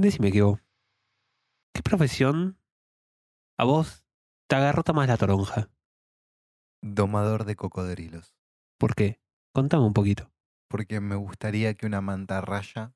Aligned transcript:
Decime 0.00 0.30
vos, 0.42 0.60
¿qué 1.74 1.82
profesión 1.82 2.56
a 3.58 3.64
vos 3.64 4.04
te 4.48 4.54
agarrota 4.54 4.92
más 4.92 5.08
la 5.08 5.16
toronja? 5.16 5.72
Domador 6.80 7.44
de 7.44 7.56
cocodrilos. 7.56 8.36
¿Por 8.78 8.94
qué? 8.94 9.20
Contame 9.52 9.84
un 9.84 9.94
poquito. 9.94 10.30
Porque 10.68 11.00
me 11.00 11.16
gustaría 11.16 11.74
que 11.74 11.86
una 11.86 12.00
mantarraya 12.00 12.94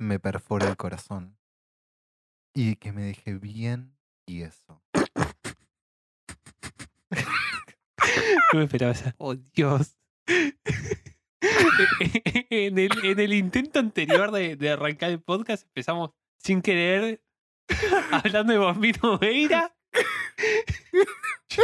me 0.00 0.18
perfore 0.18 0.66
el 0.66 0.76
corazón. 0.76 1.38
Y 2.56 2.74
que 2.74 2.90
me 2.90 3.02
deje 3.02 3.34
bien 3.34 3.96
y 4.26 4.42
eso. 4.42 4.82
No 8.52 8.58
me 8.58 8.64
esperaba 8.64 8.90
esa. 8.90 9.14
Oh, 9.18 9.36
Dios. 9.36 9.96
en, 12.50 12.78
el, 12.78 12.90
en 13.04 13.20
el 13.20 13.32
intento 13.32 13.78
anterior 13.78 14.30
de, 14.30 14.56
de 14.56 14.70
arrancar 14.70 15.10
el 15.10 15.20
podcast 15.20 15.64
empezamos 15.64 16.10
sin 16.38 16.60
querer 16.62 17.22
hablando 18.12 18.52
de 18.52 18.58
Bombino 18.58 19.18
Veira. 19.18 19.74
Yo, 21.48 21.62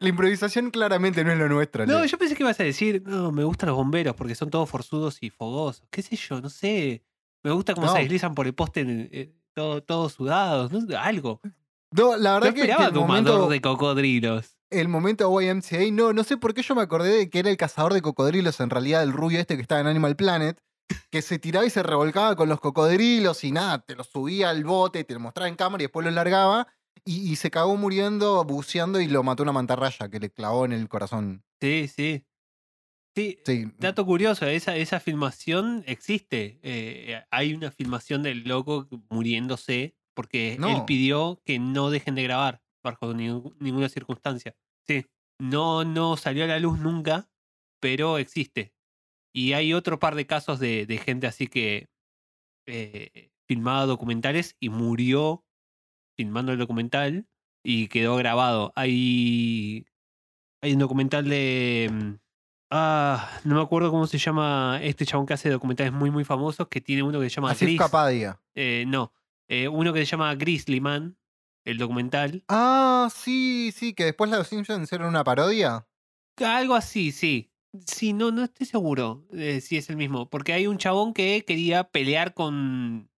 La 0.00 0.08
improvisación 0.08 0.70
claramente 0.70 1.24
no 1.24 1.32
es 1.32 1.38
lo 1.38 1.48
nuestro. 1.48 1.86
no, 1.86 2.04
yo 2.04 2.18
pensé 2.18 2.34
que 2.34 2.42
ibas 2.42 2.58
a 2.60 2.64
decir, 2.64 3.02
no, 3.06 3.30
me 3.32 3.44
gustan 3.44 3.68
los 3.68 3.76
bomberos 3.76 4.14
porque 4.14 4.34
son 4.34 4.50
todos 4.50 4.68
forzudos 4.68 5.18
y 5.22 5.30
fogosos. 5.30 5.86
¿Qué 5.90 6.02
sé 6.02 6.16
yo? 6.16 6.40
No 6.40 6.48
sé. 6.50 7.04
Me 7.44 7.52
gusta 7.52 7.74
cómo 7.74 7.86
No. 7.86 7.92
se 7.92 8.00
deslizan 8.00 8.34
por 8.34 8.46
el 8.46 8.54
poste 8.54 8.80
en- 8.80 9.08
en- 9.12 9.34
todo- 9.54 9.82
todos 9.82 10.12
sudados. 10.14 10.70
no 10.72 10.98
algo. 10.98 11.40
No, 11.92 12.16
la 12.16 12.30
No 12.30 12.34
verdad 12.40 12.48
que, 12.50 12.54
que 12.56 12.60
esperaba 12.62 12.86
el, 12.88 12.94
momento, 12.94 13.48
de 13.48 13.60
cocodrilos. 13.60 14.57
El 14.70 14.88
momento 14.88 15.40
YMCA, 15.40 15.90
no, 15.92 16.12
no 16.12 16.24
sé 16.24 16.36
por 16.36 16.54
qué 16.54 16.62
yo 16.62 16.74
me 16.74 16.82
acordé 16.82 17.16
de 17.16 17.30
que 17.30 17.38
era 17.38 17.50
el 17.50 17.56
cazador 17.56 17.94
de 17.94 18.02
cocodrilos, 18.02 18.60
en 18.60 18.70
realidad 18.70 19.02
el 19.02 19.12
rubio 19.12 19.40
este 19.40 19.56
que 19.56 19.62
estaba 19.62 19.80
en 19.80 19.86
Animal 19.86 20.16
Planet, 20.16 20.60
que 21.10 21.22
se 21.22 21.38
tiraba 21.38 21.66
y 21.66 21.70
se 21.70 21.82
revolcaba 21.82 22.36
con 22.36 22.48
los 22.48 22.60
cocodrilos 22.60 23.44
y 23.44 23.52
nada, 23.52 23.80
te 23.80 23.94
los 23.94 24.08
subía 24.08 24.50
al 24.50 24.64
bote, 24.64 25.04
te 25.04 25.14
lo 25.14 25.20
mostraba 25.20 25.48
en 25.48 25.56
cámara 25.56 25.82
y 25.82 25.86
después 25.86 26.04
lo 26.04 26.10
largaba 26.10 26.68
y, 27.04 27.30
y 27.30 27.36
se 27.36 27.50
cagó 27.50 27.76
muriendo, 27.76 28.44
buceando 28.44 29.00
y 29.00 29.06
lo 29.06 29.22
mató 29.22 29.42
una 29.42 29.52
mantarraya 29.52 30.08
que 30.08 30.20
le 30.20 30.30
clavó 30.30 30.64
en 30.64 30.72
el 30.72 30.88
corazón. 30.88 31.44
Sí, 31.60 31.88
sí. 31.88 32.24
Sí, 33.16 33.38
Sí, 33.44 33.66
Dato 33.78 34.06
curioso, 34.06 34.46
esa, 34.46 34.76
esa 34.76 35.00
filmación 35.00 35.82
existe. 35.86 36.60
Eh, 36.62 37.20
hay 37.30 37.52
una 37.52 37.72
filmación 37.72 38.22
del 38.22 38.44
loco 38.44 38.86
muriéndose 39.10 39.96
porque 40.14 40.54
él 40.54 40.84
pidió 40.86 41.40
que 41.44 41.58
no 41.58 41.90
dejen 41.90 42.14
de 42.14 42.24
grabar 42.24 42.62
bajo 42.82 43.14
ninguna 43.14 43.88
circunstancia. 43.88 44.54
Sí, 44.86 45.06
no, 45.38 45.84
no 45.84 46.16
salió 46.16 46.44
a 46.44 46.48
la 46.48 46.58
luz 46.58 46.78
nunca, 46.78 47.28
pero 47.80 48.18
existe. 48.18 48.74
Y 49.32 49.52
hay 49.52 49.72
otro 49.74 49.98
par 49.98 50.14
de 50.14 50.26
casos 50.26 50.58
de, 50.58 50.86
de 50.86 50.98
gente 50.98 51.26
así 51.26 51.46
que 51.46 51.88
eh, 52.66 53.30
filmaba 53.46 53.86
documentales 53.86 54.56
y 54.60 54.68
murió 54.68 55.44
filmando 56.16 56.52
el 56.52 56.58
documental 56.58 57.28
y 57.62 57.88
quedó 57.88 58.16
grabado. 58.16 58.72
Hay, 58.76 59.86
hay 60.62 60.72
un 60.72 60.78
documental 60.78 61.28
de... 61.28 61.90
mm, 61.92 62.28
Ah, 62.70 63.40
no 63.44 63.54
me 63.54 63.62
acuerdo 63.62 63.90
cómo 63.90 64.06
se 64.06 64.18
llama 64.18 64.78
este 64.82 65.06
chabón 65.06 65.24
que 65.24 65.32
hace 65.32 65.48
documentales 65.48 65.90
muy, 65.90 66.10
muy 66.10 66.24
famosos, 66.24 66.68
que 66.68 66.82
tiene 66.82 67.02
uno 67.02 67.18
que 67.18 67.30
se 67.30 67.36
llama 67.36 67.52
Así 67.52 67.64
Gris. 67.64 67.78
Eh, 68.54 68.84
no, 68.86 69.14
eh, 69.48 69.68
uno 69.68 69.92
que 69.94 70.00
se 70.00 70.04
llama 70.04 70.34
Grizzly 70.34 70.78
Man, 70.78 71.16
el 71.64 71.78
documental. 71.78 72.44
Ah, 72.48 73.08
sí, 73.14 73.72
sí, 73.74 73.94
que 73.94 74.04
después 74.04 74.30
los 74.30 74.46
Simpsons 74.48 74.84
hicieron 74.84 75.08
una 75.08 75.24
parodia. 75.24 75.86
Algo 76.44 76.74
así, 76.74 77.12
sí. 77.12 77.52
Sí, 77.86 78.12
no, 78.12 78.30
no 78.30 78.44
estoy 78.44 78.66
seguro 78.66 79.26
de 79.30 79.60
si 79.60 79.76
es 79.76 79.90
el 79.90 79.96
mismo. 79.96 80.30
Porque 80.30 80.52
hay 80.52 80.66
un 80.66 80.78
chabón 80.78 81.12
que 81.12 81.44
quería 81.44 81.84
pelear 81.90 82.34
con, 82.34 83.10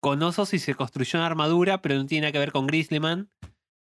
con 0.00 0.22
osos 0.22 0.54
y 0.54 0.58
se 0.58 0.74
construyó 0.74 1.18
una 1.18 1.26
armadura, 1.26 1.82
pero 1.82 1.96
no 1.96 2.06
tiene 2.06 2.22
nada 2.22 2.32
que 2.32 2.38
ver 2.38 2.52
con 2.52 2.66
Grizzlyman. 2.66 3.30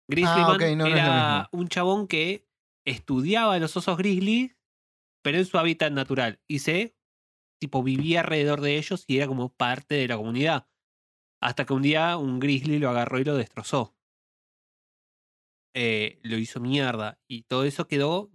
Grizzlyman 0.08 0.50
Ah, 0.50 0.56
ok, 0.56 0.76
no, 0.78 0.86
era 0.86 1.50
un 1.52 1.68
chabón 1.68 2.08
que 2.08 2.48
estudiaba 2.86 3.56
a 3.56 3.60
los 3.60 3.76
osos 3.76 3.98
grizzly, 3.98 4.56
pero 5.24 5.38
en 5.38 5.46
su 5.46 5.58
hábitat 5.58 5.92
natural. 5.92 6.40
Y 6.48 6.60
se, 6.60 6.96
tipo, 7.60 7.82
vivía 7.82 8.20
alrededor 8.20 8.62
de 8.62 8.78
ellos 8.78 9.06
y 9.08 9.18
era 9.18 9.28
como 9.28 9.50
parte 9.50 9.96
de 9.96 10.08
la 10.08 10.18
comunidad. 10.18 10.68
Hasta 11.44 11.66
que 11.66 11.74
un 11.74 11.82
día 11.82 12.16
un 12.18 12.40
grizzly 12.40 12.80
lo 12.80 12.90
agarró 12.90 13.20
y 13.20 13.24
lo 13.26 13.36
destrozó. 13.36 13.96
Eh, 15.76 16.20
lo 16.24 16.38
hizo 16.38 16.60
mierda. 16.60 17.20
Y 17.28 17.44
todo 17.44 17.66
eso 17.66 17.88
quedó 17.88 18.32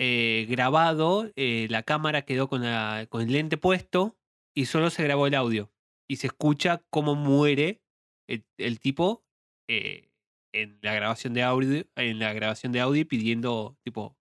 eh, 0.00 0.46
grabado, 0.50 1.30
eh, 1.36 1.66
la 1.70 1.82
cámara 1.82 2.22
quedó 2.22 2.48
con, 2.48 2.62
la- 2.62 3.06
con 3.08 3.22
el 3.22 3.32
lente 3.32 3.56
puesto 3.56 4.18
y 4.54 4.66
solo 4.66 4.90
se 4.90 5.04
grabó 5.04 5.26
el 5.26 5.34
audio. 5.34 5.72
Y 6.08 6.16
se 6.16 6.26
escucha 6.26 6.82
cómo 6.90 7.14
muere 7.14 7.80
el, 8.28 8.44
el 8.58 8.80
tipo 8.80 9.24
en 9.66 10.78
la 10.82 10.92
grabación 10.94 11.32
de 11.32 11.42
audio, 11.42 11.84
en 11.96 12.18
la 12.18 12.32
grabación 12.34 12.72
de 12.72 12.80
audio 12.80 13.08
pidiendo 13.08 13.78
tipo 13.82 14.18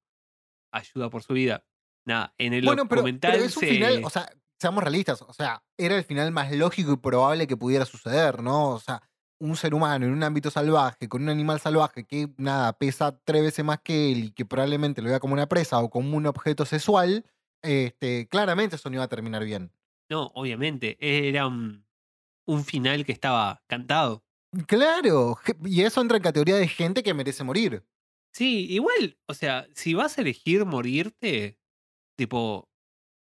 ayuda 0.71 1.09
por 1.09 1.21
su 1.23 1.33
vida. 1.33 1.65
Nada, 2.07 2.33
en 2.37 2.53
el 2.53 2.63
Bueno, 2.63 2.87
pero, 2.87 3.01
documental 3.01 3.33
pero 3.33 3.43
es 3.45 3.57
un 3.57 3.61
se- 3.61 3.67
final, 3.69 4.01
o 4.05 4.09
sea, 4.09 4.29
seamos 4.63 4.81
realistas, 4.81 5.21
o 5.21 5.33
sea, 5.33 5.61
era 5.77 5.97
el 5.97 6.05
final 6.05 6.31
más 6.31 6.49
lógico 6.53 6.93
y 6.93 6.97
probable 6.97 7.47
que 7.47 7.57
pudiera 7.57 7.83
suceder, 7.83 8.41
¿no? 8.41 8.69
O 8.69 8.79
sea, 8.79 9.01
un 9.37 9.57
ser 9.57 9.73
humano 9.73 10.05
en 10.05 10.13
un 10.13 10.23
ámbito 10.23 10.49
salvaje, 10.49 11.09
con 11.09 11.21
un 11.21 11.29
animal 11.29 11.59
salvaje 11.59 12.05
que, 12.05 12.29
nada, 12.37 12.71
pesa 12.71 13.19
tres 13.25 13.43
veces 13.43 13.65
más 13.65 13.81
que 13.83 14.13
él 14.13 14.23
y 14.23 14.31
que 14.31 14.45
probablemente 14.45 15.01
lo 15.01 15.09
vea 15.09 15.19
como 15.19 15.33
una 15.33 15.49
presa 15.49 15.79
o 15.79 15.89
como 15.89 16.15
un 16.15 16.25
objeto 16.27 16.63
sexual, 16.65 17.25
este, 17.61 18.25
claramente 18.29 18.77
eso 18.77 18.89
no 18.89 18.95
iba 18.95 19.03
a 19.03 19.09
terminar 19.09 19.43
bien. 19.43 19.69
No, 20.09 20.31
obviamente, 20.33 20.95
era 21.01 21.45
un, 21.45 21.85
un 22.47 22.63
final 22.63 23.03
que 23.03 23.11
estaba 23.11 23.61
cantado. 23.67 24.23
Claro, 24.65 25.37
y 25.65 25.81
eso 25.81 25.99
entra 25.99 26.15
en 26.15 26.23
categoría 26.23 26.55
de 26.55 26.69
gente 26.69 27.03
que 27.03 27.13
merece 27.13 27.43
morir. 27.43 27.83
Sí, 28.31 28.65
igual, 28.71 29.17
o 29.27 29.33
sea, 29.33 29.67
si 29.75 29.93
vas 29.93 30.17
a 30.17 30.21
elegir 30.21 30.63
morirte, 30.65 31.59
tipo, 32.15 32.69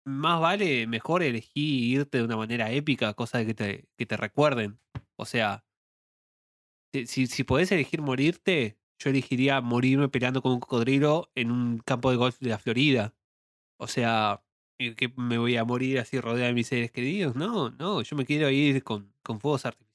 más 0.05 0.39
vale, 0.41 0.87
mejor 0.87 1.23
elegir 1.23 1.99
irte 1.99 2.19
de 2.19 2.23
una 2.25 2.37
manera 2.37 2.71
épica, 2.71 3.13
cosa 3.13 3.45
que 3.45 3.53
te, 3.53 3.87
que 3.97 4.05
te 4.05 4.17
recuerden. 4.17 4.79
O 5.15 5.25
sea, 5.25 5.65
si, 6.93 7.27
si, 7.27 7.43
podés 7.43 7.71
elegir 7.71 8.01
morirte, 8.01 8.77
yo 8.99 9.09
elegiría 9.09 9.61
morirme 9.61 10.09
peleando 10.09 10.41
con 10.41 10.53
un 10.53 10.59
cocodrilo 10.59 11.31
en 11.35 11.51
un 11.51 11.79
campo 11.79 12.11
de 12.11 12.17
golf 12.17 12.39
de 12.39 12.49
la 12.49 12.59
Florida. 12.59 13.15
O 13.79 13.87
sea, 13.87 14.43
¿y 14.79 14.95
que 14.95 15.09
me 15.17 15.37
voy 15.37 15.57
a 15.57 15.63
morir 15.63 15.99
así 15.99 16.19
rodeado 16.19 16.47
de 16.47 16.53
mis 16.53 16.67
seres 16.67 16.91
queridos? 16.91 17.35
No, 17.35 17.71
no, 17.71 18.01
yo 18.01 18.15
me 18.15 18.25
quiero 18.25 18.49
ir 18.49 18.83
con, 18.83 19.13
con 19.23 19.39
fuegos 19.39 19.65
artificiales. 19.65 19.92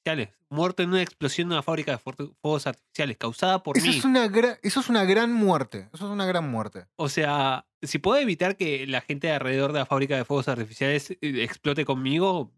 Muerto 0.50 0.82
en 0.82 0.90
una 0.90 1.02
explosión 1.02 1.48
de 1.48 1.54
una 1.56 1.62
fábrica 1.62 1.92
de 1.92 1.98
fuegos 1.98 2.66
artificiales 2.66 3.16
causada 3.18 3.62
por 3.62 3.76
Eso 3.76 3.86
mí. 3.86 3.98
es, 3.98 4.04
una 4.04 4.24
eso 4.62 4.80
es 4.80 4.88
una 4.88 5.04
gran 5.04 5.32
muerte, 5.32 5.88
eso 5.92 6.06
es 6.06 6.10
una 6.12 6.26
gran 6.26 6.50
muerte. 6.50 6.86
O 6.96 7.08
sea, 7.08 7.66
si 7.82 7.98
puedo 7.98 8.18
evitar 8.20 8.56
que 8.56 8.86
la 8.86 9.00
gente 9.00 9.30
alrededor 9.30 9.72
de 9.72 9.80
la 9.80 9.86
fábrica 9.86 10.16
de 10.16 10.24
fuegos 10.24 10.48
artificiales 10.48 11.10
eh, 11.10 11.16
explote 11.42 11.84
conmigo, 11.84 12.52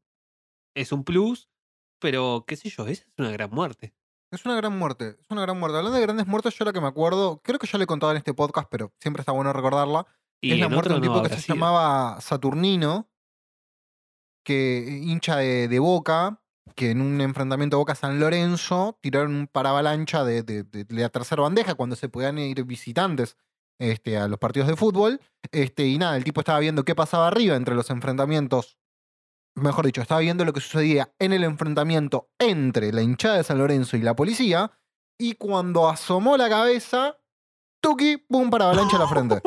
es 0.77 0.93
un 0.93 1.05
plus, 1.05 1.49
pero 2.01 2.45
qué 2.47 2.57
sé 2.57 2.71
yo, 2.71 2.87
esa 2.87 3.03
es 3.05 3.13
una 3.19 3.31
gran 3.33 3.51
muerte. 3.51 3.93
Es 4.33 4.45
una 4.45 4.55
gran 4.55 4.79
muerte, 4.79 5.17
es 5.21 5.27
una 5.31 5.43
gran 5.43 5.59
muerte. 5.59 5.77
Hablando 5.77 5.97
de 5.97 6.03
grandes 6.03 6.27
muertes, 6.29 6.55
yo 6.57 6.65
la 6.65 6.73
que 6.73 6.81
me 6.81 6.87
acuerdo, 6.87 7.41
creo 7.43 7.59
que 7.59 7.67
ya 7.67 7.79
le 7.79 7.85
he 7.85 7.89
contado 7.89 8.13
en 8.13 8.19
este 8.19 8.33
podcast, 8.33 8.69
pero 8.71 8.93
siempre 9.01 9.23
está 9.23 9.33
bueno 9.33 9.53
recordarla, 9.53 10.07
Y 10.41 10.53
es 10.53 10.61
la 10.61 10.69
muerte 10.69 10.91
de 10.91 10.95
un 10.95 11.01
no 11.01 11.07
tipo 11.09 11.23
que 11.25 11.31
se 11.31 11.41
sido. 11.41 11.57
llamaba 11.57 12.21
Saturnino, 12.21 13.11
que 14.45 15.01
hincha 15.03 15.37
de, 15.37 15.67
de 15.67 15.79
Boca, 15.81 16.41
que 16.77 16.91
en 16.91 17.01
un 17.01 17.21
enfrentamiento 17.21 17.79
Boca-San 17.79 18.21
Lorenzo 18.21 18.99
tiraron 19.01 19.35
un 19.35 19.47
paravalancha 19.47 20.25
de, 20.25 20.43
de- 20.43 20.63
de 20.65 20.87
la 20.91 21.09
tercera 21.09 21.43
bandeja 21.43 21.75
cuando 21.75 21.97
se 21.97 22.09
podían 22.09 22.39
ir 22.39 22.63
visitantes 22.65 23.37
este, 23.79 24.17
a 24.19 24.29
los 24.29 24.39
partidos 24.39 24.69
de 24.69 24.77
fútbol. 24.77 25.21
Este, 25.53 25.87
y 25.87 25.99
nada, 25.99 26.17
el 26.17 26.25
tipo 26.25 26.41
estaba 26.41 26.59
viendo 26.61 26.85
qué 26.85 26.95
pasaba 26.95 27.27
arriba 27.29 27.57
entre 27.57 27.75
los 27.75 27.91
enfrentamientos 27.91 28.77
mejor 29.57 29.85
dicho, 29.85 30.01
estaba 30.01 30.21
viendo 30.21 30.45
lo 30.45 30.53
que 30.53 30.61
sucedía 30.61 31.13
en 31.19 31.33
el 31.33 31.43
enfrentamiento 31.45 32.31
entre 32.39 32.93
la 32.93 33.03
hinchada 33.03 33.37
de 33.39 33.45
San 33.45 33.59
Lorenzo 33.59 33.97
y 33.97 34.01
la 34.01 34.15
policía, 34.15 34.71
y 35.19 35.35
cuando 35.35 35.89
asomó 35.89 36.37
la 36.39 36.49
cabeza, 36.49 37.19
tuki, 37.83 38.17
pum, 38.17 38.49
para 38.49 38.67
avalancha 38.67 38.97
a 38.97 39.01
la 39.01 39.09
frente. 39.09 39.41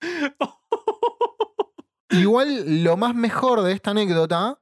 Igual 2.10 2.82
lo 2.84 2.96
más 2.96 3.14
mejor 3.14 3.62
de 3.62 3.72
esta 3.72 3.90
anécdota 3.90 4.60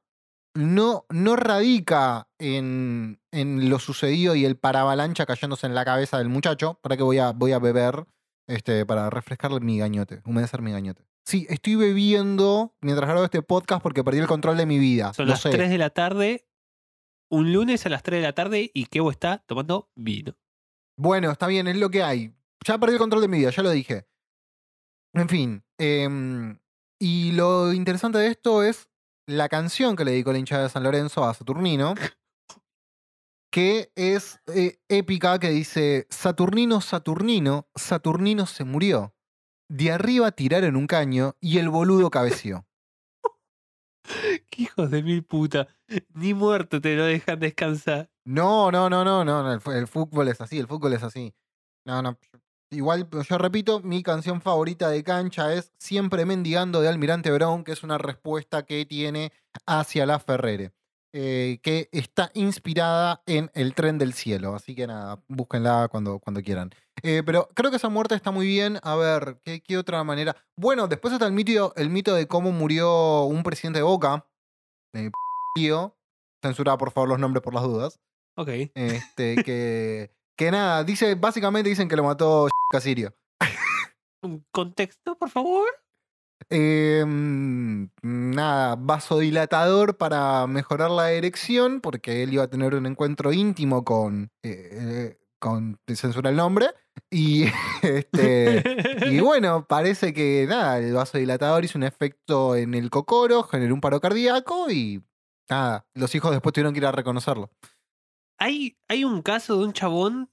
no, 0.57 1.07
no 1.11 1.37
radica 1.37 2.29
en, 2.39 3.21
en 3.31 3.71
lo 3.71 3.79
sucedido 3.79 4.35
y 4.35 4.45
el 4.45 4.57
paravalancha 4.57 5.27
cayéndose 5.27 5.67
en 5.67 5.75
la 5.75 5.85
cabeza 5.85 6.19
del 6.19 6.29
muchacho. 6.29 6.79
Para 6.83 6.97
que 6.97 7.03
voy 7.03 7.19
a, 7.19 7.33
voy 7.33 7.53
a 7.53 7.59
beber 7.59 8.07
este, 8.47 8.87
para 8.87 9.11
refrescar 9.11 9.61
mi 9.61 9.79
gañote, 9.79 10.23
humedecer 10.25 10.63
mi 10.63 10.73
gañote. 10.73 11.05
Sí, 11.25 11.47
estoy 11.51 11.75
bebiendo 11.75 12.77
mientras 12.81 13.09
grabo 13.09 13.25
este 13.25 13.43
podcast 13.43 13.83
porque 13.83 14.05
perdí 14.05 14.21
el 14.21 14.29
control 14.29 14.57
de 14.57 14.67
mi 14.67 14.79
vida. 14.79 15.13
Son 15.13 15.27
lo 15.27 15.33
las 15.33 15.43
sé. 15.43 15.51
3 15.51 15.71
de 15.71 15.79
la 15.79 15.91
tarde, 15.91 16.49
un 17.29 17.53
lunes 17.53 17.85
a 17.85 17.89
las 17.89 18.03
3 18.03 18.21
de 18.21 18.27
la 18.27 18.33
tarde 18.33 18.71
y 18.73 18.87
Kevo 18.87 19.11
está 19.11 19.39
tomando 19.39 19.91
vino. 19.97 20.35
Bueno, 20.97 21.31
está 21.31 21.49
bien, 21.49 21.67
es 21.67 21.77
lo 21.77 21.91
que 21.91 22.03
hay. 22.03 22.33
Ya 22.65 22.79
perdí 22.79 22.95
el 22.95 23.01
control 23.01 23.23
de 23.23 23.29
mi 23.29 23.39
vida, 23.39 23.51
ya 23.51 23.63
lo 23.63 23.71
dije. 23.71 24.07
En 25.15 25.29
fin. 25.29 25.65
em, 25.79 26.59
y 26.99 27.33
lo 27.33 27.73
interesante 27.73 28.19
de 28.19 28.29
esto 28.29 28.63
es 28.63 28.89
la 29.27 29.49
canción 29.49 29.97
que 29.97 30.05
le 30.05 30.13
dedicó 30.13 30.33
la 30.33 30.39
hinchada 30.39 30.65
de 30.65 30.69
San 30.69 30.83
Lorenzo 30.83 31.25
a 31.25 31.35
Saturnino. 31.35 31.95
Que 33.51 33.91
es 33.95 34.41
eh, 34.49 34.79
épica, 34.89 35.39
que 35.39 35.51
dice: 35.51 36.07
Saturnino, 36.11 36.81
Saturnino, 36.81 37.69
Saturnino 37.75 38.45
se 38.47 38.65
murió. 38.65 39.15
De 39.69 39.91
arriba 39.93 40.31
tiraron 40.33 40.77
un 40.77 40.87
caño 40.87 41.37
y 41.41 41.59
el 41.59 41.71
boludo 41.71 42.11
cabeció. 42.11 42.67
Qué 44.51 44.63
hijos 44.63 44.91
de 44.91 45.03
mil 45.03 45.25
puta. 45.25 45.69
Ni 46.15 46.35
muerto 46.35 46.81
te 46.81 46.97
lo 46.97 47.05
dejan 47.05 47.41
descansar. 47.41 48.11
No, 48.25 48.71
no, 48.71 48.91
no, 48.91 49.05
no, 49.05 49.25
no, 49.25 49.43
no, 49.43 49.53
el, 49.53 49.61
fu- 49.61 49.73
el 49.73 49.87
fútbol 49.87 50.29
es 50.29 50.41
así, 50.41 50.59
el 50.59 50.67
fútbol 50.67 50.93
es 50.93 51.03
así. 51.03 51.35
No, 51.85 52.03
no. 52.03 52.19
Igual, 52.71 53.09
yo 53.11 53.39
repito, 53.39 53.81
mi 53.81 54.03
canción 54.03 54.41
favorita 54.41 54.89
de 54.89 55.05
cancha 55.05 55.55
es 55.55 55.73
Siempre 55.79 56.25
mendigando 56.25 56.81
de 56.81 56.89
Almirante 56.89 57.31
Brown, 57.31 57.63
que 57.63 57.73
es 57.73 57.85
una 57.85 57.97
respuesta 57.97 58.65
que 58.65 58.85
tiene 58.85 59.33
hacia 59.67 60.05
la 60.05 60.19
Ferrere, 60.19 60.73
eh, 61.13 61.61
que 61.63 61.89
está 61.93 62.33
inspirada 62.35 63.23
en 63.27 63.51
El 63.55 63.75
tren 63.75 63.99
del 63.99 64.15
cielo. 64.15 64.55
Así 64.55 64.75
que 64.75 64.89
nada, 64.89 65.23
búsquenla 65.29 65.87
cuando, 65.89 66.19
cuando 66.19 66.43
quieran. 66.43 66.71
Eh, 67.03 67.23
pero 67.25 67.49
creo 67.55 67.71
que 67.71 67.77
esa 67.77 67.89
muerte 67.89 68.17
está 68.17 68.33
muy 68.33 68.47
bien. 68.47 68.81
A 68.83 68.97
ver, 68.97 69.39
¿qué, 69.45 69.63
qué 69.63 69.79
otra 69.79 70.03
manera? 70.03 70.37
Bueno, 70.57 70.89
después 70.89 71.15
está 71.15 71.27
el 71.27 71.33
mito, 71.33 71.73
el 71.77 71.91
mito 71.91 72.15
de 72.17 72.27
cómo 72.27 72.51
murió 72.51 73.25
un 73.25 73.45
presidente 73.45 73.79
de 73.79 73.85
Boca, 73.85 74.27
de 74.93 75.13
Lío. 75.57 75.97
Censura, 76.43 76.77
por 76.77 76.91
favor, 76.91 77.11
los 77.11 77.19
nombres 77.21 77.43
por 77.43 77.55
las 77.55 77.63
dudas. 77.63 78.01
Ok. 78.37 78.49
Este, 78.75 79.37
que, 79.45 80.11
que 80.37 80.51
nada, 80.51 80.85
dice, 80.85 81.15
básicamente 81.15 81.69
dicen 81.69 81.89
que 81.89 81.97
lo 81.97 82.05
mató 82.05 82.49
Casirio. 82.71 83.15
¿Un 84.23 84.45
contexto, 84.51 85.17
por 85.17 85.31
favor? 85.31 85.67
Em, 86.49 87.89
nada, 88.03 88.77
vasodilatador 88.77 89.97
para 89.97 90.47
mejorar 90.47 90.91
la 90.91 91.13
erección, 91.13 91.81
porque 91.81 92.23
él 92.23 92.35
iba 92.35 92.45
a 92.45 92.51
tener 92.51 92.75
un 92.75 92.87
encuentro 92.87 93.33
íntimo 93.33 93.85
con. 93.85 94.31
eh, 94.43 94.69
eh, 94.73 95.19
con 95.39 95.79
censura 95.87 96.31
el 96.31 96.37
nombre. 96.37 96.67
Y 97.11 97.45
este. 97.83 98.63
Y 99.11 99.21
bueno, 99.21 99.67
parece 99.67 100.13
que 100.13 100.47
nada, 100.49 100.79
el 100.79 100.93
vasodilatador 100.93 101.65
hizo 101.65 101.79
un 101.79 101.85
efecto 101.85 102.57
en 102.57 102.75
el 102.75 102.91
cocoro, 102.91 103.43
generó 103.43 103.75
un 103.75 103.81
paro 103.81 104.01
cardíaco 104.01 104.71
y 104.71 105.03
nada, 105.49 105.87
los 105.95 106.15
hijos 106.15 106.33
después 106.33 106.53
tuvieron 106.53 106.73
que 106.73 106.79
ir 106.79 106.87
a 106.87 106.93
reconocerlo. 106.93 107.51
Hay, 108.39 108.79
hay 108.89 109.05
un 109.05 109.23
caso 109.23 109.59
de 109.59 109.65
un 109.67 109.73
chabón. 109.73 110.31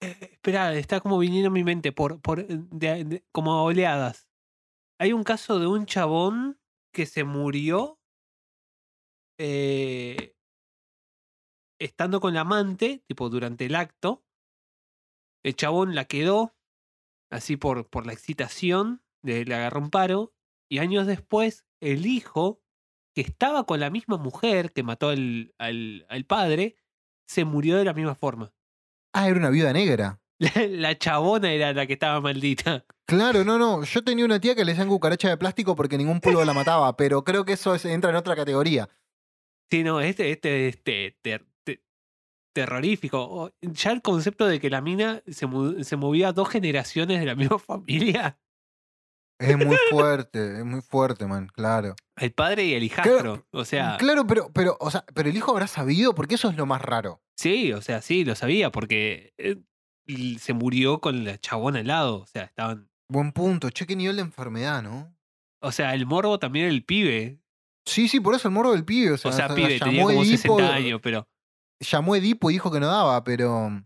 eh, 0.00 0.30
espera, 0.32 0.74
está 0.74 1.00
como 1.00 1.18
viniendo 1.18 1.48
a 1.48 1.52
mi 1.52 1.64
mente 1.64 1.92
por, 1.92 2.20
por 2.22 2.40
eh, 2.40 3.24
como 3.32 3.52
a 3.54 3.62
oleadas. 3.64 4.28
Hay 5.00 5.12
un 5.12 5.24
caso 5.24 5.58
de 5.60 5.66
un 5.66 5.86
chabón 5.86 6.60
que 6.92 7.06
se 7.06 7.24
murió 7.24 8.00
eh, 9.38 10.34
estando 11.80 12.20
con 12.20 12.34
la 12.34 12.42
amante, 12.42 13.04
tipo 13.06 13.28
durante 13.28 13.66
el 13.66 13.74
acto. 13.74 14.24
El 15.44 15.56
chabón 15.56 15.94
la 15.94 16.04
quedó 16.04 16.56
así 17.30 17.56
por, 17.56 17.88
por 17.88 18.06
la 18.06 18.12
excitación, 18.12 19.02
le 19.22 19.42
agarró 19.54 19.80
un 19.80 19.90
paro. 19.90 20.34
Y 20.70 20.78
años 20.78 21.06
después, 21.06 21.66
el 21.80 22.06
hijo, 22.06 22.62
que 23.14 23.22
estaba 23.22 23.66
con 23.66 23.80
la 23.80 23.90
misma 23.90 24.16
mujer 24.16 24.72
que 24.72 24.82
mató 24.82 25.10
al, 25.10 25.54
al, 25.58 26.06
al 26.08 26.24
padre, 26.24 26.76
se 27.32 27.44
murió 27.44 27.76
de 27.76 27.84
la 27.84 27.92
misma 27.94 28.14
forma. 28.14 28.52
Ah, 29.14 29.28
era 29.28 29.38
una 29.38 29.50
viuda 29.50 29.72
negra. 29.72 30.20
La, 30.38 30.50
la 30.68 30.98
chabona 30.98 31.52
era 31.52 31.72
la 31.72 31.86
que 31.86 31.94
estaba 31.94 32.20
maldita. 32.20 32.84
Claro, 33.06 33.44
no, 33.44 33.58
no. 33.58 33.82
Yo 33.84 34.02
tenía 34.04 34.24
una 34.24 34.40
tía 34.40 34.54
que 34.54 34.64
le 34.64 34.72
decían 34.72 34.88
cucaracha 34.88 35.28
de 35.28 35.36
plástico 35.36 35.74
porque 35.76 35.98
ningún 35.98 36.20
polvo 36.20 36.44
la 36.44 36.52
mataba, 36.54 36.96
pero 36.96 37.24
creo 37.24 37.44
que 37.44 37.52
eso 37.54 37.74
es- 37.74 37.84
entra 37.84 38.10
en 38.10 38.16
otra 38.16 38.36
categoría. 38.36 38.88
Sí, 39.70 39.82
no, 39.84 40.00
este, 40.00 40.30
este, 40.30 40.68
este, 40.68 41.18
ter- 41.22 41.46
te- 41.64 41.82
terrorífico. 42.54 43.52
Ya 43.60 43.90
el 43.92 44.02
concepto 44.02 44.46
de 44.46 44.60
que 44.60 44.70
la 44.70 44.80
mina 44.80 45.22
se, 45.26 45.46
se 45.84 45.96
movía 45.96 46.32
dos 46.32 46.48
generaciones 46.48 47.20
de 47.20 47.26
la 47.26 47.34
misma 47.34 47.58
familia. 47.58 48.38
Es 49.38 49.56
muy 49.56 49.76
fuerte, 49.90 50.58
es 50.58 50.64
muy 50.64 50.82
fuerte, 50.82 51.26
man, 51.26 51.48
claro. 51.48 51.96
El 52.16 52.32
padre 52.32 52.64
y 52.64 52.74
el 52.74 52.82
hijastro. 52.84 53.44
O 53.50 53.64
sea, 53.64 53.96
Claro, 53.98 54.24
pero, 54.26 54.50
pero, 54.52 54.76
o 54.78 54.90
sea, 54.90 55.04
pero 55.14 55.28
el 55.30 55.36
hijo 55.36 55.50
habrá 55.50 55.66
sabido, 55.66 56.14
porque 56.14 56.36
eso 56.36 56.48
es 56.50 56.56
lo 56.56 56.64
más 56.66 56.80
raro. 56.80 57.21
Sí, 57.36 57.72
o 57.72 57.80
sea, 57.82 58.02
sí, 58.02 58.24
lo 58.24 58.34
sabía, 58.34 58.70
porque 58.72 59.32
eh, 59.38 59.56
se 60.38 60.52
murió 60.52 61.00
con 61.00 61.24
la 61.24 61.38
chabona 61.38 61.80
al 61.80 61.86
lado. 61.86 62.20
O 62.20 62.26
sea, 62.26 62.44
estaban. 62.44 62.88
Buen 63.08 63.32
punto. 63.32 63.68
Che, 63.70 63.86
qué 63.86 63.94
nivel 63.96 64.16
de 64.16 64.22
enfermedad, 64.22 64.82
¿no? 64.82 65.14
O 65.60 65.70
sea, 65.72 65.94
el 65.94 66.06
morbo 66.06 66.38
también 66.38 66.66
el 66.66 66.84
pibe. 66.84 67.40
Sí, 67.84 68.08
sí, 68.08 68.20
por 68.20 68.34
eso 68.34 68.48
el 68.48 68.54
morro 68.54 68.72
del 68.72 68.84
pibe. 68.84 69.12
O 69.12 69.16
sea, 69.18 69.30
O 69.30 69.34
sea, 69.34 69.54
pibe, 69.54 69.78
tenía 69.78 70.02
como 70.04 70.22
Edipo, 70.22 70.58
60 70.58 70.74
años, 70.74 71.00
pero. 71.02 71.28
Llamó 71.80 72.14
Edipo 72.16 72.48
y 72.50 72.54
dijo 72.54 72.70
que 72.70 72.80
no 72.80 72.86
daba, 72.86 73.22
pero. 73.24 73.84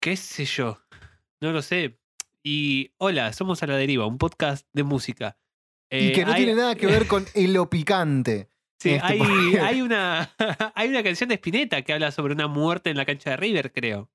qué 0.00 0.16
sé 0.16 0.44
yo, 0.44 0.80
no 1.40 1.52
lo 1.52 1.62
sé. 1.62 1.98
Y 2.44 2.92
hola, 2.98 3.32
somos 3.32 3.62
a 3.62 3.66
la 3.66 3.76
deriva, 3.76 4.06
un 4.06 4.18
podcast 4.18 4.66
de 4.72 4.82
música. 4.82 5.36
y 5.90 6.08
Eh, 6.08 6.12
que 6.12 6.24
no 6.24 6.32
hay- 6.32 6.44
tiene 6.44 6.54
nada 6.60 6.74
que 6.74 6.86
ver 6.86 7.06
con 7.08 7.26
lo 7.34 7.68
picante. 7.70 8.48
Sí, 8.82 8.90
este, 8.94 9.60
hay, 9.60 9.80
una 9.82 10.30
hay 10.74 10.88
una 10.88 11.02
canción 11.02 11.28
de 11.28 11.36
Spinetta 11.36 11.82
que 11.82 11.92
habla 11.92 12.10
sobre 12.10 12.34
una 12.34 12.48
muerte 12.48 12.90
en 12.90 12.96
la 12.96 13.04
cancha 13.04 13.30
de 13.30 13.36
River, 13.36 13.72
creo. 13.72 14.10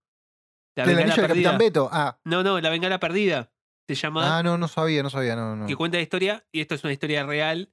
La 0.75 0.83
anillo 0.83 0.97
del. 1.15 1.15
Capitán 1.27 1.57
Beto. 1.57 1.89
Ah, 1.91 2.19
No, 2.25 2.43
no, 2.43 2.59
la 2.59 2.69
bengala 2.69 2.99
perdida. 2.99 3.51
Se 3.87 3.95
llama 3.95 4.37
ah, 4.37 4.43
no, 4.43 4.57
no 4.57 4.67
sabía, 4.67 5.01
no 5.01 5.09
sabía, 5.09 5.35
no, 5.37 5.55
no. 5.55 5.65
que 5.65 5.75
cuenta 5.77 5.97
la 5.97 6.03
historia 6.03 6.45
y 6.51 6.59
esto 6.59 6.75
es 6.75 6.83
una 6.83 6.91
historia 6.93 7.25
real. 7.25 7.71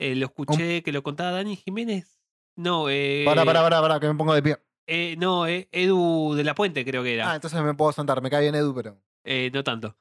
Eh, 0.00 0.16
lo 0.16 0.26
escuché 0.26 0.82
que 0.82 0.92
lo 0.92 1.02
contaba 1.02 1.30
Dani 1.30 1.56
Jiménez. 1.56 2.20
No, 2.56 2.90
eh, 2.90 3.22
Pará, 3.24 3.44
pará, 3.44 3.62
pará, 3.62 3.80
pará, 3.80 4.00
que 4.00 4.08
me 4.08 4.14
pongo 4.14 4.34
de 4.34 4.42
pie. 4.42 4.56
eh, 4.88 5.14
no, 5.18 5.46
eh, 5.46 5.68
Edu 5.70 6.34
de 6.34 6.42
la 6.44 6.54
Puente 6.54 6.84
creo 6.84 7.02
que 7.04 7.14
era. 7.14 7.30
Ah, 7.30 7.34
entonces 7.36 7.60
me 7.62 7.74
puedo 7.74 7.92
sentar. 7.92 8.20
Me 8.20 8.28
cae 8.30 8.42
bien 8.42 8.54
Edu, 8.56 8.74
pero. 8.74 9.00
Eh, 9.24 9.50
no 9.54 9.62
tanto. 9.62 9.96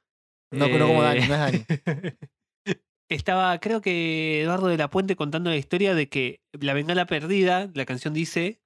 No, 0.52 0.68
no 0.68 0.88
como 0.88 1.04
Dani, 1.04 1.20
Eh, 1.24 1.28
no 1.28 1.34
es 1.36 1.40
Dani. 1.40 1.66
Estaba, 3.10 3.60
creo 3.60 3.82
que 3.82 4.42
Eduardo 4.42 4.68
de 4.68 4.78
la 4.78 4.90
Puente 4.90 5.16
contando 5.16 5.52
la 5.52 5.58
historia 5.58 5.94
de 5.94 6.10
que 6.10 6.42
La 6.54 6.74
Bengala 6.74 7.06
Perdida, 7.06 7.70
la 7.74 7.86
canción 7.86 8.14
dice, 8.16 8.60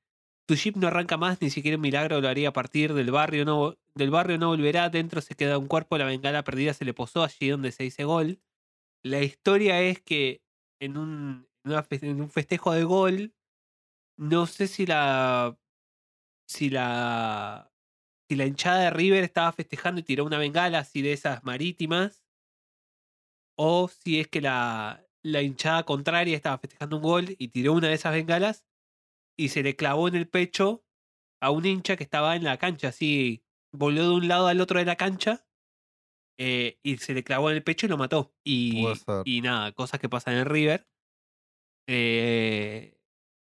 tu 0.48 0.56
jeep 0.56 0.78
no 0.78 0.88
arranca 0.88 1.18
más, 1.18 1.42
ni 1.42 1.50
siquiera 1.50 1.76
un 1.76 1.82
milagro 1.82 2.22
lo 2.22 2.30
haría 2.30 2.54
partir 2.54 2.94
del 2.94 3.12
barrio, 3.12 3.44
no, 3.44 3.78
del 3.96 4.12
barrio 4.12 4.38
no 4.38 4.48
volverá, 4.48 4.90
dentro 4.90 5.20
se 5.20 5.36
queda 5.36 5.58
un 5.58 5.68
cuerpo, 5.68 5.98
la 5.98 6.06
Bengala 6.06 6.44
Perdida 6.44 6.74
se 6.74 6.86
le 6.86 6.94
posó 6.94 7.24
allí 7.24 7.50
donde 7.50 7.72
se 7.74 7.84
dice 7.84 8.06
gol. 8.06 8.40
La 9.04 9.22
historia 9.22 9.82
es 9.82 10.02
que 10.02 10.42
en 10.80 10.98
un, 10.98 11.48
en 11.66 12.22
un 12.22 12.30
festejo 12.30 12.72
de 12.72 12.84
gol, 12.86 13.34
no 14.18 14.48
sé 14.48 14.68
si 14.68 14.86
la, 14.86 15.58
si 16.48 16.70
la, 16.70 17.72
si 18.30 18.36
la 18.36 18.46
hinchada 18.46 18.84
de 18.84 18.90
River 18.90 19.24
estaba 19.24 19.52
festejando 19.52 20.00
y 20.00 20.04
tiró 20.04 20.26
una 20.26 20.38
bengala 20.38 20.80
así 20.80 21.02
de 21.02 21.14
esas 21.14 21.44
marítimas, 21.44 22.24
o 23.62 23.90
si 23.90 24.22
es 24.22 24.28
que 24.30 24.40
la, 24.40 25.06
la 25.22 25.42
hinchada 25.42 25.84
contraria 25.84 26.36
estaba 26.38 26.58
festejando 26.60 26.96
un 26.96 27.04
gol 27.04 27.36
y 27.38 27.50
tiró 27.50 27.74
una 27.74 27.90
de 27.90 27.96
esas 27.96 28.14
bengalas 28.14 28.66
y 29.38 29.50
se 29.50 29.64
le 29.64 29.76
clavó 29.76 30.08
en 30.08 30.16
el 30.16 30.30
pecho 30.30 30.86
a 31.42 31.52
un 31.52 31.66
hincha 31.66 31.98
que 31.98 32.04
estaba 32.04 32.36
en 32.38 32.46
la 32.46 32.58
cancha, 32.58 32.88
así 32.88 33.44
volvió 33.74 34.04
de 34.04 34.16
un 34.16 34.28
lado 34.30 34.48
al 34.48 34.62
otro 34.62 34.80
de 34.80 34.86
la 34.86 34.96
cancha 34.96 35.46
eh, 36.40 36.80
y 36.84 36.98
se 36.98 37.14
le 37.14 37.24
clavó 37.24 37.50
en 37.50 37.58
el 37.58 37.64
pecho 37.64 37.86
y 37.86 37.90
lo 37.90 37.98
mató. 37.98 38.34
Y, 38.46 38.82
y 39.26 39.42
nada, 39.42 39.74
cosas 39.74 40.00
que 40.00 40.08
pasan 40.08 40.36
en 40.36 40.46
River. 40.46 40.88
Eh, 41.88 42.98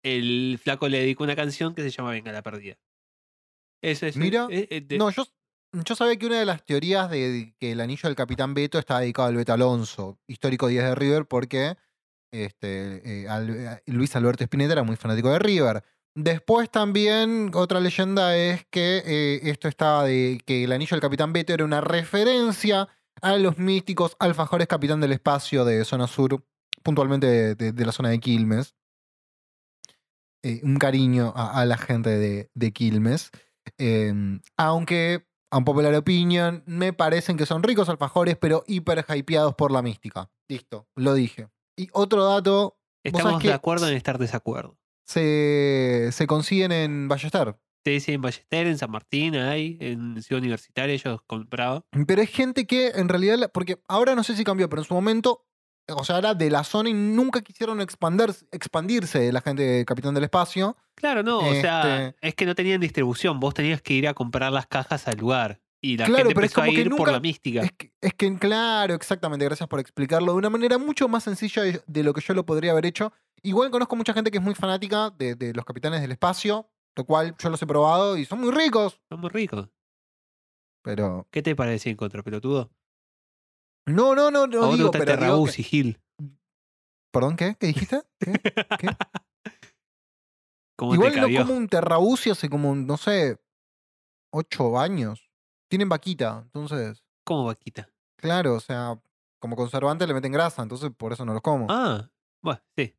el 0.02 0.58
flaco 0.62 0.88
le 0.88 1.00
dedicó 1.00 1.24
una 1.24 1.36
canción 1.36 1.74
que 1.74 1.82
se 1.82 1.90
llama 1.90 2.12
Bengala 2.12 2.42
Perdida. 2.42 2.78
Eso 3.82 4.06
es. 4.06 4.16
Mira, 4.16 4.46
eh, 4.50 4.68
eh, 4.70 4.80
de- 4.80 4.96
No, 4.98 5.10
yo, 5.10 5.26
yo 5.72 5.94
sabía 5.94 6.16
que 6.16 6.26
una 6.26 6.38
de 6.38 6.46
las 6.46 6.64
teorías 6.64 7.10
de 7.10 7.54
que 7.58 7.72
el 7.72 7.80
anillo 7.80 8.08
del 8.08 8.16
Capitán 8.16 8.54
Beto 8.54 8.78
estaba 8.78 9.00
dedicado 9.00 9.28
al 9.28 9.36
Beto 9.36 9.52
Alonso, 9.52 10.18
histórico 10.26 10.68
10 10.68 10.84
de 10.84 10.94
River, 10.94 11.26
porque 11.26 11.76
Este, 12.30 12.96
eh, 13.22 13.26
eh, 13.26 13.82
Luis 13.86 14.14
Alberto 14.14 14.44
Spinetta 14.44 14.72
era 14.72 14.82
muy 14.82 14.96
fanático 14.96 15.30
de 15.30 15.38
River. 15.38 15.82
Después 16.14 16.70
también 16.70 17.50
otra 17.54 17.80
leyenda 17.80 18.36
es 18.36 18.66
que 18.70 19.02
eh, 19.06 19.40
esto 19.44 19.68
estaba 19.68 20.04
de 20.04 20.40
que 20.44 20.64
el 20.64 20.72
anillo 20.72 20.90
del 20.90 21.00
Capitán 21.00 21.32
Beto 21.32 21.54
era 21.54 21.64
una 21.64 21.80
referencia 21.80 22.88
a 23.22 23.36
los 23.36 23.58
místicos 23.58 24.16
alfajores 24.18 24.66
Capitán 24.66 25.00
del 25.00 25.12
Espacio 25.12 25.64
de 25.64 25.84
zona 25.84 26.06
sur, 26.06 26.44
puntualmente 26.82 27.54
de, 27.54 27.84
la 27.86 27.92
zona 27.92 28.10
de 28.10 28.20
Quilmes. 28.20 28.74
Un 30.62 30.76
cariño 30.76 31.32
a, 31.36 31.64
la 31.66 31.76
gente 31.76 32.10
de, 32.10 32.50
de 32.54 32.72
Quilmes. 32.72 33.30
Eh, 33.76 34.12
aunque, 34.56 35.26
a 35.50 35.58
un 35.58 35.64
popular 35.64 35.94
opinion, 35.94 36.62
me 36.66 36.92
parecen 36.92 37.36
que 37.36 37.46
son 37.46 37.62
ricos 37.62 37.88
alfajores, 37.88 38.36
pero 38.36 38.64
hiper 38.66 39.04
hypeados 39.08 39.54
por 39.54 39.70
la 39.70 39.82
mística. 39.82 40.30
Listo, 40.48 40.86
lo 40.94 41.14
dije. 41.14 41.48
Y 41.76 41.88
otro 41.92 42.24
dato, 42.24 42.78
Estamos 43.02 43.42
de 43.42 43.52
acuerdo 43.52 43.88
en 43.88 43.96
estar 43.96 44.18
desacuerdo. 44.18 44.76
se, 45.06 46.10
se 46.12 46.26
consiguen 46.26 46.72
en 46.72 47.08
Ballester. 47.08 47.56
Sí, 47.84 48.00
sí, 48.00 48.12
en 48.12 48.20
Ballester, 48.20 48.66
en 48.66 48.76
San 48.76 48.90
Martín, 48.90 49.36
ahí, 49.36 49.78
en 49.80 50.20
Ciudad 50.22 50.40
Universitaria, 50.40 50.94
ellos 50.94 51.20
compraban. 51.26 51.82
Pero 52.06 52.20
hay 52.20 52.26
gente 52.26 52.66
que 52.66 52.88
en 52.88 53.08
realidad, 53.08 53.50
porque 53.54 53.80
ahora 53.88 54.14
no 54.14 54.24
sé 54.24 54.36
si 54.36 54.44
cambió, 54.44 54.68
pero 54.68 54.82
en 54.82 54.88
su 54.88 54.92
momento, 54.94 55.46
o 55.96 56.04
sea, 56.04 56.18
era 56.18 56.34
de 56.34 56.50
la 56.50 56.64
zona 56.64 56.90
y 56.90 56.94
nunca 56.94 57.40
quisieron 57.42 57.80
expander, 57.80 58.34
expandirse 58.52 59.18
de 59.20 59.32
la 59.32 59.40
gente 59.40 59.62
de 59.62 59.84
Capitán 59.84 60.14
del 60.14 60.24
Espacio. 60.24 60.76
Claro, 60.94 61.22
no, 61.22 61.38
o 61.38 61.54
sea, 61.54 62.08
Este- 62.08 62.28
es 62.28 62.34
que 62.34 62.46
no 62.46 62.54
tenían 62.54 62.80
distribución, 62.80 63.40
vos 63.40 63.54
tenías 63.54 63.80
que 63.82 63.94
ir 63.94 64.08
a 64.08 64.14
comprar 64.14 64.52
las 64.52 64.66
cajas 64.66 65.06
al 65.08 65.16
lugar. 65.16 65.60
Y 65.80 65.96
la 65.96 66.06
Claro, 66.06 66.24
gente 66.24 66.34
pero 66.34 66.44
es 66.46 66.50
empezó 66.50 66.60
a 66.60 66.64
como 66.64 66.74
que 66.74 66.80
ir 66.82 66.90
por 66.90 66.98
nunca- 66.98 67.12
la 67.12 67.20
mística. 67.20 67.60
Es 67.62 67.72
que, 67.72 67.92
es 68.00 68.14
que, 68.14 68.36
claro, 68.38 68.94
exactamente, 68.94 69.44
gracias 69.44 69.68
por 69.68 69.78
explicarlo 69.78 70.32
de 70.32 70.38
una 70.38 70.50
manera 70.50 70.76
mucho 70.76 71.08
más 71.08 71.22
sencilla 71.24 71.62
de, 71.62 71.80
de 71.86 72.02
lo 72.02 72.12
que 72.12 72.20
yo 72.20 72.34
lo 72.34 72.44
podría 72.44 72.72
haber 72.72 72.86
hecho. 72.86 73.12
Igual 73.42 73.70
conozco 73.70 73.94
mucha 73.94 74.12
gente 74.12 74.32
que 74.32 74.38
es 74.38 74.44
muy 74.44 74.56
fanática 74.56 75.10
de, 75.10 75.36
de 75.36 75.54
los 75.54 75.64
Capitanes 75.64 76.00
del 76.00 76.10
Espacio, 76.10 76.68
lo 76.96 77.04
cual 77.04 77.36
yo 77.38 77.48
los 77.48 77.62
he 77.62 77.66
probado 77.66 78.16
y 78.16 78.24
son 78.24 78.40
muy 78.40 78.50
ricos, 78.50 79.00
Son 79.08 79.20
muy 79.20 79.30
ricos. 79.30 79.68
pero... 80.82 81.28
¿Qué 81.30 81.42
te 81.42 81.54
parece 81.54 81.90
en 81.90 81.96
contra, 81.96 82.22
pelotudo? 82.24 82.70
No, 83.88 84.14
no, 84.14 84.30
no, 84.30 84.42
¿A 84.44 84.46
no 84.46 84.72
digo, 84.76 84.90
pero 84.90 85.16
digo 85.16 85.44
que- 85.46 85.62
Gil? 85.62 86.00
¿Perdón, 87.10 87.36
qué? 87.36 87.56
¿Qué 87.58 87.66
dijiste? 87.68 88.02
¿Qué? 88.20 88.32
¿Qué? 88.78 88.88
¿Cómo 90.76 90.94
Igual 90.94 91.12
te 91.12 91.20
no 91.20 91.26
como 91.44 91.54
un 91.54 91.68
terrabucio 91.68 92.32
hace 92.32 92.48
como, 92.48 92.74
no 92.74 92.96
sé, 92.96 93.38
ocho 94.32 94.78
años. 94.78 95.28
Tienen 95.68 95.88
vaquita, 95.88 96.42
entonces, 96.44 97.02
¿Cómo 97.24 97.44
vaquita? 97.46 97.90
claro, 98.16 98.54
o 98.54 98.60
sea, 98.60 99.00
como 99.38 99.56
conservante 99.56 100.06
le 100.06 100.14
meten 100.14 100.32
grasa, 100.32 100.62
entonces 100.62 100.90
por 100.96 101.12
eso 101.12 101.24
no 101.24 101.32
los 101.32 101.42
como. 101.42 101.66
Ah, 101.68 102.10
bueno, 102.42 102.60
sí. 102.76 102.94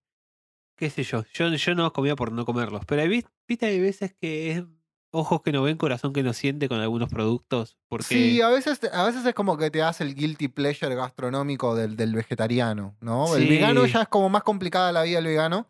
Qué 0.75 0.89
sé 0.89 1.03
yo. 1.03 1.23
Yo, 1.33 1.49
yo 1.49 1.75
no 1.75 1.83
los 1.83 1.91
comía 1.93 2.15
por 2.15 2.31
no 2.31 2.45
comerlos. 2.45 2.85
Pero 2.85 3.01
hay, 3.01 3.07
vis- 3.09 3.25
viste, 3.47 3.65
hay 3.65 3.79
veces 3.79 4.13
que 4.15 4.51
es 4.51 4.63
ojos 5.11 5.41
que 5.41 5.51
no 5.51 5.63
ven, 5.63 5.77
corazón 5.77 6.13
que 6.13 6.23
no 6.23 6.33
siente 6.33 6.67
con 6.69 6.79
algunos 6.79 7.09
productos. 7.09 7.77
Porque 7.87 8.05
Sí, 8.05 8.41
a 8.41 8.49
veces, 8.49 8.79
a 8.93 9.05
veces 9.05 9.25
es 9.25 9.33
como 9.33 9.57
que 9.57 9.71
te 9.71 9.81
hace 9.81 10.03
el 10.03 10.15
guilty 10.15 10.47
pleasure 10.49 10.93
gastronómico 10.95 11.75
del, 11.75 11.95
del 11.95 12.13
vegetariano, 12.15 12.95
¿no? 13.01 13.35
El 13.35 13.47
vegano 13.47 13.85
ya 13.85 14.03
es 14.03 14.07
como 14.07 14.29
más 14.29 14.43
complicada 14.43 14.91
la 14.91 15.03
vida 15.03 15.17
del 15.17 15.25
vegano. 15.25 15.67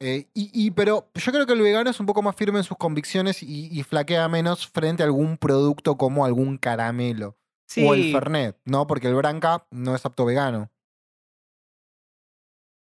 eh, 0.00 0.28
y, 0.34 0.50
y- 0.52 0.70
pero 0.70 1.10
yo 1.14 1.32
creo 1.32 1.44
que 1.46 1.52
el 1.54 1.60
vegano 1.60 1.90
es 1.90 1.98
un 2.00 2.06
poco 2.06 2.22
más 2.22 2.36
firme 2.36 2.58
en 2.58 2.64
sus 2.64 2.76
convicciones 2.76 3.42
y, 3.42 3.66
y 3.76 3.82
flaquea 3.82 4.28
menos 4.28 4.68
frente 4.68 5.02
a 5.02 5.06
algún 5.06 5.36
producto 5.38 5.96
como 5.98 6.24
algún 6.24 6.56
caramelo. 6.58 7.36
sí, 7.66 7.82
O 7.84 7.94
el 7.94 8.12
Fernet, 8.12 8.56
¿no? 8.64 8.86
Porque 8.86 9.08
el 9.08 9.14
Branca 9.16 9.66
no 9.70 9.94
es 9.96 10.06
apto 10.06 10.24
vegano. 10.24 10.70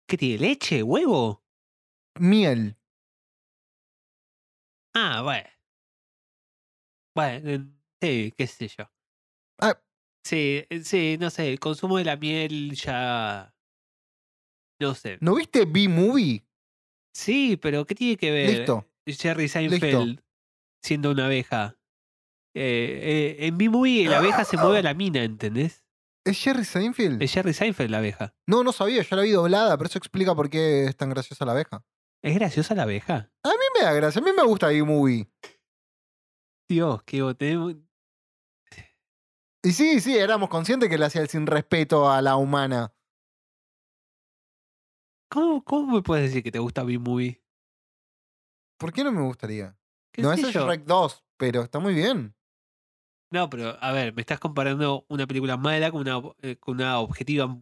¿qué 0.06 0.16
tiene? 0.18 0.38
¿Leche? 0.38 0.82
¿Huevo? 0.82 1.42
Miel. 2.18 2.76
Ah, 4.94 5.22
bueno. 5.22 5.48
Bueno, 7.20 7.50
eh, 7.50 7.60
sí, 8.00 8.34
qué 8.34 8.46
sé 8.46 8.68
yo. 8.68 8.90
Ah. 9.60 9.78
Sí, 10.24 10.64
eh, 10.70 10.80
sí, 10.82 11.18
no 11.20 11.28
sé, 11.28 11.50
el 11.50 11.60
consumo 11.60 11.98
de 11.98 12.04
la 12.04 12.16
miel 12.16 12.72
ya... 12.74 13.54
No 14.80 14.94
sé. 14.94 15.18
¿No 15.20 15.34
viste 15.34 15.66
B-Movie? 15.66 16.46
Sí, 17.14 17.58
pero 17.58 17.84
¿qué 17.84 17.94
tiene 17.94 18.16
que 18.16 18.30
ver 18.30 18.58
Listo. 18.60 18.86
Jerry 19.06 19.48
Seinfeld 19.48 20.22
siendo 20.82 21.10
una 21.10 21.26
abeja? 21.26 21.76
Eh, 22.56 23.36
eh, 23.38 23.46
en 23.46 23.58
B-Movie 23.58 24.08
la 24.08 24.18
abeja 24.18 24.46
se 24.46 24.56
mueve 24.56 24.78
a 24.78 24.82
la 24.82 24.94
mina, 24.94 25.22
¿entendés? 25.22 25.84
¿Es 26.24 26.42
Jerry 26.42 26.64
Seinfeld? 26.64 27.20
Es 27.22 27.32
Jerry 27.32 27.52
Seinfeld 27.52 27.90
la 27.90 27.98
abeja. 27.98 28.34
No, 28.46 28.64
no 28.64 28.72
sabía, 28.72 29.02
yo 29.02 29.16
la 29.16 29.22
vi 29.22 29.32
doblada, 29.32 29.76
pero 29.76 29.88
eso 29.88 29.98
explica 29.98 30.34
por 30.34 30.48
qué 30.48 30.86
es 30.86 30.96
tan 30.96 31.10
graciosa 31.10 31.44
la 31.44 31.52
abeja. 31.52 31.84
¿Es 32.22 32.34
graciosa 32.34 32.74
la 32.74 32.84
abeja? 32.84 33.30
A 33.42 33.50
mí 33.50 33.64
me 33.74 33.84
da 33.84 33.92
gracia, 33.92 34.22
a 34.22 34.24
mí 34.24 34.30
me 34.34 34.44
gusta 34.44 34.68
B-Movie. 34.68 35.28
Dios, 36.70 37.02
qué 37.02 37.34
tenemos... 37.36 37.74
Y 39.62 39.72
sí, 39.72 40.00
sí, 40.00 40.16
éramos 40.16 40.48
conscientes 40.48 40.88
que 40.88 40.96
le 40.96 41.04
hacía 41.04 41.20
el 41.20 41.28
sin 41.28 41.46
respeto 41.46 42.08
a 42.08 42.22
la 42.22 42.36
humana. 42.36 42.94
¿Cómo, 45.28 45.64
¿Cómo 45.64 45.96
me 45.96 46.02
puedes 46.02 46.26
decir 46.28 46.44
que 46.44 46.52
te 46.52 46.60
gusta 46.60 46.84
B-Movie? 46.84 47.42
¿Por 48.78 48.92
qué 48.92 49.02
no 49.02 49.10
me 49.10 49.20
gustaría? 49.22 49.76
¿Qué 50.12 50.22
No, 50.22 50.32
es 50.32 50.40
yo? 50.40 50.64
Shrek 50.66 50.84
2, 50.84 51.24
pero 51.36 51.62
está 51.62 51.80
muy 51.80 51.92
bien. 51.92 52.36
No, 53.32 53.50
pero 53.50 53.76
a 53.82 53.90
ver, 53.92 54.14
me 54.14 54.22
estás 54.22 54.38
comparando 54.38 55.04
una 55.08 55.26
película 55.26 55.56
mala 55.56 55.90
con 55.90 56.00
una, 56.00 56.20
eh, 56.42 56.56
con 56.56 56.76
una 56.76 57.00
objetiva 57.00 57.54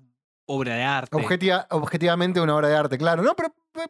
obra 0.47 0.75
de 0.75 0.83
arte. 0.83 1.17
Objetiva- 1.17 1.67
objetivamente 1.71 2.41
una 2.41 2.55
obra 2.57 2.69
de 2.69 2.77
arte, 2.77 2.99
claro. 2.99 3.23
No, 3.23 3.35
pero 3.35 3.55
eh, 3.75 3.89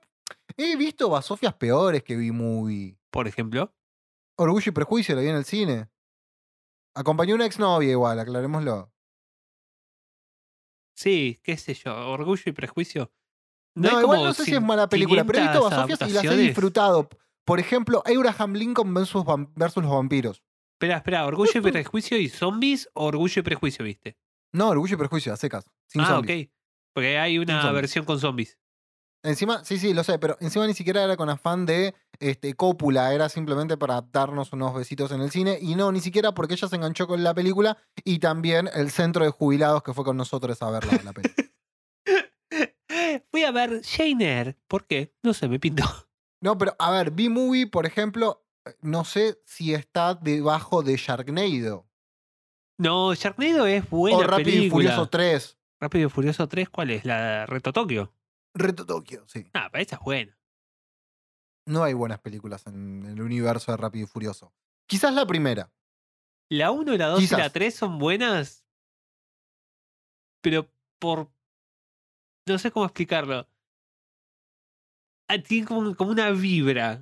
he 0.56 0.76
visto 0.76 1.10
basofias 1.10 1.54
peores 1.54 2.04
que 2.04 2.16
B-Movie. 2.16 2.96
Por 3.10 3.26
ejemplo. 3.28 3.74
Orgullo 4.38 4.70
y 4.70 4.72
prejuicio, 4.72 5.14
lo 5.16 5.20
vi 5.20 5.28
en 5.28 5.36
el 5.36 5.44
cine. 5.44 5.88
Acompañó 6.94 7.34
una 7.34 7.46
exnovia 7.46 7.90
igual, 7.90 8.18
aclarémoslo. 8.20 8.92
Sí, 10.94 11.40
qué 11.42 11.56
sé 11.56 11.74
yo, 11.74 11.94
orgullo 12.10 12.42
y 12.46 12.52
prejuicio. 12.52 13.12
No, 13.74 14.00
igual 14.00 14.24
no 14.24 14.32
sé 14.34 14.44
si 14.44 14.54
es 14.54 14.62
mala 14.62 14.88
película, 14.88 15.24
pero 15.24 15.38
he 15.38 15.42
visto 15.42 15.58
500 15.58 15.70
basofias 15.70 16.10
y 16.10 16.12
las 16.12 16.24
he 16.24 16.36
disfrutado. 16.36 17.08
Por 17.44 17.60
ejemplo, 17.60 18.02
Abraham 18.04 18.54
Lincoln 18.54 18.94
versus, 18.94 19.24
versus 19.54 19.82
los 19.82 19.92
vampiros. 19.92 20.42
Espera, 20.74 20.98
espera, 20.98 21.26
orgullo 21.26 21.52
y 21.54 21.60
prejuicio 21.72 22.18
y 22.18 22.28
zombies 22.28 22.88
o 22.94 23.06
orgullo 23.06 23.40
y 23.40 23.42
prejuicio, 23.42 23.84
¿viste? 23.84 24.16
No, 24.52 24.68
Orgullo 24.68 24.94
y 24.94 24.98
prejuicio, 24.98 25.32
a 25.32 25.36
secas. 25.36 25.70
Sin 25.86 26.00
ah, 26.02 26.06
zombies. 26.06 26.46
ok. 26.46 26.52
Porque 26.94 27.18
hay 27.18 27.38
una 27.38 27.70
versión 27.72 28.04
con 28.04 28.18
zombies. 28.18 28.58
Encima, 29.24 29.64
sí, 29.64 29.78
sí, 29.78 29.94
lo 29.94 30.04
sé, 30.04 30.18
pero 30.18 30.36
encima 30.40 30.66
ni 30.66 30.74
siquiera 30.74 31.02
era 31.02 31.16
con 31.16 31.28
afán 31.28 31.66
de 31.66 31.94
este, 32.20 32.54
cópula, 32.54 33.12
era 33.12 33.28
simplemente 33.28 33.76
para 33.76 34.00
darnos 34.00 34.52
unos 34.52 34.74
besitos 34.74 35.10
en 35.10 35.20
el 35.20 35.30
cine. 35.30 35.58
Y 35.60 35.74
no, 35.74 35.90
ni 35.90 36.00
siquiera 36.00 36.32
porque 36.32 36.54
ella 36.54 36.68
se 36.68 36.76
enganchó 36.76 37.06
con 37.06 37.22
la 37.24 37.34
película 37.34 37.78
y 38.04 38.20
también 38.20 38.68
el 38.72 38.90
centro 38.90 39.24
de 39.24 39.30
jubilados 39.30 39.82
que 39.82 39.92
fue 39.92 40.04
con 40.04 40.16
nosotros 40.16 40.62
a 40.62 40.70
verla 40.70 41.00
la 41.04 41.12
película. 41.12 41.48
Fui 43.30 43.44
a 43.44 43.50
ver 43.50 43.80
Shaner. 43.82 44.56
¿Por 44.68 44.86
qué? 44.86 45.12
No 45.22 45.34
sé, 45.34 45.48
me 45.48 45.58
pintó. 45.58 45.84
No, 46.40 46.56
pero 46.56 46.76
a 46.78 46.90
ver, 46.92 47.10
B-Movie, 47.10 47.66
por 47.66 47.86
ejemplo, 47.86 48.44
eh, 48.64 48.74
no 48.80 49.04
sé 49.04 49.40
si 49.44 49.74
está 49.74 50.14
debajo 50.14 50.82
de 50.82 50.96
Sharknado. 50.96 51.88
No, 52.78 53.12
Sharknado 53.14 53.66
es 53.66 53.88
buena 53.90 54.18
o 54.18 54.22
Rápido 54.22 54.50
y 54.50 54.52
película. 54.52 54.90
Furioso 54.90 55.08
3. 55.08 55.58
Rápido 55.80 56.06
y 56.06 56.10
Furioso 56.10 56.48
3, 56.48 56.68
¿cuál 56.70 56.90
es? 56.90 57.04
La 57.04 57.40
de 57.40 57.46
Reto 57.46 57.72
Tokio. 57.72 58.12
Reto 58.58 58.84
Tokio, 58.86 59.24
sí. 59.28 59.46
Ah, 59.54 59.68
pero 59.70 59.82
esa 59.82 59.96
es 59.96 60.02
buena. 60.02 60.36
No 61.66 61.82
hay 61.84 61.92
buenas 61.94 62.20
películas 62.20 62.66
en 62.66 63.04
el 63.04 63.20
universo 63.20 63.70
de 63.70 63.76
Rápido 63.76 64.04
y 64.04 64.08
Furioso. 64.08 64.52
Quizás 64.86 65.12
la 65.12 65.26
primera. 65.26 65.70
La 66.50 66.70
1, 66.70 66.96
la 66.96 67.06
2 67.08 67.22
y 67.22 67.36
la 67.36 67.50
3 67.50 67.74
son 67.74 67.98
buenas, 67.98 68.64
pero 70.42 70.66
por... 70.98 71.30
No 72.48 72.58
sé 72.58 72.70
cómo 72.70 72.86
explicarlo. 72.86 73.46
Ah, 75.28 75.36
Tiene 75.42 75.66
como, 75.66 75.94
como 75.94 76.10
una 76.12 76.30
vibra 76.30 76.98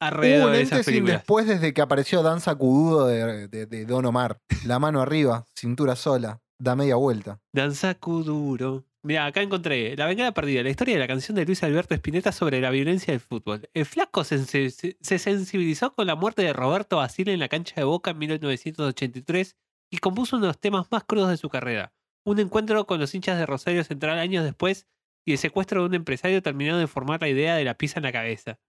alrededor 0.00 0.46
un 0.46 0.52
de 0.54 0.62
esas 0.62 0.80
y 0.80 0.84
películas. 0.84 1.16
después 1.18 1.46
desde 1.46 1.74
que 1.74 1.82
apareció 1.82 2.22
Dan 2.22 2.40
Sacududo 2.40 3.06
de, 3.06 3.48
de, 3.48 3.66
de 3.66 3.84
Don 3.84 4.06
Omar. 4.06 4.40
La 4.64 4.78
mano 4.78 5.02
arriba, 5.02 5.46
cintura 5.54 5.94
sola, 5.94 6.40
da 6.58 6.74
media 6.74 6.96
vuelta. 6.96 7.40
Danza 7.52 7.94
Kuduro. 7.96 8.86
Mira, 9.04 9.26
acá 9.26 9.42
encontré 9.42 9.96
La 9.96 10.06
Vengada 10.06 10.32
Perdida, 10.32 10.62
la 10.62 10.70
historia 10.70 10.94
de 10.94 11.00
la 11.00 11.08
canción 11.08 11.34
de 11.34 11.44
Luis 11.44 11.62
Alberto 11.64 11.92
Spinetta 11.94 12.30
sobre 12.30 12.60
la 12.60 12.70
violencia 12.70 13.12
del 13.12 13.20
fútbol. 13.20 13.68
El 13.74 13.84
flaco 13.84 14.22
se, 14.22 14.44
se- 14.44 14.70
se 15.00 15.18
sensibilizó 15.18 15.92
con 15.94 16.06
la 16.06 16.14
muerte 16.14 16.42
de 16.42 16.52
Roberto 16.52 16.98
Basile 16.98 17.32
en 17.32 17.40
la 17.40 17.48
cancha 17.48 17.74
de 17.76 17.84
Boca 17.84 18.12
en 18.12 18.18
1983 18.18 19.56
y 19.90 19.98
compuso 19.98 20.36
uno 20.36 20.46
de 20.46 20.50
los 20.50 20.60
temas 20.60 20.86
más 20.92 21.02
crudos 21.04 21.30
de 21.30 21.36
su 21.36 21.48
carrera. 21.48 21.92
Un 22.24 22.38
encuentro 22.38 22.86
con 22.86 23.00
los 23.00 23.12
hinchas 23.14 23.38
de 23.38 23.46
Rosario 23.46 23.82
Central 23.82 24.20
años 24.20 24.44
después 24.44 24.86
y 25.26 25.32
el 25.32 25.38
secuestro 25.38 25.80
de 25.82 25.88
un 25.88 25.94
empresario 25.94 26.40
terminó 26.40 26.78
de 26.78 26.86
formar 26.86 27.20
la 27.20 27.28
idea 27.28 27.56
de 27.56 27.64
la 27.64 27.74
pizza 27.74 27.98
en 27.98 28.04
la 28.04 28.12
cabeza. 28.12 28.60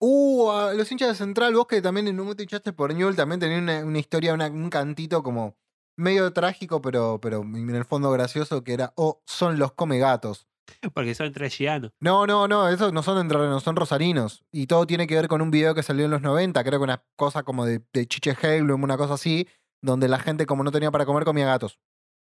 Uh, 0.00 0.50
los 0.76 0.90
hinchas 0.90 1.08
de 1.10 1.14
Central, 1.14 1.54
vos 1.54 1.68
que 1.68 1.80
también 1.80 2.08
en 2.08 2.18
un 2.18 2.26
momento 2.26 2.42
hinchaste 2.42 2.72
por 2.72 2.92
Ñul, 2.92 3.14
también 3.14 3.38
tenía 3.40 3.58
una, 3.58 3.84
una 3.84 3.98
historia, 4.00 4.34
un 4.34 4.68
cantito 4.68 5.22
como 5.22 5.56
medio 5.96 6.32
trágico, 6.32 6.80
pero, 6.80 7.18
pero 7.20 7.42
en 7.42 7.74
el 7.74 7.84
fondo 7.84 8.10
gracioso, 8.10 8.62
que 8.62 8.74
era, 8.74 8.92
oh, 8.96 9.22
son 9.26 9.58
los 9.58 9.72
come 9.72 9.98
gatos. 9.98 10.46
Porque 10.94 11.14
son 11.14 11.32
trashianos. 11.32 11.92
No, 12.00 12.26
no, 12.26 12.48
no, 12.48 12.68
esos 12.68 12.92
no 12.92 13.02
son 13.02 13.18
entrerrianos, 13.18 13.62
son 13.62 13.76
rosarinos. 13.76 14.44
Y 14.50 14.66
todo 14.66 14.86
tiene 14.86 15.06
que 15.06 15.14
ver 15.14 15.28
con 15.28 15.40
un 15.40 15.50
video 15.50 15.74
que 15.74 15.82
salió 15.82 16.04
en 16.04 16.10
los 16.10 16.22
90, 16.22 16.62
creo 16.64 16.80
que 16.80 16.84
una 16.84 17.04
cosa 17.16 17.42
como 17.42 17.64
de, 17.64 17.82
de 17.92 18.06
Chiche 18.06 18.36
Helblum, 18.40 18.82
una 18.82 18.96
cosa 18.96 19.14
así, 19.14 19.48
donde 19.80 20.08
la 20.08 20.18
gente 20.18 20.46
como 20.46 20.64
no 20.64 20.72
tenía 20.72 20.90
para 20.90 21.06
comer 21.06 21.24
comía 21.24 21.46
gatos. 21.46 21.78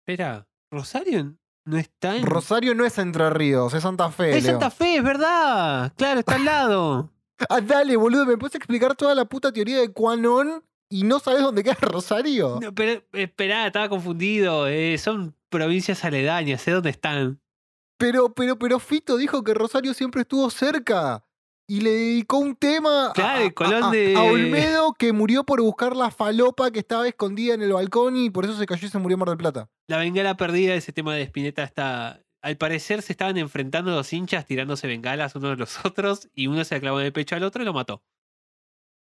Espera, 0.00 0.46
¿Rosario 0.70 1.36
no 1.64 1.76
está 1.76 2.16
en. 2.16 2.24
Rosario 2.24 2.74
no 2.74 2.84
es 2.84 2.98
Entre 2.98 3.28
Ríos, 3.30 3.74
es 3.74 3.82
Santa 3.82 4.10
Fe. 4.10 4.36
es 4.36 4.44
Leo. 4.44 4.52
Santa 4.52 4.70
Fe, 4.70 4.96
es 4.96 5.02
verdad. 5.02 5.92
Claro, 5.96 6.20
está 6.20 6.34
al 6.36 6.44
lado. 6.44 7.10
Ah, 7.48 7.60
dale, 7.60 7.96
boludo, 7.96 8.26
¿me 8.26 8.36
puedes 8.36 8.56
explicar 8.56 8.96
toda 8.96 9.14
la 9.14 9.24
puta 9.24 9.52
teoría 9.52 9.78
de 9.78 9.92
Quanon 9.92 10.60
y 10.88 11.04
no 11.04 11.18
sabes 11.18 11.42
dónde 11.42 11.62
queda 11.62 11.76
Rosario? 11.80 12.58
No, 12.62 12.74
pero 12.74 13.02
esperá, 13.12 13.66
estaba 13.66 13.88
confundido. 13.88 14.66
eh, 14.68 14.96
son 14.98 15.34
provincias 15.48 16.04
aledañas, 16.04 16.62
sé 16.62 16.70
dónde 16.72 16.90
están. 16.90 17.40
Pero, 17.98 18.32
pero, 18.34 18.58
pero 18.58 18.78
Fito 18.78 19.16
dijo 19.16 19.42
que 19.42 19.54
Rosario 19.54 19.92
siempre 19.94 20.22
estuvo 20.22 20.48
cerca. 20.50 21.24
Y 21.70 21.82
le 21.82 21.90
dedicó 21.90 22.38
un 22.38 22.56
tema 22.56 23.10
a- 23.10 23.12
Claro, 23.12 23.40
a, 23.40 23.44
el 23.44 23.52
Colón 23.54 23.82
a- 23.82 23.88
a- 23.88 23.90
de- 23.90 24.16
a 24.16 24.22
Olmedo 24.22 24.94
que 24.94 25.12
murió 25.12 25.44
por 25.44 25.60
buscar 25.60 25.94
la 25.96 26.10
falopa 26.10 26.70
que 26.70 26.78
estaba 26.78 27.06
escondida 27.06 27.52
en 27.52 27.60
el 27.62 27.72
balcón 27.74 28.16
y 28.16 28.30
por 28.30 28.46
eso 28.46 28.56
se 28.56 28.64
cayó 28.64 28.86
y 28.86 28.90
se 28.90 28.98
murió 28.98 29.16
en 29.16 29.18
Mar 29.20 29.28
del 29.28 29.36
Plata. 29.36 29.68
La 29.86 29.98
bengala 29.98 30.36
perdida, 30.38 30.74
ese 30.74 30.92
tema 30.92 31.14
de 31.14 31.22
Spinetta 31.24 31.62
está. 31.64 32.22
Al 32.40 32.56
parecer 32.56 33.02
se 33.02 33.12
estaban 33.12 33.36
enfrentando 33.36 33.90
los 33.90 34.10
hinchas 34.12 34.46
tirándose 34.46 34.86
bengalas 34.86 35.34
unos 35.34 35.50
de 35.50 35.56
los 35.56 35.76
otros 35.84 36.28
y 36.34 36.46
uno 36.46 36.64
se 36.64 36.76
la 36.76 36.80
clavó 36.80 37.00
en 37.00 37.06
el 37.06 37.12
pecho 37.12 37.34
al 37.36 37.42
otro 37.42 37.60
y 37.62 37.66
lo 37.66 37.74
mató. 37.74 38.02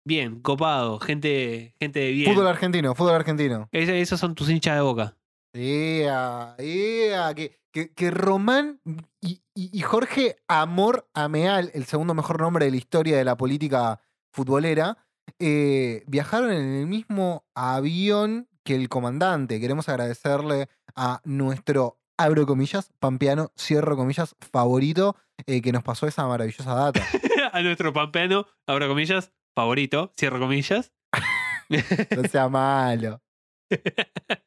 Bien, 0.06 0.40
copado, 0.40 0.98
gente, 1.00 1.74
gente 1.80 1.98
de 2.00 2.12
bien. 2.12 2.32
Fútbol 2.32 2.46
argentino, 2.48 2.94
fútbol 2.94 3.14
argentino. 3.14 3.68
Es- 3.72 3.88
esos 3.88 4.20
son 4.20 4.34
tus 4.34 4.50
hinchas 4.50 4.76
de 4.76 4.82
boca. 4.82 5.16
Ea, 5.54 6.54
ea, 6.58 7.32
que, 7.34 7.58
que, 7.72 7.92
que 7.94 8.10
Román 8.10 8.80
y, 9.20 9.40
y- 9.54 9.70
y 9.72 9.80
Jorge 9.82 10.36
Amor 10.48 11.08
Ameal, 11.14 11.70
el 11.74 11.84
segundo 11.86 12.12
mejor 12.12 12.40
nombre 12.40 12.64
de 12.66 12.70
la 12.72 12.76
historia 12.76 13.16
de 13.16 13.24
la 13.24 13.36
política 13.36 14.00
futbolera, 14.32 14.98
eh, 15.38 16.02
viajaron 16.06 16.52
en 16.52 16.74
el 16.74 16.86
mismo 16.86 17.46
avión 17.54 18.48
que 18.62 18.74
el 18.74 18.88
comandante. 18.88 19.60
Queremos 19.60 19.88
agradecerle 19.88 20.68
a 20.96 21.20
nuestro, 21.24 21.98
abro 22.18 22.46
comillas, 22.46 22.90
pampeano, 22.98 23.52
cierro 23.58 23.96
comillas, 23.96 24.36
favorito, 24.52 25.16
eh, 25.46 25.62
que 25.62 25.72
nos 25.72 25.82
pasó 25.82 26.06
esa 26.06 26.26
maravillosa 26.26 26.74
data. 26.74 27.00
A 27.52 27.62
nuestro 27.62 27.92
pampeano, 27.92 28.46
abro 28.66 28.88
comillas, 28.88 29.30
favorito, 29.54 30.12
cierro 30.16 30.38
comillas. 30.38 30.92
No 32.16 32.28
sea 32.28 32.48
malo. 32.48 33.22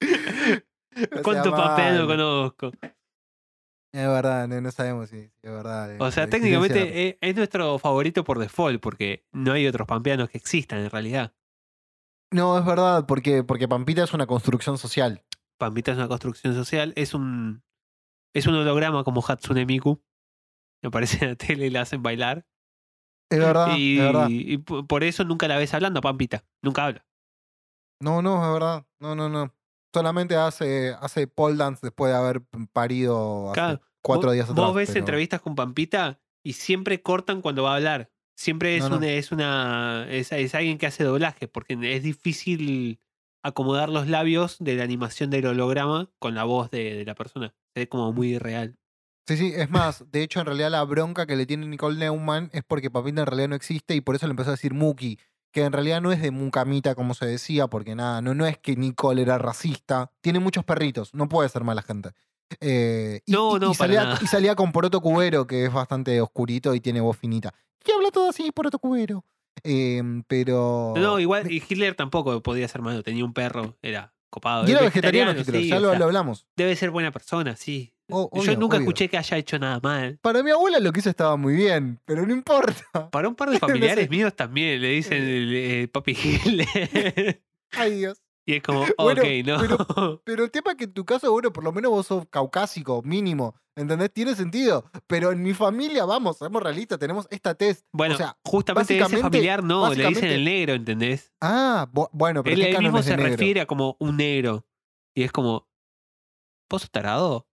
No 0.00 1.22
¿Cuánto 1.22 1.50
sea 1.50 1.56
pampeano 1.56 2.06
malo. 2.06 2.08
conozco? 2.08 2.72
Es 3.92 4.06
verdad, 4.06 4.48
no, 4.48 4.60
no 4.60 4.70
sabemos 4.72 5.08
si, 5.10 5.28
si 5.28 5.46
es 5.46 5.52
verdad. 5.52 6.00
O 6.00 6.08
eh, 6.08 6.12
sea, 6.12 6.24
eh, 6.24 6.26
técnicamente 6.26 6.78
silenciar. 6.78 7.06
es, 7.06 7.16
es 7.20 7.36
nuestro 7.36 7.78
favorito 7.78 8.24
por 8.24 8.38
default, 8.40 8.80
porque 8.80 9.24
no 9.30 9.52
hay 9.52 9.66
otros 9.68 9.86
pampeanos 9.86 10.28
que 10.28 10.38
existan 10.38 10.80
en 10.80 10.90
realidad. 10.90 11.34
No, 12.32 12.58
es 12.58 12.64
verdad, 12.64 13.06
porque, 13.06 13.44
porque 13.44 13.68
Pampita 13.68 14.02
es 14.02 14.12
una 14.12 14.26
construcción 14.26 14.76
social. 14.76 15.24
Pampita 15.56 15.92
es 15.92 15.98
una 15.98 16.08
construcción 16.08 16.54
social, 16.54 16.92
es 16.96 17.14
un 17.14 17.62
es 18.34 18.46
un 18.46 18.54
holograma 18.54 19.04
como 19.04 19.22
Hatsune 19.26 19.66
Miku. 19.66 20.02
Aparece 20.82 21.24
en 21.24 21.30
la 21.30 21.36
tele 21.36 21.66
y 21.66 21.70
la 21.70 21.82
hacen 21.82 22.02
bailar. 22.02 22.46
Es 23.30 23.38
verdad, 23.38 23.76
y, 23.76 23.98
es 23.98 24.04
verdad. 24.04 24.28
y 24.30 24.58
p- 24.58 24.82
por 24.84 25.04
eso 25.04 25.24
nunca 25.24 25.48
la 25.48 25.56
ves 25.58 25.74
hablando, 25.74 26.00
Pampita. 26.00 26.44
Nunca 26.62 26.86
habla. 26.86 27.04
No, 28.00 28.22
no, 28.22 28.44
es 28.46 28.52
verdad. 28.52 28.86
No, 29.00 29.14
no, 29.14 29.28
no. 29.28 29.54
Solamente 29.94 30.36
hace, 30.36 30.94
hace 31.00 31.26
pole 31.26 31.56
dance 31.56 31.80
después 31.82 32.12
de 32.12 32.18
haber 32.18 32.42
parido 32.72 33.50
hace 33.52 33.80
cuatro 34.02 34.28
vos, 34.28 34.34
días 34.34 34.48
atrás. 34.50 34.66
Vos 34.66 34.74
ves 34.74 34.88
pero- 34.90 35.00
entrevistas 35.00 35.40
con 35.40 35.54
Pampita 35.54 36.20
y 36.44 36.52
siempre 36.54 37.02
cortan 37.02 37.40
cuando 37.42 37.62
va 37.64 37.72
a 37.72 37.76
hablar. 37.76 38.10
Siempre 38.36 38.76
es 38.76 38.84
No, 38.84 38.90
no. 38.90 38.96
una, 38.98 39.08
es 39.08 39.32
una 39.32 40.06
es, 40.08 40.30
es 40.30 40.54
alguien 40.54 40.78
que 40.78 40.86
hace 40.86 41.02
doblaje, 41.02 41.48
porque 41.48 41.76
es 41.82 42.02
difícil 42.04 43.00
acomodar 43.44 43.88
los 43.88 44.06
labios 44.06 44.56
de 44.60 44.76
la 44.76 44.84
animación 44.84 45.30
del 45.30 45.46
holograma 45.46 46.08
con 46.20 46.34
la 46.34 46.44
voz 46.44 46.70
de, 46.70 46.94
de 46.94 47.04
la 47.04 47.14
persona. 47.16 47.54
Se 47.74 47.80
ve 47.80 47.88
como 47.88 48.12
muy 48.12 48.38
real. 48.38 48.77
Sí, 49.28 49.36
sí, 49.36 49.52
es 49.54 49.68
más, 49.68 50.10
de 50.10 50.22
hecho, 50.22 50.40
en 50.40 50.46
realidad 50.46 50.70
la 50.70 50.82
bronca 50.84 51.26
que 51.26 51.36
le 51.36 51.44
tiene 51.44 51.66
Nicole 51.66 51.98
Neumann 51.98 52.48
es 52.54 52.62
porque 52.66 52.90
Pampita 52.90 53.20
en 53.20 53.26
realidad 53.26 53.48
no 53.50 53.56
existe 53.56 53.94
y 53.94 54.00
por 54.00 54.16
eso 54.16 54.26
le 54.26 54.30
empezó 54.30 54.48
a 54.48 54.52
decir 54.52 54.72
Muki, 54.72 55.18
que 55.52 55.64
en 55.64 55.72
realidad 55.72 56.00
no 56.00 56.12
es 56.12 56.22
de 56.22 56.30
Mucamita 56.30 56.94
como 56.94 57.12
se 57.12 57.26
decía, 57.26 57.66
porque 57.66 57.94
nada, 57.94 58.22
no, 58.22 58.32
no 58.34 58.46
es 58.46 58.56
que 58.56 58.74
Nicole 58.74 59.20
era 59.20 59.36
racista, 59.36 60.10
tiene 60.22 60.38
muchos 60.40 60.64
perritos, 60.64 61.12
no 61.12 61.28
puede 61.28 61.50
ser 61.50 61.62
mala 61.62 61.82
gente. 61.82 62.12
Eh, 62.60 63.20
y, 63.26 63.32
No, 63.32 63.58
y- 63.58 63.60
no, 63.60 63.66
y 63.72 63.74
para 63.74 63.76
salía, 63.76 64.04
nada. 64.04 64.18
y 64.22 64.26
salía 64.28 64.54
con 64.54 64.72
Poroto 64.72 65.02
Cubero, 65.02 65.46
que 65.46 65.66
es 65.66 65.72
bastante 65.74 66.18
oscurito 66.22 66.74
y 66.74 66.80
tiene 66.80 67.02
voz 67.02 67.18
finita. 67.18 67.52
Y 67.86 67.92
habla 67.92 68.10
todo 68.10 68.30
así, 68.30 68.50
Poroto 68.50 68.78
Cubero. 68.78 69.26
Em, 69.62 70.22
pero. 70.22 70.94
No, 70.96 71.18
igual, 71.20 71.50
y 71.52 71.56
Hitler 71.68 71.94
tampoco 71.94 72.42
podía 72.42 72.66
ser 72.68 72.80
malo. 72.80 73.02
Tenía 73.02 73.24
un 73.24 73.34
perro, 73.34 73.76
era 73.82 74.14
copado. 74.30 74.66
Y 74.66 74.70
era 74.70 74.80
vegetariano, 74.82 75.32
Hitler, 75.32 75.60
sí, 75.62 75.68
ya 75.68 75.76
o 75.76 75.80
lo, 75.80 75.90
sea, 75.90 75.98
lo 75.98 76.04
hablamos. 76.06 76.46
Debe 76.56 76.74
ser 76.76 76.90
buena 76.90 77.10
persona, 77.10 77.56
sí. 77.56 77.92
O- 78.10 78.30
Yo 78.42 78.56
nunca 78.56 78.76
obvio. 78.76 78.86
escuché 78.88 79.08
que 79.08 79.18
haya 79.18 79.36
hecho 79.36 79.58
nada 79.58 79.80
mal. 79.82 80.18
Para 80.22 80.42
mi 80.42 80.50
abuela 80.50 80.78
lo 80.80 80.92
que 80.92 81.00
hizo 81.00 81.10
estaba 81.10 81.36
muy 81.36 81.54
bien, 81.54 82.00
pero 82.04 82.26
no 82.26 82.32
importa. 82.32 82.82
Para 83.12 83.28
un 83.28 83.34
par 83.34 83.50
de 83.50 83.54
No 83.60 83.66
sé. 83.66 83.72
familiares 83.72 84.08
míos 84.10 84.34
también 84.34 84.80
le 84.80 84.88
dicen 84.88 85.22
el, 85.22 85.52
eh, 85.54 85.88
papi 85.88 86.12
Hitler. 86.12 87.42
Ay, 87.72 87.96
Dios. 87.98 88.22
y 88.46 88.54
es 88.54 88.62
como, 88.62 88.86
Bueno, 88.96 89.20
ok, 89.22 89.28
no. 89.46 90.20
Pero 90.24 90.44
el 90.44 90.50
tema 90.50 90.70
es 90.70 90.76
que 90.78 90.84
en 90.84 90.92
tu 90.94 91.04
caso, 91.04 91.30
bueno, 91.32 91.52
por 91.52 91.64
lo 91.64 91.72
menos 91.72 91.90
vos 91.90 92.06
sos 92.06 92.24
caucásico, 92.30 93.02
mínimo. 93.02 93.54
¿Entendés? 93.76 94.12
Tiene 94.12 94.34
sentido. 94.34 94.90
Pero 95.06 95.30
en 95.30 95.40
mi 95.42 95.54
familia, 95.54 96.04
vamos, 96.04 96.38
somos 96.38 96.60
realistas, 96.62 96.98
tenemos 96.98 97.28
esta 97.30 97.54
test. 97.54 97.86
Bueno, 97.92 98.14
o 98.14 98.18
sea, 98.18 98.36
justamente 98.44 98.98
ese 98.98 99.18
familiar 99.18 99.62
no, 99.62 99.92
le 99.94 100.08
dicen 100.08 100.30
el 100.30 100.44
negro, 100.44 100.72
¿entendés? 100.74 101.30
ah, 101.40 101.86
bo- 101.92 102.10
bueno, 102.12 102.42
pero 102.42 102.56
Él, 102.56 102.62
¿qué 102.62 102.70
él 102.72 102.82
mismo 102.82 103.02
se 103.02 103.10
negro? 103.16 103.30
refiere 103.30 103.60
a 103.60 103.66
como 103.66 103.96
un 104.00 104.16
negro. 104.16 104.66
Y 105.14 105.22
es 105.22 105.30
como, 105.30 105.68
¿vos 106.70 106.82
sos 106.82 106.90
tarado? 106.90 107.47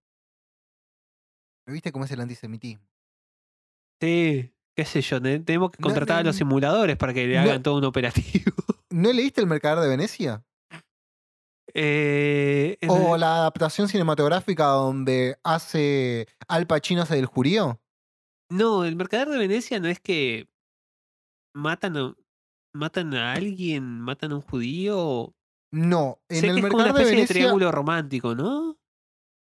¿Viste 1.68 1.92
cómo 1.92 2.06
es 2.06 2.12
el 2.12 2.22
antisemitismo? 2.22 2.86
Sí, 4.02 4.54
qué 4.76 4.86
sé 4.86 5.02
yo, 5.02 5.20
ne- 5.20 5.40
tenemos 5.40 5.72
que 5.72 5.78
No, 5.80 5.88
contratar 5.88 6.20
a 6.20 6.24
los 6.24 6.36
simuladores 6.36 6.96
para 6.98 7.14
que 7.14 7.26
le 7.28 7.36
no. 7.36 7.42
hagan 7.42 7.64
todo 7.64 7.78
un 7.78 7.86
operativo. 7.86 8.52
¿No 8.92 9.12
leíste 9.12 9.42
El 9.42 9.48
Mercader 9.48 9.80
de 9.84 9.90
Venecia? 9.90 10.44
Eh, 11.74 12.78
¿O 12.88 13.16
el- 13.16 13.22
la 13.22 13.38
adaptación 13.38 13.88
cinematográfica 13.88 14.66
donde 14.68 15.38
hace 15.44 16.28
Al 16.48 16.68
Pacino 16.68 17.02
hace 17.02 17.16
del 17.16 17.26
judío? 17.26 17.82
No, 18.50 18.86
el 18.86 18.96
mercader 18.96 19.28
de 19.30 19.40
Venecia 19.40 19.80
no 19.80 19.88
es 19.88 20.00
que 20.00 20.48
matan 21.56 21.98
a, 21.98 22.16
matan 22.74 23.14
a 23.16 23.34
alguien, 23.34 24.00
matan 24.00 24.32
a 24.34 24.36
un 24.36 24.42
judío. 24.42 25.34
No, 25.74 26.22
en 26.30 26.42
sé 26.42 26.48
el 26.48 26.54
que 26.56 26.60
es 26.62 26.68
como 26.68 26.84
una 26.84 26.94
Mercader 26.94 27.08
de 27.08 27.12
especie 27.22 27.22
de, 27.22 27.40
triángulo 27.42 27.72
romántico, 27.72 28.36
¿no? 28.36 28.78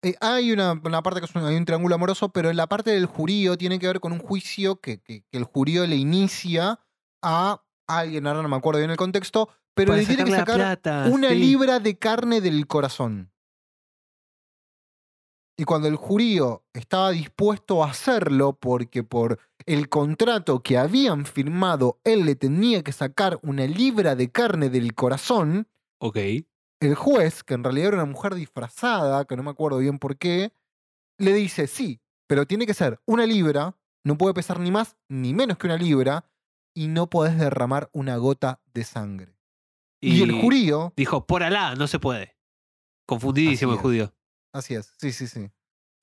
Eh, 0.03 0.15
hay 0.21 0.53
una, 0.53 0.73
una 0.85 1.03
parte 1.03 1.21
que 1.21 1.27
es 1.27 1.35
un, 1.35 1.45
hay 1.45 1.57
un 1.57 1.65
triángulo 1.65 1.95
amoroso, 1.95 2.31
pero 2.31 2.51
en 2.51 2.57
la 2.57 2.67
parte 2.67 2.91
del 2.91 3.07
jurío 3.07 3.57
tiene 3.57 3.79
que 3.79 3.87
ver 3.87 4.01
con 4.01 4.13
un 4.13 4.19
juicio 4.19 4.81
que, 4.81 5.01
que- 5.01 5.23
que 5.31 5.39
el 5.39 5.45
jurío 5.45 5.87
le 5.87 5.97
inicia 5.97 6.81
a 7.23 7.63
alguien, 7.89 8.27
ahora 8.27 8.43
no 8.43 8.49
me 8.49 8.57
acuerdo 8.57 8.79
bien 8.81 8.91
el 8.91 8.97
contexto, 8.97 9.49
pero 9.75 9.89
Para 9.93 10.01
le 10.01 10.07
tiene 10.07 10.25
que 10.25 10.31
sacar 10.33 10.57
plata, 10.57 11.09
una 11.11 11.29
sí. 11.31 11.35
libra 11.37 11.79
de 11.81 11.99
carne 11.99 12.41
del 12.41 12.67
corazón. 12.67 13.31
Y 15.59 15.65
cuando 15.65 15.87
el 15.87 15.97
jurío 15.97 16.65
estaba 16.73 17.11
dispuesto 17.11 17.85
a 17.85 17.91
hacerlo, 17.91 18.55
porque 18.59 19.05
por 19.05 19.39
el 19.67 19.89
contrato 19.89 20.63
que 20.63 20.79
habían 20.79 21.27
firmado, 21.27 22.01
él 22.05 22.25
le 22.25 22.35
tenía 22.35 22.83
que 22.83 22.93
sacar 22.93 23.39
una 23.43 23.67
libra 23.67 24.17
de 24.17 24.31
carne 24.31 24.71
del 24.71 24.95
corazón, 24.95 25.69
Ok. 26.01 26.19
El 26.87 26.95
juez, 26.95 27.43
que 27.43 27.55
en 27.55 27.65
realidad 27.65 27.89
era 27.89 27.97
una 27.99 28.13
mujer 28.13 28.35
disfrazada, 28.35 29.25
que 29.25 29.37
no 29.37 29.43
me 29.43 29.51
acuerdo 29.51 29.79
bien 29.79 29.99
por 29.99 30.17
qué, 30.17 30.53
le 31.19 31.33
dice, 31.33 31.67
sí, 31.67 32.01
pero 32.27 32.47
tiene 32.47 32.67
que 32.67 32.75
ser 32.75 33.01
una 33.07 33.27
libra, 33.27 33.77
no 34.05 34.19
puede 34.19 34.35
pesar 34.35 34.59
ni 34.61 34.71
más 34.71 34.97
ni 35.09 35.35
menos 35.35 35.59
que 35.59 35.67
una 35.67 35.77
libra, 35.77 36.25
y 36.75 36.89
no 36.89 37.11
podés 37.11 37.39
derramar 37.39 37.91
una 37.93 38.17
gota 38.17 38.61
de 38.73 38.85
sangre. 38.85 39.37
Y, 40.01 40.23
el 40.23 40.33
jurío, 40.33 40.93
dijo, 40.97 41.27
por 41.27 41.43
Alá, 41.43 41.75
no 41.77 41.87
se 41.87 41.99
puede. 41.99 42.37
Confundidísimo 43.07 43.75
el 43.75 43.79
judío. 43.79 44.15
así 44.53 44.75
es, 44.75 44.95
sí, 44.99 45.13
sí, 45.13 45.27
sí. 45.27 45.51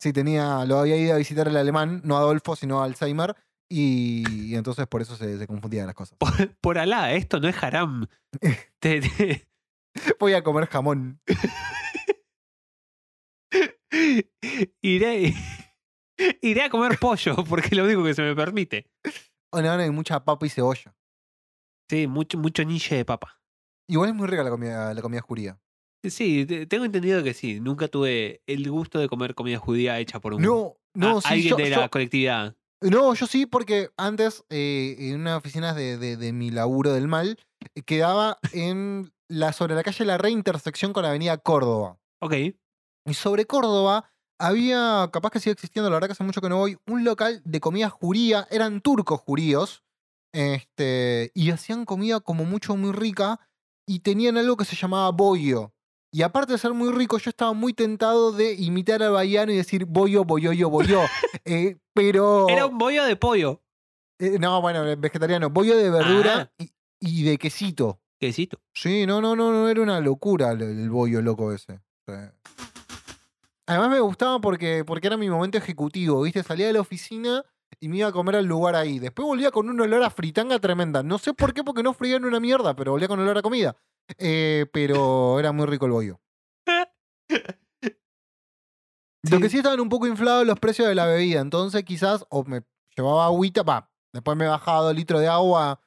Sí, 0.02 0.14
tenía, 0.14 0.64
lo 0.66 0.80
había 0.80 0.96
ido 0.96 1.14
a 1.14 1.18
visitar 1.18 1.48
el 1.50 1.58
alemán, 1.58 2.02
no 2.06 2.16
Adolfo, 2.16 2.56
sino 2.56 2.82
Alzheimer, 2.82 3.36
y, 3.68 4.52
y 4.52 4.56
entonces 4.56 4.88
por 4.88 5.02
eso 5.02 5.16
se, 5.18 5.38
se 5.38 5.48
confundían 5.48 5.88
las 5.88 5.96
cosas. 5.96 6.18
Por, 6.18 6.56
por 6.62 6.78
Alá, 6.78 7.12
esto 7.14 7.40
no 7.40 7.50
es 7.50 7.62
haram. 7.62 8.08
Te- 8.80 9.02
te- 9.02 9.50
Voy 10.20 10.34
a 10.34 10.44
comer 10.44 10.68
jamón. 10.68 11.20
iré, 14.82 15.34
iré 16.42 16.62
a 16.64 16.70
comer 16.70 16.98
pollo, 17.00 17.36
porque 17.50 17.68
es 17.68 17.78
lo 17.78 17.86
único 17.86 18.04
que 18.04 18.14
se 18.14 18.22
me 18.22 18.36
permite. 18.36 18.90
O 19.52 19.62
no, 19.62 19.76
no, 19.76 19.84
hay 19.84 19.90
mucha 19.90 20.24
papa 20.24 20.46
y 20.46 20.50
cebolla. 20.50 20.96
Sí, 21.90 22.06
mucho, 22.08 22.38
mucho 22.38 22.64
niche 22.64 22.96
de 22.98 23.06
papa. 23.06 23.42
Igual 23.90 24.10
es 24.10 24.16
muy 24.16 24.28
rica 24.28 24.44
la 24.44 24.52
comida, 24.52 24.94
la 24.94 25.02
comida 25.02 25.22
judía. 25.22 25.60
Sí, 26.08 26.46
te- 26.46 26.66
tengo 26.68 26.86
entendido 26.86 27.24
que 27.24 27.34
sí. 27.34 27.60
Nunca 27.60 27.88
tuve 27.88 28.44
el 28.46 28.70
gusto 28.70 29.00
de 29.00 29.10
comer 29.10 29.34
comida 29.34 29.58
judía 29.58 30.00
hecha 30.00 30.20
por 30.20 30.34
un 30.36 30.42
No, 30.44 30.78
no, 30.94 31.18
a- 31.18 31.22
sí, 31.22 31.28
alguien 31.30 31.50
yo, 31.50 31.56
de 31.58 31.70
yo- 31.72 31.80
la 31.82 31.90
colectividad. 31.90 32.56
no, 32.82 33.14
yo 33.16 33.26
sí, 33.26 33.48
porque 33.48 33.90
antes, 33.98 34.46
eh, 34.50 34.96
en 35.00 35.20
una 35.22 35.38
oficina 35.38 35.74
de, 35.74 35.98
de- 35.98 36.16
de 36.16 36.32
mi 36.32 36.52
laburo 36.52 36.94
del 36.94 37.08
mal, 37.08 37.40
eh, 37.74 37.82
quedaba 37.82 38.38
en 38.54 39.12
la, 39.30 39.54
sobre 39.54 39.76
la 39.76 39.84
calle 39.84 40.06
La 40.06 40.18
Reintersección 40.18 40.92
con 40.94 41.04
la 41.04 41.10
avenida 41.10 41.38
Córdoba. 41.38 41.98
Ok. 42.22 42.34
Y 43.06 43.14
sobre 43.14 43.46
Córdoba 43.46 44.12
había, 44.40 45.10
capaz 45.14 45.30
que 45.32 45.40
sigue 45.40 45.54
existiendo, 45.54 45.90
la 45.90 45.96
verdad 45.96 46.08
que 46.08 46.14
hace 46.14 46.24
mucho 46.24 46.42
que 46.42 46.50
no 46.50 46.58
voy, 46.58 46.78
un 46.88 47.04
local 47.04 47.42
de 47.46 47.60
comida 47.60 47.90
juría, 47.90 48.48
eran 48.52 48.82
turcos 48.82 49.20
juríos, 49.22 49.84
este, 50.34 51.32
y 51.34 51.52
hacían 51.52 51.86
comida 51.86 52.20
como 52.20 52.46
mucho, 52.46 52.76
muy 52.76 52.92
rica, 52.92 53.40
y 53.88 54.00
tenían 54.00 54.38
algo 54.38 54.58
que 54.58 54.66
se 54.66 54.76
llamaba 54.76 55.10
bollo. 55.12 55.74
Y 56.12 56.24
aparte 56.24 56.54
de 56.54 56.58
ser 56.60 56.74
muy 56.74 56.92
rico, 56.92 57.18
yo 57.20 57.30
estaba 57.30 57.54
muy 57.54 57.74
tentado 57.74 58.32
de 58.32 58.54
imitar 58.54 59.04
al 59.04 59.12
baiano 59.12 59.52
y 59.52 59.58
decir 59.58 59.86
bollo, 59.86 60.24
bollo, 60.26 60.70
bollo. 60.70 61.02
Eh, 61.46 61.78
pero. 61.94 62.48
Era 62.50 62.66
un 62.66 62.78
bollo 62.78 63.04
de 63.06 63.16
pollo. 63.16 63.62
eh, 64.20 64.38
no, 64.40 64.62
bueno, 64.62 64.84
vegetariano. 64.98 65.50
Bollo 65.50 65.76
de 65.78 65.90
verdura 65.90 66.52
Ah. 66.60 66.64
y, 66.64 66.72
y 67.00 67.24
de 67.24 67.38
quesito. 67.38 68.00
Quesito. 68.20 68.60
Sí, 68.74 69.06
no, 69.06 69.22
no, 69.22 69.36
no, 69.36 69.52
no, 69.52 69.70
era 69.70 69.82
una 69.82 70.00
locura 70.02 70.52
el, 70.52 70.62
el 70.62 70.90
bollo 70.90 71.22
loco 71.22 71.54
ese. 71.54 71.80
Sí. 72.06 72.14
Además 73.66 73.90
me 73.92 74.00
gustaba 74.00 74.42
porque, 74.42 74.84
porque 74.84 75.08
era 75.08 75.16
mi 75.16 75.30
momento 75.30 75.58
ejecutivo, 75.58 76.24
¿viste? 76.24 76.44
Salía 76.44 76.68
de 76.68 76.74
la 76.74 76.82
oficina 76.82 77.46
y 77.80 77.88
me 77.88 77.98
iba 77.98 78.08
a 78.08 78.12
comer 78.12 78.36
al 78.38 78.46
lugar 78.46 78.76
ahí. 78.76 79.00
Después 79.00 79.26
volvía 79.26 79.52
con 79.52 79.70
un 79.70 79.80
olor 79.80 80.04
a 80.04 80.10
fritanga 80.10 80.60
tremenda. 80.60 81.04
No 81.04 81.20
sé 81.20 81.34
por 81.34 81.54
qué, 81.54 81.64
porque 81.64 81.84
no 81.84 81.94
frían 81.94 82.26
una 82.26 82.40
mierda, 82.40 82.76
pero 82.76 82.92
volvía 82.92 83.08
con 83.08 83.20
olor 83.20 83.38
a 83.38 83.42
comida. 83.42 83.76
Eh, 84.18 84.66
pero 84.74 85.40
era 85.40 85.52
muy 85.52 85.68
rico 85.68 85.86
el 85.86 85.92
bollo. 85.92 86.20
Lo 89.30 89.40
que 89.40 89.50
sí 89.50 89.58
estaban 89.58 89.80
un 89.80 89.90
poco 89.90 90.08
inflados 90.08 90.48
los 90.48 90.60
precios 90.60 90.88
de 90.88 90.96
la 90.96 91.06
bebida, 91.06 91.42
entonces 91.42 91.84
quizás 91.84 92.26
o 92.30 92.46
me 92.46 92.64
llevaba 92.96 93.26
agüita, 93.26 93.64
va, 93.64 93.92
después 94.14 94.38
me 94.38 94.48
bajaba 94.48 94.82
dos 94.82 94.96
litros 94.96 95.20
de 95.20 95.28
agua 95.28 95.82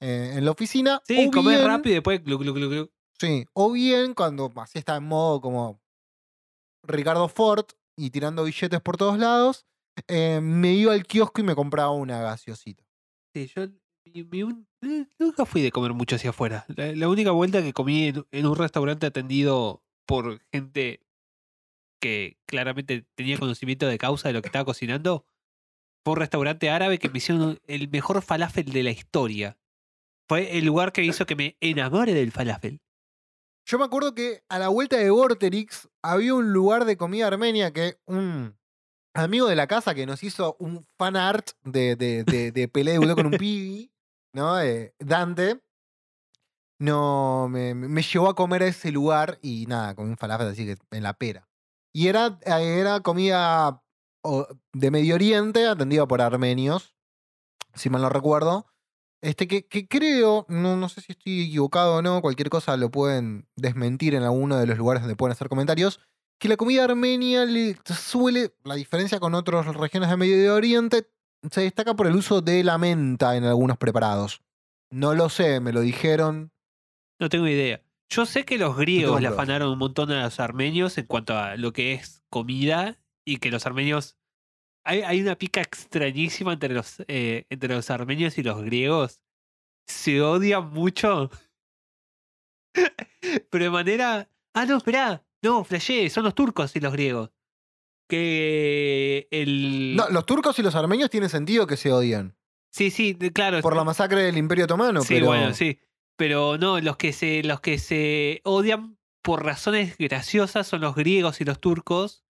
eh, 0.00 0.34
en 0.36 0.44
la 0.44 0.50
oficina. 0.50 1.00
Sí, 1.06 1.26
o 1.28 1.30
comer 1.30 1.58
bien- 1.58 1.66
rápido 1.68 1.92
y 1.92 1.94
después 1.94 2.22
glu, 2.24 2.38
glu, 2.38 2.52
glu, 2.54 2.68
glu. 2.68 2.90
Sí, 3.18 3.46
o 3.52 3.72
bien 3.72 4.14
cuando 4.14 4.52
así 4.56 4.78
está 4.78 4.96
en 4.96 5.04
modo 5.04 5.40
como 5.40 5.80
Ricardo 6.84 7.28
Ford 7.28 7.66
y 7.96 8.10
tirando 8.10 8.44
billetes 8.44 8.80
por 8.80 8.96
todos 8.96 9.18
lados, 9.18 9.66
eh, 10.08 10.40
me 10.42 10.72
iba 10.72 10.92
al 10.92 11.04
kiosco 11.06 11.40
y 11.40 11.44
me 11.44 11.54
compraba 11.54 11.90
una 11.92 12.20
gaseosita. 12.20 12.84
Sí, 13.34 13.50
yo 13.54 13.68
mi- 14.04 14.24
mi 14.24 14.42
un- 14.42 14.66
nunca 15.18 15.44
fui 15.46 15.62
de 15.62 15.70
comer 15.70 15.92
mucho 15.92 16.16
hacia 16.16 16.30
afuera. 16.30 16.64
La, 16.68 16.92
la 16.94 17.08
única 17.08 17.30
vuelta 17.30 17.62
que 17.62 17.72
comí 17.72 18.08
en, 18.08 18.26
en 18.30 18.46
un 18.46 18.56
restaurante 18.56 19.06
atendido 19.06 19.82
por 20.06 20.40
gente 20.52 21.00
que 22.00 22.36
claramente 22.46 23.06
tenía 23.14 23.38
conocimiento 23.38 23.86
de 23.86 23.98
causa 23.98 24.28
de 24.28 24.34
lo 24.34 24.42
que 24.42 24.48
estaba 24.48 24.64
cocinando 24.64 25.24
fue 26.04 26.14
un 26.14 26.18
restaurante 26.18 26.68
árabe 26.68 26.98
que 26.98 27.08
me 27.08 27.18
hicieron 27.18 27.60
el 27.68 27.88
mejor 27.88 28.20
falafel 28.22 28.64
de 28.72 28.82
la 28.82 28.90
historia. 28.90 29.56
Fue 30.28 30.56
el 30.58 30.64
lugar 30.64 30.92
que 30.92 31.04
hizo 31.04 31.26
que 31.26 31.36
me 31.36 31.56
enamore 31.60 32.14
del 32.14 32.32
falafel. 32.32 32.80
Yo 33.66 33.78
me 33.78 33.84
acuerdo 33.84 34.14
que 34.14 34.42
a 34.48 34.58
la 34.58 34.68
vuelta 34.68 34.96
de 34.96 35.10
Vorterix 35.10 35.88
había 36.02 36.34
un 36.34 36.52
lugar 36.52 36.84
de 36.84 36.96
comida 36.96 37.28
armenia 37.28 37.72
que 37.72 37.98
un 38.06 38.58
amigo 39.14 39.46
de 39.46 39.56
la 39.56 39.66
casa 39.66 39.94
que 39.94 40.06
nos 40.06 40.22
hizo 40.22 40.56
un 40.58 40.86
fan 40.98 41.16
art 41.16 41.50
de, 41.62 41.96
de, 41.96 42.24
de, 42.24 42.50
de 42.50 42.68
Pelé 42.68 42.92
debutó 42.92 43.14
con 43.14 43.26
un 43.26 43.32
pibi, 43.32 43.92
¿no? 44.32 44.60
Eh, 44.60 44.94
Dante. 44.98 45.60
No, 46.80 47.46
me, 47.48 47.74
me 47.74 48.02
llevó 48.02 48.28
a 48.28 48.34
comer 48.34 48.64
a 48.64 48.66
ese 48.66 48.90
lugar 48.90 49.38
y 49.42 49.66
nada, 49.66 49.94
comí 49.94 50.10
un 50.10 50.16
falafel 50.16 50.48
así 50.48 50.66
que 50.66 50.76
en 50.90 51.02
la 51.04 51.12
pera. 51.12 51.48
Y 51.92 52.08
era, 52.08 52.38
eh, 52.44 52.80
era 52.80 53.00
comida 53.00 53.80
de 54.72 54.90
Medio 54.90 55.14
Oriente, 55.14 55.66
atendida 55.66 56.06
por 56.06 56.20
armenios, 56.20 56.96
si 57.74 57.90
mal 57.90 58.02
no 58.02 58.08
recuerdo. 58.08 58.66
Este 59.22 59.46
que, 59.46 59.64
que 59.66 59.86
creo, 59.86 60.44
no, 60.48 60.76
no 60.76 60.88
sé 60.88 61.00
si 61.00 61.12
estoy 61.12 61.42
equivocado 61.42 61.96
o 61.96 62.02
no, 62.02 62.20
cualquier 62.20 62.50
cosa 62.50 62.76
lo 62.76 62.90
pueden 62.90 63.46
desmentir 63.56 64.14
en 64.16 64.24
alguno 64.24 64.58
de 64.58 64.66
los 64.66 64.76
lugares 64.76 65.02
donde 65.02 65.16
pueden 65.16 65.32
hacer 65.32 65.48
comentarios, 65.48 66.00
que 66.40 66.48
la 66.48 66.56
comida 66.56 66.82
armenia 66.82 67.44
le 67.44 67.78
suele, 67.84 68.52
la 68.64 68.74
diferencia 68.74 69.20
con 69.20 69.34
otras 69.34 69.64
regiones 69.76 70.10
de 70.10 70.16
Medio 70.16 70.56
Oriente, 70.56 71.08
se 71.50 71.60
destaca 71.60 71.94
por 71.94 72.08
el 72.08 72.16
uso 72.16 72.40
de 72.40 72.64
la 72.64 72.78
menta 72.78 73.36
en 73.36 73.44
algunos 73.44 73.76
preparados. 73.76 74.42
No 74.90 75.14
lo 75.14 75.28
sé, 75.28 75.60
me 75.60 75.72
lo 75.72 75.80
dijeron. 75.80 76.52
No 77.20 77.28
tengo 77.28 77.46
idea. 77.46 77.80
Yo 78.08 78.26
sé 78.26 78.44
que 78.44 78.58
los 78.58 78.76
griegos 78.76 79.20
le 79.20 79.28
afanaron 79.28 79.70
un 79.70 79.78
montón 79.78 80.10
a 80.10 80.24
los 80.24 80.40
armenios 80.40 80.98
en 80.98 81.06
cuanto 81.06 81.38
a 81.38 81.56
lo 81.56 81.72
que 81.72 81.92
es 81.94 82.22
comida 82.28 82.98
y 83.24 83.38
que 83.38 83.50
los 83.50 83.64
armenios... 83.64 84.18
Hay, 84.84 85.02
hay 85.02 85.20
una 85.20 85.36
pica 85.36 85.60
extrañísima 85.60 86.54
entre 86.54 86.74
los, 86.74 87.02
eh, 87.08 87.46
entre 87.50 87.74
los 87.74 87.90
armenios 87.90 88.36
y 88.38 88.42
los 88.42 88.62
griegos. 88.62 89.20
Se 89.86 90.20
odian 90.22 90.70
mucho. 90.72 91.30
Pero 93.50 93.64
de 93.64 93.70
manera... 93.70 94.28
Ah, 94.54 94.66
no, 94.66 94.76
esperá. 94.78 95.24
No, 95.42 95.64
flashé, 95.64 96.08
son 96.10 96.24
los 96.24 96.34
turcos 96.34 96.74
y 96.76 96.80
los 96.80 96.92
griegos. 96.92 97.30
Que 98.08 99.28
el... 99.30 99.96
No, 99.96 100.08
los 100.10 100.26
turcos 100.26 100.58
y 100.58 100.62
los 100.62 100.74
armenios 100.74 101.10
tienen 101.10 101.30
sentido 101.30 101.66
que 101.66 101.76
se 101.76 101.92
odian. 101.92 102.36
Sí, 102.70 102.90
sí, 102.90 103.14
claro. 103.34 103.60
Por 103.60 103.76
la 103.76 103.84
masacre 103.84 104.22
del 104.22 104.36
Imperio 104.38 104.64
Otomano, 104.64 105.02
Sí, 105.02 105.14
pero. 105.14 105.26
bueno, 105.26 105.54
sí. 105.54 105.78
Pero 106.16 106.58
no, 106.58 106.80
los 106.80 106.96
que 106.96 107.12
se, 107.12 107.42
los 107.42 107.60
que 107.60 107.78
se 107.78 108.40
odian 108.44 108.98
por 109.22 109.44
razones 109.44 109.96
graciosas 109.98 110.66
son 110.66 110.80
los 110.80 110.94
griegos 110.94 111.40
y 111.40 111.44
los 111.44 111.60
turcos, 111.60 112.24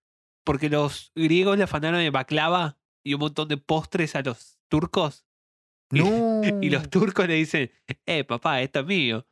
porque 0.45 0.69
los 0.71 1.13
griegos 1.15 1.57
le 1.59 1.65
afanaron 1.65 2.01
de 2.01 2.11
baklava 2.11 2.79
y 3.05 3.15
un 3.15 3.21
montón 3.21 3.49
de 3.49 3.57
postres 3.57 4.15
a 4.17 4.23
los 4.23 4.59
turcos, 4.71 5.25
No. 5.93 6.41
y 6.63 6.71
los 6.71 6.89
turcos 6.89 7.27
le 7.29 7.35
dicen, 7.35 7.71
eh, 8.07 8.25
papá, 8.25 8.63
esto 8.63 8.81
es 8.81 8.87
mío. 8.87 9.27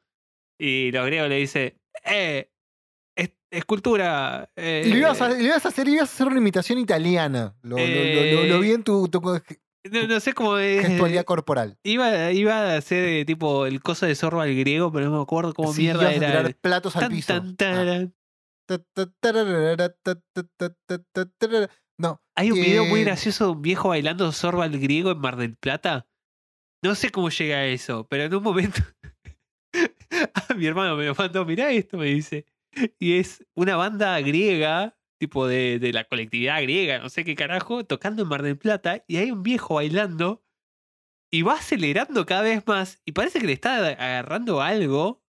Y 0.60 0.90
los 0.92 1.06
griegos 1.06 1.28
le 1.30 1.36
dicen, 1.36 1.80
eh, 2.04 2.50
es, 3.16 3.30
es 3.50 3.64
cultura. 3.64 4.50
eh, 4.56 4.82
Y 4.86 4.90
lo 4.90 4.96
ibas, 4.98 5.20
a, 5.22 5.30
lo 5.30 5.40
ibas 5.40 5.64
a 5.64 5.68
hacer, 5.68 5.88
ibas 5.88 6.10
a 6.10 6.12
hacer 6.12 6.26
una 6.26 6.36
imitación 6.38 6.78
italiana. 6.78 7.56
Lo, 7.62 7.76
lo- 7.78 8.44
lo- 8.46 8.60
vi 8.60 8.72
en 8.72 8.84
tu, 8.84 9.08
tu 9.08 9.20
no, 9.22 10.06
no 10.06 10.20
sé 10.20 10.34
cómo 10.34 10.58
es. 10.58 10.86
gestualidad 10.86 11.24
corporal. 11.24 11.78
Iba, 11.82 12.30
iba 12.32 12.74
a 12.74 12.76
hacer 12.76 13.08
eh, 13.08 13.24
tipo 13.24 13.64
el 13.64 13.80
coso 13.80 14.04
de 14.04 14.14
zorro 14.14 14.42
al 14.42 14.54
griego, 14.54 14.92
pero 14.92 15.06
no 15.08 15.16
me 15.16 15.22
acuerdo 15.22 15.54
cómo 15.54 15.72
Sí, 15.72 15.80
mierda 15.82 16.02
ibas 16.02 16.12
a 16.12 16.16
era. 16.16 16.26
tirar 16.40 16.54
platos 16.56 16.94
al 16.96 17.02
tan, 17.04 17.10
piso. 17.12 17.42
tan, 17.56 17.88
Ah. 18.04 18.08
No, 21.98 22.22
Hay 22.34 22.50
un 22.50 22.58
video 22.58 22.84
muy 22.86 23.00
Eh, 23.00 23.04
gracioso 23.04 23.44
de 23.46 23.50
un 23.52 23.62
viejo 23.62 23.88
bailando 23.90 24.32
zorro 24.32 24.62
al 24.62 24.78
griego 24.78 25.10
en 25.10 25.18
Mar 25.18 25.36
del 25.36 25.56
Plata. 25.56 26.08
No 26.82 26.94
sé 26.94 27.10
cómo 27.10 27.28
llega 27.28 27.58
a 27.58 27.66
eso, 27.66 28.06
pero 28.08 28.24
en 28.24 28.34
un 28.34 28.42
momento. 28.42 28.80
Ah, 30.34 30.54
mi 30.56 30.66
hermano 30.66 30.96
me 30.96 31.06
lo 31.06 31.14
mandó, 31.14 31.44
mirá 31.44 31.70
esto, 31.70 31.96
me 31.96 32.06
dice. 32.06 32.44
Y 32.98 33.18
es 33.18 33.46
una 33.54 33.76
banda 33.76 34.20
griega, 34.20 34.98
tipo 35.20 35.46
de, 35.46 35.78
de 35.78 35.92
la 35.92 36.02
colectividad 36.04 36.60
griega, 36.62 36.98
no 36.98 37.08
sé 37.08 37.24
qué 37.24 37.36
carajo, 37.36 37.84
tocando 37.84 38.22
en 38.22 38.28
Mar 38.28 38.42
del 38.42 38.58
Plata, 38.58 39.04
y 39.06 39.18
hay 39.18 39.30
un 39.30 39.44
viejo 39.44 39.74
bailando, 39.74 40.44
y 41.32 41.42
va 41.42 41.54
acelerando 41.54 42.26
cada 42.26 42.42
vez 42.42 42.66
más, 42.66 43.00
y 43.04 43.12
parece 43.12 43.38
que 43.38 43.46
le 43.46 43.52
está 43.52 43.76
agarrando 43.76 44.60
algo, 44.60 45.22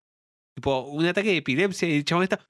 tipo 0.56 0.82
un 0.82 1.06
ataque 1.06 1.30
de 1.30 1.38
epilepsia, 1.38 1.88
y 1.88 1.98
el 1.98 2.06
chabón 2.06 2.24
está. 2.24 2.44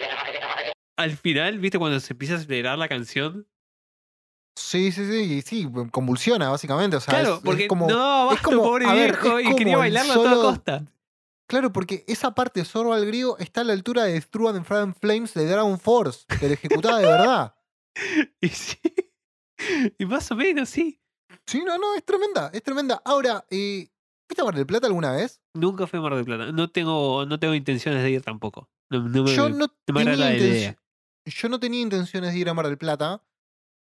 Al 1.02 1.18
final, 1.18 1.60
¿viste 1.60 1.78
cuando 1.80 2.00
se 2.00 2.14
empieza 2.14 2.36
a 2.36 2.38
acelerar 2.38 2.78
la 2.78 2.88
canción? 2.88 3.48
sí, 4.58 4.92
sí, 4.92 5.06
sí, 5.06 5.42
sí, 5.42 5.68
convulsiona 5.92 6.50
básicamente. 6.50 6.98
O 6.98 7.00
sea, 7.00 7.14
Claro, 7.16 7.30
es- 7.36 7.38
es 7.40 7.44
porque 7.44 7.68
como- 7.68 7.88
no, 7.88 8.28
basta, 8.28 8.42
como- 8.44 8.64
pobre 8.64 8.86
a 8.86 8.94
ver, 8.94 9.12
viejo, 9.12 9.40
es 9.40 9.50
y 9.50 9.56
quería 9.56 9.78
bailarlo 9.78 10.12
a 10.12 10.16
toda 10.16 10.30
solo- 10.36 10.42
costa. 10.50 10.86
Claro, 11.48 11.74
porque 11.74 12.06
esa 12.08 12.34
parte 12.36 12.60
de 12.62 12.66
Zorro 12.66 12.94
al 12.94 13.06
griego 13.06 13.38
está 13.40 13.62
a 13.62 13.64
la 13.64 13.74
altura 13.74 14.04
de 14.04 14.20
Struan 14.22 14.56
and 14.58 14.66
Fire 14.66 14.94
Flames 14.94 15.34
de 15.34 15.46
Dragon 15.48 15.80
Force, 15.80 16.26
que 16.40 16.48
lo 16.48 16.54
ejecutaba 16.54 17.00
de 17.00 17.06
verdad. 17.08 17.56
Y 18.42 18.48
sí. 18.50 18.78
Y 19.98 20.06
más 20.06 20.32
o 20.32 20.36
menos, 20.36 20.70
sí. 20.70 21.02
Sí, 21.46 21.62
no, 21.66 21.78
no, 21.78 21.94
es 21.96 22.06
tremenda, 22.06 22.50
es 22.54 22.64
tremenda. 22.64 23.02
Ahora, 23.04 23.46
eh, 23.50 23.90
¿viste 24.30 24.42
a 24.42 24.46
Mar 24.46 24.56
del 24.56 24.66
Plata 24.66 24.88
alguna 24.88 25.12
vez? 25.12 25.42
Nunca 25.54 25.88
fui 25.88 26.00
a 26.00 26.02
Mar 26.02 26.16
del 26.16 26.24
Plata. 26.26 26.52
No 26.54 26.70
tengo, 26.70 27.26
no 27.26 27.38
tengo 27.40 27.54
intenciones 27.54 28.02
de 28.04 28.12
ir 28.12 28.22
tampoco. 28.22 28.70
No, 28.90 29.02
no 29.10 29.24
me, 29.24 29.36
Yo 29.36 29.50
no, 29.50 29.58
no 29.58 29.94
me 29.94 30.06
tenía 30.06 30.16
la 30.16 30.36
idea. 30.36 30.78
Yo 31.26 31.50
no 31.50 31.60
tenía 31.60 31.82
intenciones 31.82 32.34
de 32.34 32.40
ir 32.40 32.50
a 32.50 32.54
Mar 32.54 32.68
del 32.68 32.78
Plata, 32.78 33.24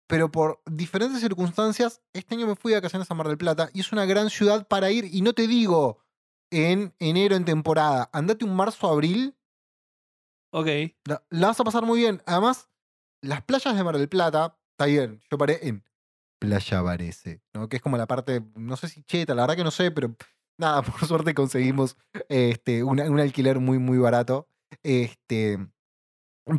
pero 0.09 0.31
por 0.31 0.63
diferentes 0.67 1.21
circunstancias, 1.21 2.01
este 2.13 2.35
año 2.35 2.47
me 2.47 2.57
fui 2.57 2.73
de 2.73 2.79
vacaciones 2.79 3.11
a 3.11 3.15
Mar 3.15 3.29
del 3.29 3.39
Plata 3.39 3.71
y 3.75 3.81
es 3.81 3.93
una 3.93 4.05
gran 4.07 4.31
ciudad 4.31 4.67
para 4.69 4.91
ir. 4.91 5.05
Y 5.13 5.23
no 5.23 5.33
te 5.33 5.47
digo 5.47 6.05
en 6.51 6.95
enero 7.01 7.35
en 7.37 7.45
temporada, 7.45 8.09
andate 8.13 8.45
un 8.45 8.55
marzo, 8.55 8.89
abril, 8.89 9.35
Ok. 10.53 10.69
la, 11.05 11.25
la 11.31 11.49
vas 11.49 11.61
a 11.61 11.65
pasar 11.65 11.85
muy 11.85 12.01
bien. 12.01 12.23
Además, 12.27 12.69
las 13.23 13.43
playas 13.43 13.77
de 13.77 13.85
Mar 13.85 13.99
del 13.99 14.09
Plata, 14.09 14.59
está 14.73 14.87
bien, 14.87 15.21
yo 15.31 15.39
paré 15.39 15.67
en 15.69 15.85
Playa 16.41 16.83
Varese, 16.83 17.43
¿no? 17.55 17.69
que 17.69 17.77
es 17.77 17.83
como 17.83 17.97
la 17.97 18.07
parte, 18.07 18.43
no 18.55 18.77
sé 18.77 18.89
si 18.89 19.03
cheta, 19.03 19.35
la 19.35 19.43
verdad 19.43 19.57
que 19.57 19.65
no 19.65 19.71
sé, 19.71 19.91
pero 19.91 20.15
nada, 20.59 20.83
por 20.83 21.05
suerte 21.07 21.35
conseguimos 21.35 21.97
este, 22.29 22.85
una- 22.85 23.11
un 23.11 23.19
alquiler 23.21 23.59
muy, 23.59 23.79
muy 23.79 23.99
barato. 23.99 24.49
Este, 24.83 25.59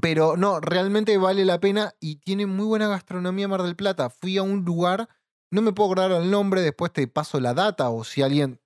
Pero 0.02 0.36
no, 0.36 0.60
realmente 0.60 1.18
vale 1.18 1.46
la 1.46 1.60
pena 1.60 1.94
y 2.00 2.18
tiene 2.18 2.46
muy 2.46 2.66
buena 2.66 2.88
gastronomía 2.88 3.48
Mar 3.48 3.64
del 3.64 3.76
Plata. 3.76 4.10
Fui 4.10 4.38
a 4.38 4.44
un 4.44 4.66
lugar, 4.66 5.08
no 5.52 5.62
me 5.62 5.72
puedo 5.72 5.92
acordar 5.92 6.12
el 6.12 6.30
nombre, 6.30 6.62
después 6.62 6.92
te 6.92 7.08
paso 7.08 7.40
la 7.40 7.54
data 7.54 7.90
o 7.90 8.04
si 8.04 8.22
alguien 8.22 8.60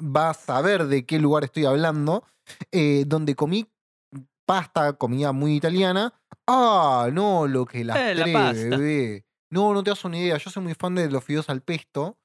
va 0.00 0.30
a 0.30 0.34
saber 0.34 0.86
de 0.86 1.04
qué 1.04 1.18
lugar 1.18 1.44
estoy 1.44 1.66
hablando, 1.66 2.24
eh, 2.72 3.04
donde 3.06 3.34
comí 3.34 3.70
pasta, 4.46 4.94
comida 4.94 5.32
muy 5.32 5.56
italiana. 5.56 6.14
Ah, 6.46 7.08
no, 7.12 7.46
lo 7.46 7.66
que 7.66 7.84
las 7.84 7.96
Eh, 7.96 8.14
la 8.14 8.24
tres, 8.24 8.70
bebé. 8.70 9.24
No, 9.50 9.74
no 9.74 9.82
te 9.82 9.90
das 9.90 10.04
una 10.04 10.18
idea. 10.18 10.38
Yo 10.38 10.50
soy 10.50 10.62
muy 10.62 10.74
fan 10.74 10.94
de 10.94 11.10
los 11.10 11.22
fideos 11.22 11.50
al 11.50 11.62
pesto. 11.62 12.18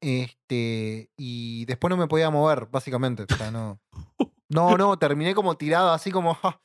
Este, 0.00 1.10
y 1.16 1.64
después 1.66 1.88
no 1.90 1.96
me 1.96 2.08
podía 2.08 2.30
mover, 2.30 2.66
básicamente. 2.66 3.24
O 3.30 3.36
sea, 3.36 3.50
no. 3.50 3.80
No, 4.50 4.76
no, 4.76 4.96
terminé 4.98 5.34
como 5.34 5.56
tirado, 5.56 5.90
así 5.90 6.10
como. 6.12 6.34
ja, 6.34 6.60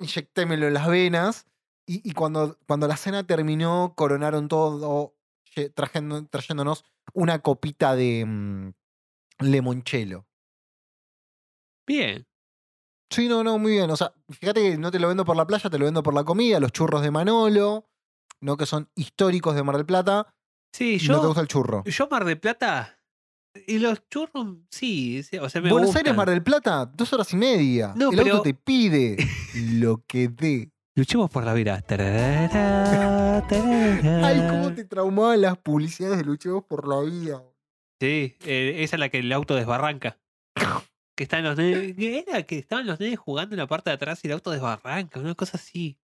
inyectémelo 0.00 0.66
en 0.66 0.74
las 0.74 0.86
venas. 0.88 1.46
Y, 1.86 2.08
y 2.08 2.12
cuando, 2.12 2.58
cuando 2.66 2.86
la 2.86 2.96
cena 2.96 3.26
terminó, 3.26 3.94
coronaron 3.96 4.48
todo, 4.48 5.14
trajendo- 5.74 6.28
trayéndonos 6.30 6.84
una 7.14 7.38
copita 7.40 7.96
de 7.96 8.24
mm, 8.26 8.72
limoncello. 9.40 10.26
Bien. 11.86 12.26
Sí, 13.10 13.26
no, 13.28 13.42
no, 13.42 13.58
muy 13.58 13.72
bien. 13.72 13.90
O 13.90 13.96
sea, 13.96 14.12
fíjate 14.28 14.60
que 14.62 14.76
no 14.78 14.90
te 14.90 14.98
lo 14.98 15.08
vendo 15.08 15.24
por 15.24 15.36
la 15.36 15.46
playa, 15.46 15.70
te 15.70 15.78
lo 15.78 15.86
vendo 15.86 16.02
por 16.02 16.12
la 16.14 16.24
comida, 16.24 16.60
los 16.60 16.72
churros 16.72 17.00
de 17.02 17.10
Manolo, 17.10 17.88
¿no? 18.40 18.56
Que 18.58 18.66
son 18.66 18.90
históricos 18.94 19.54
de 19.54 19.62
Mar 19.62 19.76
del 19.76 19.86
Plata. 19.86 20.34
Sí, 20.74 20.98
No 21.08 21.14
te 21.16 21.20
yo, 21.22 21.26
gusta 21.28 21.40
el 21.40 21.48
churro. 21.48 21.82
yo 21.84 22.08
Mar 22.10 22.26
de 22.26 22.36
Plata. 22.36 22.97
Y 23.66 23.78
los 23.78 24.08
churros, 24.08 24.56
sí, 24.70 25.20
o 25.40 25.48
sea, 25.48 25.60
me 25.60 25.70
Buenos 25.70 25.88
gustan. 25.88 26.00
Aires, 26.06 26.16
Mar 26.16 26.30
del 26.30 26.42
Plata, 26.42 26.86
dos 26.86 27.12
horas 27.12 27.32
y 27.32 27.36
media. 27.36 27.92
No, 27.96 28.10
el 28.10 28.20
auto 28.20 28.42
te 28.42 28.54
pide 28.54 29.16
lo 29.72 30.04
que 30.06 30.28
dé. 30.28 30.70
Luchemos 30.94 31.30
por 31.30 31.44
la 31.44 31.54
vida. 31.54 31.80
Tararara, 31.80 33.46
tararara. 33.48 34.26
Ay, 34.26 34.46
cómo 34.50 34.72
te 34.74 34.84
traumaban 34.84 35.40
las 35.40 35.56
publicidades 35.58 36.18
de 36.18 36.24
Luchemos 36.24 36.64
por 36.64 36.86
la 36.88 37.00
Vida. 37.00 37.42
Sí, 38.00 38.36
eh, 38.44 38.76
esa 38.78 38.96
es 38.96 39.00
la 39.00 39.08
que 39.08 39.18
el 39.18 39.32
auto 39.32 39.54
desbarranca. 39.54 40.18
Que 41.16 41.24
están 41.24 41.42
los 41.44 41.56
nenes. 41.56 41.96
que 41.96 42.18
Era 42.18 42.42
que 42.44 42.58
estaban 42.58 42.86
los 42.86 43.00
nenes 43.00 43.18
jugando 43.18 43.54
en 43.54 43.58
la 43.58 43.66
parte 43.66 43.90
de 43.90 43.94
atrás 43.94 44.20
y 44.22 44.28
el 44.28 44.34
auto 44.34 44.50
desbarranca, 44.50 45.18
una 45.20 45.34
cosa 45.34 45.56
así. 45.56 45.98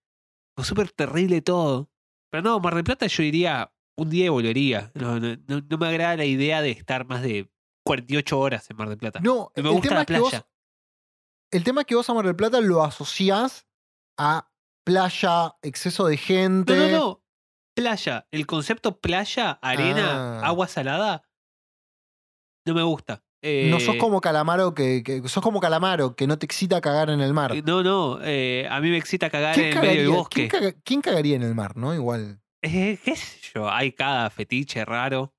Súper 0.63 0.91
terrible 0.91 1.41
todo. 1.41 1.89
Pero 2.31 2.43
no, 2.43 2.61
Mar 2.61 2.75
del 2.75 2.85
Plata 2.85 3.07
yo 3.07 3.23
iría 3.23 3.73
un 3.97 4.11
día 4.11 4.27
y 4.27 4.29
volvería. 4.29 4.91
No, 4.95 5.19
no, 5.21 5.37
no, 5.47 5.79
me 5.79 5.87
agrada 5.89 6.17
la 6.17 6.25
idea 6.25 6.63
de 6.63 6.71
estar 6.71 7.07
más 7.07 7.23
de 7.23 7.51
48 7.87 8.39
horas 8.39 8.69
en 8.71 8.77
Mar 8.77 8.89
del 8.89 8.99
Plata. 8.99 9.21
No, 9.21 9.53
me 9.57 9.63
el 9.63 9.69
gusta 9.71 9.89
tema 9.89 9.95
la 9.97 10.01
es 10.03 10.07
que 10.07 10.19
vos- 10.21 10.31
playa. 10.31 10.49
el 11.53 11.65
tema 11.65 11.81
es 11.83 11.87
que 11.87 11.95
vos 11.95 12.09
a 12.11 12.15
Mar 12.15 12.25
del 12.27 12.37
Plata 12.37 12.61
lo 12.61 12.83
asociás 12.83 13.67
a 14.19 14.51
playa, 14.85 15.55
exceso 15.63 16.07
de 16.07 16.17
gente. 16.17 16.75
No, 16.77 16.89
no, 16.89 16.99
no. 16.99 17.21
Playa. 17.77 18.27
El 18.31 18.47
concepto 18.47 19.01
playa, 19.01 19.53
arena, 19.63 20.41
Ah. 20.41 20.47
agua 20.47 20.69
salada, 20.69 21.29
no 22.67 22.75
me 22.75 22.83
gusta. 22.83 23.25
Eh, 23.43 23.69
No 23.71 23.79
sos 23.79 23.97
como 23.97 24.21
Calamaro 24.23 24.73
que, 24.75 25.03
que- 25.05 25.29
sos 25.29 25.43
como 25.43 25.61
Calamaro 25.61 26.17
que 26.17 26.27
no 26.27 26.39
te 26.39 26.47
excita 26.47 26.81
cagar 26.81 27.11
en 27.11 27.21
el 27.21 27.35
mar. 27.35 27.53
eh, 27.55 27.63
No, 27.67 27.83
no. 27.83 28.19
eh, 28.23 28.67
a 28.71 28.81
mí 28.81 28.89
me 28.91 28.97
excita 28.97 29.29
cagar 29.29 29.59
en 29.59 29.65
¿Quién 29.65 29.67
el 29.67 29.75
medio 29.81 29.91
del 29.91 29.99
cagaría, 29.99 30.17
bosque. 30.17 30.35
quién 30.35 30.49
caga- 30.49 30.81
quién 30.85 31.01
cagaría 31.03 31.37
en 31.37 31.43
el 31.43 31.55
mar, 31.55 31.77
no? 31.77 31.93
Igual. 31.95 32.41
Eh, 32.65 32.99
¿Qué 33.05 33.15
sé 33.15 33.39
yo? 33.55 33.71
Hay 33.71 33.93
cada 33.93 34.31
fetiche 34.31 34.85
raro. 34.85 35.35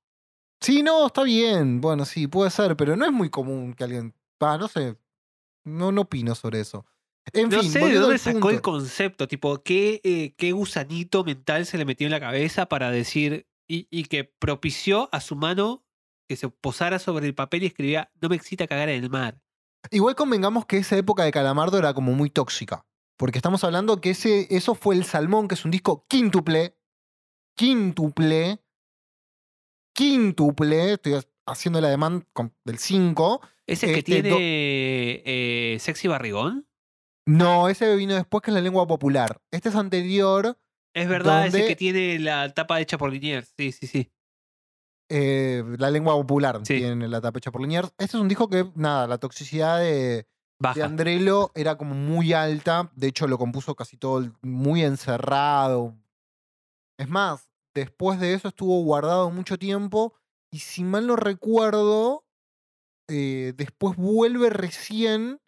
Sí, 0.61 0.83
no, 0.83 1.07
está 1.07 1.23
bien. 1.23 1.81
Bueno, 1.81 2.05
sí, 2.05 2.27
puede 2.27 2.51
ser, 2.51 2.77
pero 2.77 2.95
no 2.95 3.05
es 3.05 3.11
muy 3.11 3.29
común 3.29 3.73
que 3.73 3.83
alguien. 3.83 4.15
Va, 4.41 4.57
no 4.57 4.67
sé. 4.67 4.97
No, 5.63 5.91
no 5.91 6.01
opino 6.01 6.35
sobre 6.35 6.59
eso. 6.59 6.85
En 7.33 7.49
No 7.49 7.61
fin, 7.61 7.71
sé 7.71 7.79
de 7.79 7.95
dónde 7.95 8.19
sacó 8.19 8.51
el 8.51 8.61
concepto. 8.61 9.27
Tipo, 9.27 9.63
¿qué, 9.63 9.99
eh, 10.03 10.35
qué 10.38 10.51
gusanito 10.51 11.23
mental 11.23 11.65
se 11.65 11.77
le 11.79 11.85
metió 11.85 12.05
en 12.05 12.11
la 12.11 12.19
cabeza 12.19 12.67
para 12.67 12.91
decir. 12.91 13.47
Y, 13.67 13.88
y 13.89 14.03
que 14.03 14.23
propició 14.23 15.09
a 15.11 15.19
su 15.19 15.35
mano 15.35 15.83
que 16.29 16.35
se 16.35 16.49
posara 16.49 16.99
sobre 16.99 17.25
el 17.25 17.33
papel 17.33 17.63
y 17.63 17.67
escribía: 17.67 18.11
No 18.21 18.29
me 18.29 18.35
excita 18.35 18.67
cagar 18.67 18.89
en 18.89 19.03
el 19.03 19.09
mar. 19.09 19.41
Igual 19.89 20.15
convengamos 20.15 20.67
que 20.67 20.77
esa 20.77 20.95
época 20.97 21.23
de 21.23 21.31
Calamardo 21.31 21.79
era 21.79 21.95
como 21.95 22.13
muy 22.13 22.29
tóxica. 22.29 22.85
Porque 23.17 23.39
estamos 23.39 23.63
hablando 23.63 24.01
que 24.01 24.11
ese, 24.11 24.47
eso 24.55 24.75
fue 24.75 24.95
El 24.95 25.05
Salmón, 25.05 25.47
que 25.47 25.55
es 25.55 25.65
un 25.65 25.71
disco 25.71 26.05
quíntuple. 26.07 26.74
Quíntuple. 27.55 28.59
Quíntuple. 29.95 30.93
Estoy 30.93 31.21
haciendo 31.47 31.79
el 31.79 31.85
ademán 31.85 32.27
con- 32.33 32.53
del 32.65 32.77
5. 32.77 33.41
¿Ese 33.67 33.87
que 33.87 33.99
Este, 33.99 34.03
tiene 34.03 34.29
do- 34.29 34.37
eh, 34.39 35.77
sexy 35.79 36.07
barrigón? 36.07 36.67
No, 37.27 37.69
ese 37.69 37.95
vino 37.95 38.13
después 38.13 38.43
que 38.43 38.51
es 38.51 38.55
la 38.55 38.61
lengua 38.61 38.85
popular. 38.87 39.41
Este 39.51 39.69
es 39.69 39.75
anterior. 39.75 40.59
Es 40.93 41.09
verdad, 41.09 41.47
ese 41.47 41.65
que 41.67 41.75
tiene 41.75 42.19
la 42.19 42.53
tapa 42.53 42.79
hecha 42.79 42.97
por 42.97 43.11
Liniers. 43.11 43.53
Sí, 43.57 43.71
sí, 43.71 43.87
sí. 43.87 44.11
eh, 45.09 45.63
la 45.77 45.91
lengua 45.91 46.13
popular 46.15 46.61
Sí. 46.63 46.77
tiene 46.77 47.07
la 47.07 47.21
tapa 47.21 47.37
hecha 47.39 47.51
por 47.51 47.61
Liniers. 47.61 47.89
Este 47.97 48.17
es 48.17 48.21
un 48.21 48.27
disco 48.27 48.49
que, 48.49 48.71
nada, 48.75 49.05
la 49.07 49.17
toxicidad 49.17 49.79
de, 49.79 50.27
de. 50.59 50.83
Andrelo 50.83 51.51
era 51.55 51.77
como 51.77 51.93
muy 51.95 52.33
alta. 52.33 52.91
De 52.95 53.07
hecho, 53.07 53.27
lo 53.27 53.37
compuso 53.37 53.75
casi 53.75 53.97
todo 53.97 54.31
muy 54.41 54.83
encerrado. 54.83 55.95
Es 56.97 57.10
más, 57.10 57.49
después 57.73 58.19
de 58.19 58.34
eso 58.34 58.47
estuvo 58.47 58.84
guardado 58.84 59.29
mucho 59.31 59.58
tiempo. 59.58 60.13
Y 60.51 60.60
si 60.60 60.84
mal 60.84 61.08
no 61.08 61.15
recuerdo, 61.15 62.25
eh, 63.10 63.53
después 63.55 63.97
vuelve 63.97 64.49
recién 64.49 65.41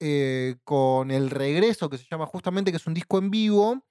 eh, 0.00 0.56
con 0.64 1.10
el 1.10 1.30
regreso, 1.30 1.88
que 1.88 1.98
se 1.98 2.06
llama 2.10 2.26
justamente, 2.26 2.70
que 2.70 2.78
es 2.78 2.86
un 2.86 2.94
disco 2.94 3.18
en 3.18 3.30
vivo. 3.30 3.84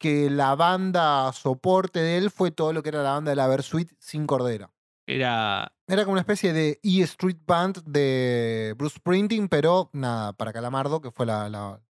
Que 0.00 0.28
la 0.28 0.54
banda 0.56 1.32
soporte 1.32 2.00
de 2.00 2.18
él 2.18 2.30
fue 2.30 2.50
todo 2.50 2.72
lo 2.72 2.82
que 2.82 2.88
era 2.88 3.02
la 3.02 3.12
banda 3.12 3.30
de 3.30 3.36
la 3.36 3.46
Versuit 3.46 3.92
sin 3.98 4.26
Cordera. 4.26 4.74
Era. 5.06 5.72
Era 5.86 6.04
como 6.04 6.12
una 6.12 6.22
especie 6.22 6.52
de 6.52 6.80
E 6.82 7.02
Street 7.02 7.38
Band 7.46 7.84
de 7.84 8.74
Bruce 8.76 8.96
Springsteen, 8.96 9.48
pero 9.48 9.90
nada, 9.92 10.32
para 10.32 10.52
Calamardo, 10.52 11.00
que 11.00 11.10
fue 11.10 11.26
la, 11.26 11.48
la, 11.48 11.80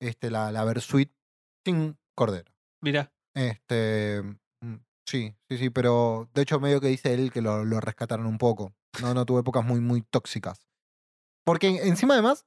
este, 0.00 0.30
la, 0.30 0.52
la 0.52 0.64
Versuit 0.64 1.10
sin 1.64 1.98
Cordero. 2.14 2.52
Mira. 2.82 3.11
Este, 3.34 4.22
mm, 4.60 4.74
sí, 5.06 5.34
sí, 5.48 5.58
sí, 5.58 5.70
pero 5.70 6.28
de 6.34 6.42
hecho 6.42 6.60
medio 6.60 6.80
que 6.80 6.88
dice 6.88 7.14
él 7.14 7.32
que 7.32 7.40
lo, 7.42 7.64
rescataron 7.80 8.26
un 8.26 8.38
poco. 8.38 8.72
No, 9.00 9.14
no 9.14 9.24
tuvo 9.24 9.40
épocas 9.40 9.64
muy, 9.64 9.80
muy 9.80 10.02
tóxicas. 10.02 10.66
Porque 11.44 11.68
en- 11.68 11.88
encima 11.88 12.14
además 12.14 12.46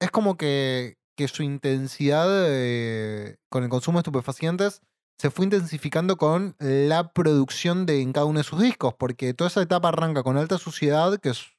es 0.00 0.10
como 0.10 0.36
que, 0.36 0.98
que 1.16 1.28
su 1.28 1.42
intensidad 1.42 2.28
eh, 2.30 3.36
con 3.50 3.64
el 3.64 3.70
consumo 3.70 3.98
de 3.98 4.00
estupefacientes 4.00 4.82
se 5.18 5.30
fue 5.30 5.44
intensificando 5.46 6.16
con 6.16 6.56
la 6.58 7.12
producción 7.12 7.86
de 7.86 8.00
en 8.02 8.12
cada 8.12 8.26
uno 8.26 8.40
de 8.40 8.44
sus 8.44 8.60
discos, 8.60 8.94
porque 8.94 9.34
toda 9.34 9.48
esa 9.48 9.62
etapa 9.62 9.88
arranca 9.88 10.22
con 10.24 10.36
Alta 10.36 10.58
Suciedad, 10.58 11.18
que 11.18 11.30
es 11.30 11.54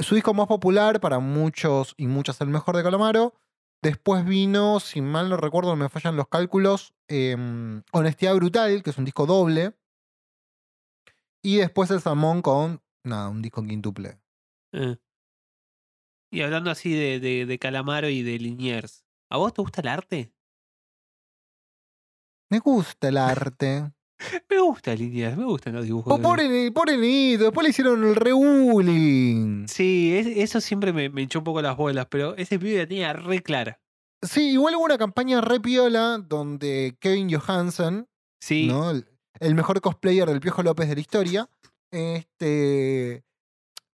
su 0.00 0.14
disco 0.14 0.34
más 0.34 0.46
popular, 0.46 1.00
para 1.00 1.20
muchos 1.20 1.94
y 1.96 2.06
muchas 2.06 2.40
el 2.40 2.48
mejor 2.48 2.76
de 2.76 2.82
Calamaro. 2.82 3.34
Después 3.82 4.24
vino, 4.24 4.80
si 4.80 5.00
mal 5.00 5.28
no 5.28 5.36
recuerdo, 5.36 5.70
no 5.70 5.76
me 5.76 5.88
fallan 5.88 6.16
los 6.16 6.28
cálculos, 6.28 6.94
em, 7.08 7.82
Honestidad 7.92 8.34
Brutal, 8.34 8.82
que 8.82 8.90
es 8.90 8.98
un 8.98 9.04
disco 9.04 9.26
doble. 9.26 9.74
Y 11.42 11.56
después 11.58 11.90
el 11.90 12.00
Salmón 12.00 12.42
con, 12.42 12.82
nada, 13.04 13.28
un 13.28 13.42
disco 13.42 13.62
quintuple. 13.62 14.18
Eh. 14.72 14.96
Y 16.32 16.42
hablando 16.42 16.70
así 16.70 16.92
de, 16.92 17.20
de, 17.20 17.46
de 17.46 17.58
Calamaro 17.58 18.08
y 18.08 18.22
de 18.22 18.38
Liniers, 18.38 19.04
¿a 19.30 19.36
vos 19.36 19.54
te 19.54 19.62
gusta 19.62 19.80
el 19.80 19.88
arte? 19.88 20.32
Me 22.50 22.58
gusta 22.58 23.08
el 23.08 23.16
arte. 23.16 23.92
Me 24.50 24.58
gusta 24.60 24.94
Liniers, 24.94 25.36
me 25.36 25.44
gustan 25.44 25.74
los 25.74 25.84
dibujos. 25.84 26.12
Oh, 26.12 26.20
pobre, 26.20 26.70
pobre 26.72 26.96
Nito, 26.96 27.44
después 27.44 27.64
le 27.64 27.70
hicieron 27.70 28.02
el 28.04 28.14
rebullying. 28.16 29.68
Sí, 29.68 30.14
es- 30.16 30.26
eso 30.26 30.60
siempre 30.60 30.92
me, 30.92 31.08
me 31.10 31.22
hinchó 31.22 31.40
un 31.40 31.44
poco 31.44 31.60
las 31.62 31.76
bolas, 31.76 32.06
pero 32.10 32.34
ese 32.36 32.58
pibe 32.58 32.78
la 32.78 32.86
tenía 32.86 33.12
re 33.12 33.42
clara. 33.42 33.80
Sí, 34.22 34.50
igual 34.52 34.74
hubo 34.76 34.84
una 34.84 34.98
campaña 34.98 35.40
re 35.40 35.60
piola 35.60 36.18
donde 36.18 36.96
Kevin 37.00 37.30
Johansen, 37.32 38.08
Sí, 38.40 38.66
¿no? 38.68 38.90
El, 38.90 39.06
el 39.40 39.54
mejor 39.54 39.80
cosplayer 39.80 40.28
del 40.28 40.40
Piojo 40.40 40.62
López 40.62 40.88
de 40.88 40.94
la 40.94 41.00
historia, 41.00 41.48
este, 41.90 43.24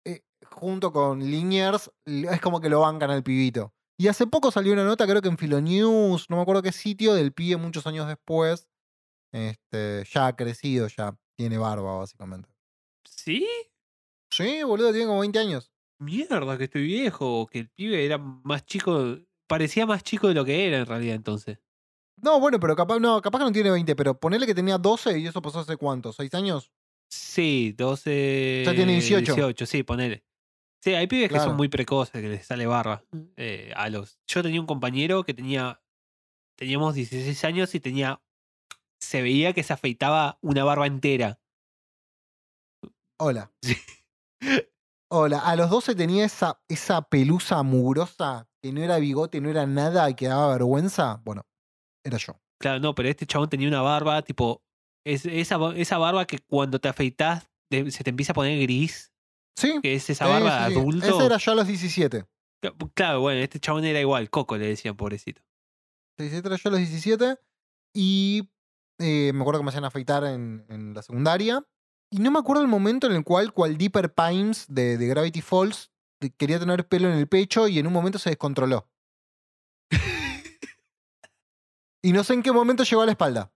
eh, 0.04 0.22
junto 0.46 0.92
con 0.92 1.20
Liniers, 1.20 1.90
es 2.06 2.40
como 2.40 2.60
que 2.60 2.68
lo 2.68 2.80
bancan 2.80 3.10
al 3.10 3.22
pibito. 3.22 3.72
Y 4.00 4.08
hace 4.08 4.26
poco 4.26 4.50
salió 4.50 4.72
una 4.72 4.84
nota, 4.84 5.06
creo 5.06 5.20
que 5.22 5.28
en 5.28 5.38
Filonews, 5.38 6.30
no 6.30 6.36
me 6.36 6.42
acuerdo 6.42 6.62
qué 6.62 6.72
sitio, 6.72 7.14
del 7.14 7.32
pibe 7.32 7.56
muchos 7.56 7.86
años 7.86 8.06
después, 8.06 8.68
este, 9.32 10.04
ya 10.04 10.28
ha 10.28 10.36
crecido, 10.36 10.88
ya 10.88 11.16
tiene 11.36 11.58
barba, 11.58 11.98
básicamente. 11.98 12.48
¿Sí? 13.04 13.46
Sí, 14.30 14.62
boludo, 14.62 14.92
tiene 14.92 15.06
como 15.06 15.20
20 15.20 15.38
años. 15.38 15.72
Mierda, 16.00 16.56
que 16.56 16.64
estoy 16.64 16.82
viejo, 16.82 17.46
que 17.50 17.60
el 17.60 17.68
pibe 17.70 18.04
era 18.04 18.18
más 18.18 18.64
chico, 18.64 19.16
parecía 19.48 19.86
más 19.86 20.02
chico 20.02 20.28
de 20.28 20.34
lo 20.34 20.44
que 20.44 20.66
era 20.66 20.78
en 20.78 20.86
realidad 20.86 21.16
entonces. 21.16 21.58
No, 22.22 22.40
bueno, 22.40 22.58
pero 22.60 22.74
capaz, 22.76 22.98
no, 22.98 23.20
capaz 23.22 23.38
que 23.38 23.44
no 23.44 23.52
tiene 23.52 23.70
20, 23.70 23.96
pero 23.96 24.18
ponele 24.18 24.46
que 24.46 24.54
tenía 24.54 24.78
12 24.78 25.18
y 25.18 25.26
eso 25.26 25.40
pasó 25.40 25.60
hace 25.60 25.76
cuánto, 25.76 26.12
¿6 26.12 26.34
años? 26.34 26.72
Sí, 27.10 27.74
12. 27.76 28.64
Ya 28.66 28.74
tiene 28.74 28.92
18. 28.92 29.34
18, 29.34 29.66
sí, 29.66 29.82
ponele. 29.82 30.24
Sí, 30.80 30.94
hay 30.94 31.06
pibes 31.06 31.30
que 31.32 31.40
son 31.40 31.56
muy 31.56 31.68
precoces, 31.68 32.20
que 32.20 32.28
les 32.28 32.46
sale 32.46 32.66
barba. 32.66 33.02
Eh, 33.36 33.72
a 33.74 33.88
los... 33.88 34.20
Yo 34.26 34.42
tenía 34.42 34.60
un 34.60 34.66
compañero 34.66 35.24
que 35.24 35.34
tenía. 35.34 35.80
Teníamos 36.56 36.94
16 36.94 37.44
años 37.44 37.74
y 37.74 37.80
tenía. 37.80 38.20
Se 39.00 39.22
veía 39.22 39.52
que 39.52 39.62
se 39.62 39.72
afeitaba 39.72 40.38
una 40.42 40.64
barba 40.64 40.86
entera. 40.86 41.40
Hola. 43.20 43.52
Sí. 43.62 43.76
Hola. 45.10 45.40
A 45.40 45.56
los 45.56 45.68
12 45.68 45.96
tenía 45.96 46.24
esa, 46.24 46.62
esa 46.68 47.02
pelusa 47.02 47.62
mugrosa 47.64 48.48
que 48.62 48.72
no 48.72 48.82
era 48.82 48.98
bigote, 48.98 49.40
no 49.40 49.48
era 49.50 49.66
nada 49.66 50.08
y 50.10 50.14
que 50.14 50.28
daba 50.28 50.52
vergüenza. 50.52 51.20
Bueno, 51.24 51.44
era 52.04 52.18
yo. 52.18 52.40
Claro, 52.60 52.78
no, 52.78 52.94
pero 52.94 53.08
este 53.08 53.26
chabón 53.26 53.48
tenía 53.48 53.66
una 53.66 53.80
barba, 53.80 54.22
tipo. 54.22 54.62
Es, 55.04 55.24
esa, 55.26 55.56
esa 55.74 55.98
barba 55.98 56.26
que 56.26 56.38
cuando 56.38 56.78
te 56.78 56.88
afeitas 56.88 57.50
de- 57.72 57.90
se 57.90 58.04
te 58.04 58.10
empieza 58.10 58.32
a 58.32 58.34
poner 58.34 58.60
gris. 58.60 59.10
Sí. 59.58 59.80
Que 59.82 59.94
es 59.94 60.08
esa 60.10 60.26
barba 60.28 60.66
sí, 60.68 60.74
de 60.74 60.80
adulto. 60.80 61.06
Ese 61.06 61.26
era 61.26 61.38
yo 61.38 61.52
a 61.52 61.54
los 61.56 61.66
17. 61.66 62.24
Claro, 62.94 63.20
bueno, 63.20 63.40
este 63.40 63.58
chabón 63.58 63.84
era 63.86 64.00
igual, 64.00 64.30
Coco 64.30 64.56
le 64.56 64.68
decían, 64.68 64.96
pobrecito. 64.96 65.42
17 66.18 66.46
era 66.46 66.56
yo 66.56 66.68
a 66.68 66.70
los 66.72 66.80
17. 66.80 67.36
Y 67.96 68.50
eh, 68.98 69.32
me 69.34 69.40
acuerdo 69.40 69.60
que 69.60 69.64
me 69.64 69.70
hacían 69.70 69.84
afeitar 69.84 70.24
en, 70.24 70.64
en 70.68 70.94
la 70.94 71.02
secundaria. 71.02 71.64
Y 72.10 72.20
no 72.20 72.30
me 72.30 72.38
acuerdo 72.38 72.62
el 72.62 72.68
momento 72.68 73.06
en 73.06 73.14
el 73.14 73.24
cual, 73.24 73.52
cual 73.52 73.76
Deeper 73.76 74.12
Pines 74.12 74.66
de, 74.68 74.96
de 74.96 75.06
Gravity 75.08 75.42
Falls, 75.42 75.90
quería 76.36 76.58
tener 76.58 76.88
pelo 76.88 77.08
en 77.08 77.18
el 77.18 77.28
pecho 77.28 77.68
y 77.68 77.78
en 77.78 77.86
un 77.86 77.92
momento 77.92 78.18
se 78.18 78.30
descontroló. 78.30 78.88
y 82.02 82.12
no 82.12 82.24
sé 82.24 82.34
en 82.34 82.42
qué 82.42 82.50
momento 82.50 82.82
llegó 82.82 83.02
a 83.02 83.06
la 83.06 83.12
espalda. 83.12 83.52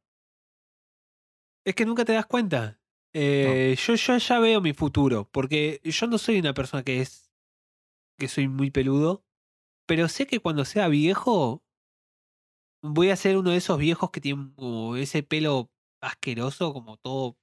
Es 1.65 1.75
que 1.75 1.87
nunca 1.87 2.05
te 2.05 2.13
das 2.13 2.27
cuenta. 2.27 2.79
Eh, 3.15 3.77
yo, 3.79 3.95
yo 3.95 4.17
ya 4.17 4.39
veo 4.39 4.61
mi 4.61 4.73
futuro, 4.73 5.29
porque 5.31 5.81
yo 5.85 6.07
no 6.07 6.19
soy 6.19 6.39
una 6.39 6.55
persona 6.55 6.83
que 6.83 7.01
es. 7.01 7.31
que 8.19 8.29
soy 8.29 8.49
muy 8.49 8.71
peludo, 8.71 9.25
pero 9.87 10.09
sé 10.09 10.27
que 10.27 10.41
cuando 10.41 10.65
sea 10.65 10.89
viejo, 10.89 11.63
voy 12.83 13.11
a 13.11 13.17
ser 13.17 13.37
uno 13.37 13.51
de 13.51 13.57
esos 13.57 13.79
viejos 13.79 14.11
que 14.11 14.21
tienen 14.21 14.53
como 14.55 14.97
ese 14.97 15.23
pelo 15.23 15.71
asqueroso, 16.03 16.73
como 16.73 16.97
todo 16.97 17.37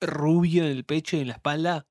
rubio 0.00 0.64
en 0.64 0.70
el 0.72 0.84
pecho 0.84 1.16
y 1.16 1.20
en 1.20 1.28
la 1.28 1.34
espalda. 1.34 1.86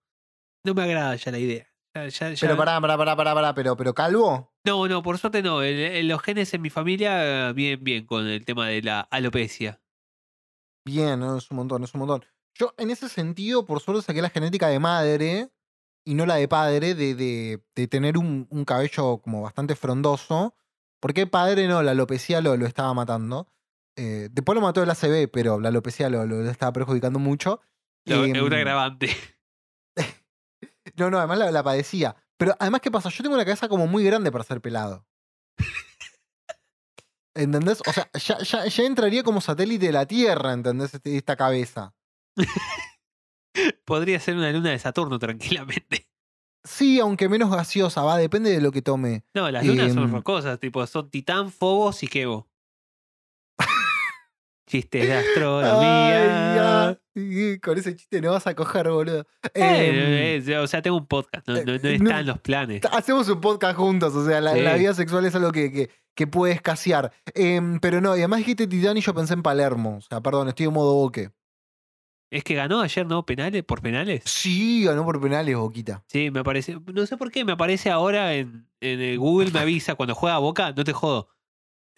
No 0.66 0.74
me 0.74 0.84
agrada 0.84 1.16
ya 1.16 1.32
la 1.32 1.40
idea. 1.40 1.68
Ya- 1.96 2.08
ya- 2.08 2.32
ya- 2.34 2.40
Pero 2.42 2.58
pará, 2.58 2.80
pará, 2.82 2.98
pará, 2.98 3.16
pará, 3.16 3.34
pará, 3.34 3.54
pero, 3.56 3.78
pero 3.78 3.94
calvo. 3.94 4.52
No, 4.66 4.88
no, 4.88 5.04
por 5.04 5.18
suerte 5.18 5.42
no. 5.42 5.62
Los 5.62 6.22
genes 6.22 6.54
en 6.54 6.62
mi 6.62 6.70
familia, 6.70 7.52
bien, 7.54 7.84
bien 7.84 8.06
con 8.06 8.28
el 8.28 8.44
tema 8.46 8.68
de 8.68 8.82
la 8.82 9.02
alopecia. 9.02 9.82
Bien, 10.86 11.20
no, 11.20 11.38
es 11.38 11.50
un 11.52 11.58
montón, 11.58 11.84
es 11.84 11.94
un 11.94 12.00
montón. 12.00 12.26
Yo, 12.58 12.74
en 12.78 12.90
ese 12.90 13.10
sentido, 13.10 13.66
por 13.66 13.80
suerte 13.82 14.02
saqué 14.04 14.22
la 14.22 14.30
genética 14.30 14.68
de 14.68 14.80
madre 14.80 15.52
y 16.06 16.14
no 16.14 16.26
la 16.26 16.36
de 16.36 16.48
padre, 16.48 16.96
de, 16.96 17.16
de, 17.16 17.64
de 17.76 17.88
tener 17.88 18.18
un, 18.18 18.48
un 18.50 18.66
cabello 18.66 19.18
como 19.20 19.42
bastante 19.42 19.76
frondoso. 19.76 20.56
Porque 21.06 21.28
padre 21.28 21.68
no, 21.68 21.84
la 21.84 21.92
alopecia 21.92 22.42
lo, 22.42 22.58
lo 22.58 22.66
estaba 22.66 22.92
matando. 22.96 23.48
Eh, 23.96 24.28
después 24.32 24.56
lo 24.56 24.62
mató 24.62 24.82
el 24.82 24.90
ACB, 24.90 25.30
pero 25.32 25.60
la 25.60 25.70
alopecia 25.70 26.10
lo, 26.10 26.26
lo 26.26 26.50
estaba 26.50 26.74
perjudicando 26.74 27.20
mucho. 27.20 27.62
Lo- 28.08 28.26
Es 28.26 28.32
un 28.32 28.36
Em, 28.38 28.54
agravante. 28.54 29.10
No, 30.98 31.12
no, 31.12 31.20
además 31.20 31.38
la, 31.38 31.52
la 31.52 31.62
padecía. 31.62 32.16
Pero 32.38 32.56
además, 32.60 32.82
¿qué 32.82 32.90
pasa? 32.90 33.10
Yo 33.10 33.22
tengo 33.22 33.36
una 33.36 33.46
cabeza 33.46 33.68
como 33.70 33.86
muy 33.86 34.04
grande 34.04 34.32
para 34.32 34.44
ser 34.46 34.62
pelado. 34.62 35.06
¿Entendés? 37.36 37.82
O 37.86 37.92
sea, 37.94 38.10
ya, 38.14 38.38
ya, 38.40 38.66
ya 38.66 38.84
entraría 38.84 39.22
como 39.24 39.42
satélite 39.42 39.88
de 39.88 39.92
la 39.92 40.06
Tierra, 40.08 40.54
¿entendés? 40.54 40.94
Este- 40.96 41.18
Esta 41.18 41.36
cabeza. 41.36 41.94
Podría 43.86 44.20
ser 44.20 44.36
una 44.38 44.52
luna 44.52 44.72
de 44.72 44.80
Saturno 44.80 45.20
tranquilamente. 45.20 46.08
Sí, 46.66 47.00
aunque 47.00 47.30
menos 47.30 47.50
gaseosa, 47.52 48.02
va, 48.04 48.18
depende 48.18 48.50
de 48.52 48.60
lo 48.60 48.72
que 48.72 48.82
tome. 48.82 49.24
No, 49.34 49.50
las 49.52 49.64
lunas 49.66 49.94
son 49.94 50.04
Em. 50.06 50.12
rocosas, 50.12 50.60
tipo, 50.60 50.86
son 50.88 51.10
Titán, 51.10 51.52
Fobos 51.52 52.02
y 52.04 52.08
Kevo. 52.08 52.48
Chistes 54.68 55.08
de 55.08 55.14
Ay, 55.14 55.26
astronomía. 55.28 56.56
ya. 56.56 57.00
Sí, 57.14 57.60
Con 57.60 57.78
ese 57.78 57.96
chiste 57.96 58.20
no 58.20 58.32
vas 58.32 58.48
a 58.48 58.56
coger, 58.56 58.90
boludo. 58.90 59.26
Em, 59.54 59.64
Eh, 59.64 60.44
eh, 60.46 60.58
o 60.58 60.68
sea, 60.68 60.82
tengo 60.82 60.98
un 60.98 61.06
podcast, 61.06 61.48
no, 61.48 61.54
no- 61.56 61.64
no 61.64 61.72
eh, 61.74 61.80
está 61.96 61.98
no- 62.00 62.20
en 62.20 62.26
los 62.26 62.40
planes. 62.40 62.82
Hacemos 62.92 63.30
un 63.30 63.40
podcast 63.42 63.78
juntos, 63.78 64.16
o 64.16 64.26
sea, 64.26 64.42
la, 64.42 64.54
vida 64.76 64.94
sexual 64.94 65.24
es 65.26 65.36
algo 65.36 65.52
que, 65.52 65.72
que, 65.72 65.90
que 66.16 66.28
puede 66.28 66.54
escasear. 66.54 67.14
Em, 67.36 67.80
pero 67.80 68.02
no, 68.02 68.16
y 68.16 68.20
además 68.20 68.40
dijiste 68.40 68.66
Titán 68.68 68.98
y 68.98 69.02
yo 69.02 69.14
pensé 69.14 69.34
en 69.36 69.44
Palermo. 69.44 69.98
O 69.98 70.02
sea, 70.02 70.20
perdón, 70.22 70.50
estoy 70.50 70.66
en 70.66 70.74
modo 70.74 70.94
boque. 70.96 71.30
Es 72.32 72.44
que 72.44 72.56
ganó 72.56 72.82
ayer, 72.82 73.06
¿no? 73.06 73.26
¿Penales? 73.26 73.64
¿Por 73.64 73.82
penales? 73.82 74.24
Sí, 74.26 74.84
ganó 74.84 75.06
por 75.06 75.22
penales, 75.22 75.56
Boquita. 75.56 76.04
Sí, 76.08 76.32
me 76.32 76.40
aparece. 76.40 76.78
No 76.94 77.06
sé 77.06 77.18
por 77.18 77.32
qué, 77.32 77.46
me 77.46 77.54
aparece 77.54 77.92
ahora 77.92 78.34
en, 78.34 78.68
en 78.82 79.00
el 79.00 79.20
Google, 79.20 79.52
me 79.52 79.60
avisa 79.60 79.96
cuando 79.96 80.16
juega 80.16 80.36
a 80.36 80.40
Boca, 80.40 80.74
no 80.76 80.84
te 80.84 80.94
jodo. 80.94 81.30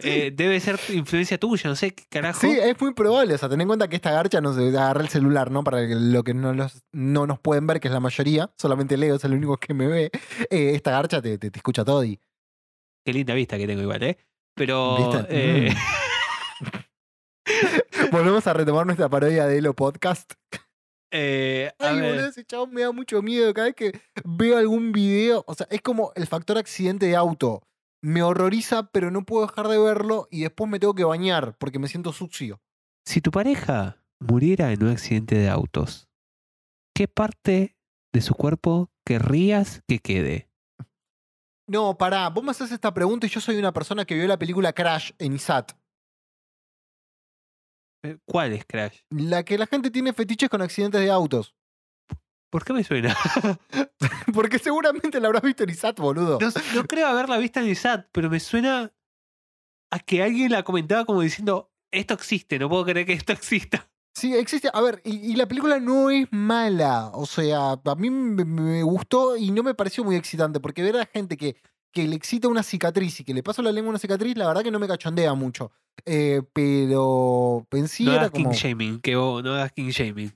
Eh, 0.04 0.32
debe 0.32 0.60
ser 0.60 0.80
influencia 0.90 1.40
tuya, 1.40 1.72
no 1.72 1.76
sé 1.76 1.96
qué 1.96 2.04
carajo. 2.08 2.42
Sí, 2.42 2.52
es 2.52 2.80
muy 2.80 2.94
probable. 2.94 3.34
O 3.34 3.38
sea, 3.38 3.50
ten 3.50 3.62
en 3.62 3.68
cuenta 3.68 3.88
que 3.88 3.96
esta 3.96 4.12
garcha 4.12 4.42
nos 4.42 4.56
agarra 4.58 5.02
el 5.02 5.10
celular, 5.10 5.50
¿no? 5.50 5.64
Para 5.64 5.82
lo 5.82 6.24
que 6.24 6.36
no, 6.36 6.54
los, 6.54 6.84
no 6.92 7.26
nos 7.26 7.40
pueden 7.40 7.66
ver, 7.66 7.80
que 7.80 7.88
es 7.88 7.94
la 7.94 8.00
mayoría. 8.00 8.52
Solamente 8.58 8.96
Leo 8.96 9.16
es 9.16 9.24
el 9.24 9.34
único 9.34 9.58
que 9.58 9.74
me 9.74 9.88
ve. 9.88 10.12
Eh, 10.52 10.74
esta 10.76 10.92
garcha 10.92 11.22
te, 11.22 11.40
te, 11.40 11.50
te 11.50 11.58
escucha 11.58 11.84
todo 11.84 12.04
y. 12.04 12.20
Qué 13.04 13.14
linda 13.14 13.34
vista 13.34 13.58
que 13.58 13.66
tengo 13.66 13.82
igual, 13.82 14.04
¿eh? 14.04 14.18
Pero. 14.54 15.26
Eh, 15.30 15.74
Volvemos 18.12 18.46
a 18.48 18.54
retomar 18.54 18.86
nuestra 18.86 19.10
parodia 19.10 19.46
de 19.48 19.58
Elo 19.58 19.74
Podcast. 19.74 20.34
eh, 21.12 21.72
a 21.80 21.90
Ay, 21.90 22.00
ver. 22.00 22.12
boludo, 22.12 22.28
ese 22.30 22.46
chabón 22.46 22.74
me 22.74 22.82
da 22.82 22.92
mucho 22.92 23.22
miedo. 23.22 23.54
Cada 23.54 23.68
vez 23.68 23.76
que 23.76 24.00
veo 24.24 24.58
algún 24.58 24.92
video, 24.92 25.44
o 25.48 25.54
sea, 25.54 25.68
es 25.70 25.82
como 25.82 26.12
el 26.16 26.28
factor 26.28 26.58
accidente 26.58 27.06
de 27.08 27.16
auto. 27.16 27.62
Me 28.02 28.22
horroriza, 28.24 28.90
pero 28.92 29.10
no 29.12 29.26
puedo 29.26 29.48
dejar 29.48 29.68
de 29.68 29.80
verlo 29.80 30.28
y 30.32 30.42
después 30.42 30.70
me 30.70 30.80
tengo 30.80 30.94
que 30.94 31.04
bañar 31.04 31.58
porque 31.58 31.80
me 31.80 31.88
siento 31.88 32.14
sucio. 32.14 32.62
Si 33.06 33.22
tu 33.22 33.32
pareja 33.32 34.04
muriera 34.20 34.72
en 34.72 34.84
un 34.84 34.90
accidente 34.92 35.36
de 35.38 35.50
autos, 35.50 36.08
¿qué 36.96 37.08
parte 37.08 37.76
de 38.14 38.22
su 38.22 38.36
cuerpo 38.36 38.92
querrías 39.06 39.82
que 39.88 40.00
quede? 40.00 40.50
No, 41.68 41.98
pará, 41.98 42.30
vos 42.30 42.44
me 42.44 42.52
haces 42.52 42.72
esta 42.72 42.94
pregunta 42.94 43.26
y 43.28 43.30
yo 43.30 43.42
soy 43.42 43.58
una 43.58 43.74
persona 43.74 44.06
que 44.06 44.16
vio 44.16 44.28
la 44.28 44.40
película 44.40 44.72
Crash 44.74 45.12
en 45.20 45.34
ISAT. 45.34 45.74
Eh, 48.04 48.18
¿Cuál 48.26 48.54
es 48.54 48.66
Crash? 48.66 49.00
La 49.10 49.44
que 49.44 49.58
la 49.58 49.68
gente 49.68 49.92
tiene 49.92 50.14
fetiches 50.14 50.50
con 50.50 50.62
accidentes 50.62 51.02
de 51.02 51.12
autos. 51.12 51.56
¿Por 52.50 52.64
qué 52.64 52.74
me 52.74 52.84
suena? 52.84 53.16
Porque 54.34 54.60
seguramente 54.60 55.20
la 55.20 55.28
habrás 55.28 55.44
visto 55.44 55.64
en 55.64 55.70
ISAT, 55.70 56.00
boludo. 56.00 56.40
No, 56.40 56.50
no 56.76 56.84
creo 56.86 57.08
haberla 57.08 57.38
visto 57.38 57.60
en 57.60 57.68
el 57.68 57.76
SAT, 57.76 58.08
pero 58.12 58.30
me 58.30 58.40
suena 58.40 58.92
a 59.92 60.00
que 60.00 60.24
alguien 60.24 60.52
la 60.52 60.64
comentaba 60.64 61.06
como 61.06 61.22
diciendo, 61.22 61.72
esto 61.92 62.14
existe, 62.14 62.60
no 62.60 62.70
puedo 62.70 62.86
creer 62.86 63.06
que 63.06 63.14
esto 63.14 63.34
exista. 63.34 63.90
Sí, 64.16 64.36
existe. 64.36 64.70
A 64.74 64.82
ver, 64.82 65.00
y, 65.06 65.32
y 65.32 65.36
la 65.36 65.48
película 65.48 65.80
no 65.80 66.10
es 66.10 66.28
mala. 66.32 67.12
O 67.14 67.28
sea, 67.28 67.74
a 67.74 67.96
mí 67.96 68.10
me, 68.10 68.46
me 68.46 68.82
gustó 68.82 69.38
y 69.38 69.52
no 69.52 69.62
me 69.62 69.76
pareció 69.76 70.04
muy 70.04 70.16
excitante. 70.16 70.60
Porque 70.60 70.82
ver 70.82 70.98
a 70.98 71.06
gente 71.06 71.38
que, 71.38 71.58
que 72.02 72.08
le 72.08 72.16
excita 72.16 72.48
una 72.48 72.64
cicatriz 72.64 73.20
y 73.20 73.24
que 73.24 73.34
le 73.34 73.42
paso 73.44 73.62
la 73.62 73.72
lengua 73.72 73.90
a 73.90 73.92
una 73.92 74.00
cicatriz, 74.00 74.38
la 74.38 74.48
verdad 74.48 74.64
que 74.64 74.72
no 74.72 74.80
me 74.80 74.88
cachondea 74.88 75.34
mucho. 75.34 75.72
Eh, 76.06 76.42
pero 76.54 77.66
en 77.72 77.88
sí 77.88 78.06
no 78.06 78.12
era 78.12 78.22
hagas 78.22 78.32
king 78.32 78.44
como. 78.44 78.54
shaming, 78.56 79.00
que 79.02 79.16
vos, 79.16 79.44
no 79.44 79.54
hagas 79.54 79.72
king 79.74 79.90
shaming. 79.90 80.28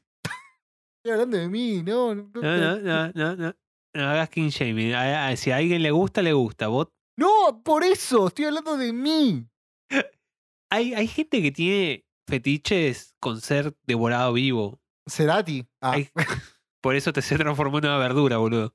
Estoy 1.04 1.12
hablando 1.14 1.38
de 1.38 1.48
mí, 1.50 1.82
no. 1.84 2.16
no, 2.16 2.30
No, 2.34 2.42
no, 2.42 2.80
no, 2.80 3.12
no, 3.14 3.36
no. 3.36 3.56
No 3.94 4.04
hagas 4.10 4.30
king 4.30 4.50
shaming. 4.50 4.94
A- 4.94 5.28
a- 5.30 5.36
Si 5.36 5.52
a 5.52 5.58
alguien 5.58 5.82
le 5.84 5.92
gusta, 5.92 6.22
le 6.22 6.34
gusta. 6.34 6.68
Vos 6.68 6.88
No, 7.18 7.62
por 7.64 7.84
eso, 7.84 8.28
estoy 8.28 8.46
hablando 8.46 8.78
de 8.78 8.94
mí. 8.94 9.48
Hay, 10.72 10.94
hay 10.94 11.08
gente 11.08 11.42
que 11.42 11.52
tiene 11.52 12.06
fetiches 12.30 13.14
con 13.20 13.42
ser 13.42 13.76
devorado 13.86 14.32
vivo. 14.34 14.80
Cerati. 15.10 15.66
Ah, 15.82 15.92
Hay- 15.92 16.10
por 16.82 16.96
eso 16.96 17.12
te 17.14 17.22
se 17.22 17.38
transformó 17.38 17.80
en 17.80 17.86
una 17.86 17.98
verdura, 17.98 18.38
boludo. 18.38 18.74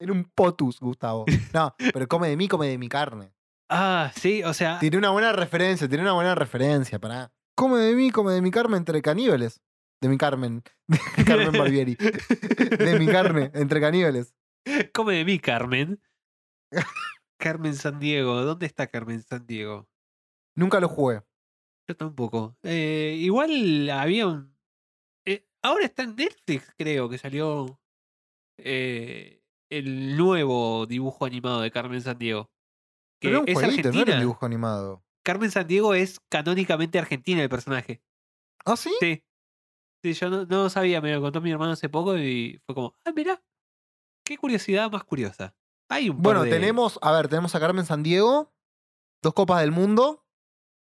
Era 0.00 0.12
un 0.12 0.24
potus, 0.24 0.80
Gustavo. 0.80 1.24
No, 1.54 1.74
pero 1.92 2.08
come 2.08 2.28
de 2.28 2.36
mí, 2.36 2.48
come 2.48 2.66
de 2.68 2.78
mi 2.78 2.88
carne. 2.88 3.32
Ah, 3.68 4.10
sí, 4.16 4.42
o 4.42 4.52
sea, 4.52 4.78
Tiene 4.80 4.96
una 4.98 5.10
buena 5.10 5.32
referencia, 5.32 5.88
tiene 5.88 6.02
una 6.02 6.12
buena 6.14 6.34
referencia, 6.34 6.98
pará. 6.98 7.32
Come 7.54 7.78
de 7.78 7.94
mí, 7.94 8.10
come 8.10 8.32
de 8.32 8.42
mi 8.42 8.50
carne 8.50 8.76
entre 8.76 9.00
caníbales. 9.02 9.60
De 10.02 10.08
mi 10.08 10.16
Carmen. 10.16 10.62
De 11.18 11.24
Carmen 11.26 11.52
Barbieri. 11.52 11.94
De 11.94 12.98
mi 12.98 13.06
carne, 13.06 13.50
entre 13.54 13.80
caníbales. 13.82 14.34
come 14.94 15.16
de 15.16 15.24
mí, 15.26 15.38
Carmen. 15.38 16.00
Carmen 17.38 17.74
San 17.74 18.00
Diego, 18.00 18.42
¿dónde 18.42 18.64
está 18.66 18.86
Carmen 18.86 19.22
San 19.22 19.46
Diego? 19.46 19.88
Nunca 20.56 20.80
lo 20.80 20.88
jugué. 20.88 21.22
Yo 21.86 21.96
tampoco. 21.96 22.56
Eh, 22.62 23.16
igual 23.18 23.90
había 23.90 24.26
un. 24.26 24.56
eh, 25.26 25.46
ahora 25.62 25.84
está 25.84 26.02
en 26.04 26.16
Netflix, 26.16 26.72
creo 26.78 27.08
que 27.10 27.18
salió 27.18 27.78
eh, 28.58 29.39
el 29.70 30.16
nuevo 30.16 30.86
dibujo 30.86 31.24
animado 31.24 31.60
de 31.60 31.70
Carmen 31.70 32.00
San 32.02 32.18
Diego. 32.18 32.50
Que 33.20 33.28
Pero 33.28 33.36
era 33.36 33.40
un 33.40 33.48
es 33.48 33.54
jueguito, 33.54 33.82
no 33.82 33.88
era 33.88 33.88
argentina. 34.00 34.16
un 34.16 34.20
dibujo 34.20 34.46
animado. 34.46 35.04
Carmen 35.24 35.50
San 35.50 35.66
Diego 35.66 35.94
es 35.94 36.18
canónicamente 36.30 36.98
argentina 36.98 37.42
el 37.42 37.48
personaje. 37.48 38.02
¿Ah, 38.64 38.76
sí? 38.76 38.90
Sí. 39.00 39.22
Sí, 40.02 40.14
yo 40.14 40.30
no, 40.30 40.44
no 40.46 40.70
sabía, 40.70 41.00
me 41.02 41.12
lo 41.14 41.20
contó 41.20 41.40
mi 41.42 41.50
hermano 41.50 41.72
hace 41.72 41.88
poco 41.90 42.16
y 42.16 42.58
fue 42.66 42.74
como, 42.74 42.94
ah, 43.04 43.12
mirá. 43.14 43.42
qué 44.24 44.38
curiosidad 44.38 44.90
más 44.90 45.04
curiosa. 45.04 45.54
Hay 45.90 46.08
un 46.08 46.22
Bueno, 46.22 46.42
de- 46.44 46.50
tenemos, 46.50 46.98
a 47.02 47.12
ver, 47.12 47.28
tenemos 47.28 47.54
a 47.54 47.60
Carmen 47.60 47.84
San 47.84 48.02
Diego, 48.02 48.54
dos 49.22 49.34
copas 49.34 49.60
del 49.60 49.72
mundo, 49.72 50.24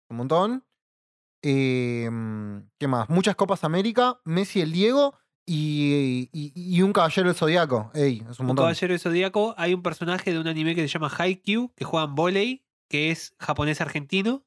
un 0.09 0.17
montón. 0.17 0.65
Eh, 1.43 2.09
¿Qué 2.79 2.89
más? 2.89 3.11
Muchas 3.11 3.37
copas 3.37 3.65
América, 3.65 4.21
Messi 4.25 4.63
el 4.63 4.73
Diego 4.73 5.19
y, 5.47 6.29
y- 6.33 6.53
y 6.55 6.83
un 6.83 6.93
caballero 6.93 7.29
del 7.29 7.37
Zodíaco. 7.37 7.91
Ey, 7.95 8.23
es 8.31 8.39
un 8.41 8.51
un 8.51 8.57
caballero 8.57 8.93
del 8.93 9.01
zodíaco. 9.01 9.55
Hay 9.59 9.75
un 9.75 9.83
personaje 9.83 10.33
de 10.33 10.39
un 10.39 10.47
anime 10.49 10.75
que 10.75 10.83
se 10.83 10.89
llama 10.89 11.11
Haikyuu, 11.17 11.73
que 11.75 11.85
juega 11.85 12.07
en 12.07 12.15
volei, 12.15 12.65
que 12.89 13.11
es 13.11 13.35
japonés-argentino. 13.39 14.45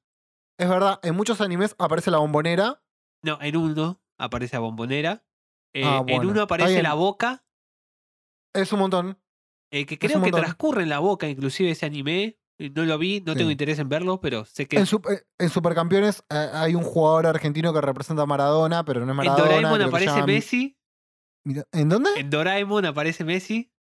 Es 0.59 0.67
verdad, 0.69 0.99
en 1.03 1.15
muchos 1.15 1.39
animes 1.41 1.75
aparece 1.77 2.09
la 2.11 2.17
bombonera. 2.17 2.81
No, 3.23 3.37
en 3.41 3.57
uno 3.57 4.01
aparece 4.17 4.55
a 4.55 4.59
Bombonera. 4.59 5.23
Eh, 5.73 5.83
Ah, 5.83 6.03
En 6.07 6.25
uno 6.25 6.41
aparece 6.43 6.81
la 6.81 6.93
boca, 6.95 7.43
Es 8.55 8.71
un 8.73 8.79
montón. 8.79 9.19
eh, 9.71 9.85
que 9.85 9.99
creo 9.99 10.21
que 10.23 10.31
transcurre 10.31 10.83
en 10.83 10.89
la 10.89 10.99
boca, 10.99 11.27
inclusive 11.27 11.71
ese 11.71 11.85
anime. 11.85 12.39
Eh, 12.59 12.71
No 12.73 12.85
lo 12.85 12.97
vi, 12.97 13.21
no 13.21 13.35
tengo 13.35 13.51
interés 13.51 13.77
en 13.79 13.89
verlo, 13.89 14.19
pero 14.19 14.45
sé 14.45 14.67
que 14.67 14.77
En, 14.77 14.85
Sup- 14.87 15.07
eh, 15.11 15.23
en 15.37 15.49
Supercampeones 15.49 16.23
eh, 16.29 16.49
hay 16.53 16.73
un 16.73 16.81
jugador 16.83 17.27
argentino 17.27 17.71
que 17.73 17.81
representa 17.81 18.23
a 18.23 18.25
Maradona, 18.25 18.83
pero 18.83 19.01
no 19.01 19.05
es 19.05 19.11
en 19.11 19.15
Maradona. 19.17 19.43
Doraemon 19.43 19.73
que 19.73 19.83
se 19.83 19.89
aparece 19.89 20.23
Messi. 20.25 20.77
¿En 21.71 21.89
dónde? 21.89 22.09
En 22.17 22.29
Doraemon 22.29 22.85
aparece 22.85 23.23
Messi. 23.23 23.71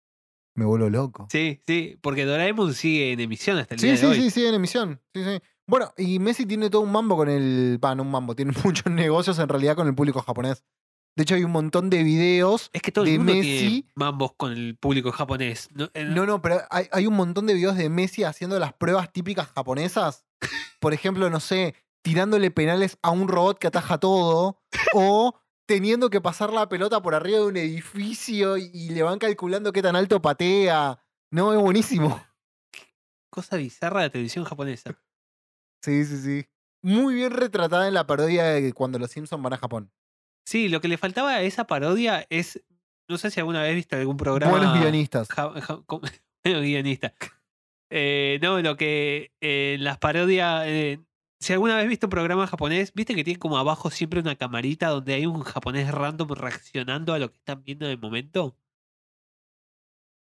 Me 0.55 0.65
vuelvo 0.65 0.89
loco. 0.89 1.27
Sí, 1.31 1.61
sí, 1.67 1.97
porque 2.01 2.25
Doraemon 2.25 2.73
sigue 2.73 3.11
en 3.11 3.19
emisión 3.19 3.57
hasta 3.59 3.75
el 3.75 3.79
Sí, 3.79 3.87
día 3.87 3.95
sí, 3.97 4.01
de 4.01 4.07
hoy. 4.07 4.15
sí, 4.21 4.29
sí, 4.31 4.45
en 4.45 4.55
emisión. 4.55 5.01
Sí, 5.13 5.23
sí. 5.23 5.39
Bueno, 5.67 5.93
y 5.97 6.17
Messi 6.19 6.45
tiene 6.45 6.69
todo 6.69 6.81
un 6.81 6.91
mambo 6.91 7.15
con 7.17 7.29
el. 7.29 7.79
Va, 7.83 7.93
no 7.93 8.03
un 8.03 8.11
mambo, 8.11 8.35
tiene 8.35 8.53
muchos 8.63 8.91
negocios 8.91 9.37
en 9.39 9.49
realidad 9.49 9.75
con 9.75 9.87
el 9.87 9.93
público 9.95 10.21
japonés. 10.21 10.63
De 11.15 11.23
hecho, 11.23 11.35
hay 11.35 11.43
un 11.43 11.51
montón 11.51 11.89
de 11.89 12.03
videos. 12.03 12.69
Es 12.73 12.81
que 12.83 12.91
todo 12.91 13.03
de 13.05 13.13
el 13.13 13.17
mundo 13.19 13.33
Messi- 13.33 13.41
tiene 13.59 13.85
mambos 13.95 14.33
con 14.37 14.51
el 14.53 14.77
público 14.77 15.11
japonés. 15.11 15.67
No, 15.73 15.89
eh, 15.93 16.05
No, 16.05 16.25
no, 16.25 16.41
pero 16.41 16.61
hay, 16.69 16.87
hay 16.91 17.07
un 17.07 17.15
montón 17.15 17.47
de 17.47 17.53
videos 17.55 17.75
de 17.75 17.89
Messi 17.89 18.23
haciendo 18.23 18.57
las 18.59 18.73
pruebas 18.73 19.11
típicas 19.11 19.47
japonesas. 19.55 20.25
Por 20.79 20.93
ejemplo, 20.93 21.29
no 21.31 21.39
sé, 21.39 21.73
tirándole 22.03 22.51
penales 22.51 22.97
a 23.01 23.09
un 23.11 23.27
robot 23.27 23.57
que 23.57 23.67
ataja 23.67 23.97
todo. 23.99 24.61
O 24.93 25.33
teniendo 25.67 26.09
que 26.09 26.21
pasar 26.21 26.51
la 26.51 26.67
pelota 26.67 27.01
por 27.01 27.13
arriba 27.13 27.37
de 27.39 27.45
un 27.45 27.57
edificio 27.57 28.57
y, 28.57 28.71
y 28.73 28.89
le 28.89 29.03
van 29.03 29.19
calculando 29.19 29.71
qué 29.71 29.83
tan 29.83 29.95
alto 29.95 30.21
patea. 30.21 30.99
No, 31.29 31.53
es 31.53 31.59
buenísimo. 31.59 32.19
Cosa 33.29 33.57
bizarra 33.57 33.99
de 34.01 34.07
la 34.07 34.11
televisión 34.11 34.45
japonesa. 34.45 34.97
Sí, 35.83 36.03
sí, 36.05 36.17
sí. 36.17 36.45
Muy 36.81 37.15
bien 37.15 37.31
retratada 37.31 37.87
en 37.87 37.93
la 37.93 38.07
parodia 38.07 38.45
de 38.45 38.73
cuando 38.73 38.97
los 38.97 39.11
Simpsons 39.11 39.43
van 39.43 39.53
a 39.53 39.57
Japón. 39.57 39.91
Sí, 40.47 40.69
lo 40.69 40.79
que 40.81 40.87
le 40.87 40.97
faltaba 40.97 41.31
a 41.35 41.41
esa 41.41 41.67
parodia 41.67 42.25
es. 42.29 42.63
No 43.09 43.17
sé 43.17 43.29
si 43.31 43.39
alguna 43.39 43.61
vez 43.61 43.75
viste 43.75 43.95
algún 43.95 44.17
programa. 44.17 44.51
Buenos 44.51 44.79
guionistas. 44.79 45.27
ja- 45.29 45.61
ja- 45.61 45.81
com- 45.85 46.01
bueno, 46.43 46.61
guionista. 46.61 47.13
Eh, 47.89 48.39
no, 48.41 48.61
lo 48.61 48.75
que 48.77 49.31
eh, 49.41 49.77
las 49.79 49.97
parodias. 49.97 50.63
eh, 50.67 50.99
si 51.39 51.53
alguna 51.53 51.75
vez 51.77 51.87
viste 51.87 52.07
un 52.07 52.09
programa 52.09 52.47
japonés, 52.47 52.93
viste 52.93 53.13
que 53.13 53.23
tiene 53.23 53.39
como 53.39 53.57
abajo 53.57 53.91
siempre 53.91 54.19
una 54.19 54.35
camarita 54.35 54.89
donde 54.89 55.13
hay 55.13 55.25
un 55.25 55.43
japonés 55.43 55.91
random 55.91 56.29
reaccionando 56.29 57.13
a 57.13 57.19
lo 57.19 57.29
que 57.29 57.37
están 57.37 57.63
viendo 57.63 57.85
en 57.85 57.91
el 57.91 57.99
momento. 57.99 58.57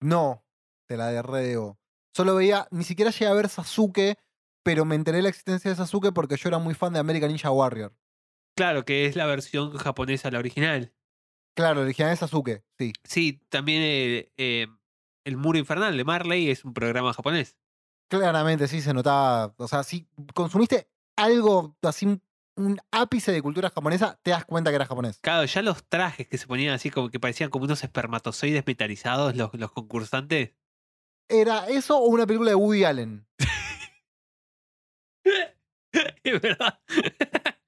No, 0.01 0.45
te 0.87 0.97
la 0.97 1.11
derredeo. 1.11 1.79
Solo 2.14 2.35
veía, 2.35 2.69
ni 2.71 2.85
siquiera 2.85 3.11
llegué 3.11 3.27
a 3.27 3.35
ver 3.35 3.49
Sasuke, 3.49 4.19
pero 4.62 4.85
me 4.85 4.95
enteré 4.95 5.19
de 5.19 5.23
la 5.23 5.29
existencia 5.31 5.71
de 5.71 5.77
Sasuke 5.77 6.12
porque 6.12 6.37
yo 6.37 6.49
era 6.49 6.59
muy 6.59 6.75
fan 6.75 6.93
de 6.93 6.99
American 6.99 7.29
Ninja 7.29 7.51
Warrior. 7.51 7.97
Claro, 8.55 8.85
que 8.85 9.07
es 9.07 9.17
la 9.17 9.27
versión 9.27 9.77
japonesa, 9.77 10.31
la 10.31 10.39
original. 10.39 10.95
Claro, 11.55 11.81
el 11.81 11.87
original 11.87 12.12
es 12.12 12.19
Sasuke, 12.19 12.62
sí. 12.79 12.93
Sí, 13.05 13.41
también 13.49 13.83
eh, 13.83 14.33
eh, 14.37 14.67
El 15.25 15.39
Muro 15.39 15.59
Infernal 15.59 15.97
de 15.97 16.05
Marley 16.05 16.51
es 16.51 16.64
un 16.64 16.75
programa 16.75 17.14
japonés. 17.14 17.57
Claramente 18.09 18.69
sí 18.69 18.83
se 18.83 18.93
notaba. 18.93 19.55
O 19.57 19.67
sea, 19.67 19.83
si 19.83 20.07
consumiste 20.35 20.89
algo 21.17 21.77
así, 21.83 22.21
un, 22.57 22.81
ápice 22.91 23.33
de 23.33 23.43
cultura 23.43 23.71
japonesa, 23.71 24.19
te 24.23 24.31
das 24.31 24.45
cuenta 24.45 24.71
que 24.71 24.77
era 24.77 24.87
japonés. 24.87 25.19
Claro, 25.21 25.45
ya 25.45 25.62
los 25.62 25.85
trajes 25.85 26.29
que 26.29 26.39
se 26.39 26.47
ponían 26.47 26.75
así 26.75 26.91
como 26.91 27.11
que 27.11 27.21
parecían 27.21 27.51
como 27.51 27.64
unos 27.64 27.83
espermatozoides 27.85 28.64
metalizados 28.67 29.37
los, 29.37 29.53
los 29.55 29.73
concursantes. 29.73 30.53
Era 31.29 31.67
eso 31.69 31.99
o 31.99 32.07
una 32.07 32.27
película 32.27 32.51
de 32.51 32.55
Woody 32.55 32.85
Allen. 32.85 33.27
es 36.25 36.41
verdad. 36.41 36.81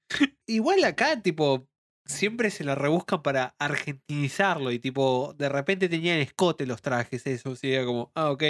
Igual 0.47 0.83
acá, 0.83 1.21
tipo, 1.21 1.67
siempre 2.05 2.49
se 2.51 2.63
lo 2.63 2.75
rebuscan 2.75 3.21
para 3.21 3.55
argentinizarlo 3.59 4.71
y 4.71 4.79
tipo, 4.79 5.33
de 5.37 5.49
repente 5.49 5.89
tenían 5.89 6.19
escote 6.19 6.65
los 6.65 6.81
trajes, 6.81 7.25
eso, 7.27 7.55
sí, 7.55 7.73
era 7.73 7.85
como, 7.85 8.11
ah, 8.15 8.31
ok. 8.31 8.43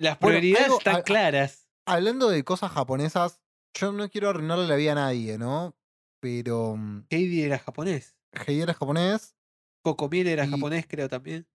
Las 0.00 0.18
Bueno, 0.18 0.38
prioridades 0.38 0.66
algo- 0.66 0.78
están 0.78 0.96
a- 0.96 1.02
claras. 1.02 1.68
Hablando 1.86 2.28
de 2.28 2.44
cosas 2.44 2.70
japonesas, 2.72 3.40
yo 3.78 3.92
no 3.92 4.08
quiero 4.08 4.30
arruinarle 4.30 4.66
la 4.66 4.76
vida 4.76 4.92
a 4.92 4.96
nadie, 4.96 5.38
¿no? 5.38 5.74
Pero 6.20 6.76
mm, 6.76 7.06
Heidi 7.10 7.42
era 7.42 7.58
japonés. 7.58 8.16
Heider 8.46 8.70
es 8.70 8.76
japonés 8.76 9.36
Cocomiel 9.82 10.26
era 10.28 10.44
Y- 10.44 10.50
japonés, 10.50 10.86
creo 10.88 11.08
también. 11.08 11.46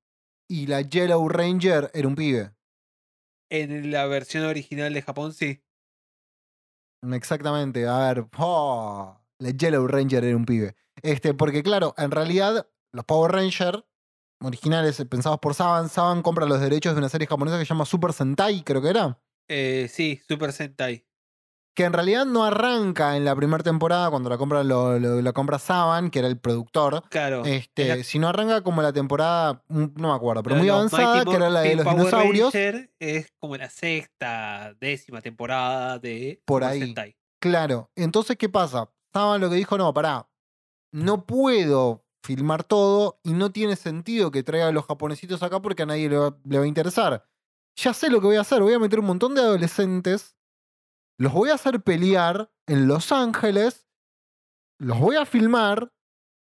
y 0.49 0.67
la 0.67 0.81
Yellow 0.81 1.27
Ranger 1.29 1.91
era 1.93 2.07
un 2.07 2.15
pibe. 2.15 2.53
En 3.51 3.91
la 3.91 4.05
versión 4.07 4.45
original 4.45 4.93
de 4.93 5.01
Japón, 5.01 5.33
sí. 5.33 5.61
Exactamente, 7.11 7.85
a 7.87 7.97
ver, 8.13 8.25
oh, 8.37 9.19
la 9.39 9.49
Yellow 9.49 9.87
Ranger 9.87 10.23
era 10.23 10.37
un 10.37 10.45
pibe. 10.45 10.75
Este, 11.01 11.33
porque 11.33 11.61
claro, 11.61 11.93
en 11.97 12.11
realidad 12.11 12.67
los 12.93 13.05
Power 13.05 13.31
Rangers 13.31 13.83
originales 14.41 14.99
eh, 14.99 15.05
pensados 15.05 15.39
por 15.39 15.53
Saban, 15.53 15.89
Saban 15.89 16.21
compra 16.21 16.45
los 16.45 16.61
derechos 16.61 16.93
de 16.93 16.99
una 16.99 17.09
serie 17.09 17.27
japonesa 17.27 17.57
que 17.59 17.65
se 17.65 17.69
llama 17.69 17.85
Super 17.85 18.13
Sentai, 18.13 18.63
creo 18.63 18.81
que 18.81 18.89
era. 18.89 19.21
Eh, 19.49 19.87
sí, 19.89 20.21
Super 20.27 20.53
Sentai. 20.53 21.05
Que 21.75 21.85
en 21.85 21.93
realidad 21.93 22.25
no 22.25 22.43
arranca 22.45 23.17
en 23.17 23.25
la 23.25 23.35
primera 23.35 23.63
temporada 23.63 24.11
cuando 24.11 24.29
la 24.29 24.37
compra, 24.37 24.63
lo, 24.63 25.33
compra 25.33 25.57
Saban, 25.57 26.11
que 26.11 26.19
era 26.19 26.27
el 26.27 26.37
productor. 26.37 27.03
Claro. 27.09 27.43
Este, 27.45 27.85
era- 27.85 28.03
sino 28.03 28.27
arranca 28.27 28.61
como 28.61 28.81
la 28.83 28.93
temporada, 28.93 29.63
mm, 29.69 29.85
no 29.95 30.09
me 30.09 30.13
acuerdo, 30.15 30.43
pero 30.43 30.55
muy 30.57 30.69
avanzada, 30.69 31.25
que 31.25 31.35
era 31.35 31.49
la 31.49 31.61
de 31.61 31.75
los 31.75 31.83
Power 31.83 31.97
dinosaurios. 31.97 32.53
Ranger 32.53 32.91
es 32.99 33.33
como 33.39 33.57
la 33.57 33.69
sexta, 33.69 34.75
décima 34.79 35.21
temporada 35.21 35.97
de 35.97 36.41
Por 36.45 36.63
ahí. 36.63 36.79
Sentai. 36.79 37.15
Claro. 37.41 37.89
Entonces, 37.95 38.37
¿qué 38.37 38.49
pasa? 38.49 38.89
Saban 39.11 39.41
lo 39.41 39.49
que 39.49 39.55
dijo, 39.55 39.77
no, 39.77 39.93
pará, 39.93 40.29
no 40.91 41.25
puedo 41.25 42.05
filmar 42.23 42.63
todo 42.63 43.19
y 43.23 43.33
no 43.33 43.51
tiene 43.51 43.75
sentido 43.75 44.31
que 44.31 44.43
traiga 44.43 44.67
a 44.67 44.71
los 44.71 44.85
japonesitos 44.85 45.43
acá 45.43 45.61
porque 45.61 45.83
a 45.83 45.85
nadie 45.85 46.07
le 46.07 46.17
va, 46.17 46.37
le 46.45 46.57
va 46.59 46.63
a 46.63 46.67
interesar. 46.67 47.25
Ya 47.75 47.93
sé 47.93 48.09
lo 48.09 48.21
que 48.21 48.27
voy 48.27 48.35
a 48.35 48.41
hacer, 48.41 48.61
voy 48.61 48.73
a 48.73 48.79
meter 48.79 48.99
un 48.99 49.07
montón 49.07 49.33
de 49.35 49.41
adolescentes, 49.41 50.35
los 51.19 51.33
voy 51.33 51.49
a 51.49 51.55
hacer 51.55 51.81
pelear 51.81 52.51
en 52.67 52.87
Los 52.87 53.11
Ángeles, 53.11 53.87
los 54.79 54.99
voy 54.99 55.15
a 55.15 55.25
filmar 55.25 55.91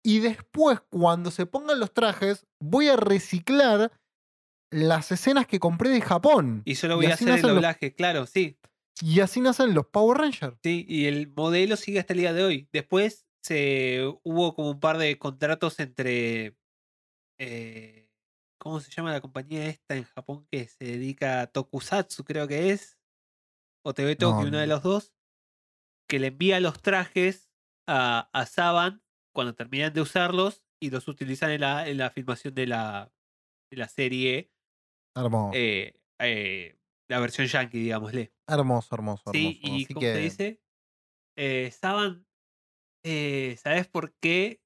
y 0.04 0.18
después, 0.20 0.80
cuando 0.90 1.30
se 1.30 1.46
pongan 1.46 1.78
los 1.78 1.92
trajes, 1.92 2.46
voy 2.60 2.88
a 2.88 2.96
reciclar 2.96 3.92
las 4.72 5.12
escenas 5.12 5.46
que 5.46 5.60
compré 5.60 5.90
de 5.90 6.00
Japón. 6.00 6.62
Y 6.64 6.74
solo 6.76 6.94
Y 6.94 6.96
voy 6.96 7.06
a 7.06 7.14
hacer 7.14 7.28
el 7.28 7.42
los- 7.42 7.54
doblaje, 7.54 7.94
claro, 7.94 8.26
sí. 8.26 8.58
Y 9.00 9.20
así 9.20 9.40
nacen 9.40 9.74
los 9.74 9.86
Power 9.86 10.18
Rangers. 10.18 10.56
Sí, 10.62 10.84
y 10.88 11.06
el 11.06 11.28
modelo 11.32 11.76
sigue 11.76 12.00
hasta 12.00 12.12
el 12.14 12.20
día 12.20 12.32
de 12.32 12.44
hoy. 12.44 12.68
Después 12.72 13.26
se 13.44 14.00
hubo 14.22 14.54
como 14.54 14.70
un 14.70 14.80
par 14.80 14.98
de 14.98 15.18
contratos 15.18 15.78
entre. 15.80 16.56
eh, 17.38 18.08
¿Cómo 18.58 18.78
se 18.80 18.90
llama 18.92 19.10
la 19.12 19.20
compañía 19.20 19.66
esta 19.66 19.96
en 19.96 20.04
Japón 20.04 20.46
que 20.50 20.68
se 20.68 20.84
dedica 20.84 21.40
a 21.40 21.46
Tokusatsu, 21.48 22.22
creo 22.24 22.46
que 22.46 22.70
es? 22.70 22.96
O 23.84 23.94
TV 23.94 24.16
Tokyo, 24.16 24.42
No, 24.42 24.48
uno 24.48 24.58
de 24.58 24.66
los 24.66 24.82
dos. 24.82 25.14
Que 26.08 26.18
le 26.18 26.28
envía 26.28 26.60
los 26.60 26.80
trajes 26.80 27.50
a, 27.88 28.30
a 28.32 28.46
Saban 28.46 29.02
cuando 29.34 29.54
terminan 29.54 29.92
de 29.92 30.00
usarlos 30.00 30.64
y 30.80 30.90
los 30.90 31.08
utilizan 31.08 31.50
en 31.50 31.60
la, 31.62 31.88
en 31.88 31.96
la 31.98 32.10
filmación 32.10 32.54
de 32.54 32.66
la, 32.66 33.12
de 33.70 33.76
la 33.76 33.88
serie. 33.88 34.52
Hermoso. 35.14 35.52
eh, 35.54 36.00
eh, 36.20 36.78
la 37.08 37.20
versión 37.20 37.46
yankee, 37.46 37.78
digámosle. 37.78 38.32
Hermoso, 38.48 38.94
hermoso, 38.94 39.22
hermoso. 39.26 39.32
Sí, 39.32 39.60
y 39.62 39.86
¿cómo 39.86 40.00
que 40.00 40.12
se 40.14 40.20
dice? 40.20 40.62
Eh, 41.36 41.70
Saban, 41.70 42.26
¿sabes 43.04 43.88
por 43.88 44.14
qué 44.18 44.62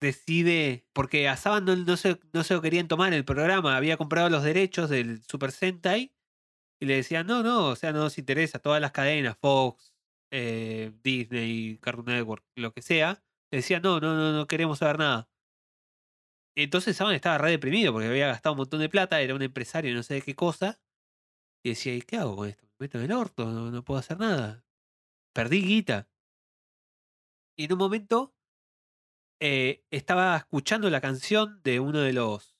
decide? 0.00 0.86
Porque 0.92 1.28
a 1.28 1.36
Saban 1.36 1.64
no, 1.64 1.76
no 1.76 1.96
se, 1.96 2.18
no 2.32 2.44
se 2.44 2.54
lo 2.54 2.62
querían 2.62 2.88
tomar 2.88 3.12
el 3.12 3.24
programa, 3.24 3.76
había 3.76 3.96
comprado 3.96 4.30
los 4.30 4.42
derechos 4.42 4.88
del 4.90 5.22
Super 5.22 5.52
Sentai 5.52 6.15
y 6.80 6.86
le 6.86 6.96
decían, 6.96 7.26
no, 7.26 7.42
no, 7.42 7.68
o 7.68 7.76
sea, 7.76 7.92
no 7.92 8.00
nos 8.00 8.18
interesa, 8.18 8.58
todas 8.58 8.80
las 8.80 8.92
cadenas, 8.92 9.36
Fox, 9.38 9.94
eh, 10.30 10.92
Disney, 11.02 11.78
Cartoon 11.78 12.06
Network, 12.06 12.44
lo 12.56 12.72
que 12.72 12.82
sea, 12.82 13.22
le 13.50 13.58
decían, 13.58 13.82
no, 13.82 14.00
no, 14.00 14.14
no, 14.14 14.32
no 14.32 14.46
queremos 14.46 14.78
saber 14.78 14.98
nada. 14.98 15.28
Entonces 16.56 16.96
Saban 16.96 17.14
estaba 17.14 17.38
re 17.38 17.50
deprimido 17.50 17.92
porque 17.92 18.08
había 18.08 18.28
gastado 18.28 18.54
un 18.54 18.58
montón 18.58 18.80
de 18.80 18.88
plata, 18.88 19.20
era 19.20 19.34
un 19.34 19.42
empresario, 19.42 19.94
no 19.94 20.02
sé 20.02 20.14
de 20.14 20.22
qué 20.22 20.34
cosa. 20.34 20.80
Y 21.64 21.70
decía, 21.70 21.94
¿y 21.94 22.02
qué 22.02 22.16
hago 22.16 22.36
con 22.36 22.48
esto? 22.48 22.66
Me 22.78 22.86
meto 22.86 22.98
en 22.98 23.04
el 23.04 23.12
orto, 23.12 23.46
no, 23.46 23.70
no 23.70 23.84
puedo 23.84 24.00
hacer 24.00 24.18
nada. 24.18 24.64
Perdí 25.34 25.62
guita. 25.62 26.08
Y 27.58 27.64
en 27.64 27.72
un 27.72 27.78
momento 27.78 28.34
eh, 29.40 29.84
estaba 29.90 30.36
escuchando 30.36 30.88
la 30.88 31.00
canción 31.00 31.60
de 31.62 31.80
uno 31.80 32.00
de 32.00 32.12
los 32.14 32.56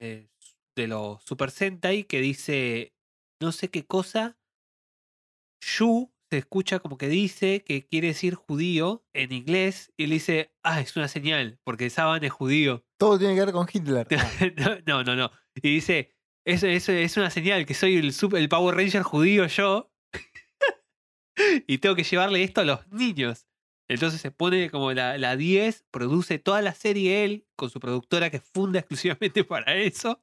eh, 0.00 0.30
de 0.74 0.86
los 0.86 1.22
Super 1.22 1.50
Sentai 1.50 2.04
que 2.04 2.20
dice 2.20 2.94
no 3.40 3.52
sé 3.52 3.70
qué 3.70 3.86
cosa. 3.86 4.38
Yu 5.62 6.12
se 6.30 6.38
escucha 6.38 6.78
como 6.78 6.96
que 6.96 7.08
dice 7.08 7.64
que 7.64 7.86
quiere 7.86 8.08
decir 8.08 8.34
judío 8.34 9.04
en 9.14 9.32
inglés 9.32 9.92
y 9.96 10.06
le 10.06 10.14
dice, 10.14 10.54
ah, 10.62 10.80
es 10.80 10.96
una 10.96 11.08
señal, 11.08 11.58
porque 11.64 11.90
Saban 11.90 12.22
es 12.24 12.32
judío. 12.32 12.84
Todo 12.98 13.18
tiene 13.18 13.34
que 13.34 13.40
ver 13.46 13.52
con 13.52 13.66
Hitler. 13.72 14.06
Ah, 14.58 14.78
no, 14.86 15.02
no, 15.04 15.16
no. 15.16 15.30
Y 15.56 15.74
dice, 15.74 16.14
eso, 16.46 16.66
eso 16.66 16.92
es 16.92 17.16
una 17.16 17.30
señal, 17.30 17.66
que 17.66 17.74
soy 17.74 17.96
el, 17.96 18.12
super- 18.12 18.40
el 18.40 18.48
Power 18.48 18.76
Ranger 18.76 19.02
judío 19.02 19.46
yo. 19.48 19.92
y 21.66 21.78
tengo 21.78 21.96
que 21.96 22.04
llevarle 22.04 22.42
esto 22.42 22.60
a 22.60 22.64
los 22.64 22.86
niños. 22.88 23.46
Entonces 23.88 24.20
se 24.20 24.30
pone 24.30 24.70
como 24.70 24.92
la, 24.92 25.18
la 25.18 25.36
10, 25.36 25.84
produce 25.90 26.38
toda 26.38 26.62
la 26.62 26.74
serie 26.74 27.24
él, 27.24 27.46
con 27.56 27.70
su 27.70 27.80
productora 27.80 28.30
que 28.30 28.38
funda 28.40 28.78
exclusivamente 28.80 29.42
para 29.44 29.74
eso. 29.74 30.22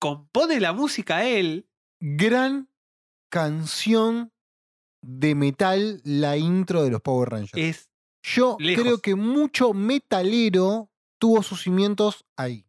Compone 0.00 0.58
la 0.58 0.72
música 0.72 1.24
él. 1.24 1.67
Gran 2.00 2.68
canción 3.30 4.32
de 5.02 5.34
metal, 5.34 6.00
la 6.04 6.36
intro 6.36 6.82
de 6.82 6.90
los 6.90 7.00
Power 7.00 7.28
Rangers. 7.30 7.52
Es, 7.54 7.90
Yo 8.22 8.56
lejos. 8.60 8.84
creo 8.84 8.98
que 8.98 9.14
mucho 9.14 9.72
metalero 9.74 10.90
tuvo 11.18 11.42
sus 11.42 11.62
cimientos 11.62 12.24
ahí. 12.36 12.64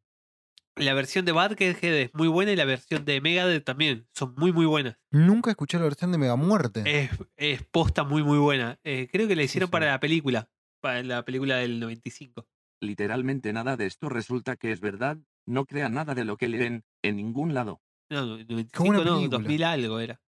la 0.75 0.93
versión 0.93 1.25
de 1.25 1.31
Badhead 1.33 1.83
es 1.83 2.13
muy 2.13 2.27
buena 2.27 2.51
y 2.51 2.55
la 2.55 2.65
versión 2.65 3.03
de 3.05 3.19
Megadeth 3.21 3.65
también. 3.65 4.07
Son 4.13 4.33
muy, 4.37 4.51
muy 4.53 4.65
buenas. 4.65 4.97
Nunca 5.11 5.49
escuché 5.51 5.77
la 5.77 5.83
versión 5.83 6.11
de 6.11 6.17
Mega 6.17 6.35
Muerte. 6.35 6.83
Es, 6.85 7.11
es 7.35 7.63
posta 7.63 8.03
muy, 8.03 8.23
muy 8.23 8.37
buena. 8.37 8.79
Eh, 8.83 9.09
creo 9.11 9.27
que 9.27 9.35
la 9.35 9.43
hicieron 9.43 9.67
sí. 9.67 9.71
para 9.71 9.87
la 9.87 9.99
película. 9.99 10.49
Para 10.81 11.03
la 11.03 11.25
película 11.25 11.57
del 11.57 11.79
95. 11.79 12.47
Literalmente 12.81 13.51
nada 13.51 13.75
de 13.75 13.87
esto 13.87 14.07
resulta 14.07 14.55
que 14.55 14.71
es 14.71 14.79
verdad, 14.79 15.17
no 15.45 15.65
crean 15.65 15.93
nada 15.93 16.15
de 16.15 16.23
lo 16.23 16.37
que 16.37 16.47
leen, 16.47 16.85
en 17.01 17.17
ningún 17.17 17.53
lado. 17.53 17.81
No, 18.09 18.21
no, 18.25 18.37
95 18.37 18.71
Qué 18.71 18.79
buena 18.89 19.03
no, 19.03 19.15
película. 19.17 19.37
2000 19.39 19.63
algo 19.63 19.99
era. 19.99 20.21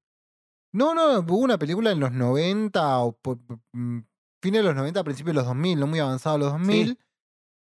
No, 0.73 0.93
no, 0.95 1.19
hubo 1.19 1.37
una 1.37 1.57
película 1.57 1.91
en 1.91 1.99
los 1.99 2.11
90 2.11 2.99
o 2.99 3.11
por- 3.17 3.39
mm, 3.73 3.99
fines 4.41 4.59
de 4.61 4.63
los 4.63 4.75
90, 4.75 5.03
principios 5.03 5.33
de 5.35 5.39
los 5.41 5.45
2000, 5.45 5.79
no 5.79 5.87
muy 5.87 5.99
avanzado 5.99 6.37
los 6.37 6.51
2000. 6.53 6.97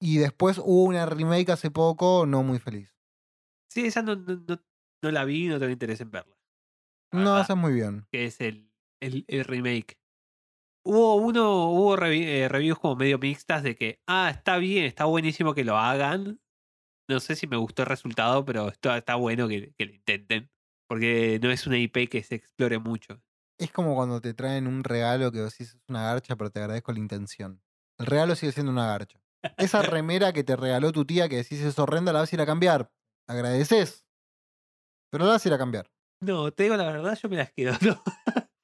Y 0.00 0.18
después 0.18 0.58
hubo 0.58 0.84
una 0.84 1.06
remake 1.06 1.50
hace 1.50 1.70
poco, 1.70 2.26
no 2.26 2.42
muy 2.42 2.58
feliz. 2.58 2.94
Sí, 3.70 3.86
esa 3.86 4.02
no, 4.02 4.16
no, 4.16 4.36
no- 4.46 4.62
no 5.02 5.10
la 5.10 5.24
vi, 5.24 5.48
no 5.48 5.58
tengo 5.58 5.72
interés 5.72 6.00
en 6.00 6.10
verla. 6.10 6.36
La 7.12 7.20
No, 7.22 7.40
esa 7.40 7.52
es 7.54 7.58
muy 7.58 7.72
bien. 7.74 8.06
Que 8.10 8.26
es 8.26 8.40
el, 8.40 8.70
el, 9.00 9.24
el 9.28 9.44
remake. 9.44 9.98
Hubo 10.84 11.16
uno, 11.16 11.70
hubo 11.70 11.96
revi- 11.96 12.24
eh, 12.26 12.48
reviews 12.48 12.78
como 12.78 12.96
medio 12.96 13.18
mixtas 13.18 13.62
de 13.62 13.74
que, 13.76 14.00
ah, 14.06 14.30
está 14.30 14.56
bien, 14.58 14.84
está 14.84 15.04
buenísimo 15.04 15.52
que 15.54 15.64
lo 15.64 15.76
hagan. 15.76 16.40
No 17.08 17.20
sé 17.20 17.36
si 17.36 17.46
me 17.46 17.56
gustó 17.56 17.82
el 17.82 17.88
resultado, 17.88 18.44
pero 18.44 18.68
está, 18.68 18.98
está 18.98 19.14
bueno 19.14 19.48
que, 19.48 19.72
que 19.76 19.86
lo 19.86 19.94
intenten. 19.94 20.50
Porque 20.88 21.38
no 21.42 21.50
es 21.50 21.66
una 21.66 21.78
IP 21.78 22.08
que 22.08 22.22
se 22.22 22.36
explore 22.36 22.78
mucho. 22.78 23.20
Es 23.58 23.72
como 23.72 23.94
cuando 23.94 24.20
te 24.20 24.34
traen 24.34 24.66
un 24.66 24.84
regalo 24.84 25.32
que 25.32 25.38
decís 25.38 25.74
es 25.74 25.78
una 25.88 26.02
garcha, 26.02 26.36
pero 26.36 26.50
te 26.50 26.60
agradezco 26.60 26.92
la 26.92 26.98
intención. 26.98 27.62
El 27.98 28.06
regalo 28.06 28.36
sigue 28.36 28.52
siendo 28.52 28.72
una 28.72 28.86
garcha. 28.86 29.20
Esa 29.56 29.82
remera 29.82 30.32
que 30.32 30.44
te 30.44 30.56
regaló 30.56 30.92
tu 30.92 31.04
tía 31.04 31.28
que 31.28 31.36
decís 31.36 31.60
es 31.60 31.78
horrenda, 31.78 32.12
la 32.12 32.20
vas 32.20 32.32
a 32.32 32.36
ir 32.36 32.40
a 32.40 32.46
cambiar. 32.46 32.92
Agradeces. 33.26 34.06
Pero 35.10 35.24
la 35.24 35.32
vas 35.32 35.44
a 35.44 35.48
ir 35.48 35.54
a 35.54 35.58
cambiar. 35.58 35.90
No, 36.20 36.50
te 36.52 36.64
digo 36.64 36.76
la 36.76 36.84
verdad, 36.84 37.18
yo 37.20 37.28
me 37.28 37.36
las 37.36 37.52
quedo. 37.52 37.72
¿no? 37.82 38.02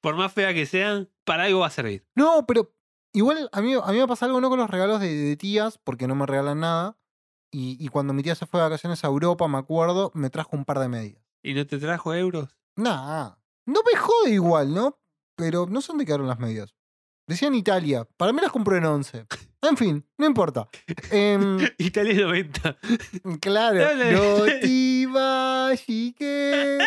Por 0.01 0.15
más 0.15 0.31
fea 0.33 0.53
que 0.53 0.65
sean, 0.65 1.09
para 1.23 1.43
algo 1.43 1.59
va 1.59 1.67
a 1.67 1.71
servir. 1.71 2.05
No, 2.15 2.45
pero 2.45 2.75
igual 3.13 3.49
a 3.51 3.61
mí, 3.61 3.73
a 3.73 3.91
mí 3.91 3.97
me 3.97 4.07
pasa 4.07 4.25
algo 4.25 4.41
no 4.41 4.49
con 4.49 4.59
los 4.59 4.69
regalos 4.69 4.99
de, 4.99 5.13
de 5.13 5.37
tías, 5.37 5.77
porque 5.77 6.07
no 6.07 6.15
me 6.15 6.25
regalan 6.25 6.59
nada. 6.59 6.97
Y, 7.53 7.77
y 7.79 7.87
cuando 7.87 8.13
mi 8.13 8.23
tía 8.23 8.35
se 8.35 8.47
fue 8.47 8.59
de 8.59 8.65
vacaciones 8.65 9.03
a 9.03 9.07
Europa, 9.07 9.47
me 9.47 9.59
acuerdo, 9.59 10.11
me 10.15 10.29
trajo 10.29 10.57
un 10.57 10.65
par 10.65 10.79
de 10.79 10.89
medias. 10.89 11.23
¿Y 11.43 11.53
no 11.53 11.67
te 11.67 11.77
trajo 11.77 12.13
euros? 12.13 12.57
Nah, 12.75 13.35
no 13.67 13.81
me 13.83 13.97
jode 13.97 14.31
igual, 14.31 14.73
¿no? 14.73 14.99
Pero 15.35 15.67
no 15.67 15.81
sé 15.81 15.87
dónde 15.89 16.05
quedaron 16.05 16.27
las 16.27 16.39
medias. 16.39 16.75
Decían 17.27 17.55
Italia. 17.55 18.07
Para 18.17 18.33
mí 18.33 18.41
las 18.41 18.51
compré 18.51 18.77
en 18.77 18.85
11. 18.85 19.25
En 19.61 19.77
fin, 19.77 20.05
no 20.17 20.25
importa. 20.25 20.67
Em, 21.09 21.57
Italia 21.77 22.25
90. 22.25 22.77
claro. 23.39 23.79
Dale. 23.79 24.11
No 24.11 25.13
vayas, 25.13 25.85
que... 25.85 26.79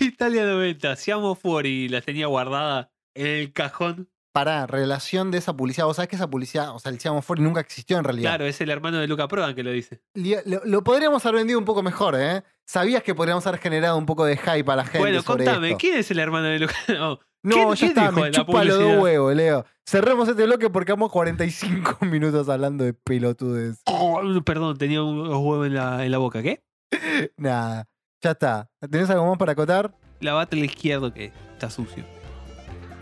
Italia 0.00 0.44
90. 0.44 0.96
Siamo 0.96 1.34
fuori. 1.34 1.88
La 1.88 2.02
tenía 2.02 2.26
guardada 2.26 2.92
en 3.14 3.26
el 3.26 3.52
cajón. 3.52 4.10
Pará, 4.34 4.66
relación 4.66 5.30
de 5.30 5.38
esa 5.38 5.56
publicidad. 5.56 5.86
Vos 5.86 5.94
sabés 5.94 6.08
que 6.08 6.16
esa 6.16 6.28
publicidad, 6.28 6.74
o 6.74 6.80
sea, 6.80 6.90
el 6.90 6.98
Siamo 6.98 7.22
Fori 7.22 7.40
nunca 7.40 7.60
existió 7.60 7.96
en 7.98 8.02
realidad. 8.04 8.30
Claro, 8.30 8.46
es 8.46 8.60
el 8.60 8.68
hermano 8.68 8.98
de 8.98 9.06
Luca 9.06 9.28
Prodan 9.28 9.54
que 9.54 9.62
lo 9.62 9.70
dice. 9.70 10.00
Lo, 10.44 10.60
lo 10.64 10.82
podríamos 10.82 11.24
haber 11.24 11.36
vendido 11.38 11.56
un 11.58 11.64
poco 11.64 11.84
mejor, 11.84 12.16
¿eh? 12.18 12.42
Sabías 12.66 13.04
que 13.04 13.14
podríamos 13.14 13.46
haber 13.46 13.60
generado 13.60 13.96
un 13.96 14.06
poco 14.06 14.24
de 14.24 14.36
hype 14.36 14.72
a 14.72 14.74
la 14.74 14.82
gente. 14.84 14.98
bueno, 14.98 15.22
sobre 15.22 15.44
contame, 15.44 15.68
esto? 15.68 15.78
¿quién 15.78 15.98
es 15.98 16.10
el 16.10 16.18
hermano 16.18 16.48
de 16.48 16.58
Luca? 16.58 16.74
No, 16.88 17.20
No, 17.44 17.54
¿Quién- 17.54 17.74
ya 17.74 17.86
está, 17.86 18.10
me 18.10 18.30
chupa 18.32 18.64
dos 18.64 18.74
publicidad? 18.74 19.00
huevos, 19.02 19.34
Leo. 19.36 19.64
Cerremos 19.86 20.28
este 20.28 20.44
bloque 20.46 20.68
porque 20.68 20.90
vamos 20.92 21.12
45 21.12 21.98
minutos 22.06 22.48
hablando 22.48 22.82
de 22.82 22.92
pelotudes. 22.92 23.82
Oh, 23.86 24.20
perdón, 24.44 24.76
tenía 24.78 25.00
un 25.04 25.64
en 25.66 25.74
la, 25.74 26.04
en 26.04 26.10
la 26.10 26.18
boca. 26.18 26.42
¿Qué? 26.42 26.64
Nada, 27.36 27.86
ya 28.20 28.32
está. 28.32 28.68
¿Tenés 28.90 29.08
algo 29.10 29.28
más 29.28 29.38
para 29.38 29.52
acotar? 29.52 29.94
Lavate 30.18 30.56
el 30.56 30.64
izquierdo 30.64 31.12
que 31.14 31.32
está 31.52 31.70
sucio. 31.70 32.02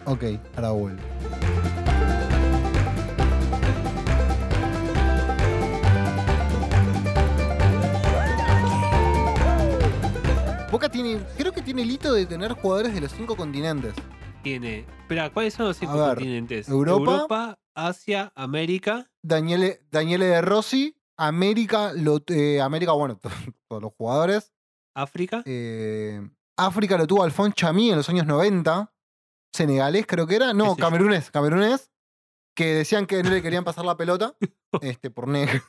Ok, 0.07 0.25
ahora 0.57 0.71
vuelvo. 0.71 1.03
Boca 10.71 10.89
tiene, 10.89 11.21
creo 11.37 11.53
que 11.53 11.61
tiene 11.61 11.83
el 11.83 11.91
hito 11.91 12.15
de 12.15 12.25
tener 12.25 12.53
jugadores 12.53 12.95
de 12.95 13.01
los 13.03 13.13
cinco 13.13 13.37
continentes. 13.37 13.95
Tiene. 14.43 14.87
Espera, 15.03 15.31
¿cuáles 15.31 15.53
son 15.55 15.67
los 15.67 15.77
cinco 15.77 15.93
ver, 15.99 16.15
continentes? 16.15 16.69
Europa. 16.69 17.59
Asia, 17.75 18.33
América. 18.35 19.11
Daniele, 19.23 19.81
Daniele 19.91 20.27
de 20.27 20.41
Rossi, 20.43 20.97
América, 21.17 21.93
lo- 21.95 22.23
eh, 22.29 22.61
América, 22.61 22.93
bueno, 22.93 23.19
todos 23.69 23.83
los 23.83 23.93
jugadores. 23.95 24.53
África. 24.95 25.43
Eh, 25.47 26.21
África 26.57 26.97
lo 26.99 27.07
tuvo 27.07 27.23
Alphonse 27.23 27.55
Chamí 27.55 27.91
en 27.91 27.97
los 27.97 28.09
años 28.09 28.27
90. 28.27 28.92
Senegalés 29.53 30.07
creo 30.07 30.27
que 30.27 30.37
era. 30.37 30.53
No, 30.55 30.77
camerunés, 30.77 31.31
camerunés. 31.31 31.91
Que 32.55 32.75
decían 32.75 33.07
que 33.07 33.23
no 33.23 33.31
le 33.31 33.43
querían 33.43 33.65
pasar 33.65 33.85
la 33.85 33.97
pelota. 33.97 34.35
este, 34.83 35.11
por 35.11 35.29
negro. 35.29 35.63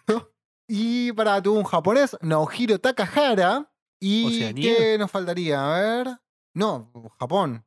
Y 0.68 1.12
para, 1.14 1.42
tuvo 1.42 1.58
un 1.60 1.66
japonés, 1.66 2.18
Naohiro 2.22 2.80
Takahara. 2.80 3.70
¿Y 4.02 4.26
Oceanía. 4.28 4.76
qué 4.78 4.98
nos 4.98 5.10
faltaría? 5.12 5.64
A 5.76 5.80
ver. 5.82 6.20
No, 6.56 6.92
Japón. 7.20 7.66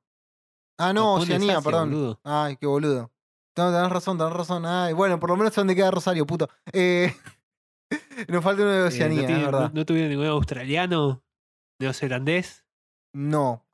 Ah, 0.79 0.93
no, 0.93 1.13
Japón 1.15 1.23
Oceanía, 1.23 1.53
Asia, 1.59 1.65
perdón. 1.71 1.91
boludo. 1.91 2.21
Ay, 2.25 2.57
qué 2.57 2.67
boludo. 2.67 3.11
No, 3.57 3.73
tenés 3.73 3.91
razón, 3.91 4.19
tenés 4.19 4.33
razón. 4.35 4.67
Ay, 4.67 4.93
bueno, 4.93 5.19
por 5.19 5.31
lo 5.31 5.37
menos 5.37 5.55
sé 5.55 5.61
dónde 5.63 5.75
queda 5.75 5.91
Rosario, 5.91 6.27
puto. 6.27 6.49
Eh, 6.73 7.15
nos 8.29 8.45
falta 8.45 8.63
uno 8.63 8.73
de 8.73 8.81
Eh, 8.85 8.89
Oceanía, 8.89 9.21
no, 9.23 9.27
tiene- 9.27 9.41
es 9.41 9.47
verdad. 9.47 9.73
no- 9.73 9.81
no 9.81 9.87
tuvieron 9.87 10.11
ningún 10.11 10.27
australiano, 10.27 11.23
neozelandés. 11.81 12.67
No. 13.15 13.65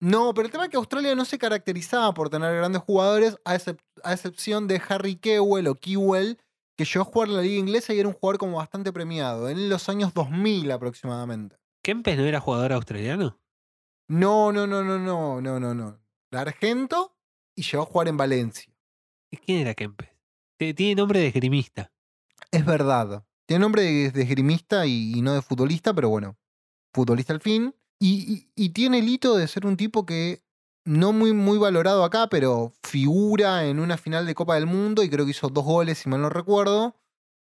No, 0.00 0.32
pero 0.32 0.46
el 0.46 0.52
tema 0.52 0.64
es 0.64 0.70
que 0.70 0.76
Australia 0.78 1.14
no 1.14 1.24
se 1.24 1.38
caracterizaba 1.38 2.12
por 2.14 2.30
tener 2.30 2.54
grandes 2.56 2.82
jugadores, 2.82 3.36
a, 3.44 3.54
excep- 3.54 3.80
a 4.02 4.14
excepción 4.14 4.66
de 4.66 4.80
Harry 4.88 5.16
Kewell 5.16 5.68
o 5.68 5.74
Kewell, 5.74 6.38
que 6.76 6.84
llegó 6.86 7.02
a 7.02 7.04
jugar 7.04 7.28
en 7.28 7.36
la 7.36 7.42
liga 7.42 7.58
inglesa 7.58 7.92
y 7.92 7.98
era 8.00 8.08
un 8.08 8.14
jugador 8.14 8.38
como 8.38 8.56
bastante 8.56 8.92
premiado, 8.92 9.50
en 9.50 9.68
los 9.68 9.88
años 9.90 10.14
2000 10.14 10.70
aproximadamente. 10.70 11.56
¿Kempes 11.82 12.16
no 12.16 12.24
era 12.24 12.40
jugador 12.40 12.72
australiano? 12.72 13.38
No, 14.08 14.52
no, 14.52 14.66
no, 14.66 14.82
no, 14.82 14.98
no, 14.98 15.40
no, 15.40 15.60
no, 15.60 15.74
no. 15.74 16.00
La 16.30 16.40
Argento 16.40 17.14
y 17.54 17.62
llegó 17.62 17.82
a 17.82 17.86
jugar 17.86 18.08
en 18.08 18.16
Valencia. 18.16 18.72
¿Y 19.30 19.36
¿Quién 19.36 19.58
era 19.58 19.74
Kempes? 19.74 20.08
Tiene 20.56 20.94
nombre 20.94 21.20
de 21.20 21.26
esgrimista. 21.28 21.92
Es 22.50 22.64
verdad. 22.64 23.24
Tiene 23.46 23.60
nombre 23.60 23.82
de, 23.82 24.10
de 24.10 24.22
esgrimista 24.22 24.86
y, 24.86 25.12
y 25.14 25.22
no 25.22 25.34
de 25.34 25.42
futbolista, 25.42 25.92
pero 25.94 26.08
bueno, 26.08 26.36
futbolista 26.92 27.32
al 27.32 27.40
fin. 27.40 27.74
Y, 28.00 28.32
y- 28.56 28.64
y 28.64 28.68
tiene 28.70 28.98
el 29.00 29.08
hito 29.08 29.36
de 29.36 29.46
ser 29.46 29.66
un 29.66 29.76
tipo 29.76 30.06
que 30.06 30.42
no 30.86 31.12
muy, 31.12 31.32
muy 31.34 31.58
valorado 31.58 32.02
acá, 32.04 32.28
pero 32.28 32.72
figura 32.82 33.66
en 33.66 33.78
una 33.78 33.98
final 33.98 34.24
de 34.26 34.34
Copa 34.34 34.54
del 34.54 34.66
Mundo 34.66 35.02
y 35.02 35.10
creo 35.10 35.24
que 35.26 35.32
hizo 35.32 35.48
dos 35.48 35.64
goles, 35.64 35.98
si 35.98 36.08
mal 36.08 36.22
no 36.22 36.30
recuerdo. 36.30 36.96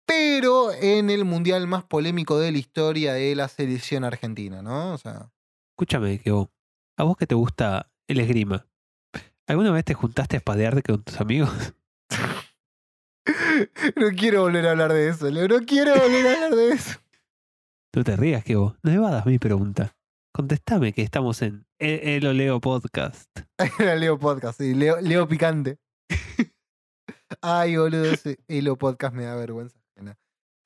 Pero 0.07 0.71
en 0.71 1.09
el 1.09 1.25
mundial 1.25 1.65
más 1.65 1.83
polémico 1.83 2.37
de 2.37 2.51
la 2.51 2.59
historia 2.59 3.13
de 3.13 3.35
la 3.35 3.47
selección 3.47 4.03
argentina, 4.03 4.61
¿no? 4.61 4.93
O 4.93 4.97
sea, 4.99 5.31
Escúchame, 5.73 6.19
que 6.21 6.29
vos, 6.31 6.49
a 6.95 7.03
vos 7.03 7.17
que 7.17 7.25
te 7.25 7.33
gusta 7.35 7.91
el 8.07 8.19
esgrima, 8.19 8.67
¿alguna 9.47 9.71
vez 9.71 9.83
te 9.83 9.95
juntaste 9.95 10.35
a 10.35 10.39
espadearte 10.39 10.83
con 10.83 11.03
tus 11.03 11.19
amigos? 11.19 11.49
no 13.95 14.07
quiero 14.15 14.41
volver 14.43 14.67
a 14.67 14.71
hablar 14.71 14.93
de 14.93 15.09
eso, 15.09 15.29
Leo. 15.29 15.47
No 15.47 15.59
quiero 15.65 15.93
volver 15.99 16.27
a 16.27 16.33
hablar 16.33 16.55
de 16.55 16.69
eso. 16.73 16.99
No 17.95 18.03
te 18.03 18.15
rías, 18.15 18.43
que 18.43 18.55
vos. 18.55 18.75
No 18.83 18.91
evadas 18.91 19.25
mi 19.25 19.39
pregunta. 19.39 19.94
Contestame 20.35 20.91
que 20.91 21.01
estamos 21.01 21.41
en 21.41 21.65
E- 21.79 22.17
El 22.17 22.27
Oleo 22.27 22.59
Podcast. 22.59 23.29
Era 23.79 23.95
Leo 23.95 24.19
Podcast, 24.19 24.59
sí, 24.59 24.73
Leo, 24.75 24.99
Leo 24.99 25.29
Picante. 25.29 25.77
Ay, 27.41 27.77
boludo, 27.77 28.03
ese 28.11 28.39
Elo 28.49 28.75
Podcast 28.77 29.15
me 29.15 29.23
da 29.23 29.35
vergüenza. 29.37 29.79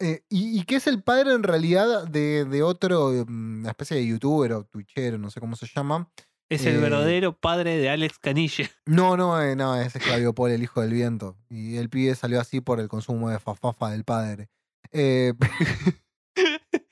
Eh, 0.02 0.24
y, 0.28 0.60
y 0.60 0.64
que 0.64 0.78
es 0.78 0.88
el 0.88 1.04
padre 1.04 1.34
en 1.36 1.44
realidad 1.44 2.08
de, 2.08 2.46
de 2.46 2.64
otro, 2.64 3.12
mm, 3.28 3.60
una 3.60 3.70
especie 3.70 3.98
de 3.98 4.08
youtuber 4.08 4.54
o 4.54 4.64
twitchero, 4.64 5.20
no 5.20 5.30
sé 5.30 5.40
cómo 5.40 5.56
se 5.56 5.68
llama. 5.68 6.10
Es 6.50 6.66
el 6.66 6.78
Eh, 6.78 6.80
verdadero 6.80 7.38
padre 7.38 7.78
de 7.78 7.90
Alex 7.92 8.18
Canilla. 8.18 8.68
No, 8.88 9.18
no, 9.18 9.40
eh, 9.40 9.56
no, 9.56 9.76
ese 9.80 10.00
es 10.00 10.04
Claudio 10.04 10.34
Paul, 10.34 10.50
el 10.50 10.64
hijo 10.64 10.82
del 10.82 10.94
viento. 10.94 11.38
Y 11.48 11.78
el 11.78 11.90
pibe 11.90 12.16
salió 12.16 12.42
así 12.42 12.60
por 12.60 12.80
el 12.80 12.88
consumo 12.88 13.30
de 13.30 13.38
fafafa 13.40 13.92
del 13.92 14.04
padre. 14.04 14.50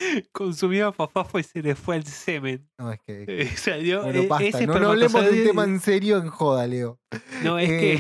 Eh, 0.18 0.28
Consumió 0.32 0.94
fafafa 0.94 1.40
y 1.40 1.44
se 1.44 1.62
le 1.62 1.76
fue 1.76 1.98
el 1.98 2.06
semen. 2.06 2.70
no, 2.78 2.92
es 2.92 3.00
que. 3.02 3.26
Eh, 3.28 3.48
Salió, 3.58 4.04
Bueno, 4.04 4.20
eh, 4.22 4.28
basta. 4.28 4.46
ese 4.46 4.68
No, 4.68 4.80
no 4.80 4.90
hablemos 4.90 5.24
de 5.24 5.30
un 5.32 5.44
tema 5.48 5.64
en 5.64 5.80
serio 5.80 6.18
en 6.18 6.30
joda, 6.30 6.66
Leo. 6.68 7.00
No, 7.44 7.58
es 7.60 7.70
Eh, 7.70 8.00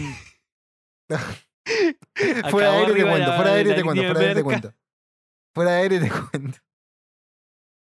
que. 1.09 1.15
fuera 2.51 2.71
de 2.71 2.77
aire 2.77 2.93
te 2.93 3.03
cuento, 3.03 3.33
fuera 3.35 3.51
de 3.53 3.57
aire 3.57 3.73
te 3.73 3.83
cuento, 3.83 4.03
fuera 4.03 4.19
de 4.19 4.25
aire 4.27 4.35
te 4.35 4.43
cuento. 4.43 4.73
Fuera 5.55 5.71
de 5.71 5.77
aire 5.81 5.99
te 5.99 6.09
cuento. 6.09 6.59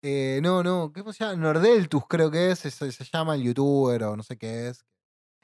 Eh, 0.05 0.41
no, 0.43 0.63
no, 0.65 0.93
¿qué 0.93 1.03
se 1.13 1.25
llama? 1.25 1.37
Nordeltus 1.37 2.03
creo 2.09 2.31
que 2.31 2.51
es, 2.51 2.59
se, 2.59 2.71
se 2.71 3.05
llama 3.05 3.35
el 3.37 3.43
youtuber 3.45 4.03
o 4.05 4.17
no 4.17 4.23
sé 4.23 4.37
qué 4.37 4.69
es. 4.69 4.85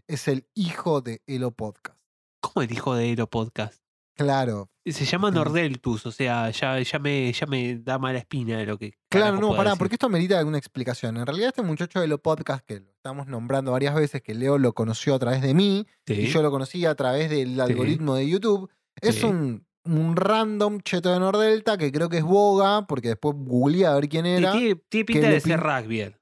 Es 0.09 0.27
el 0.29 0.49
hijo 0.55 1.01
de 1.01 1.23
Elo 1.27 1.53
Podcast. 1.53 1.99
¿Cómo 2.41 2.63
el 2.63 2.73
hijo 2.73 2.95
de 2.95 3.13
Elo 3.13 3.29
Podcast? 3.29 3.83
Claro. 4.19 4.69
Se 4.85 5.05
llama. 5.05 5.31
Nordeltus, 5.31 6.07
o 6.07 6.11
sea, 6.11 6.51
ya, 6.51 6.81
ya, 6.81 6.99
me, 6.99 7.33
ya 7.33 7.47
me 7.47 7.79
da 7.79 7.99
mala 7.99 8.19
espina 8.19 8.59
de 8.59 8.67
lo 8.67 8.77
que. 8.77 8.95
Claro, 9.09 9.39
no, 9.39 9.51
pará, 9.51 9.71
decir. 9.71 9.79
porque 9.79 9.95
esto 9.95 10.07
amerita 10.07 10.39
alguna 10.39 10.59
explicación. 10.59 11.17
En 11.19 11.25
realidad, 11.25 11.49
este 11.49 11.63
muchacho 11.63 12.01
de 12.01 12.09
Lo 12.09 12.19
Podcast, 12.19 12.65
que 12.67 12.81
lo 12.81 12.91
estamos 12.91 13.29
nombrando 13.29 13.71
varias 13.71 13.95
veces, 13.95 14.21
que 14.21 14.35
Leo 14.35 14.59
lo 14.59 14.73
conoció 14.73 15.15
a 15.15 15.21
través 15.21 15.41
de 15.41 15.55
mí, 15.55 15.87
y 16.07 16.27
yo 16.27 16.43
lo 16.43 16.51
conocí 16.51 16.85
a 16.85 16.97
través 16.97 17.31
del 17.31 17.61
algoritmo 17.61 18.17
de 18.17 18.29
YouTube, 18.29 18.71
es 19.01 19.23
un, 19.23 19.65
un 19.85 20.17
random 20.17 20.81
cheto 20.81 21.13
de 21.13 21.21
Nordelta 21.21 21.79
que 21.79 21.93
creo 21.93 22.09
que 22.09 22.19
es 22.19 22.25
Boga, 22.25 22.87
porque 22.89 23.09
después 23.09 23.37
googleé 23.39 23.87
a 23.87 23.95
ver 23.95 24.09
quién 24.09 24.27
era, 24.27 24.51
tiene, 24.51 24.81
tiene 24.89 25.05
pinta 25.05 25.29
de 25.29 25.41
ser 25.41 25.61
rugby. 25.61 26.13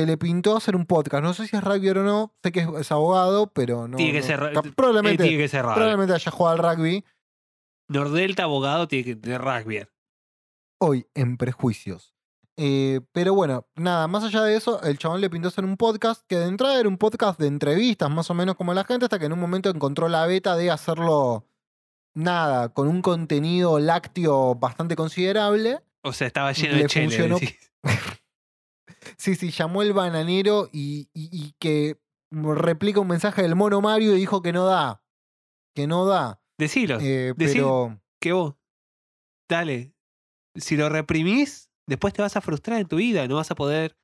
Que 0.00 0.06
le 0.06 0.16
pintó 0.18 0.56
hacer 0.56 0.74
un 0.74 0.86
podcast. 0.86 1.22
No 1.22 1.34
sé 1.34 1.46
si 1.46 1.54
es 1.56 1.62
rugby 1.62 1.90
o 1.90 1.94
no, 1.94 2.34
sé 2.42 2.50
que 2.50 2.60
es, 2.60 2.68
es 2.80 2.90
abogado, 2.90 3.46
pero 3.52 3.86
no. 3.86 3.96
Tiene 3.96 4.12
que 4.12 4.20
no- 4.20 4.26
ser 4.26 4.42
Eh, 4.42 4.72
probablemente, 4.74 5.22
tiene 5.22 5.38
que 5.38 5.48
ser 5.48 5.62
rugby. 5.62 5.74
probablemente 5.76 6.14
haya 6.14 6.30
jugado 6.32 6.56
al 6.68 6.76
rugby. 6.76 7.04
Nordelta 7.88 8.42
abogado 8.44 8.88
tiene 8.88 9.04
que 9.04 9.16
tener 9.16 9.40
rugby. 9.40 9.86
hoy 10.80 11.06
en 11.14 11.36
Prejuicios. 11.36 12.12
Eh, 12.56 13.00
pero 13.12 13.34
bueno, 13.34 13.66
nada, 13.76 14.06
más 14.06 14.24
allá 14.24 14.42
de 14.42 14.56
eso, 14.56 14.82
el 14.82 14.98
chabón 14.98 15.20
le 15.20 15.30
pintó 15.30 15.48
hacer 15.48 15.64
un 15.64 15.76
podcast 15.76 16.22
que 16.28 16.36
de 16.36 16.46
entrada 16.46 16.78
era 16.78 16.88
un 16.88 16.98
podcast 16.98 17.38
de 17.40 17.46
entrevistas, 17.46 18.10
más 18.10 18.28
o 18.30 18.34
menos 18.34 18.54
como 18.56 18.74
la 18.74 18.84
gente, 18.84 19.06
hasta 19.06 19.18
que 19.18 19.26
en 19.26 19.32
un 19.32 19.40
momento 19.40 19.70
encontró 19.70 20.08
la 20.08 20.26
beta 20.26 20.54
de 20.56 20.70
hacerlo, 20.70 21.46
nada, 22.14 22.68
con 22.70 22.86
un 22.88 23.00
contenido 23.00 23.78
lácteo 23.78 24.54
bastante 24.56 24.94
considerable. 24.96 25.80
O 26.02 26.12
sea, 26.12 26.26
estaba 26.26 26.52
lleno 26.52 26.74
Le 26.76 26.82
de 26.82 26.88
funcionó. 26.88 27.38
Sí, 29.16 29.34
sí, 29.34 29.50
llamó 29.50 29.82
el 29.82 29.92
bananero 29.92 30.68
y, 30.72 31.08
y- 31.14 31.28
y 31.32 31.54
que 31.58 31.98
replica 32.32 33.00
un 33.00 33.08
mensaje 33.08 33.42
del 33.42 33.54
mono 33.56 33.80
Mario 33.80 34.14
y 34.14 34.18
dijo 34.20 34.42
que 34.42 34.52
no 34.52 34.64
da. 34.66 35.02
Que 35.74 35.86
no 35.86 36.04
da. 36.06 36.40
Decilo, 36.58 36.98
Eh, 37.00 37.32
decí- 37.36 37.54
pero. 37.54 38.00
que 38.20 38.32
vos. 38.32 38.54
Dale. 39.48 39.94
Si 40.56 40.76
lo 40.76 40.88
reprimís, 40.88 41.70
después 41.88 42.14
te 42.14 42.22
vas 42.22 42.36
a 42.36 42.40
frustrar 42.40 42.80
en 42.80 42.86
tu 42.88 42.96
vida. 42.96 43.26
No 43.28 43.36
vas 43.36 43.50
a 43.50 43.54
poder 43.56 43.96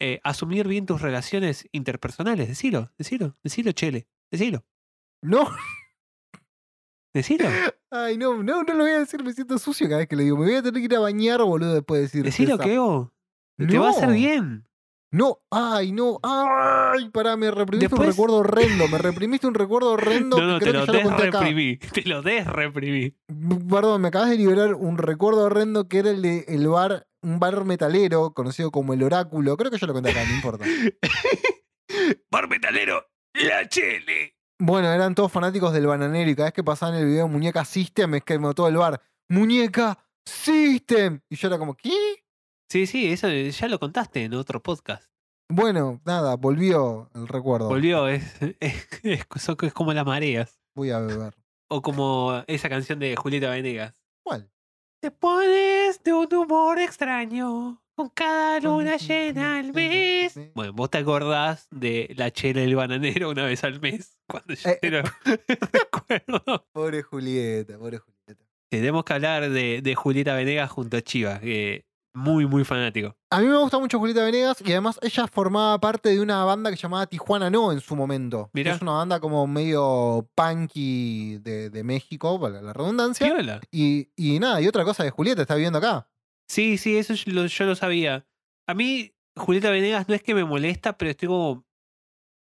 eh, 0.00 0.20
asumir 0.22 0.68
bien 0.68 0.86
tus 0.86 1.00
relaciones 1.02 1.66
interpersonales. 1.72 2.46
Decilo, 2.48 2.92
decilo, 2.98 3.36
decilo, 3.42 3.72
chele. 3.72 4.06
Decilo, 4.30 4.64
No, 5.24 5.48
decilo. 7.14 7.48
ay, 7.90 8.16
no, 8.18 8.42
no, 8.42 8.62
no 8.62 8.74
lo 8.74 8.84
voy 8.84 8.92
a 8.92 8.98
decir, 9.00 9.22
me 9.24 9.32
siento 9.32 9.58
sucio 9.58 9.86
cada 9.88 9.98
vez 9.98 10.08
que 10.08 10.16
lo 10.16 10.22
digo. 10.22 10.36
Me 10.36 10.46
voy 10.46 10.54
a 10.56 10.62
tener 10.62 10.80
que 10.80 10.84
ir 10.86 10.94
a 10.96 11.00
bañar, 11.00 11.42
boludo, 11.42 11.74
después 11.74 11.98
de 11.98 12.02
decir 12.02 12.22
Decilo, 12.24 12.54
esa- 12.54 12.64
que 12.64 12.78
vos. 12.78 13.08
Te 13.58 13.78
va 13.78 13.88
a 13.88 13.90
hacer 13.90 14.10
bien. 14.10 14.64
No, 15.10 15.38
ay, 15.50 15.90
no, 15.90 16.20
ay, 16.22 17.08
pará, 17.08 17.34
me 17.38 17.50
reprimiste 17.50 17.94
un 17.94 18.04
recuerdo 18.04 18.36
horrendo, 18.36 18.88
me 18.88 18.98
reprimiste 18.98 19.46
un 19.46 19.54
recuerdo 19.54 19.92
horrendo 19.92 20.36
No, 20.38 20.46
no, 20.46 20.58
que 20.58 20.66
te 20.66 20.72
lo 20.74 20.84
que 20.84 20.92
ya 20.92 20.98
lo 20.98 21.02
conté 21.08 21.28
acá. 21.28 21.40
desreprimí. 21.40 21.76
Te 21.94 22.02
lo 22.02 22.22
desreprimí. 22.22 23.14
Perdón, 23.70 24.02
me 24.02 24.08
acabas 24.08 24.28
de 24.28 24.36
liberar 24.36 24.74
un 24.74 24.98
recuerdo 24.98 25.44
horrendo 25.44 25.88
que 25.88 26.00
era 26.00 26.10
el 26.10 26.20
de 26.20 26.44
el 26.48 26.68
bar, 26.68 27.08
un 27.22 27.40
bar 27.40 27.64
metalero 27.64 28.34
conocido 28.34 28.70
como 28.70 28.92
el 28.92 29.02
Oráculo. 29.02 29.56
Creo 29.56 29.70
que 29.70 29.78
ya 29.78 29.86
lo 29.86 29.94
conté 29.94 30.10
acá, 30.10 30.24
no 30.24 30.34
importa. 30.34 30.66
Bar 32.30 32.48
metalero, 32.48 33.06
la 33.32 33.66
chele. 33.66 34.36
Bueno, 34.60 34.92
eran 34.92 35.14
todos 35.14 35.32
fanáticos 35.32 35.72
del 35.72 35.86
bananero 35.86 36.30
y 36.30 36.34
cada 36.34 36.48
vez 36.48 36.52
que 36.52 36.64
pasaban 36.64 36.96
el 36.96 37.06
video 37.06 37.28
Muñeca 37.28 37.64
System 37.64 38.16
es 38.16 38.24
que 38.24 38.38
todo 38.54 38.68
el 38.68 38.76
bar. 38.76 39.00
¡Muñeca 39.30 39.98
System! 40.26 41.20
Y 41.30 41.36
yo 41.36 41.48
era 41.48 41.58
como, 41.58 41.74
¿qué? 41.74 42.17
Sí, 42.70 42.86
sí, 42.86 43.10
eso 43.10 43.28
ya 43.30 43.68
lo 43.68 43.78
contaste 43.78 44.24
en 44.24 44.34
otro 44.34 44.62
podcast. 44.62 45.04
Bueno, 45.50 46.00
nada, 46.04 46.36
volvió 46.36 47.10
el 47.14 47.26
recuerdo. 47.26 47.68
Volvió, 47.68 48.08
es, 48.08 48.22
es, 48.60 48.88
es- 49.02 49.26
son- 49.36 49.56
es 49.62 49.72
como 49.72 49.92
las 49.94 50.04
mareas. 50.04 50.60
Voy 50.74 50.90
a 50.90 50.98
beber. 51.00 51.34
O 51.70 51.80
como 51.82 52.42
esa 52.46 52.68
canción 52.68 52.98
de 52.98 53.16
Julieta 53.16 53.50
Venegas. 53.50 53.94
¿Cuál? 54.22 54.50
Te 55.00 55.10
pones 55.10 56.02
de 56.02 56.12
un 56.12 56.32
humor 56.34 56.78
extraño 56.78 57.82
con 57.94 58.10
cada 58.10 58.60
luna 58.60 58.96
llena 58.96 59.58
al 59.58 59.72
mes. 59.72 60.38
Bueno, 60.54 60.72
vos 60.72 60.90
te 60.90 60.98
acordás 60.98 61.66
de 61.70 62.12
la 62.16 62.30
chela 62.30 62.60
del 62.60 62.76
bananero 62.76 63.30
una 63.30 63.44
vez 63.44 63.64
al 63.64 63.80
mes. 63.80 64.18
Cuando 64.28 64.54
yo 64.54 64.68
Eh, 64.70 64.78
te 64.80 64.90
lo 64.90 65.02
recuerdo. 65.72 66.66
Pobre 66.72 67.02
Julieta, 67.02 67.78
pobre 67.78 67.98
Julieta. 67.98 68.44
Tenemos 68.70 69.04
que 69.04 69.12
hablar 69.14 69.48
de, 69.50 69.80
de 69.82 69.94
Julieta 69.94 70.34
Venegas 70.34 70.70
junto 70.70 70.96
a 70.98 71.00
Chiva, 71.00 71.40
que 71.40 71.86
muy, 72.18 72.46
muy 72.46 72.64
fanático. 72.64 73.16
A 73.30 73.40
mí 73.40 73.46
me 73.46 73.56
gusta 73.56 73.78
mucho 73.78 73.98
Julieta 73.98 74.22
Venegas 74.24 74.60
y 74.64 74.72
además 74.72 74.98
ella 75.02 75.26
formaba 75.26 75.78
parte 75.80 76.08
de 76.10 76.20
una 76.20 76.44
banda 76.44 76.70
que 76.70 76.76
se 76.76 76.82
llamaba 76.82 77.06
Tijuana 77.06 77.48
No 77.50 77.72
en 77.72 77.80
su 77.80 77.94
momento. 77.96 78.50
que 78.52 78.60
Mirá. 78.60 78.74
Es 78.74 78.82
una 78.82 78.92
banda 78.92 79.20
como 79.20 79.46
medio 79.46 80.28
punky 80.34 81.38
de, 81.38 81.70
de 81.70 81.84
México, 81.84 82.40
para 82.40 82.60
la 82.60 82.72
redundancia. 82.72 83.60
Y, 83.70 84.08
y 84.16 84.38
nada, 84.40 84.60
y 84.60 84.66
otra 84.66 84.84
cosa 84.84 85.04
de 85.04 85.10
Julieta, 85.10 85.42
está 85.42 85.54
viviendo 85.54 85.78
acá. 85.78 86.08
Sí, 86.48 86.78
sí, 86.78 86.96
eso 86.96 87.14
yo 87.14 87.32
lo, 87.32 87.46
yo 87.46 87.64
lo 87.66 87.74
sabía. 87.74 88.26
A 88.66 88.74
mí, 88.74 89.14
Julieta 89.36 89.70
Venegas 89.70 90.08
no 90.08 90.14
es 90.14 90.22
que 90.22 90.34
me 90.34 90.44
molesta, 90.44 90.96
pero 90.98 91.10
estoy 91.10 91.28
como. 91.28 91.64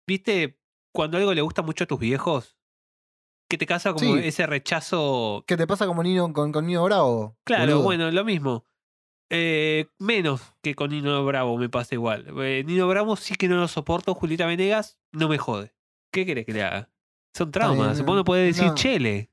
¿Viste? 0.07 0.59
Cuando 0.95 1.19
algo 1.19 1.35
le 1.35 1.43
gusta 1.43 1.63
mucho 1.63 1.85
a 1.85 1.87
tus 1.87 1.99
viejos, 1.99 2.57
que 3.51 3.59
te 3.59 3.67
causa 3.67 3.93
como 3.93 4.17
Sí. 4.17 4.21
ese 4.25 4.47
rechazo. 4.47 5.45
¿Qué 5.47 5.57
te 5.57 5.67
pasa 5.67 5.87
como 5.87 6.03
Nino, 6.03 6.33
con, 6.33 6.53
con 6.53 6.67
Nino 6.67 6.85
Bravo? 6.85 7.37
Claro, 7.45 7.65
boludo? 7.73 7.83
bueno, 7.83 8.11
lo 8.11 8.25
mismo. 8.25 8.65
Eh, 9.31 9.87
menos 9.99 10.55
que 10.63 10.75
con 10.75 10.91
Nino 10.91 11.25
Bravo 11.25 11.57
me 11.59 11.69
pasa 11.69 11.95
igual. 11.95 12.27
Eh, 12.43 12.65
Nino 12.67 12.89
Bravo 12.89 13.17
sí 13.17 13.35
que 13.35 13.49
no 13.49 13.57
lo 13.57 13.69
soporto, 13.69 14.15
Julieta 14.15 14.47
Venegas 14.47 14.99
no 15.13 15.29
me 15.29 15.37
jode. 15.39 15.75
¿Qué 16.13 16.25
querés 16.25 16.47
que 16.47 16.53
le 16.55 16.63
haga? 16.63 16.91
Son 17.37 17.47
bien, 17.51 17.53
traumas. 17.53 17.99
no- 17.99 18.05
Vos 18.05 18.17
no 18.17 18.25
podés 18.25 18.57
decir 18.57 18.69
no. 18.71 18.75
chele. 18.75 19.31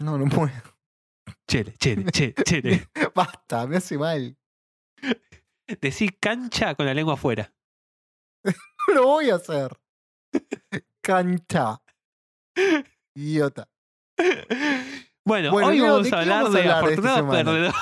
No, 0.00 0.16
no 0.18 0.26
puedo. 0.26 0.52
Chele, 1.48 1.74
chele, 1.78 2.04
chele, 2.12 2.34
chele. 2.44 2.88
Basta, 3.14 3.66
me 3.66 3.76
hace 3.78 3.98
mal. 3.98 4.36
Decir 5.80 6.18
cancha 6.18 6.74
con 6.74 6.86
la 6.86 6.94
lengua 6.94 7.14
afuera. 7.14 7.52
No 8.44 8.52
lo 8.94 9.04
voy 9.06 9.30
a 9.30 9.36
hacer. 9.36 9.76
Cancha. 11.02 11.80
Idiota. 13.16 13.68
Bueno, 15.26 15.52
Bueno, 15.52 15.68
hoy 15.68 15.80
vamos 15.80 16.10
¿de 16.10 16.14
a 16.16 16.20
hablar 16.20 16.50
de 16.50 16.60
esta 16.60 16.78
afortunado 16.80 17.30
perdedor. 17.30 17.72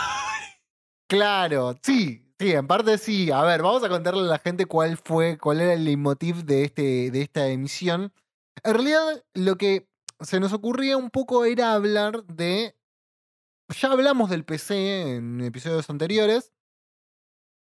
Claro, 1.12 1.74
sí, 1.82 2.24
sí, 2.38 2.52
en 2.52 2.66
parte 2.66 2.96
sí. 2.96 3.30
A 3.30 3.42
ver, 3.42 3.60
vamos 3.60 3.84
a 3.84 3.90
contarle 3.90 4.22
a 4.22 4.24
la 4.24 4.38
gente 4.38 4.64
cuál 4.64 4.96
fue, 4.96 5.36
cuál 5.36 5.60
era 5.60 5.74
el 5.74 5.84
leitmotiv 5.84 6.44
de, 6.46 6.64
este, 6.64 7.10
de 7.10 7.20
esta 7.20 7.48
emisión. 7.48 8.14
En 8.64 8.72
realidad, 8.72 9.22
lo 9.34 9.58
que 9.58 9.90
se 10.20 10.40
nos 10.40 10.54
ocurría 10.54 10.96
un 10.96 11.10
poco 11.10 11.44
era 11.44 11.74
hablar 11.74 12.24
de. 12.24 12.74
Ya 13.78 13.92
hablamos 13.92 14.30
del 14.30 14.46
PC 14.46 15.16
en 15.16 15.42
episodios 15.42 15.90
anteriores. 15.90 16.54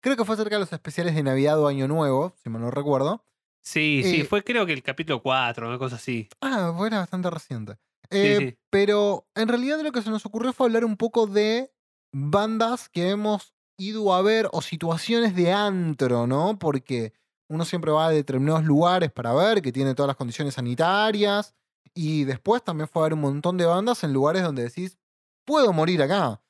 Creo 0.02 0.16
que 0.16 0.24
fue 0.24 0.36
acerca 0.36 0.56
de 0.56 0.62
los 0.62 0.72
especiales 0.72 1.14
de 1.14 1.24
Navidad 1.24 1.60
o 1.60 1.68
Año 1.68 1.90
Nuevo, 1.90 2.38
si 2.42 2.50
mal 2.50 2.62
no 2.62 2.72
recuerdo. 2.72 3.26
Sí, 3.62 4.00
sí, 4.02 4.22
Eh, 4.22 4.24
fue 4.24 4.46
creo 4.46 4.66
que 4.66 4.72
el 4.72 4.82
capítulo 4.82 5.22
4, 5.22 5.68
una 5.68 5.78
cosa 5.78 5.98
así. 5.98 6.30
Ah, 6.40 6.74
fue 6.78 6.90
bastante 6.90 7.30
reciente. 7.30 7.76
Eh, 8.12 8.38
sí. 8.40 8.58
Pero 8.70 9.28
en 9.36 9.50
realidad 9.50 9.82
lo 9.82 9.92
que 9.92 10.02
se 10.02 10.10
nos 10.10 10.26
ocurrió 10.26 10.54
fue 10.54 10.68
hablar 10.68 10.86
un 10.86 10.96
poco 10.96 11.28
de 11.28 11.74
bandas 12.18 12.88
que 12.88 13.09
hemos 13.09 13.53
ido 13.78 14.13
a 14.13 14.22
ver 14.22 14.47
o 14.53 14.61
situaciones 14.61 15.36
de 15.36 15.51
antro, 15.51 16.28
¿no? 16.28 16.57
Porque 16.57 17.11
uno 17.49 17.66
siempre 17.66 17.91
va 17.91 18.07
a 18.07 18.09
determinados 18.09 18.63
lugares 18.63 19.11
para 19.11 19.34
ver, 19.34 19.61
que 19.61 19.74
tiene 19.74 19.93
todas 19.95 20.07
las 20.07 20.16
condiciones 20.16 20.53
sanitarias. 20.53 21.55
Y 21.93 22.24
después 22.24 22.63
también 22.63 22.88
fue 22.88 23.01
a 23.01 23.03
ver 23.03 23.13
un 23.16 23.22
montón 23.22 23.57
de 23.57 23.66
bandas 23.66 24.03
en 24.05 24.13
lugares 24.13 24.43
donde 24.43 24.63
decís, 24.63 24.97
puedo 25.45 25.74
morir 25.74 26.01
acá. 26.01 26.41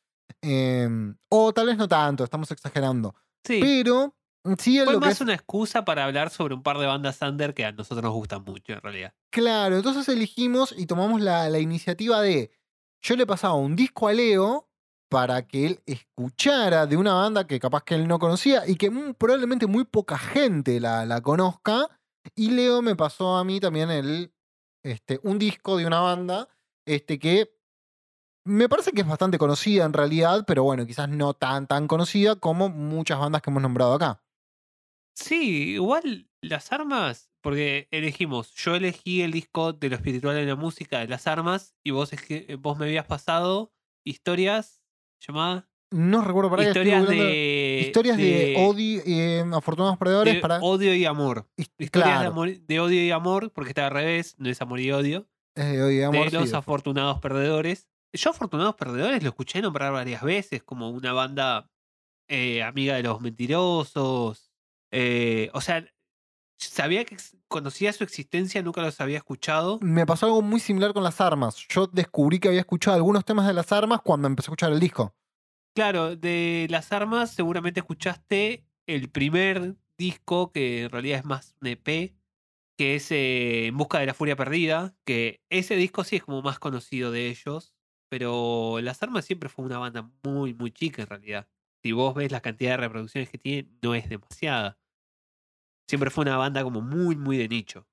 Em, 0.41 1.17
o 1.29 1.51
tal 1.51 1.67
vez 1.67 1.77
no 1.77 1.87
tanto, 1.87 2.23
estamos 2.23 2.51
exagerando. 2.51 3.15
Sí, 3.43 3.59
Pero 3.59 4.15
sí 4.59 4.77
en 4.77 4.85
fue 4.85 4.93
lo 4.93 4.99
que 4.99 5.07
más 5.07 5.15
es 5.15 5.21
una 5.21 5.33
excusa 5.33 5.83
para 5.83 6.05
hablar 6.05 6.29
sobre 6.29 6.53
un 6.53 6.61
par 6.61 6.77
de 6.77 6.85
bandas 6.85 7.19
under 7.23 7.55
que 7.55 7.65
a 7.65 7.71
nosotros 7.71 8.03
nos 8.03 8.13
gustan 8.13 8.43
mucho, 8.43 8.73
en 8.73 8.81
realidad. 8.81 9.13
Claro, 9.31 9.77
entonces 9.77 10.07
elegimos 10.09 10.75
y 10.77 10.85
tomamos 10.85 11.21
la, 11.21 11.49
la 11.49 11.57
iniciativa 11.57 12.21
de. 12.21 12.51
Yo 13.01 13.15
le 13.15 13.25
pasaba 13.25 13.55
un 13.55 13.75
disco 13.75 14.07
a 14.07 14.13
Leo 14.13 14.69
para 15.15 15.47
que 15.47 15.65
él 15.65 15.79
escuchara 15.85 16.85
de 16.87 16.97
una 16.97 17.13
banda 17.13 17.47
que 17.47 17.57
capaz 17.57 17.85
que 17.85 17.95
él 17.95 18.05
no 18.05 18.19
conocía 18.19 18.67
y 18.67 18.75
que 18.75 18.89
mm, 18.89 19.13
probablemente 19.13 19.65
muy 19.65 19.85
poca 19.85 20.17
gente 20.17 20.81
la, 20.81 21.05
la 21.05 21.21
conozca. 21.21 21.87
Y 22.35 22.51
Leo 22.51 22.81
me 22.81 22.97
pasó 22.97 23.37
a 23.37 23.45
mí 23.45 23.61
también 23.61 23.89
el, 23.91 24.33
este, 24.83 25.21
un 25.23 25.39
disco 25.39 25.77
de 25.77 25.87
una 25.87 26.01
banda 26.01 26.49
este, 26.85 27.17
que 27.17 27.49
me 28.45 28.67
parece 28.67 28.91
que 28.91 29.03
es 29.03 29.07
bastante 29.07 29.37
conocida 29.37 29.85
en 29.85 29.93
realidad, 29.93 30.43
pero 30.45 30.63
bueno, 30.63 30.85
quizás 30.85 31.07
no 31.07 31.33
tan, 31.33 31.65
tan 31.65 31.87
conocida 31.87 32.35
como 32.35 32.67
muchas 32.67 33.17
bandas 33.17 33.41
que 33.41 33.51
hemos 33.51 33.63
nombrado 33.63 33.93
acá. 33.93 34.21
Sí, 35.15 35.75
igual 35.75 36.29
las 36.41 36.73
armas, 36.73 37.31
porque 37.39 37.87
elegimos, 37.91 38.53
yo 38.53 38.75
elegí 38.75 39.21
el 39.21 39.31
disco 39.31 39.71
de 39.71 39.87
lo 39.87 39.95
espiritual 39.95 40.37
en 40.37 40.49
la 40.49 40.57
música 40.57 40.99
de 40.99 41.07
las 41.07 41.25
armas 41.25 41.73
y 41.85 41.91
vos, 41.91 42.11
vos 42.59 42.77
me 42.77 42.87
habías 42.87 43.05
pasado 43.05 43.71
historias 44.05 44.84
llamadas 45.27 45.63
No 45.91 46.21
recuerdo 46.21 46.49
para 46.49 46.63
historias 46.67 47.07
de 47.07 47.79
Historias 47.85 48.17
de, 48.17 48.55
odio, 48.57 49.01
eh, 49.05 49.43
afortunados 49.53 49.97
perdedores 49.97 50.33
de 50.35 50.39
para. 50.41 50.59
odio 50.59 50.93
y 50.95 51.05
amor. 51.05 51.47
his- 51.57 51.69
Historias 51.77 52.09
de, 52.09 52.13
claro, 52.15 52.29
amor- 52.31 52.59
de 52.59 52.79
odio 52.79 53.03
y 53.05 53.11
amor, 53.11 53.51
porque 53.51 53.69
está 53.69 53.85
al 53.87 53.91
revés, 53.93 54.35
no 54.37 54.49
es 54.49 54.61
amor 54.61 54.79
y 54.79 54.91
odio. 54.91 55.27
es 55.55 55.65
de 55.71 55.83
odio 55.83 55.99
y 55.99 56.03
amor. 56.03 56.31
de 56.31 56.37
los 56.39 56.51
de- 56.51 56.57
afortunados 56.57 57.19
perdedores. 57.19 57.87
Yo 58.13 58.29
afortunados 58.31 58.75
perdedores 58.75 59.21
lo 59.23 59.29
escuché 59.29 59.61
nombrar 59.61 59.91
varias 59.93 60.21
veces 60.23 60.63
como 60.63 60.89
una 60.89 61.11
banda 61.13 61.69
eh, 62.29 62.63
amiga 62.63 62.95
de 62.95 63.03
los 63.03 63.21
mentirosos. 63.21 64.51
eh, 64.91 65.49
o 65.53 65.61
sea, 65.61 65.85
sabía 66.57 67.05
que 67.05 67.17
conocía 67.47 67.93
su 67.93 68.03
existencia, 68.03 68.61
nunca 68.61 68.81
los 68.81 68.99
había 69.01 69.17
escuchado. 69.17 69.79
Me 69.81 70.05
pasó 70.05 70.25
algo 70.27 70.41
muy 70.41 70.59
similar 70.59 70.93
con 70.93 71.03
las 71.03 71.21
armas. 71.21 71.65
Yo 71.69 71.87
descubrí 71.87 72.39
que 72.39 72.47
había 72.47 72.61
escuchado 72.61 72.95
algunos 72.95 73.25
temas 73.25 73.47
de 73.47 73.53
las 73.53 73.71
armas 73.71 74.01
cuando 74.03 74.27
empecé 74.27 74.47
a 74.47 74.49
escuchar 74.51 74.71
el 74.71 74.79
disco. 74.79 75.15
Claro, 75.75 76.15
de 76.15 76.67
las 76.69 76.91
armas 76.91 77.31
seguramente 77.31 77.81
escuchaste 77.81 78.65
el 78.87 79.09
primer 79.09 79.75
disco, 79.97 80.51
que 80.51 80.83
en 80.83 80.89
realidad 80.89 81.19
es 81.19 81.25
más 81.25 81.55
un 81.61 81.67
EP, 81.67 82.15
que 82.77 82.95
es 82.95 83.11
eh, 83.11 83.67
En 83.67 83.77
Busca 83.77 83.99
de 83.99 84.05
la 84.05 84.13
Furia 84.13 84.35
Perdida, 84.35 84.95
que 85.05 85.41
ese 85.49 85.75
disco 85.75 86.03
sí 86.03 86.17
es 86.17 86.23
como 86.23 86.41
más 86.41 86.59
conocido 86.59 87.11
de 87.11 87.27
ellos, 87.27 87.73
pero 88.09 88.79
Las 88.81 89.01
Armas 89.03 89.25
siempre 89.25 89.49
fue 89.49 89.65
una 89.65 89.77
banda 89.77 90.09
muy, 90.23 90.53
muy 90.53 90.71
chica 90.71 91.01
en 91.01 91.09
realidad. 91.09 91.47
Si 91.83 91.91
vos 91.91 92.15
ves 92.15 92.31
la 92.31 92.41
cantidad 92.41 92.71
de 92.71 92.77
reproducciones 92.77 93.29
que 93.29 93.37
tiene, 93.37 93.69
no 93.81 93.95
es 93.95 94.09
demasiada. 94.09 94.77
Siempre 95.87 96.09
fue 96.09 96.23
una 96.23 96.37
banda 96.37 96.63
como 96.63 96.81
muy, 96.81 97.15
muy 97.15 97.37
de 97.37 97.47
nicho. 97.47 97.87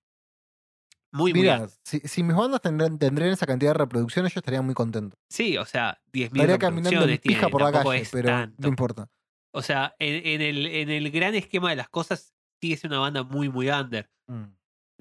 Muy, 1.12 1.32
muy... 1.32 1.42
Mira, 1.42 1.56
under. 1.56 1.70
si, 1.84 2.00
si 2.00 2.22
mis 2.22 2.34
bandas 2.34 2.62
tendrían, 2.62 2.98
tendrían 2.98 3.30
esa 3.30 3.46
cantidad 3.46 3.72
de 3.72 3.78
reproducciones, 3.78 4.32
yo 4.32 4.38
estaría 4.38 4.62
muy 4.62 4.74
contento. 4.74 5.16
Sí, 5.28 5.58
o 5.58 5.66
sea, 5.66 6.00
10.000 6.12 6.24
Estaría 6.24 6.58
caminando 6.58 7.06
en 7.06 7.18
pija 7.18 7.48
por 7.48 7.62
la 7.62 7.72
calle, 7.72 8.08
pero 8.10 8.28
tanto. 8.28 8.56
no 8.58 8.68
importa. 8.68 9.10
O 9.54 9.60
sea, 9.60 9.94
en, 9.98 10.26
en 10.26 10.40
el, 10.40 10.66
en 10.66 10.88
el 10.88 11.10
gran 11.10 11.34
esquema 11.34 11.70
de 11.70 11.76
las 11.76 11.90
cosas, 11.90 12.34
sigue 12.60 12.78
siendo 12.78 12.96
una 12.96 13.02
banda 13.02 13.22
muy, 13.24 13.50
muy 13.50 13.68
under. 13.68 14.10
Mm. 14.26 14.44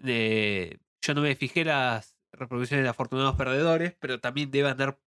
Eh, 0.03 0.77
yo 1.01 1.13
no 1.13 1.21
me 1.21 1.35
fijé 1.35 1.63
las 1.63 2.17
reproducciones 2.33 2.83
de 2.83 2.89
Afortunados 2.89 3.35
Perdedores, 3.35 3.95
pero 3.99 4.19
también 4.19 4.51
debe 4.51 4.69
andar 4.69 4.99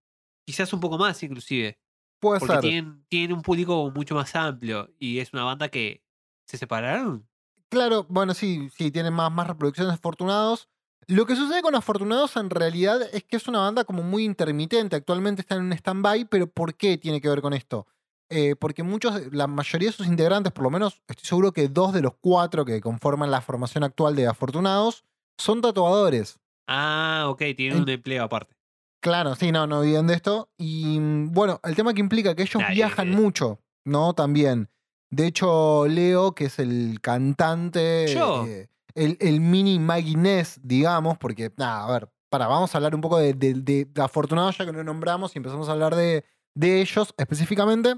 quizás 0.46 0.72
un 0.72 0.80
poco 0.80 0.98
más, 0.98 1.22
inclusive. 1.24 1.80
Puede 2.22 2.40
Porque 2.40 2.54
ser. 2.54 2.62
tienen, 2.62 3.06
tienen 3.10 3.34
un 3.34 3.42
público 3.42 3.92
mucho 3.92 4.16
más 4.16 4.34
amplio 4.36 4.90
y 4.98 5.20
es 5.20 5.34
una 5.34 5.44
banda 5.44 5.68
que 5.68 6.04
se 6.48 6.58
separaron. 6.58 7.28
Claro, 7.74 8.06
bueno, 8.08 8.36
sí, 8.36 8.70
sí, 8.78 8.92
tienen 8.92 9.14
más, 9.14 9.32
más 9.32 9.48
reproducciones 9.48 9.96
afortunados. 9.96 10.70
Lo 11.08 11.26
que 11.26 11.36
sucede 11.36 11.64
con 11.64 11.74
Afortunados 11.74 12.38
en 12.38 12.52
realidad 12.52 13.02
es 13.12 13.24
que 13.24 13.36
es 13.36 13.48
una 13.48 13.62
banda 13.62 13.84
como 13.84 14.04
muy 14.04 14.26
intermitente. 14.26 14.96
Actualmente 14.96 15.42
está 15.42 15.56
en 15.56 15.64
un 15.64 15.74
stand-by, 15.74 16.26
pero 16.26 16.46
¿por 16.46 16.76
qué 16.76 17.00
tiene 17.00 17.20
que 17.20 17.30
ver 17.30 17.42
con 17.42 17.54
esto? 17.54 17.88
Eh, 18.30 18.56
porque 18.56 18.84
muchos, 18.84 19.34
la 19.34 19.48
mayoría 19.48 19.90
de 19.90 19.96
sus 19.96 20.06
integrantes, 20.06 20.54
por 20.54 20.64
lo 20.64 20.70
menos 20.70 21.02
estoy 21.08 21.26
seguro 21.26 21.52
que 21.52 21.68
dos 21.68 21.94
de 21.94 22.04
los 22.04 22.14
cuatro 22.22 22.64
que 22.64 22.80
conforman 22.80 23.32
la 23.32 23.42
formación 23.42 23.84
actual 23.84 24.16
de 24.16 24.28
Afortunados, 24.28 25.04
son 25.40 25.60
tatuadores. 25.60 26.40
Ah, 26.68 27.26
ok, 27.28 27.40
tienen 27.58 27.78
En- 27.78 27.84
un 27.84 27.90
empleo 27.90 28.24
aparte. 28.24 28.56
Claro, 29.02 29.34
sí, 29.34 29.52
no, 29.52 29.66
no 29.66 29.80
olviden 29.80 30.06
de 30.06 30.14
esto. 30.14 30.52
Y 30.60 31.00
mm, 31.00 31.32
bueno, 31.32 31.60
el 31.64 31.76
tema 31.76 31.96
que 31.96 32.02
implica 32.02 32.36
que 32.36 32.44
ellos 32.44 32.62
viajan 32.72 33.12
eh. 33.12 33.16
mucho, 33.16 33.60
¿no? 33.84 34.14
También. 34.14 34.70
De 35.16 35.28
hecho, 35.28 35.86
Leo, 35.88 36.34
que 36.34 36.46
es 36.46 36.60
el 36.60 37.00
cantante, 37.02 38.08
Yo. 38.14 38.46
eh, 38.48 38.68
el, 38.96 39.18
el 39.20 39.40
mini 39.42 39.80
Maggie 39.80 40.16
Ness, 40.18 40.60
digamos, 40.64 41.18
porque, 41.18 41.52
nada, 41.58 41.86
a 41.86 41.92
ver, 41.92 42.10
para, 42.30 42.48
vamos 42.48 42.74
a 42.74 42.78
hablar 42.78 42.96
un 42.96 43.02
poco 43.02 43.18
de, 43.20 43.34
de, 43.34 43.54
de- 43.54 43.86
de 43.86 44.02
Afortunados, 44.02 44.58
ya 44.58 44.66
que 44.66 44.72
lo 44.72 44.84
nombramos 44.84 45.36
y 45.36 45.40
empezamos 45.40 45.70
a 45.70 45.74
hablar 45.74 45.96
de, 45.96 46.26
de 46.56 46.82
ellos 46.82 47.14
específicamente. 47.18 47.96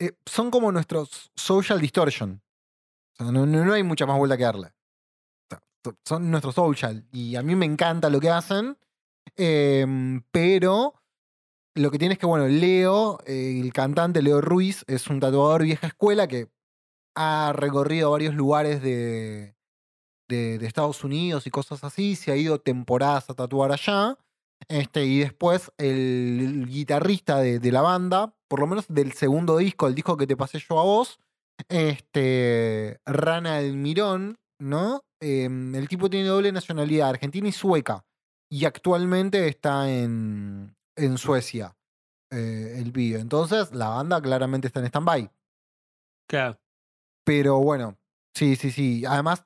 Eh, 0.00 0.12
son 0.26 0.50
como 0.50 0.72
nuestros 0.72 1.30
social 1.36 1.80
distortion. 1.80 2.42
O 3.18 3.24
sea, 3.24 3.32
no, 3.32 3.46
no- 3.46 3.64
no 3.64 3.72
hay 3.72 3.82
mucha 3.82 4.06
más 4.06 4.18
vuelta 4.18 4.36
que 4.36 4.44
darle. 4.44 4.68
O 4.68 5.48
sea, 5.50 5.62
so- 5.84 5.96
son 6.04 6.30
nuestros 6.30 6.54
social. 6.54 7.06
Y 7.12 7.36
a 7.36 7.42
mí 7.42 7.54
me 7.54 7.66
encanta 7.66 8.08
lo 8.10 8.18
que 8.20 8.30
hacen. 8.30 8.76
Em, 9.36 10.22
pero 10.32 10.94
lo 11.74 11.90
que 11.90 11.98
tiene 11.98 12.14
es 12.14 12.18
que, 12.18 12.26
bueno, 12.26 12.48
Leo, 12.48 13.18
eh, 13.26 13.60
el 13.60 13.72
cantante 13.72 14.22
Leo 14.22 14.40
Ruiz, 14.40 14.84
es 14.88 15.06
un 15.08 15.20
tatuador 15.20 15.62
vieja 15.62 15.86
escuela 15.86 16.26
que 16.26 16.48
ha 17.16 17.52
recorrido 17.54 18.10
varios 18.10 18.34
lugares 18.34 18.82
de, 18.82 19.54
de, 20.28 20.66
Estados 20.66 21.04
Unidos 21.04 21.46
y 21.46 21.50
cosas 21.50 21.84
así, 21.84 22.16
se 22.16 22.32
ha 22.32 22.36
ido 22.36 22.60
temporadas 22.60 23.30
a 23.30 23.34
tatuar 23.34 23.72
allá. 23.72 24.16
Este, 24.68 25.04
y 25.06 25.20
después 25.20 25.72
el, 25.78 26.66
guitarrista 26.68 27.38
de, 27.38 27.72
la 27.72 27.80
banda, 27.80 28.34
por 28.48 28.60
lo 28.60 28.66
menos 28.66 28.86
del 28.88 29.12
segundo 29.12 29.56
disco, 29.56 29.88
el 29.88 29.94
disco 29.94 30.16
que 30.16 30.26
te 30.26 30.36
pasé 30.36 30.58
yo 30.58 30.78
a 30.78 30.84
vos, 30.84 31.18
este, 31.68 33.00
Rana 33.06 33.56
Almirón, 33.56 34.38
¿no? 34.58 35.02
Em, 35.20 35.74
el 35.74 35.88
tipo 35.88 36.10
tiene 36.10 36.28
doble 36.28 36.52
nacionalidad, 36.52 37.10
argentina 37.10 37.48
y 37.48 37.52
sueca. 37.52 38.04
Y 38.50 38.64
actualmente 38.64 39.46
está 39.48 39.90
en, 39.90 40.74
en 41.04 41.18
Suecia, 41.18 41.76
eh, 42.30 42.76
el 42.78 42.92
pibe. 42.92 43.20
Entonces, 43.20 43.72
la 43.74 43.88
banda 43.88 44.20
claramente 44.20 44.66
está 44.66 44.80
en 44.80 44.86
stand-by. 44.86 45.30
Claro. 46.28 46.60
Pero 47.24 47.58
bueno, 47.58 47.98
sí, 48.34 48.56
sí, 48.56 48.70
sí. 48.70 49.04
Además, 49.04 49.44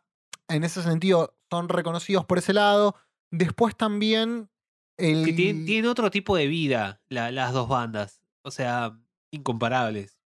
en 0.48 0.64
ese 0.64 0.82
sentido, 0.82 1.36
son 1.50 1.68
reconocidos 1.68 2.24
por 2.24 2.38
ese 2.38 2.52
lado. 2.52 2.94
Después 3.30 3.76
también. 3.76 4.50
El... 4.96 5.24
Que 5.24 5.32
tienen, 5.32 5.66
tienen 5.66 5.90
otro 5.90 6.10
tipo 6.10 6.36
de 6.36 6.46
vida 6.46 7.00
la- 7.08 7.30
las 7.32 7.52
dos 7.52 7.68
bandas. 7.68 8.22
O 8.42 8.50
sea, 8.50 8.98
incomparables. 9.32 10.18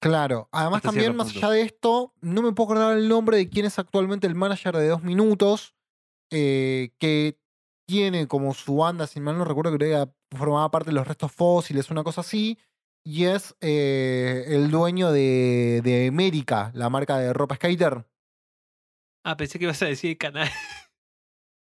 Claro. 0.00 0.48
Además, 0.52 0.76
hasta 0.78 0.90
también, 0.90 1.16
más 1.16 1.32
punto. 1.32 1.46
allá 1.46 1.54
de 1.54 1.62
esto, 1.62 2.12
no 2.20 2.42
me 2.42 2.52
puedo 2.52 2.72
acordar 2.72 2.98
el 2.98 3.08
nombre 3.08 3.38
de 3.38 3.48
quién 3.48 3.64
es 3.66 3.78
actualmente 3.78 4.26
el 4.26 4.34
manager 4.34 4.76
de 4.76 4.88
dos 4.88 5.02
minutos. 5.02 5.74
eh, 6.30 6.92
que 6.98 7.38
tiene 7.86 8.26
como 8.26 8.54
su 8.54 8.76
banda, 8.76 9.06
si 9.06 9.20
mal 9.20 9.36
no 9.38 9.44
recuerdo, 9.44 9.76
creo 9.76 10.06
que 10.06 10.12
formaba 10.34 10.70
parte 10.70 10.90
de 10.90 10.94
los 10.94 11.06
restos 11.06 11.32
fósiles, 11.32 11.90
una 11.90 12.04
cosa 12.04 12.20
así. 12.20 12.58
Y 13.06 13.24
es 13.24 13.54
eh, 13.60 14.44
el 14.48 14.70
dueño 14.70 15.12
de, 15.12 15.82
de 15.84 16.08
América, 16.08 16.70
la 16.74 16.88
marca 16.88 17.18
de 17.18 17.32
ropa 17.32 17.56
skater. 17.56 18.06
Ah, 19.24 19.36
pensé 19.36 19.58
que 19.58 19.64
ibas 19.64 19.82
a 19.82 19.86
decir 19.86 20.16
canal. 20.18 20.48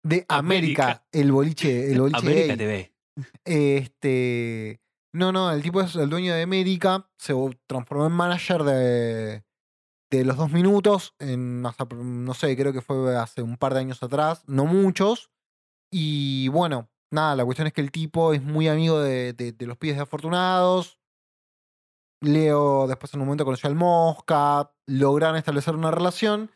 De 0.04 0.26
América, 0.28 0.82
América. 0.84 1.06
el 1.12 1.32
boliche, 1.32 1.90
el 1.90 2.00
boliche 2.02 2.18
América 2.18 2.56
gay. 2.56 2.56
TV. 2.56 2.94
Este. 3.44 4.80
No, 5.14 5.32
no, 5.32 5.50
el 5.50 5.62
tipo 5.62 5.80
es 5.80 5.94
el 5.96 6.10
dueño 6.10 6.34
de 6.34 6.42
América. 6.42 7.08
Se 7.16 7.32
transformó 7.66 8.06
en 8.06 8.12
manager 8.12 8.64
de, 8.64 9.44
de 10.10 10.24
los 10.24 10.36
dos 10.36 10.50
minutos. 10.50 11.14
En, 11.18 11.64
hasta, 11.64 11.86
no 11.86 12.34
sé, 12.34 12.54
creo 12.56 12.72
que 12.72 12.82
fue 12.82 13.16
hace 13.16 13.40
un 13.40 13.56
par 13.56 13.72
de 13.72 13.80
años 13.80 14.02
atrás. 14.02 14.42
No 14.46 14.66
muchos. 14.66 15.30
Y 15.90 16.48
bueno, 16.48 16.90
nada, 17.14 17.36
la 17.36 17.44
cuestión 17.44 17.66
es 17.66 17.72
que 17.72 17.80
el 17.80 17.90
tipo 17.90 18.32
es 18.34 18.42
muy 18.42 18.68
amigo 18.68 19.00
de, 19.00 19.32
de- 19.32 19.52
de 19.52 19.66
los 19.66 19.76
pibes 19.78 19.96
de 19.96 20.02
afortunados. 20.02 20.98
Leo 22.20 22.86
después 22.86 23.12
en 23.14 23.20
un 23.20 23.26
momento 23.26 23.44
conoció 23.44 23.68
al 23.68 23.74
Mosca. 23.76 24.70
Lograron 24.86 25.36
establecer 25.36 25.74
una 25.74 25.90
relación. 25.90 26.50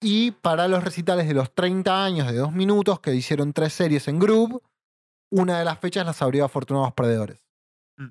Y 0.00 0.32
para 0.32 0.66
los 0.66 0.82
recitales 0.82 1.28
de 1.28 1.34
los 1.34 1.54
30 1.54 2.04
años 2.04 2.26
de 2.26 2.36
dos 2.36 2.52
minutos, 2.52 2.98
que 3.00 3.14
hicieron 3.14 3.52
tres 3.52 3.72
series 3.72 4.08
en 4.08 4.18
Group, 4.18 4.60
una 5.30 5.58
de 5.60 5.64
las 5.64 5.78
fechas 5.78 6.04
las 6.04 6.20
abrió 6.22 6.44
Afortunados 6.44 6.92
Perdedores. 6.94 7.46
Mm. 7.96 8.08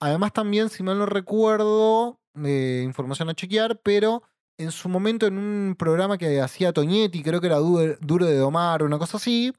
Además, 0.00 0.32
también, 0.32 0.68
si 0.70 0.84
mal 0.84 0.98
no 0.98 1.06
recuerdo, 1.06 2.20
eh, 2.44 2.82
información 2.84 3.28
a 3.30 3.34
chequear, 3.34 3.80
pero 3.82 4.22
en 4.58 4.70
su 4.70 4.88
momento 4.88 5.26
en 5.26 5.38
un 5.38 5.74
programa 5.76 6.18
que 6.18 6.40
hacía 6.40 6.72
Toñetti, 6.72 7.22
creo 7.24 7.40
que 7.40 7.48
era 7.48 7.56
Du- 7.56 7.96
Duro 8.00 8.26
de 8.26 8.36
Domar 8.36 8.82
o 8.82 8.86
una 8.86 8.98
cosa 8.98 9.16
así, 9.16 9.52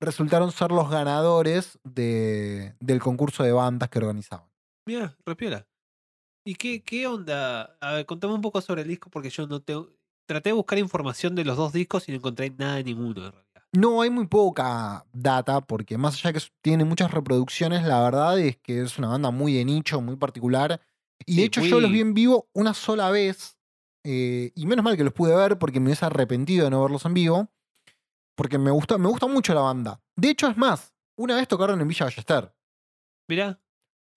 resultaron 0.00 0.52
ser 0.52 0.70
los 0.72 0.90
ganadores 0.90 1.78
de- 1.84 2.74
del 2.80 3.00
concurso 3.00 3.42
de 3.42 3.52
bandas 3.52 3.88
que 3.88 3.98
organizaban. 3.98 4.48
Mira, 4.86 5.16
repiola. 5.24 5.66
¿Y 6.46 6.54
qué, 6.54 6.82
qué 6.82 7.06
onda? 7.06 7.76
A 7.80 7.94
ver, 7.94 8.06
contame 8.06 8.34
un 8.34 8.40
poco 8.40 8.60
sobre 8.60 8.82
el 8.82 8.88
disco 8.88 9.10
porque 9.10 9.30
yo 9.30 9.46
no 9.46 9.60
tengo. 9.60 9.90
Traté 10.28 10.50
de 10.50 10.54
buscar 10.54 10.78
información 10.78 11.34
de 11.34 11.44
los 11.44 11.56
dos 11.56 11.72
discos 11.72 12.08
y 12.08 12.12
no 12.12 12.18
encontré 12.18 12.50
nada 12.50 12.76
de 12.76 12.84
ninguno 12.84 13.26
en 13.26 13.32
realidad. 13.32 13.62
No, 13.72 14.00
hay 14.00 14.10
muy 14.10 14.26
poca 14.26 15.04
data, 15.12 15.60
porque 15.60 15.98
más 15.98 16.14
allá 16.14 16.32
de 16.32 16.40
que 16.40 16.46
tiene 16.62 16.84
muchas 16.84 17.10
reproducciones, 17.10 17.84
la 17.84 18.00
verdad 18.02 18.38
es 18.38 18.56
que 18.58 18.80
es 18.82 18.96
una 18.98 19.08
banda 19.08 19.30
muy 19.30 19.54
de 19.54 19.64
nicho, 19.64 20.00
muy 20.00 20.16
particular. 20.16 20.80
Y 21.26 21.36
de 21.36 21.44
hecho 21.44 21.60
yo 21.62 21.80
los 21.80 21.90
vi 21.90 22.00
en 22.00 22.14
vivo 22.14 22.48
una 22.54 22.74
sola 22.74 23.10
vez, 23.10 23.58
eh, 24.04 24.52
y 24.54 24.66
menos 24.66 24.84
mal 24.84 24.96
que 24.96 25.04
los 25.04 25.12
pude 25.12 25.34
ver 25.34 25.58
porque 25.58 25.80
me 25.80 25.86
hubiese 25.86 26.06
arrepentido 26.06 26.64
de 26.64 26.70
no 26.70 26.80
verlos 26.82 27.04
en 27.04 27.14
vivo, 27.14 27.48
porque 28.36 28.58
me 28.58 28.70
gusta, 28.70 28.98
me 28.98 29.08
gusta 29.08 29.26
mucho 29.26 29.52
la 29.54 29.62
banda. 29.62 30.00
De 30.16 30.30
hecho, 30.30 30.46
es 30.46 30.56
más, 30.56 30.94
una 31.18 31.36
vez 31.36 31.48
tocaron 31.48 31.80
en 31.80 31.88
Villa 31.88 32.06
Ballester. 32.06 32.54
Mirá. 33.28 33.60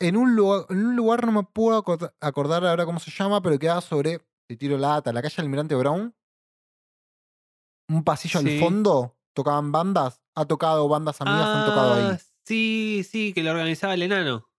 En 0.01 0.15
un, 0.15 0.35
lugar, 0.35 0.65
en 0.69 0.85
un 0.85 0.95
lugar 0.95 1.25
no 1.25 1.31
me 1.31 1.43
puedo 1.43 1.83
acor- 1.83 2.13
acordar 2.21 2.65
ahora 2.65 2.85
cómo 2.85 2.99
se 2.99 3.11
llama, 3.11 3.41
pero 3.41 3.57
queda 3.59 3.81
sobre, 3.81 4.19
te 4.47 4.55
tiro 4.55 4.77
la 4.77 4.89
data, 4.89 5.11
la 5.11 5.21
calle 5.21 5.35
Almirante 5.41 5.75
Brown. 5.75 6.15
Un 7.89 8.03
pasillo 8.03 8.39
Sí. 8.41 8.53
al 8.55 8.59
fondo, 8.59 9.17
tocaban 9.33 9.71
bandas. 9.71 10.21
Ha 10.35 10.45
tocado 10.45 10.87
bandas 10.87 11.19
amigas, 11.21 11.47
han 11.47 11.65
tocado 11.65 11.93
ahí. 11.95 12.03
Ah, 12.13 12.19
Sí, 12.45 13.05
sí, 13.07 13.31
que 13.33 13.43
lo 13.43 13.51
organizaba 13.51 13.93
el 13.93 14.01
enano. 14.01 14.49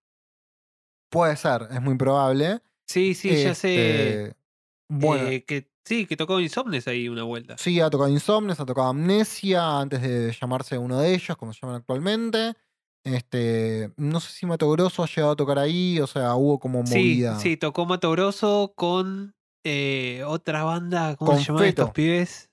Puede 1.11 1.37
ser, 1.37 1.67
es 1.73 1.81
muy 1.83 1.97
probable. 1.97 2.61
Sí, 2.87 3.15
sí, 3.15 3.43
ya 3.43 3.55
sé. 3.55 4.23
Este, 4.27 4.37
Bueno, 4.89 5.27
eh, 5.29 5.45
que, 5.45 5.73
sí, 5.91 6.07
que 6.07 6.17
tocó 6.17 6.41
Insomnes 6.41 6.87
ahí 6.89 7.09
una 7.09 7.25
vuelta. 7.25 7.57
sí, 7.57 7.81
ha 7.81 7.91
tocado 7.91 8.09
Insomnes, 8.11 8.61
ha 8.61 8.65
tocado 8.67 8.89
Amnesia, 8.89 9.81
antes 9.81 10.01
de 10.03 10.33
llamarse 10.41 10.79
uno 10.79 10.99
de 11.01 11.15
ellos, 11.15 11.37
como 11.37 11.53
se 11.53 11.61
llaman 11.63 11.77
actualmente. 11.77 12.55
Este, 13.05 13.93
no 13.97 14.21
sé 14.21 14.31
si 14.33 14.47
Mato 14.47 14.71
Grosso 14.71 15.03
ha 15.03 15.07
llegado 15.07 15.33
a 15.33 15.37
tocar 15.37 15.59
ahí, 15.59 15.99
o 16.01 16.07
sea, 16.07 16.35
hubo 16.37 16.59
como 16.59 16.83
Sí, 16.85 16.95
movida. 16.95 17.39
sí, 17.41 17.57
tocó 17.57 17.87
Mato 17.87 18.11
Grosso 18.13 18.73
con 18.77 19.35
eh, 19.65 20.23
otra 20.27 20.65
banda, 20.65 21.17
¿cómo 21.17 21.31
Con 21.31 21.39
se 21.39 21.45
llaman 21.45 21.65
estos 21.67 21.91
pibes? 21.91 22.51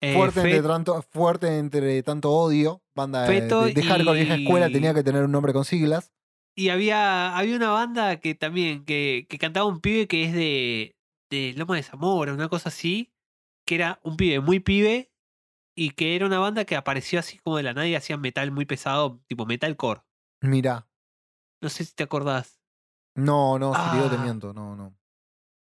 Eh, 0.00 0.14
fuerte, 0.14 0.40
entre 0.40 0.62
tanto, 0.62 1.02
fuerte 1.02 1.58
entre 1.58 2.02
tanto 2.02 2.32
odio. 2.32 2.82
Banda 2.96 3.22
de, 3.22 3.40
Feto 3.40 3.64
de, 3.66 3.72
de 3.74 3.82
hardcore 3.82 4.18
vieja 4.18 4.34
escuela 4.34 4.68
y- 4.68 4.72
tenía 4.72 4.92
que 4.94 5.02
tener 5.04 5.24
un 5.24 5.30
nombre 5.32 5.52
con 5.52 5.64
siglas. 5.64 6.12
Y 6.54 6.68
había, 6.68 7.36
había 7.36 7.56
una 7.56 7.70
banda 7.70 8.20
que 8.20 8.34
también, 8.34 8.84
que, 8.84 9.26
que 9.28 9.38
cantaba 9.38 9.66
un 9.66 9.80
pibe 9.80 10.06
que 10.06 10.24
es 10.24 10.32
de, 10.34 10.94
de 11.32 11.54
Loma 11.56 11.76
de 11.76 11.82
Zamora, 11.82 12.32
una 12.34 12.48
cosa 12.48 12.68
así, 12.68 13.12
que 13.66 13.74
era 13.76 13.98
un 14.04 14.16
pibe 14.16 14.40
muy 14.40 14.60
pibe 14.60 15.10
y 15.76 15.90
que 15.90 16.14
era 16.14 16.26
una 16.26 16.38
banda 16.38 16.64
que 16.64 16.76
apareció 16.76 17.18
así 17.18 17.38
como 17.38 17.56
de 17.56 17.62
la 17.62 17.72
nada 17.72 17.88
y 17.88 17.94
hacían 17.94 18.20
metal 18.20 18.50
muy 18.52 18.66
pesado, 18.66 19.22
tipo 19.26 19.46
metalcore. 19.46 20.02
Mira, 20.42 20.86
No 21.62 21.68
sé 21.68 21.84
si 21.84 21.94
te 21.94 22.02
acordás. 22.02 22.60
no, 23.16 23.58
no, 23.58 23.72
si 23.74 23.90
te 23.90 23.96
digo 23.96 24.08
te 24.10 24.16
Ah. 24.16 24.22
miento, 24.22 24.52
no, 24.52 24.74
no. 24.76 24.96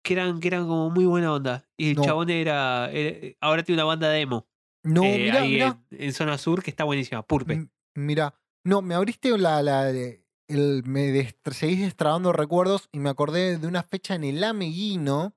Que 0.03 0.13
eran, 0.13 0.39
que 0.39 0.47
eran 0.49 0.67
como 0.67 0.89
muy 0.89 1.05
buena 1.05 1.31
onda. 1.33 1.67
Y 1.77 1.91
el 1.91 1.95
No. 1.95 2.03
chabón 2.03 2.29
era, 2.29 2.91
era- 2.91 3.35
Ahora 3.41 3.63
tiene 3.63 3.81
una 3.81 3.85
banda 3.85 4.09
de 4.09 4.21
emo. 4.21 4.47
No, 4.83 5.03
eh, 5.03 5.31
ahí. 5.31 5.61
En, 5.61 5.85
en 5.91 6.13
zona 6.13 6.37
sur 6.37 6.61
que 6.61 6.69
está 6.69 6.83
buenísima. 6.83 7.21
Purpe. 7.23 7.53
M- 7.53 7.69
Mira, 7.95 8.35
no, 8.63 8.81
me 8.81 8.93
abriste 8.95 9.35
la. 9.37 9.61
la 9.63 9.89
el, 9.89 10.83
me 10.85 11.11
destra- 11.11 11.53
seguís 11.53 11.79
destrabando 11.81 12.31
recuerdos 12.33 12.87
y 12.91 12.99
me 12.99 13.09
acordé 13.09 13.57
de 13.57 13.65
una 13.67 13.81
fecha 13.83 14.13
en 14.15 14.23
el 14.25 14.43
Ameguino 14.43 15.35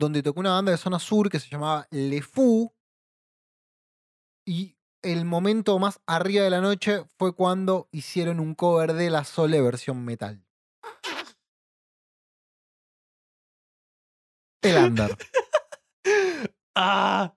donde 0.00 0.22
tocó 0.22 0.40
una 0.40 0.54
banda 0.54 0.72
de 0.72 0.78
zona 0.78 0.98
sur 0.98 1.28
que 1.28 1.38
se 1.38 1.50
llamaba 1.50 1.86
Le 1.90 2.22
Fou. 2.22 2.72
Y 4.46 4.74
el 5.02 5.26
momento 5.26 5.78
más 5.78 6.00
arriba 6.06 6.42
de 6.42 6.50
la 6.50 6.62
noche 6.62 7.04
fue 7.18 7.34
cuando 7.34 7.86
hicieron 7.92 8.40
un 8.40 8.54
cover 8.54 8.94
de 8.94 9.10
la 9.10 9.24
Sole 9.24 9.60
versión 9.60 10.02
metal. 10.04 10.42
El 14.62 14.84
Under. 14.84 15.16
¡Ah! 16.74 17.34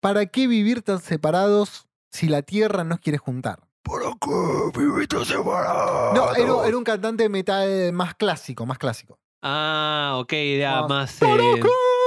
¿Para 0.00 0.26
qué 0.26 0.48
vivir 0.48 0.82
tan 0.82 1.00
separados 1.00 1.86
si 2.10 2.28
la 2.28 2.42
tierra 2.42 2.82
nos 2.82 2.98
quiere 2.98 3.18
juntar? 3.18 3.68
¿Para 3.82 4.10
qué 4.20 4.78
viviste 4.78 5.24
separado? 5.24 6.14
No, 6.14 6.34
era, 6.34 6.66
era 6.66 6.76
un 6.76 6.84
cantante 6.84 7.22
de 7.22 7.28
metal 7.28 7.92
más 7.92 8.14
clásico, 8.16 8.66
más 8.66 8.78
clásico. 8.78 9.20
Ah, 9.42 10.16
ok, 10.18 10.32
era 10.32 10.82
Más, 10.82 10.88
más. 10.88 11.16
¿Para 11.18 11.34
eh, 11.34 11.36
qué 11.38 11.44
vivir 11.44 11.62
tan 11.62 11.99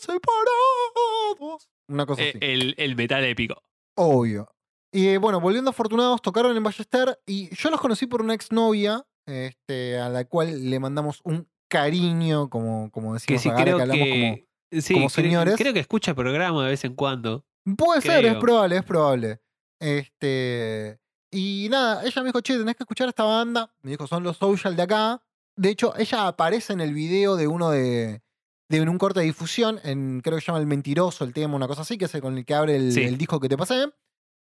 separados? 0.00 1.68
Una 1.88 2.06
cosa 2.06 2.22
eh, 2.22 2.30
así. 2.30 2.38
el, 2.40 2.74
el 2.78 2.96
metal 2.96 3.24
épico. 3.24 3.62
Obvio. 3.96 4.48
Y 4.92 5.08
eh, 5.08 5.18
bueno, 5.18 5.40
volviendo 5.40 5.70
a 5.70 5.72
Afortunados, 5.72 6.22
tocaron 6.22 6.56
en 6.56 6.62
Ballester 6.62 7.20
y 7.26 7.54
yo 7.54 7.70
los 7.70 7.80
conocí 7.80 8.06
por 8.06 8.22
una 8.22 8.34
exnovia, 8.34 9.04
este, 9.26 9.98
a 9.98 10.08
la 10.08 10.24
cual 10.24 10.70
le 10.70 10.80
mandamos 10.80 11.20
un 11.24 11.46
cariño, 11.68 12.48
como, 12.48 12.90
como 12.90 13.12
Que 13.12 13.34
decimos 13.34 13.42
sí, 13.42 13.48
acá, 13.50 13.62
creo 13.62 13.76
que 13.76 13.82
hablamos 13.82 14.04
que. 14.04 14.48
sí, 14.80 14.94
como 14.94 15.10
señores. 15.10 15.56
Creo 15.56 15.74
que 15.74 15.80
escucha 15.80 16.12
el 16.12 16.16
programa 16.16 16.64
de 16.64 16.70
vez 16.70 16.84
en 16.84 16.94
cuando. 16.94 17.44
Puede 17.76 18.00
ser, 18.00 18.24
es 18.24 18.36
probable, 18.36 18.76
es 18.76 18.84
probable. 18.84 19.40
Este, 19.78 20.98
y 21.30 21.68
nada, 21.70 22.02
ella 22.04 22.22
me 22.22 22.28
dijo, 22.28 22.40
che, 22.40 22.56
tenés 22.56 22.74
que 22.74 22.84
escuchar 22.84 23.08
esta 23.08 23.24
banda. 23.24 23.70
Me 23.82 23.90
dijo, 23.90 24.06
son 24.06 24.22
los 24.22 24.38
social 24.38 24.74
de 24.74 24.82
acá. 24.82 25.22
De 25.56 25.68
hecho, 25.68 25.94
ella 25.98 26.28
aparece 26.28 26.72
en 26.72 26.80
el 26.80 26.94
video 26.94 27.36
de 27.36 27.46
uno 27.46 27.70
de, 27.70 28.22
de 28.68 28.80
un 28.82 28.98
corte 28.98 29.20
de 29.20 29.26
difusión, 29.26 29.80
en, 29.82 30.20
creo 30.20 30.36
que 30.36 30.40
se 30.42 30.46
llama 30.48 30.58
El 30.60 30.66
Mentiroso, 30.66 31.24
el 31.24 31.32
tema, 31.32 31.56
una 31.56 31.66
cosa 31.68 31.82
así, 31.82 31.96
que 31.96 32.04
es 32.04 32.14
el 32.14 32.20
con 32.20 32.36
el 32.36 32.44
que 32.44 32.54
abre 32.54 32.76
el, 32.76 32.92
Sí. 32.92 33.02
el 33.02 33.16
disco 33.16 33.40
que 33.40 33.48
te 33.48 33.56
pasé. 33.56 33.90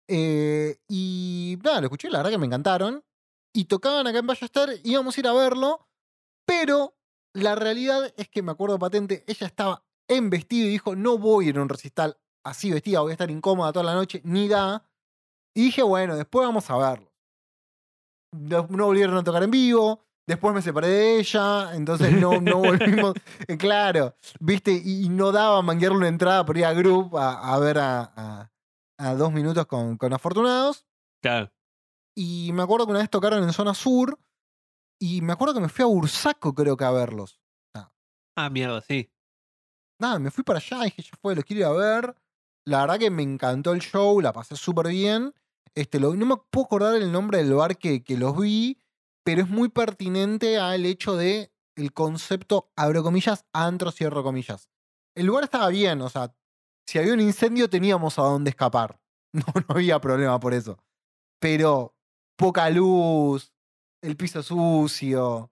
Eh, 0.07 0.77
y 0.89 1.57
nada, 1.63 1.79
lo 1.81 1.87
escuché, 1.87 2.09
la 2.09 2.19
verdad 2.19 2.31
que 2.31 2.37
me 2.37 2.45
encantaron. 2.47 3.03
Y 3.53 3.65
tocaban 3.65 4.05
acá 4.07 4.19
en 4.19 4.27
Ballester, 4.27 4.79
íbamos 4.83 5.15
a 5.15 5.19
ir 5.21 5.27
a 5.27 5.33
verlo, 5.33 5.87
pero 6.45 6.95
la 7.33 7.55
realidad 7.55 8.13
es 8.17 8.27
que 8.29 8.41
me 8.41 8.51
acuerdo 8.51 8.77
patente, 8.77 9.23
ella 9.27 9.47
estaba 9.47 9.83
en 10.07 10.29
vestido 10.29 10.67
y 10.67 10.71
dijo, 10.71 10.95
no 10.95 11.17
voy 11.17 11.45
a 11.45 11.49
ir 11.49 11.57
a 11.57 11.61
un 11.61 11.69
recital 11.69 12.17
así 12.43 12.71
vestida, 12.71 12.99
voy 13.01 13.11
a 13.11 13.13
estar 13.13 13.29
incómoda 13.31 13.71
toda 13.71 13.85
la 13.85 13.93
noche, 13.93 14.21
ni 14.23 14.47
da. 14.47 14.83
Y 15.55 15.65
dije, 15.65 15.81
bueno, 15.83 16.15
después 16.15 16.45
vamos 16.45 16.69
a 16.69 16.77
verlo. 16.77 17.11
No, 18.31 18.67
no 18.69 18.85
volvieron 18.87 19.17
a 19.17 19.23
tocar 19.23 19.43
en 19.43 19.51
vivo, 19.51 20.05
después 20.29 20.53
me 20.55 20.61
separé 20.61 20.87
de 20.87 21.19
ella, 21.19 21.73
entonces 21.75 22.11
no, 22.13 22.39
no 22.39 22.57
volvimos. 22.59 23.13
Eh, 23.47 23.57
claro, 23.57 24.15
viste, 24.39 24.71
y, 24.71 25.05
y 25.05 25.09
no 25.09 25.31
daba 25.31 25.61
manguearle 25.61 25.97
una 25.97 26.07
entrada 26.07 26.45
por 26.45 26.57
ir 26.57 26.65
a 26.65 26.73
Group 26.73 27.17
a, 27.17 27.53
a 27.53 27.59
ver 27.59 27.79
a, 27.79 28.13
a- 28.15 28.51
a 28.97 29.15
dos 29.15 29.31
minutos 29.33 29.65
con, 29.65 29.97
con 29.97 30.13
Afortunados. 30.13 30.85
Claro. 31.21 31.51
Y 32.15 32.51
me 32.53 32.63
acuerdo 32.63 32.85
que 32.85 32.91
una 32.91 32.99
vez 32.99 33.09
tocaron 33.09 33.43
en 33.43 33.53
zona 33.53 33.73
sur. 33.73 34.19
Y 35.01 35.21
me 35.21 35.31
acuerdo 35.33 35.53
que 35.53 35.61
me 35.61 35.69
fui 35.69 35.83
a 35.83 35.87
Bursaco, 35.87 36.53
creo 36.53 36.75
que 36.75 36.83
a 36.83 36.91
verlos. 36.91 37.39
Ah, 38.35 38.49
mierda, 38.49 38.81
sí. 38.81 39.09
Nada, 40.01 40.19
me 40.19 40.31
fui 40.31 40.43
para 40.43 40.59
allá, 40.59 40.81
dije, 40.83 41.01
ya 41.01 41.11
fue, 41.21 41.35
los 41.35 41.43
quiero 41.45 41.59
ir 41.61 41.65
a 41.65 41.71
ver. 41.71 42.15
La 42.65 42.81
verdad 42.81 42.99
que 42.99 43.09
me 43.09 43.23
encantó 43.23 43.71
el 43.73 43.79
show, 43.79 44.19
la 44.21 44.31
pasé 44.33 44.55
súper 44.57 44.87
bien. 44.89 45.33
Este, 45.75 45.99
lo- 45.99 46.15
no 46.15 46.25
me 46.25 46.35
puedo 46.49 46.65
acordar 46.65 46.95
el 46.95 47.11
nombre 47.11 47.37
del 47.37 47.53
bar 47.53 47.77
que, 47.77 48.03
que 48.03 48.17
los 48.17 48.37
vi, 48.37 48.77
pero 49.23 49.41
es 49.41 49.49
muy 49.49 49.69
pertinente 49.69 50.57
al 50.57 50.85
hecho 50.85 51.15
de 51.15 51.51
el 51.75 51.93
concepto, 51.93 52.71
abro 52.75 53.03
comillas, 53.03 53.45
antro, 53.53 53.91
cierro 53.91 54.23
comillas. 54.23 54.69
El 55.15 55.25
lugar 55.25 55.45
estaba 55.45 55.69
bien, 55.69 56.01
o 56.01 56.09
sea, 56.09 56.33
si 56.87 56.99
había 56.99 57.13
un 57.13 57.21
incendio 57.21 57.69
teníamos 57.69 58.17
a 58.19 58.23
dónde 58.23 58.49
escapar. 58.49 58.99
No, 59.31 59.43
no 59.53 59.75
había 59.75 60.01
problema 60.01 60.39
por 60.39 60.55
eso. 60.55 60.79
Pero 61.39 61.95
poca 62.35 62.67
luz, 62.71 63.53
el 64.01 64.17
piso 64.17 64.41
sucio. 64.41 65.51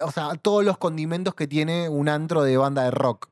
O 0.00 0.10
sea, 0.10 0.34
todos 0.34 0.62
los 0.66 0.76
condimentos 0.76 1.34
que 1.34 1.46
tiene 1.46 1.88
un 1.88 2.10
antro 2.10 2.42
de 2.42 2.58
banda 2.58 2.84
de 2.84 2.90
rock. 2.90 3.30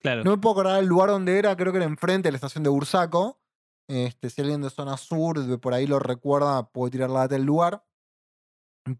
Claro. 0.00 0.22
No 0.22 0.32
me 0.32 0.36
puedo 0.36 0.52
acordar 0.52 0.80
el 0.80 0.86
lugar 0.86 1.08
donde 1.08 1.38
era, 1.38 1.56
creo 1.56 1.72
que 1.72 1.78
era 1.78 1.86
enfrente 1.86 2.28
de 2.28 2.32
la 2.32 2.36
estación 2.36 2.62
de 2.62 2.68
Bursaco. 2.68 3.40
Este, 3.88 4.30
si 4.30 4.42
alguien 4.42 4.60
de 4.62 4.70
zona 4.70 4.96
sur 4.96 5.60
por 5.60 5.74
ahí 5.74 5.86
lo 5.86 5.98
recuerda, 5.98 6.70
puede 6.70 6.92
tirar 6.92 7.10
la 7.10 7.20
data 7.20 7.34
del 7.34 7.44
lugar. 7.44 7.84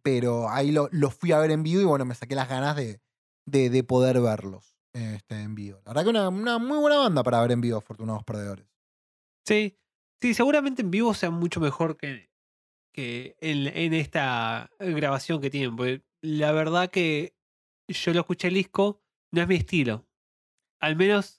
Pero 0.03 0.49
ahí 0.51 0.71
lo, 0.73 0.89
lo 0.93 1.11
fui 1.11 1.33
a 1.33 1.39
ver 1.39 1.51
en 1.51 1.63
vivo 1.63 1.81
y 1.81 1.85
bueno, 1.85 2.05
me 2.05 2.15
saqué 2.15 2.35
las 2.35 2.49
ganas 2.49 2.77
de, 2.77 3.01
de, 3.47 3.71
de 3.71 3.85
poder 3.85 4.21
verlos 4.21 4.77
este, 4.93 5.41
en 5.41 5.55
vivo. 5.55 5.81
La 5.85 5.93
verdad 5.93 6.05
que 6.05 6.11
una, 6.11 6.29
una 6.29 6.59
muy 6.59 6.79
buena 6.79 6.99
banda 6.99 7.23
para 7.23 7.41
ver 7.41 7.53
en 7.53 7.61
vivo, 7.61 7.79
Afortunados 7.79 8.25
Perdedores. 8.25 8.67
Sí. 9.47 9.79
Sí, 10.21 10.35
seguramente 10.35 10.83
en 10.83 10.91
vivo 10.91 11.15
sea 11.15 11.31
mucho 11.31 11.61
mejor 11.61 11.97
que, 11.97 12.29
que 12.93 13.37
en, 13.41 13.69
en 13.69 13.95
esta 13.95 14.69
grabación 14.79 15.41
que 15.41 15.49
tienen. 15.49 15.77
Porque 15.77 16.05
la 16.23 16.53
verdad 16.53 16.91
que 16.91 17.37
yo 17.89 18.13
lo 18.13 18.21
escuché 18.21 18.49
el 18.49 18.55
disco, 18.55 19.01
no 19.33 19.43
es 19.43 19.49
mi 19.49 19.55
estilo. 19.55 20.09
Al 20.81 20.97
menos 20.97 21.38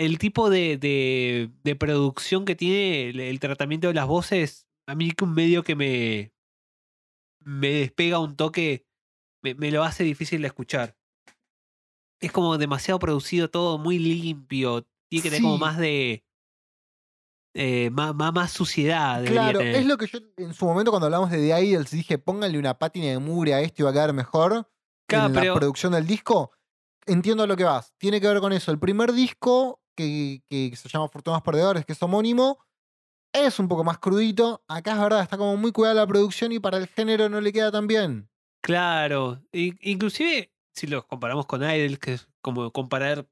el 0.00 0.18
tipo 0.18 0.48
de, 0.48 0.78
de, 0.78 1.50
de 1.62 1.76
producción 1.76 2.46
que 2.46 2.56
tiene, 2.56 3.10
el, 3.10 3.20
el 3.20 3.38
tratamiento 3.38 3.88
de 3.88 3.94
las 3.94 4.06
voces, 4.06 4.66
a 4.86 4.94
mí 4.94 5.12
un 5.20 5.34
medio 5.34 5.62
que 5.62 5.76
me, 5.76 6.32
me 7.40 7.68
despega 7.68 8.18
un 8.18 8.34
toque, 8.34 8.86
me, 9.42 9.54
me 9.54 9.70
lo 9.70 9.84
hace 9.84 10.02
difícil 10.02 10.40
de 10.40 10.48
escuchar. 10.48 10.96
Es 12.18 12.32
como 12.32 12.56
demasiado 12.58 12.98
producido 12.98 13.50
todo, 13.50 13.78
muy 13.78 13.98
limpio. 13.98 14.86
Tiene 15.10 15.22
que 15.22 15.28
tener 15.30 15.42
como 15.42 15.58
más 15.58 15.76
de. 15.76 16.24
eh, 17.54 17.90
más, 17.90 18.14
más, 18.14 18.32
más 18.32 18.52
suciedad. 18.52 19.24
Claro, 19.24 19.58
tener. 19.58 19.76
es 19.76 19.86
lo 19.86 19.96
que 19.98 20.06
yo 20.06 20.18
en 20.36 20.54
su 20.54 20.64
momento 20.64 20.90
cuando 20.92 21.06
hablamos 21.06 21.30
de 21.30 21.38
The 21.38 21.64
Idols 21.64 21.90
dije, 21.90 22.18
pónganle 22.18 22.58
una 22.58 22.78
pátina 22.78 23.06
de 23.06 23.18
mugre 23.18 23.54
a 23.54 23.60
esto 23.60 23.82
y 23.82 23.84
va 23.84 23.90
a 23.90 23.92
quedar 23.92 24.12
mejor. 24.12 24.70
Claro, 25.06 25.26
en 25.26 25.46
la 25.46 25.54
producción 25.54 25.92
del 25.92 26.06
disco, 26.06 26.52
entiendo 27.06 27.42
a 27.42 27.46
lo 27.46 27.56
que 27.56 27.64
vas. 27.64 27.92
Tiene 27.98 28.20
que 28.20 28.28
ver 28.28 28.40
con 28.40 28.52
eso. 28.52 28.70
El 28.70 28.78
primer 28.78 29.12
disco, 29.12 29.79
que, 30.48 30.70
que 30.70 30.76
se 30.76 30.88
llama 30.88 31.08
Fortunados 31.08 31.42
Perdedores, 31.42 31.84
que 31.84 31.92
es 31.92 32.02
homónimo, 32.02 32.58
es 33.32 33.58
un 33.58 33.68
poco 33.68 33.84
más 33.84 33.98
crudito. 33.98 34.62
Acá 34.68 34.92
es 34.92 35.00
verdad, 35.00 35.22
está 35.22 35.36
como 35.38 35.56
muy 35.56 35.72
cuidada 35.72 35.94
la 35.94 36.06
producción 36.06 36.52
y 36.52 36.58
para 36.58 36.76
el 36.78 36.86
género 36.88 37.28
no 37.28 37.40
le 37.40 37.52
queda 37.52 37.70
tan 37.70 37.86
bien. 37.86 38.28
Claro. 38.62 39.42
inclusive, 39.52 40.52
si 40.74 40.86
los 40.86 41.04
comparamos 41.06 41.46
con 41.46 41.62
Idol, 41.62 41.98
que 41.98 42.14
es 42.14 42.28
como 42.42 42.70
comparar 42.72 43.26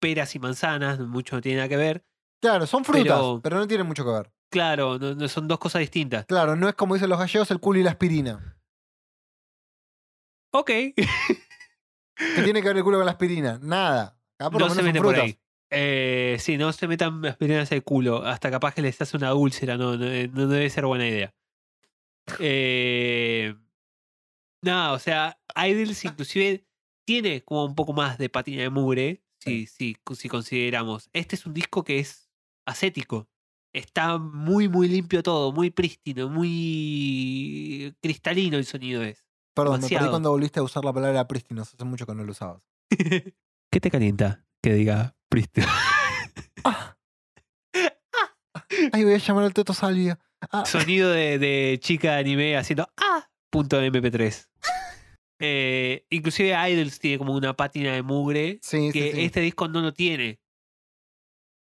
peras 0.00 0.34
y 0.34 0.38
manzanas, 0.38 0.98
mucho 1.00 1.36
no 1.36 1.42
tiene 1.42 1.56
nada 1.58 1.68
que 1.68 1.76
ver. 1.76 2.04
Claro, 2.40 2.66
son 2.66 2.84
frutas, 2.84 3.04
pero, 3.04 3.40
Pero- 3.42 3.58
no 3.58 3.66
tienen 3.66 3.86
mucho 3.86 4.04
que 4.04 4.10
ver. 4.10 4.32
Claro, 4.50 4.98
no, 4.98 5.14
no- 5.14 5.28
son 5.28 5.48
dos 5.48 5.58
cosas 5.58 5.80
distintas. 5.80 6.26
Claro, 6.26 6.54
no 6.56 6.68
es 6.68 6.74
como 6.74 6.94
dicen 6.94 7.10
los 7.10 7.18
gallegos 7.18 7.50
el 7.50 7.58
culo 7.60 7.80
y 7.80 7.82
la 7.82 7.90
aspirina. 7.90 8.56
Ok. 10.52 10.66
¿Qué 10.66 10.94
tiene 12.44 12.60
que 12.62 12.68
ver 12.68 12.76
el 12.76 12.84
culo 12.84 12.98
con 12.98 13.06
la 13.06 13.12
aspirina? 13.12 13.58
Nada. 13.60 14.16
Acá 14.38 14.50
por 14.50 14.60
lo 14.60 14.68
no 14.68 14.74
menos 14.74 14.76
se 14.76 14.82
mete 14.82 15.02
por 15.02 15.14
ahí. 15.16 15.38
Eh, 15.76 16.36
sí, 16.38 16.56
no 16.56 16.72
se 16.72 16.86
metan 16.86 17.24
aspirinas 17.26 17.72
el 17.72 17.82
culo. 17.82 18.24
Hasta 18.24 18.50
capaz 18.50 18.74
que 18.74 18.82
les 18.82 19.00
hace 19.00 19.16
una 19.16 19.34
úlcera. 19.34 19.76
No, 19.76 19.96
no, 19.96 20.06
no 20.06 20.46
debe 20.46 20.70
ser 20.70 20.86
buena 20.86 21.06
idea. 21.08 21.34
Eh, 22.38 23.54
no, 24.62 24.92
o 24.94 24.98
sea, 24.98 25.38
Idols 25.56 26.04
inclusive 26.04 26.64
tiene 27.04 27.42
como 27.42 27.64
un 27.64 27.74
poco 27.74 27.92
más 27.92 28.18
de 28.18 28.28
patina 28.28 28.62
de 28.62 28.70
mugre. 28.70 29.22
Si, 29.40 29.66
si, 29.66 29.96
si 30.14 30.28
consideramos. 30.28 31.10
Este 31.12 31.36
es 31.36 31.44
un 31.44 31.52
disco 31.52 31.84
que 31.84 31.98
es 31.98 32.30
ascético. 32.66 33.28
Está 33.74 34.16
muy, 34.16 34.68
muy 34.68 34.88
limpio 34.88 35.22
todo. 35.22 35.52
Muy 35.52 35.70
prístino. 35.70 36.30
Muy 36.30 37.94
cristalino 38.00 38.56
el 38.56 38.64
sonido 38.64 39.02
es. 39.02 39.26
Perdón, 39.54 39.74
me 39.74 39.80
perdí 39.80 39.90
demasiado. 39.90 40.10
cuando 40.12 40.30
volviste 40.30 40.60
a 40.60 40.62
usar 40.62 40.84
la 40.84 40.92
palabra 40.92 41.28
prístinos. 41.28 41.74
Hace 41.74 41.84
mucho 41.84 42.06
que 42.06 42.14
no 42.14 42.24
lo 42.24 42.30
usabas. 42.30 42.62
¿Qué 43.70 43.80
te 43.80 43.90
calienta 43.90 44.46
que 44.62 44.72
diga 44.72 45.16
prístino? 45.34 45.66
Ay, 48.92 49.02
voy 49.04 49.14
a 49.14 49.18
llamar 49.18 49.44
al 49.44 49.52
Toto 49.54 49.74
Salvia. 49.74 50.18
Ah, 50.52 50.64
Sonido 50.64 51.10
de, 51.10 51.38
de 51.38 51.78
chica 51.80 52.12
de 52.14 52.18
anime 52.20 52.56
haciendo 52.56 52.88
ah 52.96 53.26
punto 53.50 53.80
mp3. 53.82 54.46
Eh, 55.40 56.06
inclusive 56.10 56.54
Idols 56.70 56.98
tiene 57.00 57.18
como 57.18 57.34
una 57.34 57.54
pátina 57.56 57.92
de 57.94 58.02
mugre 58.02 58.58
sí, 58.62 58.90
sí, 58.90 58.92
que 58.92 59.12
sí. 59.12 59.20
este 59.22 59.40
disco 59.40 59.66
no 59.68 59.80
lo 59.80 59.92
tiene. 59.92 60.38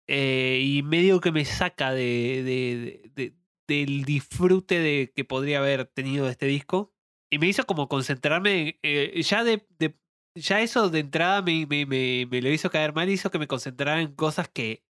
Eh, 0.09 0.61
y 0.63 0.83
medio 0.83 1.21
que 1.21 1.33
me 1.33 1.45
saca 1.45 1.91
de, 1.93 2.43
de- 2.45 3.11
de- 3.15 3.35
del 3.67 4.05
disfrute 4.05 4.79
de 4.79 5.13
que 5.15 5.25
podría 5.25 5.59
haber 5.59 5.87
tenido 5.87 6.29
este 6.29 6.47
disco. 6.47 6.93
Y 7.33 7.39
me 7.41 7.49
hizo 7.49 7.65
como 7.67 7.89
concentrarme. 7.89 8.79
eh, 8.85 9.21
ya 9.23 9.43
de- 9.43 9.67
Ya 10.37 10.61
eso 10.61 10.91
de 10.91 11.01
entrada 11.01 11.43
me, 11.43 11.67
me, 11.67 11.87
me, 11.87 12.27
me 12.31 12.43
lo 12.43 12.51
hizo 12.51 12.71
caer 12.71 12.93
mal. 12.95 13.09
Hizo 13.09 13.31
que 13.31 13.39
me 13.39 13.49
concentrara 13.49 14.01
en 14.01 14.15
cosas 14.15 14.49
que. 14.49 14.85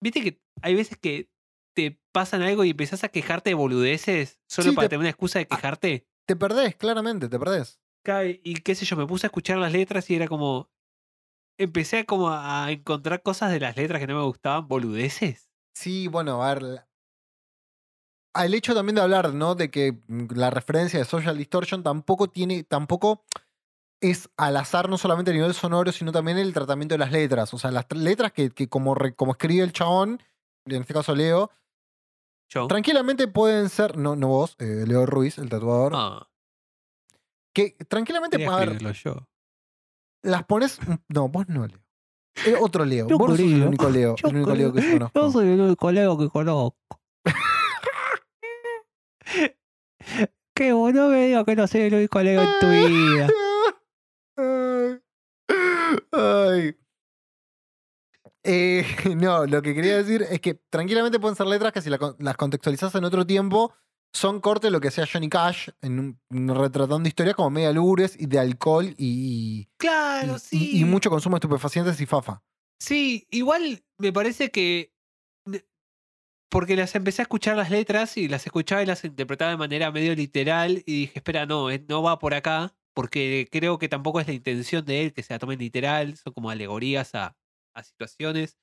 Viste 0.00 0.22
que 0.22 0.40
hay 0.62 0.74
veces 0.74 0.96
que 0.98 1.30
te 1.74 2.00
pasan 2.12 2.42
algo 2.42 2.64
y 2.64 2.70
empezás 2.70 3.02
a 3.04 3.08
quejarte 3.08 3.50
de 3.50 3.54
boludeces 3.54 4.40
solo 4.48 4.70
Sí, 4.70 4.76
para 4.76 4.86
te- 4.86 4.90
tener 4.90 5.00
una 5.00 5.08
excusa 5.10 5.38
de 5.38 5.46
quejarte. 5.46 6.06
Te 6.26 6.36
perdés, 6.36 6.76
claramente, 6.76 7.28
te 7.28 7.38
perdés. 7.38 7.80
Y 8.42 8.54
qué 8.54 8.74
sé 8.74 8.84
yo, 8.84 8.96
me 8.96 9.06
puse 9.06 9.26
a 9.26 9.28
escuchar 9.28 9.58
las 9.58 9.72
letras 9.72 10.08
y 10.10 10.14
era 10.14 10.28
como. 10.28 10.70
Empecé 11.58 11.98
a 11.98 12.04
como 12.04 12.30
a 12.30 12.70
encontrar 12.70 13.22
cosas 13.22 13.50
de 13.52 13.60
las 13.60 13.76
letras 13.76 14.00
que 14.00 14.06
no 14.06 14.16
me 14.16 14.24
gustaban, 14.24 14.66
boludeces. 14.68 15.50
Sí, 15.74 16.08
bueno, 16.08 16.42
a 16.42 16.54
ver. 16.54 16.86
Al 18.34 18.54
hecho 18.54 18.74
también 18.74 18.96
de 18.96 19.02
hablar, 19.02 19.34
¿no? 19.34 19.54
De 19.54 19.70
que 19.70 19.92
mm, 20.08 20.28
la 20.34 20.50
referencia 20.50 20.98
de 20.98 21.04
Social 21.04 21.36
Distortion 21.36 21.82
tampoco 21.82 22.28
tiene, 22.28 22.64
tampoco 22.64 23.24
es 24.02 24.28
al 24.36 24.56
azar, 24.58 24.90
no 24.90 24.98
solamente 24.98 25.30
a 25.30 25.34
nivel 25.34 25.54
sonoro, 25.54 25.90
sino 25.92 26.12
también 26.12 26.36
el 26.36 26.52
tratamiento 26.52 26.92
de 26.94 26.98
las 26.98 27.12
letras. 27.12 27.54
O 27.54 27.58
sea, 27.58 27.70
las 27.70 27.88
tr- 27.88 27.96
letras 27.96 28.32
que, 28.32 28.50
que 28.50 28.68
como, 28.68 28.94
re- 28.94 29.14
como 29.14 29.32
escribe 29.32 29.64
el 29.64 29.72
chabón, 29.72 30.20
en 30.66 30.82
este 30.82 30.92
caso 30.92 31.14
Leo, 31.14 31.50
tranquilamente 32.68 33.28
pueden 33.28 33.68
ser, 33.70 33.96
no, 33.96 34.14
no 34.16 34.28
vos, 34.28 34.56
eh, 34.58 34.84
Leo 34.86 35.06
Ruiz, 35.06 35.38
el 35.38 35.48
tatuador, 35.48 35.92
Ah, 35.94 36.28
que 37.54 37.70
tranquilamente, 37.88 38.44
a 38.46 38.56
ver, 38.56 38.78
yo. 38.92 39.26
las 40.22 40.44
pones, 40.44 40.78
no, 41.08 41.28
vos 41.28 41.48
no, 41.48 41.66
Leo. 41.66 41.80
Es 42.46 42.56
otro 42.60 42.84
Leo. 42.84 43.08
Yo 43.08 43.18
vos 43.18 43.30
no 43.30 43.36
sos 43.36 43.44
el 43.44 43.62
único 43.62 43.88
Leo, 43.90 44.16
yo 44.16 44.28
el 44.28 44.36
único 44.36 44.54
Leo 44.54 44.72
que 44.72 44.82
yo 44.82 44.92
conozco. 44.92 45.20
Yo 45.20 45.30
soy 45.30 45.48
el 45.48 45.60
único 45.60 45.92
Leo 45.92 46.18
que 46.18 46.28
conozco. 46.28 46.76
Qué 50.54 50.72
bueno 50.72 51.08
me 51.08 51.26
digo 51.26 51.44
que 51.44 51.56
no 51.56 51.66
soy 51.66 51.82
el 51.82 51.94
único 51.94 52.20
Leo 52.22 52.42
en 52.42 52.48
tu 52.60 52.68
vida. 52.68 53.28
Ay. 56.12 56.76
Eh, 58.44 58.84
no, 59.16 59.46
lo 59.46 59.62
que 59.62 59.74
quería 59.74 59.96
decir 59.96 60.22
es 60.28 60.40
que 60.40 60.54
tranquilamente 60.54 61.20
pueden 61.20 61.36
ser 61.36 61.46
letras 61.46 61.72
que 61.72 61.80
si 61.82 61.90
las 61.90 62.36
contextualizas 62.36 62.94
en 62.94 63.04
otro 63.04 63.26
tiempo 63.26 63.72
son 64.14 64.40
corte 64.40 64.70
lo 64.70 64.80
que 64.80 64.90
sea 64.90 65.06
Johnny 65.10 65.28
Cash 65.30 65.70
en 65.80 65.98
un, 65.98 66.20
un 66.30 66.54
retratando 66.54 67.08
historias 67.08 67.34
como 67.34 67.48
media 67.50 67.72
lúgubres 67.72 68.14
y 68.20 68.26
de 68.26 68.38
alcohol 68.38 68.86
y, 68.86 68.94
y- 68.98 69.68
Claro, 69.78 70.36
y- 70.36 70.38
sí. 70.38 70.78
y 70.80 70.84
mucho 70.84 71.08
consumo 71.08 71.36
de 71.36 71.38
estupefacientes 71.38 71.98
y 72.00 72.06
fafa. 72.06 72.42
Sí, 72.80 73.26
igual 73.30 73.82
me 73.98 74.12
parece 74.12 74.50
que. 74.50 74.92
Porque 76.50 76.76
las 76.76 76.94
empecé 76.94 77.22
a 77.22 77.24
escuchar 77.24 77.56
las 77.56 77.70
letras 77.70 78.18
y 78.18 78.28
las 78.28 78.44
escuchaba 78.44 78.82
y 78.82 78.86
las 78.86 79.04
interpretaba 79.04 79.52
de 79.52 79.56
manera 79.56 79.90
medio 79.90 80.14
literal 80.14 80.82
y 80.84 81.00
dije, 81.02 81.12
espera, 81.20 81.46
no, 81.46 81.70
eh, 81.70 81.82
no 81.88 82.02
va 82.02 82.18
por 82.18 82.34
acá, 82.34 82.74
porque 82.94 83.48
creo 83.50 83.78
que 83.78 83.88
tampoco 83.88 84.20
es 84.20 84.26
la 84.26 84.32
intención 84.32 84.84
de 84.84 85.02
él 85.02 85.12
que 85.12 85.22
se 85.22 85.32
la 85.34 85.38
tomen 85.38 85.58
literal, 85.58 86.16
son 86.16 86.32
como 86.32 86.50
alegorías 86.50 87.14
a, 87.14 87.36
a 87.74 87.82
situaciones. 87.82 88.58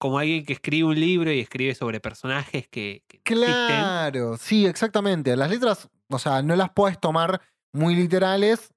Como 0.00 0.18
alguien 0.20 0.44
que 0.46 0.52
escribe 0.52 0.86
un 0.88 1.00
libro 1.00 1.32
y 1.32 1.40
escribe 1.40 1.74
sobre 1.74 1.98
personajes 2.00 2.68
que, 2.68 3.02
que 3.08 3.16
existen. 3.16 3.46
Claro, 3.46 4.36
sí, 4.36 4.64
exactamente. 4.64 5.34
Las 5.36 5.50
letras, 5.50 5.88
o 6.08 6.18
sea, 6.20 6.40
no 6.40 6.54
las 6.54 6.70
puedes 6.70 7.00
tomar 7.00 7.40
muy 7.72 7.96
literales. 7.96 8.72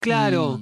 Claro. 0.00 0.58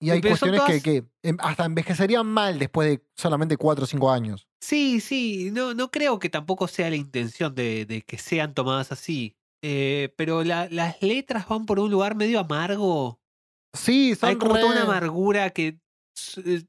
Y, 0.00 0.06
y 0.06 0.10
hay 0.10 0.20
Pero 0.20 0.30
cuestiones 0.32 0.60
que, 0.62 0.66
todas- 0.66 0.82
que 0.82 1.04
em, 1.22 1.36
hasta 1.40 1.64
envejecerían 1.64 2.26
mal 2.26 2.58
después 2.58 2.88
de 2.88 3.04
solamente 3.16 3.56
4 3.56 3.82
o 3.84 3.86
5 3.86 4.10
años. 4.12 4.46
Sí, 4.60 5.00
sí, 5.00 5.50
no, 5.52 5.74
no 5.74 5.90
creo 5.90 6.18
que 6.20 6.28
tampoco 6.30 6.68
sea 6.68 6.88
la 6.90 6.96
intención 6.96 7.54
de, 7.54 7.84
de 7.84 8.02
que 8.02 8.16
sean 8.18 8.54
tomadas 8.54 8.92
así. 8.92 9.34
Eh, 9.62 10.14
pero 10.16 10.44
la- 10.44 10.68
las 10.70 11.02
letras 11.02 11.48
van 11.48 11.66
por 11.66 11.78
un 11.80 11.90
lugar 11.90 12.14
medio 12.14 12.38
amargo. 12.40 13.20
Sí, 13.74 14.14
son 14.14 14.28
Hay 14.30 14.36
como 14.36 14.54
re- 14.54 14.60
toda 14.60 14.72
una 14.72 14.82
amargura 14.84 15.50
que 15.50 15.78
eh, 16.44 16.64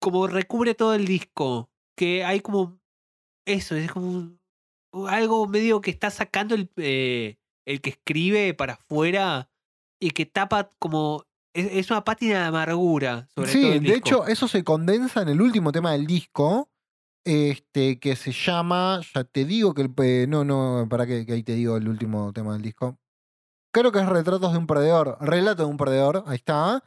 como 0.00 0.26
recubre 0.26 0.74
todo 0.74 0.94
el 0.94 1.06
disco. 1.06 1.70
Que 1.96 2.24
hay 2.24 2.40
como 2.40 2.78
eso, 3.46 3.74
es 3.76 3.90
como 3.90 4.06
un- 4.10 4.40
algo 5.08 5.46
medio 5.46 5.80
que 5.80 5.90
está 5.90 6.10
sacando 6.10 6.54
el, 6.54 6.70
eh, 6.76 7.36
el 7.66 7.80
que 7.80 7.90
escribe 7.90 8.54
para 8.54 8.74
afuera 8.74 9.50
y 10.00 10.10
que 10.10 10.26
tapa 10.26 10.70
como. 10.78 11.24
Es, 11.54 11.90
una 11.90 12.04
pátina 12.04 12.40
de 12.42 12.44
amargura 12.44 13.26
sobre 13.34 13.50
todo 13.50 13.60
Sí, 13.62 13.68
el 13.78 13.82
de 13.82 13.94
hecho, 13.94 14.26
eso 14.28 14.46
se 14.46 14.62
condensa 14.62 15.22
en 15.22 15.28
el 15.30 15.40
último 15.40 15.72
tema 15.72 15.92
del 15.92 16.06
disco. 16.06 16.68
Este, 17.24 17.98
que 17.98 18.16
se 18.16 18.32
llama. 18.32 19.00
Ya 19.14 19.24
te 19.24 19.44
digo 19.44 19.74
que 19.74 19.82
el. 19.82 20.28
No, 20.30 20.44
no, 20.44 20.86
para 20.88 21.06
que, 21.06 21.26
que 21.26 21.32
ahí 21.34 21.42
te 21.42 21.54
digo 21.54 21.76
el 21.76 21.88
último 21.88 22.32
tema 22.32 22.52
del 22.54 22.62
disco. 22.62 22.98
Creo 23.74 23.92
que 23.92 23.98
es 24.00 24.06
Retratos 24.08 24.52
de 24.52 24.58
un 24.58 24.66
Perdedor. 24.66 25.18
Relato 25.20 25.64
de 25.64 25.68
un 25.70 25.76
Perdedor. 25.76 26.24
Ahí 26.26 26.36
está. 26.36 26.82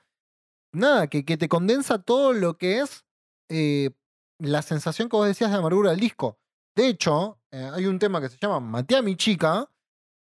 Nada, 0.74 1.08
que, 1.08 1.26
que 1.26 1.38
te 1.38 1.48
condensa 1.50 2.02
todo 2.02 2.34
lo 2.34 2.58
que 2.58 2.80
es 2.80 3.06
eh, 3.50 3.92
la 4.40 4.62
sensación 4.62 5.10
que 5.10 5.18
vos 5.18 5.28
decías 5.28 5.52
de 5.52 5.58
amargura 5.58 5.92
del 5.92 6.00
disco. 6.00 6.40
De 6.76 6.88
hecho, 6.88 7.40
eh, 7.52 7.70
hay 7.74 7.86
un 7.86 8.00
tema 8.00 8.22
que 8.22 8.30
se 8.30 8.38
llama 8.38 8.60
Maté 8.62 8.96
a 8.96 9.02
mi 9.02 9.16
chica, 9.18 9.70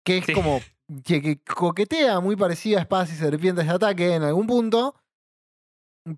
que 0.05 0.17
es 0.17 0.25
Sí. 0.25 0.33
como 0.33 0.59
que, 1.03 1.21
que 1.21 1.41
coquetea 1.41 2.19
muy 2.19 2.35
parecida 2.35 2.77
a 2.77 2.81
Espadas 2.81 3.11
y 3.11 3.15
Serpientes 3.15 3.65
de 3.65 3.71
Ataque 3.71 4.13
en 4.13 4.23
algún 4.23 4.45
punto, 4.45 4.95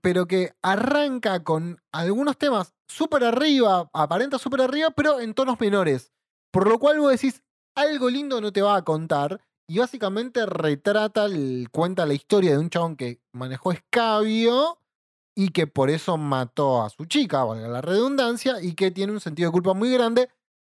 pero 0.02 0.26
que 0.28 0.54
arranca 0.64 1.44
con 1.44 1.80
algunos 1.94 2.38
temas 2.38 2.74
súper 2.88 3.24
arriba, 3.24 3.90
aparenta 3.94 4.38
súper 4.40 4.62
arriba, 4.62 4.90
pero 4.92 5.20
en 5.20 5.34
tonos 5.34 5.60
menores. 5.60 6.12
Por 6.52 6.68
lo 6.68 6.80
cual 6.80 7.00
vos 7.00 7.12
decís, 7.12 7.44
algo 7.76 8.10
lindo 8.10 8.40
no 8.42 8.52
te 8.52 8.62
va 8.62 8.76
a 8.78 8.84
contar. 8.84 9.42
Y 9.70 9.80
básicamente 9.80 10.46
retrata, 10.46 11.26
el- 11.26 11.68
cuenta 11.72 12.06
la 12.06 12.14
historia 12.14 12.52
de 12.52 12.58
un 12.60 12.70
chabón 12.70 12.96
que 12.96 13.20
manejó 13.34 13.74
escabio 13.74 14.80
y 15.36 15.50
que 15.50 15.68
por 15.68 15.90
eso 15.90 16.16
mató 16.18 16.82
a 16.84 16.90
su 16.90 17.04
chica, 17.06 17.44
valga 17.44 17.68
la 17.68 17.82
redundancia, 17.82 18.62
y 18.62 18.74
que 18.76 18.92
tiene 18.92 19.12
un 19.12 19.20
sentido 19.20 19.50
de 19.50 19.52
culpa 19.52 19.74
muy 19.74 19.92
grande, 19.92 20.30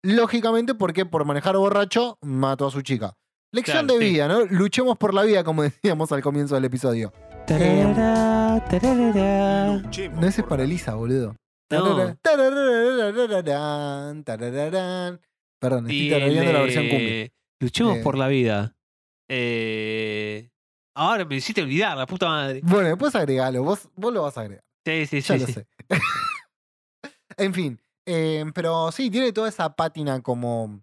lógicamente 0.03 0.73
porque 0.73 1.05
por 1.05 1.23
manejar 1.23 1.55
borracho 1.55 2.17
mató 2.21 2.65
a 2.67 2.71
su 2.71 2.81
chica. 2.81 3.15
Lección 3.53 3.85
Claro, 3.85 3.99
de 3.99 4.05
sí. 4.05 4.11
vida, 4.13 4.27
¿no? 4.27 4.45
Luchemos 4.45 4.97
por 4.97 5.13
la 5.13 5.21
vida, 5.23 5.43
como 5.43 5.61
decíamos 6.01 6.11
al 6.11 6.21
comienzo 6.23 6.55
del 6.55 6.65
episodio. 6.65 7.13
No, 10.19 10.27
ese 10.27 10.41
es 10.41 10.47
para 10.47 10.63
Elisa, 10.63 10.95
boludo. 10.95 11.35
No. 11.69 12.17
Perdón, 15.59 15.89
estoy 15.89 16.09
tarareando 16.09 16.53
la 16.53 16.61
versión 16.61 16.87
cumbia. 16.89 17.31
Luchemos 17.59 17.97
Eh. 17.97 18.01
por 18.01 18.17
la 18.17 18.27
vida. 18.27 18.75
Eh, 19.27 20.49
ahora 20.95 21.25
me 21.25 21.35
hiciste 21.35 21.61
olvidar, 21.61 21.97
la 21.97 22.05
puta 22.07 22.27
madre. 22.27 22.61
Bueno, 22.63 22.87
después 22.87 23.13
agregalo, 23.15 23.63
vos, 23.63 23.89
vos 23.95 24.13
lo 24.13 24.23
vas 24.23 24.37
a 24.37 24.41
agregar. 24.41 24.63
Sí, 24.85 25.05
sí, 25.05 25.21
Ya 25.21 25.35
sí. 25.35 25.39
lo 25.41 25.47
sí. 25.47 25.53
sé. 25.53 25.67
En 27.37 27.53
fin, 27.53 27.79
eh, 28.05 28.43
pero 28.53 28.91
sí, 28.91 29.09
tiene 29.09 29.31
toda 29.31 29.47
esa 29.47 29.73
pátina 29.75 30.21
como 30.21 30.81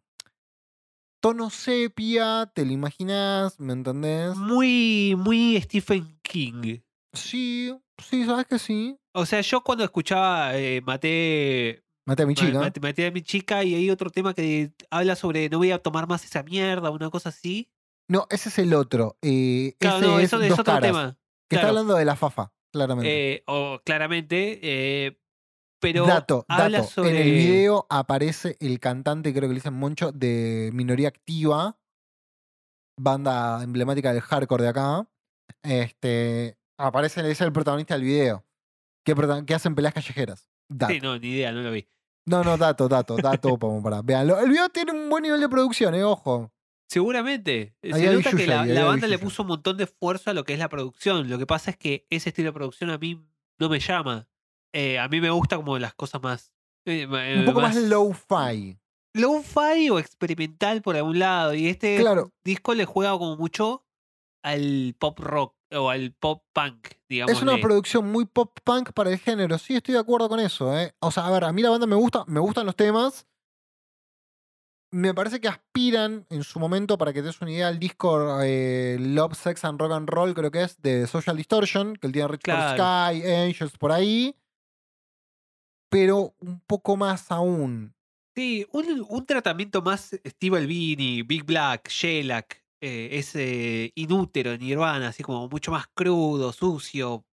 tono 1.20 1.50
sepia, 1.50 2.50
te 2.54 2.64
lo 2.64 2.72
imaginas, 2.72 3.58
¿me 3.60 3.72
entendés? 3.74 4.34
Muy, 4.36 5.14
muy 5.18 5.60
Stephen 5.60 6.18
King. 6.22 6.78
Sí, 7.16 7.74
sí, 7.98 8.24
sabes 8.24 8.46
que 8.46 8.58
sí. 8.58 8.96
O 9.14 9.26
sea, 9.26 9.40
yo 9.40 9.62
cuando 9.62 9.84
escuchaba 9.84 10.56
eh, 10.56 10.80
Maté, 10.82 11.82
Maté 12.06 12.22
a 12.22 12.26
mi 12.26 12.34
chica. 12.34 12.60
Maté, 12.60 12.80
Maté 12.80 13.06
a 13.06 13.10
mi 13.10 13.22
chica 13.22 13.64
y 13.64 13.74
hay 13.74 13.90
otro 13.90 14.10
tema 14.10 14.34
que 14.34 14.72
habla 14.90 15.16
sobre 15.16 15.48
no 15.48 15.58
voy 15.58 15.72
a 15.72 15.78
tomar 15.78 16.06
más 16.06 16.24
esa 16.24 16.42
mierda, 16.42 16.90
una 16.90 17.10
cosa 17.10 17.30
así. 17.30 17.68
No, 18.08 18.26
ese 18.30 18.50
es 18.50 18.58
el 18.58 18.72
otro. 18.74 19.16
eh, 19.22 19.74
Claro, 19.80 19.96
ese 19.98 20.06
no, 20.06 20.18
es 20.18 20.24
eso 20.26 20.40
es 20.42 20.50
dos 20.50 20.60
otro 20.60 20.74
caras, 20.74 20.88
tema. 20.90 21.18
Que 21.50 21.56
está 21.56 21.68
hablando 21.68 21.94
de 21.94 22.04
la 22.04 22.14
Fafa, 22.16 22.52
claramente. 22.72 23.34
Eh, 23.34 23.42
o 23.46 23.80
claramente, 23.84 24.60
eh, 24.62 25.18
pero 25.80 26.06
dato, 26.06 26.44
habla 26.48 26.78
dato. 26.78 26.90
sobre 26.90 27.10
En 27.10 27.16
el 27.16 27.32
video 27.32 27.86
aparece 27.90 28.56
el 28.60 28.78
cantante, 28.80 29.32
creo 29.32 29.42
que 29.48 29.54
le 29.54 29.60
dicen 29.60 29.74
Moncho, 29.74 30.12
de 30.12 30.70
Minoría 30.72 31.08
Activa, 31.08 31.78
banda 32.98 33.62
emblemática 33.62 34.12
del 34.12 34.22
hardcore 34.22 34.62
de 34.64 34.68
acá. 34.68 35.08
Este, 35.62 36.58
aparece, 36.76 37.28
es 37.30 37.40
el 37.40 37.52
protagonista 37.52 37.94
del 37.94 38.04
video, 38.04 38.44
que, 39.04 39.54
hacen 39.54 39.74
peleas 39.74 39.94
callejeras. 39.94 40.48
Dato. 40.68 40.92
Sí, 40.92 41.00
no, 41.00 41.18
ni 41.18 41.28
idea, 41.28 41.52
no 41.52 41.62
lo 41.62 41.70
vi. 41.70 41.88
No, 42.26 42.42
no, 42.42 42.56
dato, 42.56 42.88
dato, 42.88 43.16
dato, 43.22 43.58
como 43.58 43.82
para. 43.82 44.02
Veanlo. 44.02 44.40
El 44.40 44.50
video 44.50 44.68
tiene 44.68 44.92
un 44.92 45.08
buen 45.08 45.22
nivel 45.22 45.40
de 45.40 45.48
producción, 45.48 45.94
eh, 45.94 46.04
ojo. 46.04 46.52
Seguramente. 46.88 47.74
Ahí 47.82 47.92
Se 47.92 48.14
nota 48.14 48.30
que 48.32 48.46
la, 48.46 48.84
banda 48.84 49.06
le 49.06 49.18
puso 49.18 49.42
un 49.42 49.48
montón 49.48 49.76
de 49.76 49.84
esfuerzo 49.84 50.30
a 50.30 50.34
lo 50.34 50.44
que 50.44 50.52
es 50.52 50.58
la 50.58 50.68
producción. 50.68 51.28
Lo 51.28 51.38
que 51.38 51.46
pasa 51.46 51.70
es 51.70 51.76
que 51.76 52.06
ese 52.10 52.28
estilo 52.30 52.48
de 52.48 52.52
producción 52.52 52.90
a 52.90 52.98
mí 52.98 53.24
no 53.58 53.68
me 53.68 53.80
llama. 53.80 54.28
Eh, 54.72 54.98
a 54.98 55.08
mí 55.08 55.20
me 55.20 55.30
gusta 55.30 55.56
como 55.56 55.78
las 55.78 55.94
cosas 55.94 56.22
más. 56.22 56.52
eh, 56.84 57.06
Un 57.06 57.16
eh, 57.18 57.42
poco 57.46 57.60
más 57.60 57.74
low-fi. 57.76 58.78
low-fi 59.14 59.90
o 59.90 59.98
experimental 59.98 60.82
por 60.82 60.96
algún 60.96 61.18
lado. 61.18 61.54
Y 61.54 61.68
este 61.68 61.96
Claro. 61.98 62.32
disco 62.44 62.74
le 62.74 62.84
juega 62.84 63.12
como 63.18 63.36
mucho 63.36 63.84
al 64.42 64.94
pop 64.98 65.18
rock 65.18 65.55
o 65.72 65.90
al 65.90 66.12
pop 66.12 66.42
punk, 66.52 66.88
digamos. 67.08 67.32
Es 67.32 67.42
una 67.42 67.58
producción 67.58 68.10
muy 68.10 68.24
pop 68.24 68.58
punk 68.64 68.92
para 68.92 69.10
el 69.10 69.18
género. 69.18 69.58
Sí, 69.58 69.74
estoy 69.74 69.94
de 69.94 70.00
acuerdo 70.00 70.28
con 70.28 70.40
eso. 70.40 70.76
¿eh? 70.78 70.94
O 71.00 71.10
sea, 71.10 71.26
a 71.26 71.30
ver, 71.30 71.44
a 71.44 71.52
mí 71.52 71.62
la 71.62 71.70
banda 71.70 71.86
me 71.86 71.96
gusta, 71.96 72.24
me 72.26 72.40
gustan 72.40 72.66
los 72.66 72.76
temas. 72.76 73.26
Me 74.92 75.12
parece 75.12 75.40
que 75.40 75.48
aspiran 75.48 76.26
en 76.30 76.44
su 76.44 76.60
momento, 76.60 76.96
para 76.96 77.12
que 77.12 77.20
te 77.20 77.26
des 77.26 77.40
una 77.40 77.50
idea, 77.50 77.68
al 77.68 77.78
disco 77.78 78.40
eh, 78.42 78.96
Love, 79.00 79.34
Sex 79.34 79.64
and 79.64 79.80
Rock 79.80 79.92
and 79.92 80.08
Roll, 80.08 80.32
creo 80.32 80.50
que 80.50 80.62
es, 80.62 80.80
de 80.80 81.06
Social 81.06 81.36
Distortion, 81.36 81.96
que 81.96 82.06
él 82.06 82.12
tiene 82.12 82.28
Rich 82.28 82.42
for 82.46 82.54
Claro. 82.54 83.12
Sky, 83.12 83.26
Angels 83.26 83.76
por 83.76 83.92
ahí. 83.92 84.36
Pero 85.90 86.34
un 86.40 86.60
poco 86.60 86.96
más 86.96 87.30
aún. 87.30 87.94
Sí, 88.36 88.66
un, 88.72 89.04
un 89.08 89.26
tratamiento 89.26 89.82
más 89.82 90.18
Steve 90.24 90.58
Albini, 90.58 91.22
Big 91.22 91.44
Black, 91.44 91.88
Shellac, 91.88 92.62
eh, 92.80 93.08
ese 93.12 93.92
inútero 93.94 94.52
en 94.52 94.60
Nirvana, 94.60 95.08
así 95.08 95.22
como 95.22 95.48
mucho 95.48 95.70
más 95.70 95.86
crudo, 95.94 96.52
sucio, 96.52 97.24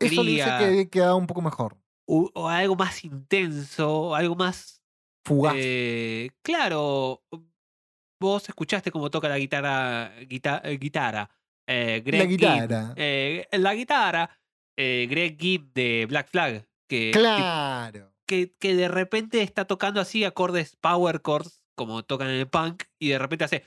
Eso 0.00 0.22
le 0.22 0.30
dice 0.32 0.44
porquería, 0.44 0.58
que 0.58 0.88
queda 0.90 1.14
un 1.14 1.26
poco 1.26 1.42
mejor. 1.42 1.76
o, 2.08 2.30
o 2.34 2.48
algo 2.48 2.76
más 2.76 3.04
intenso, 3.04 4.14
algo 4.14 4.34
más 4.36 4.82
Fugaz. 5.24 5.54
eh, 5.58 6.30
claro. 6.42 7.22
Vos 8.20 8.48
escuchaste 8.48 8.90
cómo 8.90 9.10
toca 9.10 9.28
la 9.28 9.38
guitarra, 9.38 10.10
guita- 10.20 10.62
eh, 10.64 10.78
guitarra, 10.78 11.28
eh, 11.68 12.02
Greg 12.04 12.28
Gibb, 12.30 12.38
guitarra. 12.40 12.94
la 13.52 13.74
guitarra, 13.74 14.40
Greg 14.78 15.36
Gibb 15.38 15.72
de 15.74 16.06
Black 16.08 16.28
Flag, 16.30 16.66
que, 16.88 17.10
que 17.10 17.10
claro. 17.12 18.14
que, 18.26 18.54
que 18.58 18.74
de 18.74 18.88
repente 18.88 19.42
está 19.42 19.66
tocando 19.66 20.00
así 20.00 20.24
acordes 20.24 20.76
power 20.76 21.20
chords, 21.20 21.62
como 21.76 22.04
tocan 22.04 22.28
en 22.28 22.36
el 22.36 22.48
punk, 22.48 22.84
y 22.98 23.08
de 23.10 23.18
repente 23.18 23.44
hace. 23.44 23.64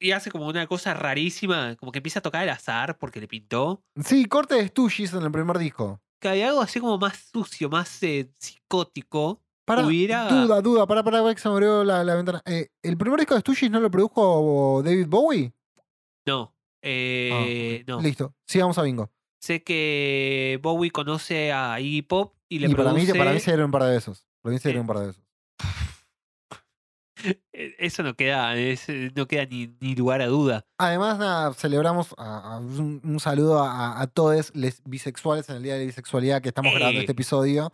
Y 0.00 0.10
hace 0.12 0.30
como 0.30 0.46
una 0.46 0.66
cosa 0.66 0.94
rarísima, 0.94 1.76
como 1.76 1.92
que 1.92 1.98
empieza 1.98 2.18
a 2.18 2.22
tocar 2.22 2.42
al 2.42 2.48
azar 2.50 2.98
porque 2.98 3.20
le 3.20 3.28
pintó. 3.28 3.82
Sí, 4.04 4.24
corte 4.26 4.54
de 4.56 4.68
Stooges 4.68 5.12
en 5.14 5.22
el 5.22 5.32
primer 5.32 5.58
disco. 5.58 6.00
Que 6.20 6.28
hay 6.28 6.42
algo 6.42 6.60
así 6.60 6.78
como 6.80 6.98
más 6.98 7.16
sucio, 7.32 7.68
más 7.68 8.02
eh, 8.02 8.30
psicótico. 8.38 9.42
Para, 9.64 9.86
Hubiera- 9.86 10.28
duda, 10.28 10.60
duda, 10.60 10.86
para, 10.86 11.02
para, 11.04 11.34
que 11.34 11.40
se 11.40 11.48
me 11.48 11.54
abrió 11.54 11.84
la, 11.84 12.02
la 12.04 12.14
ventana. 12.16 12.42
Eh, 12.44 12.68
¿El 12.82 12.96
primer 12.96 13.20
disco 13.20 13.34
de 13.34 13.40
Stooges 13.40 13.70
no 13.70 13.80
lo 13.80 13.90
produjo 13.90 14.82
David 14.84 15.06
Bowie? 15.08 15.52
No, 16.26 16.54
eh, 16.82 17.84
no. 17.86 17.98
Ah, 17.98 18.02
Listo, 18.02 18.34
sigamos 18.46 18.76
a 18.78 18.82
bingo. 18.82 19.10
Sé 19.40 19.62
que 19.62 20.58
Bowie 20.62 20.90
conoce 20.90 21.52
a 21.52 21.80
Iggy 21.80 22.02
Pop 22.02 22.34
y 22.48 22.58
le 22.60 22.68
y 22.68 22.74
para 22.74 22.90
mí, 22.92 23.00
produce. 23.00 23.18
para 23.18 23.32
mí 23.32 23.40
se 23.40 23.50
dieron 23.50 23.66
un 23.66 23.70
par 23.72 23.84
de 23.84 23.90
besos. 23.90 24.26
Para 24.40 24.52
mí 24.52 24.58
se 24.60 24.68
dieron 24.68 24.82
un 24.82 24.86
par 24.86 24.98
de 24.98 25.06
besos. 25.06 25.21
Eh, 27.52 27.74
Eso 27.78 28.02
no 28.02 28.14
queda, 28.14 28.56
es- 28.56 28.88
eh, 28.88 29.10
no 29.14 29.26
queda 29.26 29.44
ni, 29.46 29.76
ni 29.80 29.94
lugar 29.94 30.20
a 30.22 30.26
duda. 30.26 30.64
Además, 30.78 31.18
nada, 31.18 31.52
celebramos 31.54 32.14
a- 32.18 32.54
a 32.54 32.58
un, 32.58 33.00
un 33.04 33.20
saludo 33.20 33.62
a, 33.62 34.00
a 34.00 34.06
todos 34.06 34.52
los 34.54 34.82
bisexuales 34.84 35.48
en 35.48 35.56
el 35.56 35.62
Día 35.62 35.74
de 35.74 35.80
la 35.80 35.86
Bisexualidad 35.86 36.42
que 36.42 36.48
estamos 36.48 36.74
grabando 36.74 37.00
este 37.00 37.12
episodio. 37.12 37.72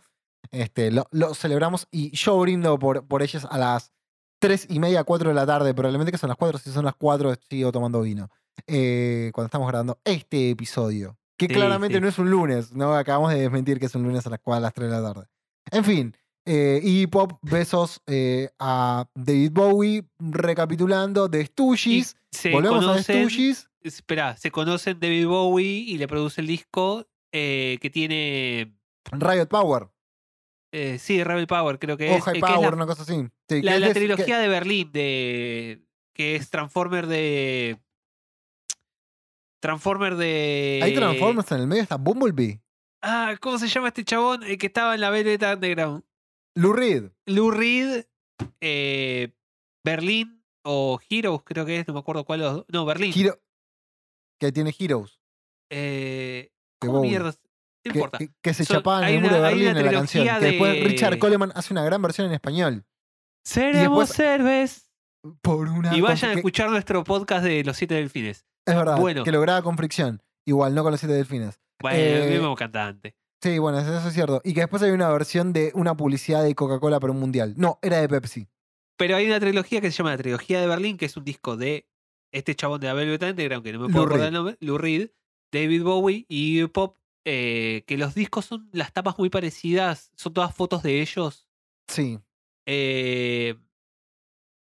Este, 0.51 0.91
lo, 0.91 1.05
lo 1.11 1.33
celebramos 1.33 1.87
y 1.91 2.15
yo 2.15 2.39
brindo 2.39 2.79
por, 2.79 3.05
por 3.07 3.21
ellas 3.21 3.45
a 3.49 3.57
las 3.57 3.91
3 4.39 4.67
y 4.69 4.79
media, 4.79 5.03
4 5.03 5.29
de 5.29 5.35
la 5.35 5.45
tarde. 5.45 5.73
Probablemente 5.73 6.11
que 6.11 6.17
son 6.17 6.29
las 6.29 6.37
4, 6.37 6.59
si 6.59 6.71
son 6.71 6.85
las 6.85 6.95
4 6.95 7.33
sigo 7.49 7.71
tomando 7.71 8.01
vino. 8.01 8.29
Eh, 8.67 9.31
cuando 9.33 9.47
estamos 9.47 9.67
grabando 9.67 9.99
este 10.05 10.49
episodio. 10.51 11.17
Que 11.37 11.47
Sí, 11.47 11.53
claramente 11.53 11.95
sí. 11.97 12.01
no 12.01 12.07
es 12.09 12.17
un 12.19 12.29
lunes, 12.29 12.73
¿no? 12.73 12.93
Acabamos 12.95 13.31
de 13.31 13.39
desmentir 13.39 13.79
que 13.79 13.85
es 13.85 13.95
un 13.95 14.03
lunes 14.03 14.25
a 14.27 14.29
las, 14.29 14.39
4, 14.41 14.57
a 14.57 14.59
las 14.61 14.73
3 14.73 14.89
de 14.91 14.95
la 15.01 15.13
tarde. 15.13 15.27
En 15.71 15.83
fin, 15.85 16.15
eh, 16.51 16.79
Iggy 16.83 17.05
Pop, 17.07 17.33
besos 17.43 18.01
eh, 18.07 18.49
a 18.59 19.07
David 19.13 19.51
Bowie. 19.53 20.03
Recapitulando, 20.17 21.27
de 21.27 21.45
Stooges. 21.45 22.17
Volvemos 22.51 22.83
a 22.83 22.87
conocen, 22.87 23.29
Stooges. 23.29 23.69
espera, 23.81 24.35
se 24.35 24.49
conocen 24.51 24.99
David 24.99 25.27
Bowie 25.27 25.83
y 25.87 25.97
le 25.99 26.07
produce 26.07 26.41
el 26.41 26.47
disco 26.47 27.05
eh, 27.31 27.77
que 27.81 27.89
tiene, 27.89 28.75
Riot 29.11 29.47
Power. 29.47 29.89
eh, 30.73 30.97
sí, 30.99 31.23
Rebel 31.23 31.45
Power, 31.47 31.77
creo 31.79 31.95
que 31.97 32.09
O 32.11 32.15
es, 32.17 32.23
High 32.23 32.33
que 32.33 32.39
es 32.39 32.45
Power, 32.45 32.69
la, 32.71 32.75
una 32.75 32.85
cosa 32.87 33.03
así. 33.03 33.13
Sí, 33.47 33.61
la- 33.61 33.61
que 33.61 33.61
la 33.61 33.75
es 33.75 33.81
de- 33.81 33.87
que- 33.87 33.93
trilogía 34.07 34.39
de 34.39 34.47
Berlín, 34.47 34.91
de 34.91 35.83
que 36.15 36.35
es 36.35 36.49
Transformer 36.49 37.05
de... 37.07 37.79
Transformer 39.61 40.15
de... 40.15 40.79
Hay 40.83 40.93
Transformers 40.93 41.51
en 41.51 41.59
el 41.61 41.67
medio, 41.67 41.83
está 41.83 41.97
Bumblebee. 41.97 42.61
Ah, 43.01 43.35
¿cómo 43.41 43.57
se 43.57 43.67
llama 43.67 43.89
este 43.89 44.03
chabón? 44.03 44.43
El 44.43 44.57
que 44.57 44.67
estaba 44.67 44.95
en 44.95 45.01
la 45.01 45.09
Velvet 45.09 45.41
Underground. 45.43 46.03
Lou 46.55 46.73
Reed. 46.73 47.11
Lou 47.25 47.51
Reed, 47.51 48.05
eh, 48.61 49.33
Berlín 49.85 50.43
o 50.65 50.99
Heroes, 51.09 51.41
creo 51.45 51.65
que 51.65 51.79
es, 51.79 51.87
no 51.87 51.93
me 51.93 51.99
acuerdo 52.01 52.25
cuál. 52.25 52.39
de 52.39 52.45
los 52.45 52.55
dos. 52.55 52.65
No, 52.69 52.85
Berlín. 52.85 53.13
Hero- 53.15 53.39
que 54.39 54.51
tiene 54.51 54.73
Heroes. 54.77 55.19
Eh, 55.71 56.51
¿Cómo 56.81 57.01
mierda? 57.01 57.31
No 57.85 57.93
Que, 57.93 57.99
importa. 57.99 58.17
que- 58.17 58.29
que 58.41 58.53
se 58.53 58.65
Son- 58.65 58.77
chapaban 58.77 59.03
en 59.05 59.15
el 59.15 59.21
muro 59.21 59.33
de 59.35 59.39
una- 59.39 59.49
Berlín 59.49 59.67
en 59.69 59.85
la 59.85 59.91
canción. 59.91 60.27
Que 60.27 60.45
después 60.45 60.73
de- 60.73 60.83
Richard 60.83 61.17
Coleman 61.19 61.51
hace 61.55 61.73
una 61.73 61.83
gran 61.83 62.01
versión 62.01 62.27
en 62.27 62.33
español. 62.33 62.85
Seremos 63.45 64.17
héroes. 64.19 64.85
Por 65.41 65.67
una 65.67 65.95
Y 65.95 66.01
vayan 66.01 66.31
a 66.31 66.33
que- 66.33 66.39
escuchar 66.39 66.69
nuestro 66.69 67.03
podcast 67.03 67.43
de 67.43 67.63
Los 67.65 67.75
Siete 67.77 67.95
Delfines. 67.95 68.45
Es 68.65 68.75
verdad, 68.75 68.97
Bueno. 68.97 69.23
que 69.23 69.31
lo 69.31 69.41
graba 69.41 69.61
con 69.61 69.75
fricción. 69.75 70.21
Igual, 70.47 70.73
no 70.75 70.83
con 70.83 70.91
los 70.91 70.99
siete 70.99 71.13
delfines. 71.15 71.59
Bueno, 71.81 71.97
Eh, 71.97 72.23
el 72.27 72.31
mismo 72.39 72.55
cantante. 72.55 73.15
Sí, 73.41 73.57
bueno, 73.57 73.79
eso 73.79 74.07
es 74.07 74.13
cierto. 74.13 74.41
Y 74.43 74.53
que 74.53 74.61
después 74.61 74.81
hay 74.83 74.91
una 74.91 75.09
versión 75.09 75.53
de 75.53 75.71
una 75.73 75.95
publicidad 75.95 76.43
de 76.43 76.55
Coca-Cola 76.55 76.99
para 76.99 77.13
un 77.13 77.19
mundial. 77.19 77.53
No, 77.57 77.79
era 77.81 78.01
de 78.01 78.09
Pepsi. 78.09 78.47
Pero 78.97 79.15
hay 79.15 79.27
una 79.27 79.39
trilogía 79.39 79.79
que 79.79 79.91
se 79.91 79.97
llama 79.97 80.11
La 80.11 80.17
Trilogía 80.17 80.59
de 80.59 80.67
Berlín, 80.67 80.97
que 80.97 81.05
es 81.05 81.15
un 81.15 81.23
disco 81.23 81.55
de 81.55 81.87
este 82.33 82.53
chabón 82.53 82.81
de 82.81 82.87
la 82.87 82.93
Velvet 82.93 83.23
Underground, 83.23 83.63
que 83.63 83.71
no 83.71 83.79
me 83.79 83.85
Lou 83.85 83.93
puedo 83.93 84.05
acordar 84.05 84.19
Reed. 84.19 84.27
el 84.27 84.33
nombre, 84.33 84.57
Lou 84.59 84.77
Reed, 84.77 85.09
David 85.53 85.83
Bowie 85.83 86.25
y 86.27 86.67
Pop, 86.67 86.97
eh, 87.25 87.83
que 87.87 87.97
los 87.97 88.13
discos 88.13 88.45
son 88.45 88.69
las 88.73 88.91
tapas 88.91 89.17
muy 89.17 89.29
parecidas, 89.29 90.11
son 90.15 90.33
todas 90.33 90.53
fotos 90.53 90.83
de 90.83 91.01
ellos. 91.01 91.47
Sí. 91.87 92.19
Eh, 92.65 93.55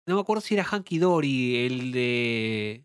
no 0.06 0.16
me 0.16 0.20
acuerdo 0.20 0.40
si 0.40 0.54
era 0.54 0.64
Hanky 0.64 0.98
Dory, 0.98 1.66
el 1.66 1.92
de. 1.92 2.84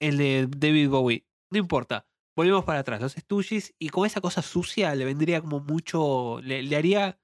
El 0.00 0.16
de 0.16 0.48
David 0.48 0.88
Bowie. 0.88 1.26
No 1.50 1.58
importa. 1.58 2.06
Volvemos 2.36 2.64
para 2.64 2.80
atrás. 2.80 3.00
Los 3.00 3.12
Stooges. 3.12 3.74
Y 3.78 3.88
con 3.90 4.06
esa 4.06 4.20
cosa 4.20 4.42
sucia 4.42 4.94
le 4.94 5.04
vendría 5.04 5.40
como 5.40 5.60
mucho. 5.60 6.40
Le, 6.42 6.62
le 6.62 6.76
haría 6.76 7.20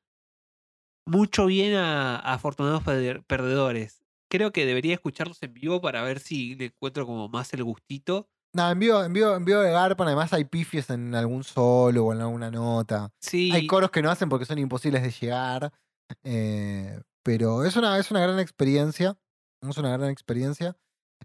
mucho 1.06 1.46
bien 1.46 1.74
a, 1.74 2.16
a 2.16 2.34
Afortunados 2.34 2.82
Perdedores. 3.26 4.04
Creo 4.30 4.52
que 4.52 4.66
debería 4.66 4.94
escucharlos 4.94 5.42
en 5.42 5.54
vivo 5.54 5.80
para 5.80 6.02
ver 6.02 6.18
si 6.18 6.56
le 6.56 6.66
encuentro 6.66 7.06
como 7.06 7.28
más 7.28 7.52
el 7.54 7.62
gustito. 7.62 8.28
Nada, 8.52 8.72
en 8.72 8.78
vivo, 8.78 9.04
en 9.04 9.12
vivo, 9.12 9.34
en 9.34 9.44
vivo 9.44 9.60
de 9.60 9.70
Garpan, 9.70 10.06
además 10.08 10.32
hay 10.32 10.46
pifies 10.46 10.88
en 10.90 11.14
algún 11.14 11.44
solo 11.44 12.06
o 12.06 12.12
en 12.12 12.22
alguna 12.22 12.50
nota. 12.50 13.12
Sí. 13.20 13.52
Hay 13.52 13.66
coros 13.66 13.90
que 13.90 14.02
no 14.02 14.10
hacen 14.10 14.28
porque 14.28 14.46
son 14.46 14.58
imposibles 14.58 15.02
de 15.02 15.10
llegar. 15.10 15.72
eh, 16.24 17.00
pero 17.22 17.64
es 17.64 17.76
una, 17.76 17.98
es 17.98 18.10
una 18.10 18.20
gran 18.20 18.38
experiencia. 18.38 19.18
Es 19.62 19.76
una 19.78 19.96
gran 19.96 20.10
experiencia. 20.10 20.76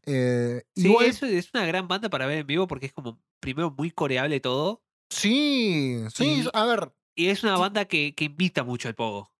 Eh, 0.05 0.63
sí, 0.75 0.89
igual, 0.89 1.05
eso 1.07 1.25
es 1.25 1.49
una 1.53 1.65
gran 1.65 1.87
banda 1.87 2.09
para 2.09 2.25
ver 2.25 2.39
en 2.39 2.47
vivo 2.47 2.67
porque 2.67 2.87
es 2.87 2.93
como, 2.93 3.21
primero, 3.39 3.71
muy 3.71 3.91
coreable 3.91 4.39
todo. 4.39 4.83
sí, 5.09 6.03
sí. 6.13 6.43
Y- 6.43 6.49
A 6.53 6.65
ver, 6.65 6.93
Y 7.15 7.27
es 7.27 7.43
una 7.43 7.57
banda 7.57 7.85
que, 7.85 8.15
que 8.15 8.25
invita 8.25 8.63
mucho 8.63 8.87
al 8.87 8.95
pogo. 8.95 9.31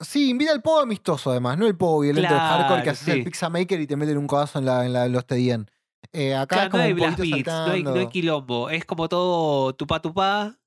Sí, 0.00 0.30
invita 0.30 0.52
al 0.52 0.62
pogo 0.62 0.78
amistoso 0.80 1.30
además, 1.32 1.58
no 1.58 1.66
el 1.66 1.76
pogo 1.76 2.00
violento 2.00 2.32
de 2.32 2.40
hardcore 2.40 2.82
que 2.82 2.90
Claro, 2.90 2.90
haces 2.92 3.08
el 3.08 3.18
sí. 3.18 3.24
Pixamaker 3.24 3.80
y 3.80 3.86
te 3.88 3.96
meten 3.96 4.16
un 4.18 4.28
codazo 4.28 4.60
en, 4.60 4.64
la, 4.66 4.86
en, 4.86 4.92
la- 4.92 5.06
en 5.06 5.12
los 5.12 5.26
TDN. 5.26 5.66
Eh, 6.12 6.34
acá 6.36 6.46
Claro, 6.54 6.70
como 6.70 6.82
no 6.82 6.86
hay 6.86 6.92
blast 6.94 7.18
beats, 7.18 7.48
no 7.66 7.72
hay, 7.72 7.82
no 7.82 7.94
hay 7.98 8.06
quilombo. 8.08 8.70
Es 8.70 8.84
como 8.84 9.08
todo 9.08 9.74
tupá 9.74 10.00
tupá, 10.00 10.60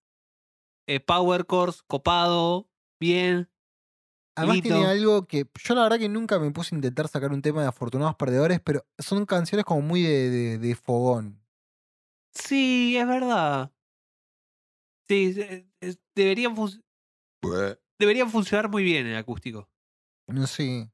eh, 0.87 0.99
power 0.99 1.45
chords, 1.45 1.81
copado, 1.83 2.69
bien. 2.99 3.49
Además 4.41 4.61
tiene 4.61 4.85
algo 4.85 5.25
que 5.27 5.45
yo 5.63 5.75
la 5.75 5.83
verdad 5.83 5.99
que 5.99 6.09
nunca 6.09 6.39
me 6.39 6.51
puse 6.51 6.75
a 6.75 6.77
intentar 6.77 7.07
sacar 7.07 7.31
un 7.31 7.41
tema 7.41 7.61
de 7.61 7.67
Afortunados 7.67 8.15
Perdedores, 8.15 8.59
pero 8.59 8.85
son 8.99 9.25
canciones 9.25 9.65
como 9.65 9.81
muy 9.81 10.01
de, 10.01 10.29
de- 10.29 10.57
de 10.57 10.75
fogón. 10.75 11.41
Sí, 12.33 12.95
es 12.97 13.07
verdad. 13.07 13.71
Sí, 15.07 15.33
eh, 15.37 15.67
deberían, 16.15 16.55
fun- 16.55 16.81
deberían 17.99 18.29
funcionar 18.29 18.69
muy 18.69 18.83
bien 18.83 19.07
en 19.07 19.15
acústico. 19.15 19.69
Sé. 20.47 20.89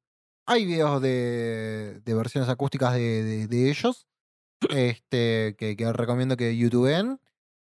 Hay 0.47 0.65
videos 0.65 1.01
de, 1.01 2.01
de 2.03 2.13
versiones 2.15 2.49
acústicas 2.49 2.93
de, 2.93 3.23
de- 3.23 3.47
de 3.47 3.69
ellos. 3.69 4.07
Este, 4.69 5.55
que, 5.57 5.75
que 5.77 5.93
recomiendo 5.93 6.35
que 6.35 6.57
youtubeen. 6.57 7.19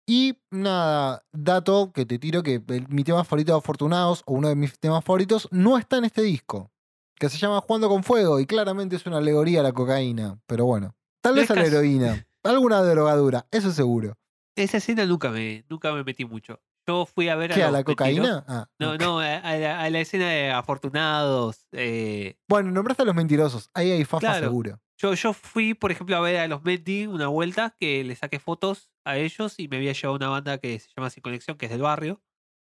Y 0.09 0.39
nada, 0.51 1.25
dato 1.33 1.93
que 1.93 2.07
te 2.07 2.19
tiro 2.19 2.43
que 2.43 2.63
el- 2.69 2.89
mi 2.89 3.03
tema 3.03 3.25
favorito 3.25 3.53
de 3.53 3.59
Afortunados, 3.59 4.23
o 4.27 4.35
uno 4.35 4.49
de 4.49 4.55
mis 4.55 4.79
temas 4.79 5.05
favoritos, 5.05 5.49
no 5.51 5.77
está 5.79 5.99
en 5.99 6.05
este 6.05 6.23
disco. 6.23 6.71
Que 7.19 7.29
se 7.29 7.39
llama 7.39 7.61
Jugando 7.61 7.89
con 7.89 8.05
Fuego. 8.05 8.39
Y 8.41 8.47
claramente 8.47 8.95
es 8.97 9.07
una 9.07 9.19
alegoría 9.19 9.61
a 9.61 9.63
la 9.63 9.73
cocaína. 9.73 10.39
Pero 10.47 10.67
bueno. 10.67 10.95
Tal 11.23 11.35
vez 11.35 11.51
a 11.51 11.55
la 11.55 11.65
heroína. 11.65 12.27
Alguna 12.45 12.81
drogadura, 12.83 13.47
eso 13.51 13.73
seguro. 13.73 14.17
Esa 14.55 14.77
escena 14.77 15.05
nunca 15.07 15.31
me, 15.31 15.65
nunca 15.69 15.93
me 15.93 16.05
metí 16.05 16.25
mucho. 16.25 16.61
Yo 16.87 17.07
fui 17.07 17.29
a 17.29 17.37
ver 17.37 17.53
¿Qué? 17.53 17.63
¿A 17.63 17.71
la 17.71 17.83
cocaína? 17.85 18.45
Ah, 18.47 18.69
No, 18.79 18.97
no, 18.97 19.19
a, 19.21 19.37
a 19.39 19.57
la, 19.57 19.81
a 19.81 19.91
la 19.91 20.01
escena 20.01 20.29
de 20.31 20.51
afortunados. 20.51 21.67
eh, 21.73 22.39
Bueno, 22.49 22.71
nombraste 22.71 23.03
a 23.03 23.07
los 23.07 23.15
mentirosos. 23.15 23.71
Ahí 23.75 23.91
hay 23.91 24.05
fafa 24.05 24.21
Claro. 24.21 24.49
seguro. 24.49 24.81
Yo, 24.99 25.13
yo 25.15 25.33
fui, 25.35 25.75
por 25.75 25.93
ejemplo, 25.93 26.17
a 26.17 26.21
ver 26.21 26.37
a 26.39 26.49
los 26.49 26.63
Menti 26.65 27.07
una 27.07 27.29
vuelta 27.29 27.77
que 27.79 28.03
le 28.03 28.17
saqué 28.17 28.39
fotos 28.39 28.91
a 29.05 29.19
ellos 29.19 29.59
y 29.59 29.69
me 29.69 29.77
había 29.77 29.93
llevado 29.93 30.15
una 30.17 30.29
banda 30.31 30.59
que 30.59 30.79
se 30.79 30.89
llama 30.97 31.11
Sin 31.11 31.23
Conexión, 31.23 31.59
que 31.59 31.67
es 31.67 31.73
del 31.73 31.83
barrio. 31.83 32.23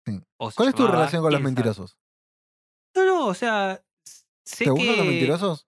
Sí. 0.06 0.20
¿Cuál 0.56 0.68
es 0.68 0.74
tu 0.74 0.86
relación 0.86 1.22
con 1.22 1.32
los 1.32 1.40
mentirosos? 1.40 1.96
No, 2.94 3.04
no, 3.04 3.26
o 3.28 3.34
sea, 3.34 3.84
sé 4.44 4.64
¿Te 4.64 4.70
que 4.70 4.76
gustan 4.76 4.96
los 4.96 5.06
mentirosos? 5.06 5.66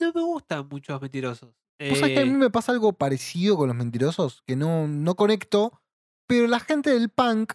no 0.00 0.12
me 0.12 0.22
gustan 0.22 0.68
mucho 0.68 0.92
los 0.92 1.02
mentirosos. 1.02 1.54
Vos 1.88 1.98
sabés 1.98 2.14
que 2.14 2.20
a 2.20 2.24
mí 2.26 2.32
Eh, 2.32 2.36
me 2.36 2.50
pasa 2.50 2.72
algo 2.72 2.92
parecido 2.92 3.56
con 3.56 3.68
los 3.68 3.76
mentirosos, 3.76 4.42
que 4.46 4.56
no, 4.56 4.86
no 4.88 5.14
conecto, 5.16 5.80
pero 6.26 6.46
la 6.46 6.60
gente 6.60 6.90
del 6.90 7.08
punk 7.10 7.54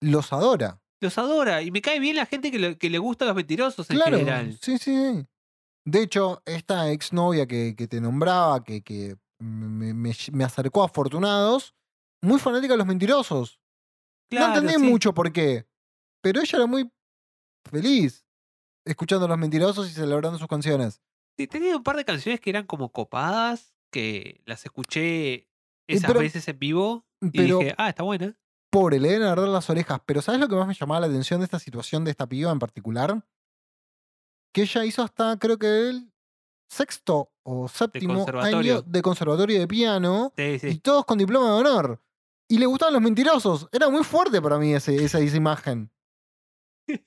los 0.00 0.32
adora. 0.32 0.80
Los 1.00 1.18
adora 1.18 1.62
y 1.62 1.70
me 1.70 1.82
cae 1.82 1.98
bien 2.00 2.16
la 2.16 2.26
gente 2.26 2.50
que 2.50 2.58
le, 2.58 2.78
que 2.78 2.90
le 2.90 2.98
gusta 2.98 3.24
los 3.24 3.34
mentirosos 3.34 3.88
en 3.90 3.96
Claro, 3.96 4.18
general. 4.18 4.52
sí, 4.60 4.78
sí, 4.78 4.78
sí. 4.78 5.26
De 5.84 6.02
hecho, 6.02 6.42
esta 6.46 6.90
exnovia 6.92 7.46
que, 7.46 7.74
que 7.76 7.88
te 7.88 8.00
nombraba, 8.00 8.62
que, 8.62 8.82
que 8.82 9.16
me, 9.40 9.92
me- 9.94 10.14
me 10.32 10.44
acercó 10.44 10.82
a 10.82 10.86
Afortunados, 10.86 11.74
muy 12.22 12.38
fanática 12.38 12.74
de 12.74 12.78
los 12.78 12.86
mentirosos. 12.86 13.58
Claro, 14.30 14.48
no 14.48 14.58
entendí 14.58 14.74
sí. 14.84 14.90
mucho 14.90 15.12
por 15.12 15.32
qué, 15.32 15.66
pero 16.22 16.40
ella 16.40 16.58
era 16.58 16.66
muy 16.66 16.90
feliz 17.68 18.24
escuchando 18.86 19.26
a 19.26 19.28
los 19.28 19.38
mentirosos 19.38 19.90
y 19.90 19.92
celebrando 19.92 20.38
sus 20.38 20.48
canciones. 20.48 21.02
Sí, 21.36 21.46
tenía 21.48 21.76
un 21.76 21.82
par 21.82 21.96
de 21.96 22.04
canciones 22.04 22.40
que 22.40 22.50
eran 22.50 22.66
como 22.66 22.92
copadas, 22.92 23.74
que 23.90 24.40
las 24.44 24.64
escuché 24.64 25.48
esas 25.88 26.06
pero- 26.08 26.20
veces 26.20 26.46
en 26.48 26.58
vivo 26.58 27.06
y 27.22 27.30
Pero 27.30 27.58
dije, 27.58 27.74
ah, 27.78 27.88
está 27.88 28.02
buena. 28.02 28.36
pobre, 28.70 28.98
le 29.00 29.08
deben 29.10 29.26
arder 29.28 29.48
las 29.48 29.68
orejas. 29.70 30.00
Pero 30.06 30.22
¿sabes 30.22 30.40
lo 30.40 30.48
que 30.48 30.56
más 30.56 30.66
me 30.66 30.74
llamaba 30.74 31.00
la 31.00 31.06
atención 31.06 31.40
de 31.40 31.44
esta 31.44 31.58
situación 31.58 32.04
de 32.04 32.10
esta 32.10 32.26
piba 32.26 32.50
en 32.50 32.58
particular? 32.58 33.24
Que 34.52 34.62
ella 34.62 34.84
hizo 34.84 35.02
hasta, 35.02 35.38
creo 35.38 35.58
que 35.58 35.66
el 35.90 36.12
sexto 36.68 37.32
o 37.42 37.68
séptimo 37.68 38.26
año 38.40 38.82
de 38.82 39.02
conservatorio 39.02 39.58
de 39.60 39.68
piano 39.68 40.32
Sí, 40.36 40.58
sí. 40.58 40.68
y 40.68 40.78
todos 40.78 41.04
con 41.04 41.18
diploma 41.18 41.48
de 41.54 41.60
honor. 41.60 42.02
Y 42.48 42.58
le 42.58 42.66
gustaban 42.66 42.92
los 42.94 43.02
mentirosos. 43.02 43.68
Era 43.72 43.88
muy 43.88 44.04
fuerte 44.04 44.40
para 44.42 44.58
mí 44.58 44.74
ese, 44.74 45.02
esa, 45.04 45.18
esa 45.20 45.36
imagen. 45.36 45.90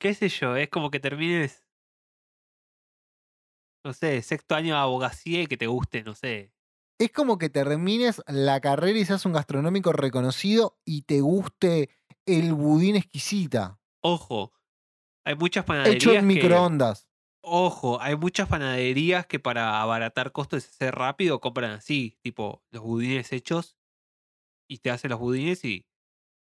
qué 0.00 0.14
sé 0.14 0.28
yo, 0.28 0.56
es 0.56 0.68
como 0.68 0.90
que 0.90 1.00
termines, 1.00 1.64
no 3.84 3.92
sé, 3.92 4.20
sexto 4.22 4.54
año 4.54 4.74
de 4.74 4.80
abogacía 4.80 5.42
y 5.42 5.46
que 5.46 5.56
te 5.56 5.66
guste, 5.66 6.02
no 6.02 6.14
sé. 6.14 6.52
Es 6.98 7.12
como 7.12 7.36
que 7.38 7.50
termines 7.50 8.22
la 8.26 8.60
carrera 8.60 8.98
y 8.98 9.04
seas 9.04 9.26
un 9.26 9.32
gastronómico 9.32 9.92
reconocido 9.92 10.78
y 10.84 11.02
te 11.02 11.20
guste 11.20 11.90
el 12.24 12.54
budín 12.54 12.96
exquisita. 12.96 13.78
Ojo, 14.02 14.52
hay 15.24 15.34
muchas 15.36 15.64
panaderías 15.64 15.96
Hecho 15.96 16.12
en 16.14 16.20
que, 16.20 16.34
microondas. 16.34 17.08
ojo, 17.42 18.00
hay 18.00 18.16
muchas 18.16 18.48
panaderías 18.48 19.26
que 19.26 19.38
para 19.38 19.82
abaratar 19.82 20.32
costos 20.32 20.64
y 20.64 20.68
hacer 20.68 20.94
rápido 20.94 21.40
compran 21.40 21.72
así, 21.72 22.18
tipo 22.22 22.62
los 22.70 22.82
budines 22.82 23.32
hechos 23.32 23.76
y 24.68 24.78
te 24.78 24.90
hacen 24.90 25.10
los 25.10 25.20
budines 25.20 25.64
y 25.64 25.86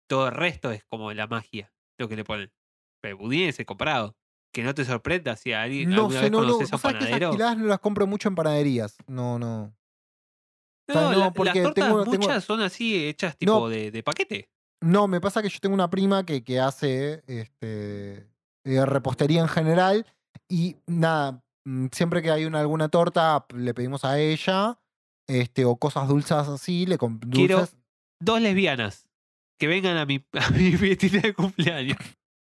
todo 0.07 0.27
el 0.29 0.35
resto 0.35 0.71
es 0.71 0.85
como 0.85 1.11
la 1.13 1.27
magia, 1.27 1.73
lo 1.99 2.07
que 2.07 2.15
le 2.15 2.23
ponen. 2.23 2.53
Pero 3.01 3.17
el 3.17 3.21
budín 3.21 3.49
es 3.49 3.59
el 3.59 3.65
comprado. 3.65 4.15
Que 4.53 4.63
no 4.63 4.73
te 4.73 4.85
sorprenda 4.85 5.35
si 5.35 5.51
alguien 5.51 5.89
No 5.89 6.03
alguna 6.03 6.21
sé, 6.21 6.21
vez 6.21 6.31
no, 6.31 6.45
no. 6.45 6.53
conoces 6.53 6.71
a 6.71 6.77
Vos 6.77 6.85
un 6.85 6.91
sabés 6.93 6.97
que 6.97 7.03
esas 7.05 7.19
panadero. 7.19 7.55
no 7.57 7.65
las 7.65 7.79
compro 7.79 8.07
mucho 8.07 8.29
en 8.29 8.35
panaderías. 8.35 8.95
No, 9.07 9.37
no. 9.37 9.75
No, 10.87 10.93
sea, 10.93 11.03
no, 11.11 11.17
la- 11.19 11.31
porque 11.33 11.59
las 11.59 11.63
tortas 11.63 11.85
tengo- 11.87 12.03
tengo- 12.03 12.17
muchas 12.17 12.43
son 12.43 12.61
así 12.61 13.07
hechas 13.07 13.37
tipo 13.37 13.69
de, 13.69 13.91
de 13.91 14.03
paquete. 14.03 14.49
No, 14.81 15.07
me 15.07 15.19
pasa 15.21 15.41
que 15.41 15.49
yo 15.49 15.59
tengo 15.59 15.73
una 15.73 15.89
prima 15.89 16.25
que, 16.25 16.43
que 16.43 16.59
hace 16.59 17.23
este, 17.27 18.27
eh, 18.65 18.85
repostería 18.85 19.41
en 19.41 19.47
general 19.47 20.05
y 20.49 20.75
nada, 20.85 21.41
mm, 21.65 21.87
siempre 21.91 22.21
que 22.21 22.29
hay 22.29 22.45
una, 22.45 22.59
alguna 22.59 22.89
torta 22.89 23.45
le 23.55 23.73
pedimos 23.73 24.05
a 24.05 24.19
ella 24.19 24.77
este, 25.27 25.65
o 25.65 25.77
cosas 25.77 26.07
dulces 26.07 26.33
así, 26.33 26.85
le 26.85 26.97
com- 26.97 27.19
Quiero- 27.19 27.59
dulces. 27.59 27.75
Dos 28.21 28.39
lesbianas 28.41 29.09
que 29.59 29.67
vengan 29.67 29.97
a 29.97 30.05
mi, 30.05 30.23
a 30.33 30.49
mi 30.51 30.73
fiestita 30.77 31.19
de 31.19 31.33
cumpleaños. 31.33 31.97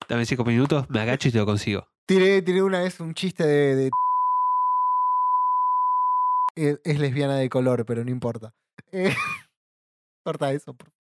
Dame 0.10 0.26
cinco 0.26 0.44
minutos, 0.44 0.90
me 0.90 1.00
agacho 1.00 1.30
y 1.30 1.32
te 1.32 1.38
lo 1.38 1.46
consigo. 1.46 1.88
Tiré, 2.06 2.42
tiré 2.42 2.62
una 2.62 2.80
vez 2.82 3.00
un 3.00 3.14
chiste 3.14 3.46
de... 3.48 3.76
de- 3.76 3.92
Es, 6.56 6.80
es 6.84 7.00
lesbiana 7.00 7.36
de 7.38 7.50
color, 7.50 7.86
pero 7.86 8.04
no 8.04 8.12
importa. 8.12 8.54
Eh, 8.92 9.14
corta 10.26 10.52
eso. 10.52 10.76
por- 10.76 10.92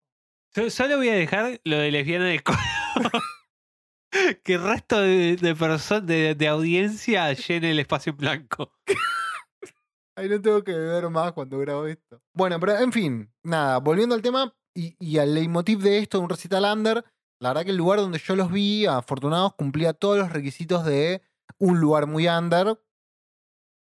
Solo 0.70 0.98
voy 0.98 1.08
a 1.08 1.14
dejar 1.14 1.60
lo 1.64 1.76
de 1.78 1.90
lesbiana 1.90 2.26
de 2.26 2.40
color. 2.40 2.60
que 4.44 4.54
el 4.54 4.62
resto 4.62 5.00
de, 5.00 5.36
de, 5.36 6.00
de, 6.02 6.34
de 6.34 6.48
audiencia 6.48 7.32
llene 7.32 7.70
el 7.70 7.78
espacio 7.78 8.10
en 8.12 8.16
blanco. 8.18 8.72
Ay, 10.16 10.28
no 10.28 10.40
tengo 10.42 10.62
que 10.62 10.72
beber 10.72 11.08
más 11.08 11.32
cuando 11.32 11.58
grabo 11.58 11.86
esto. 11.86 12.20
Bueno, 12.34 12.60
pero 12.60 12.78
en 12.78 12.92
fin, 12.92 13.32
nada, 13.42 13.78
volviendo 13.78 14.14
al 14.14 14.20
tema 14.20 14.54
y, 14.74 14.94
y 14.98 15.16
al 15.18 15.34
leitmotiv 15.34 15.78
de 15.80 15.98
esto, 15.98 16.18
de 16.18 16.24
un 16.24 16.30
recital 16.30 16.64
under, 16.64 17.02
la 17.40 17.48
verdad 17.50 17.64
que 17.64 17.70
el 17.70 17.78
lugar 17.78 17.98
donde 17.98 18.18
yo 18.18 18.36
los 18.36 18.52
vi, 18.52 18.84
afortunados, 18.84 19.54
cumplía 19.54 19.94
todos 19.94 20.18
los 20.18 20.30
requisitos 20.30 20.84
de 20.84 21.22
un 21.58 21.80
lugar 21.80 22.06
muy 22.06 22.28
under, 22.28 22.78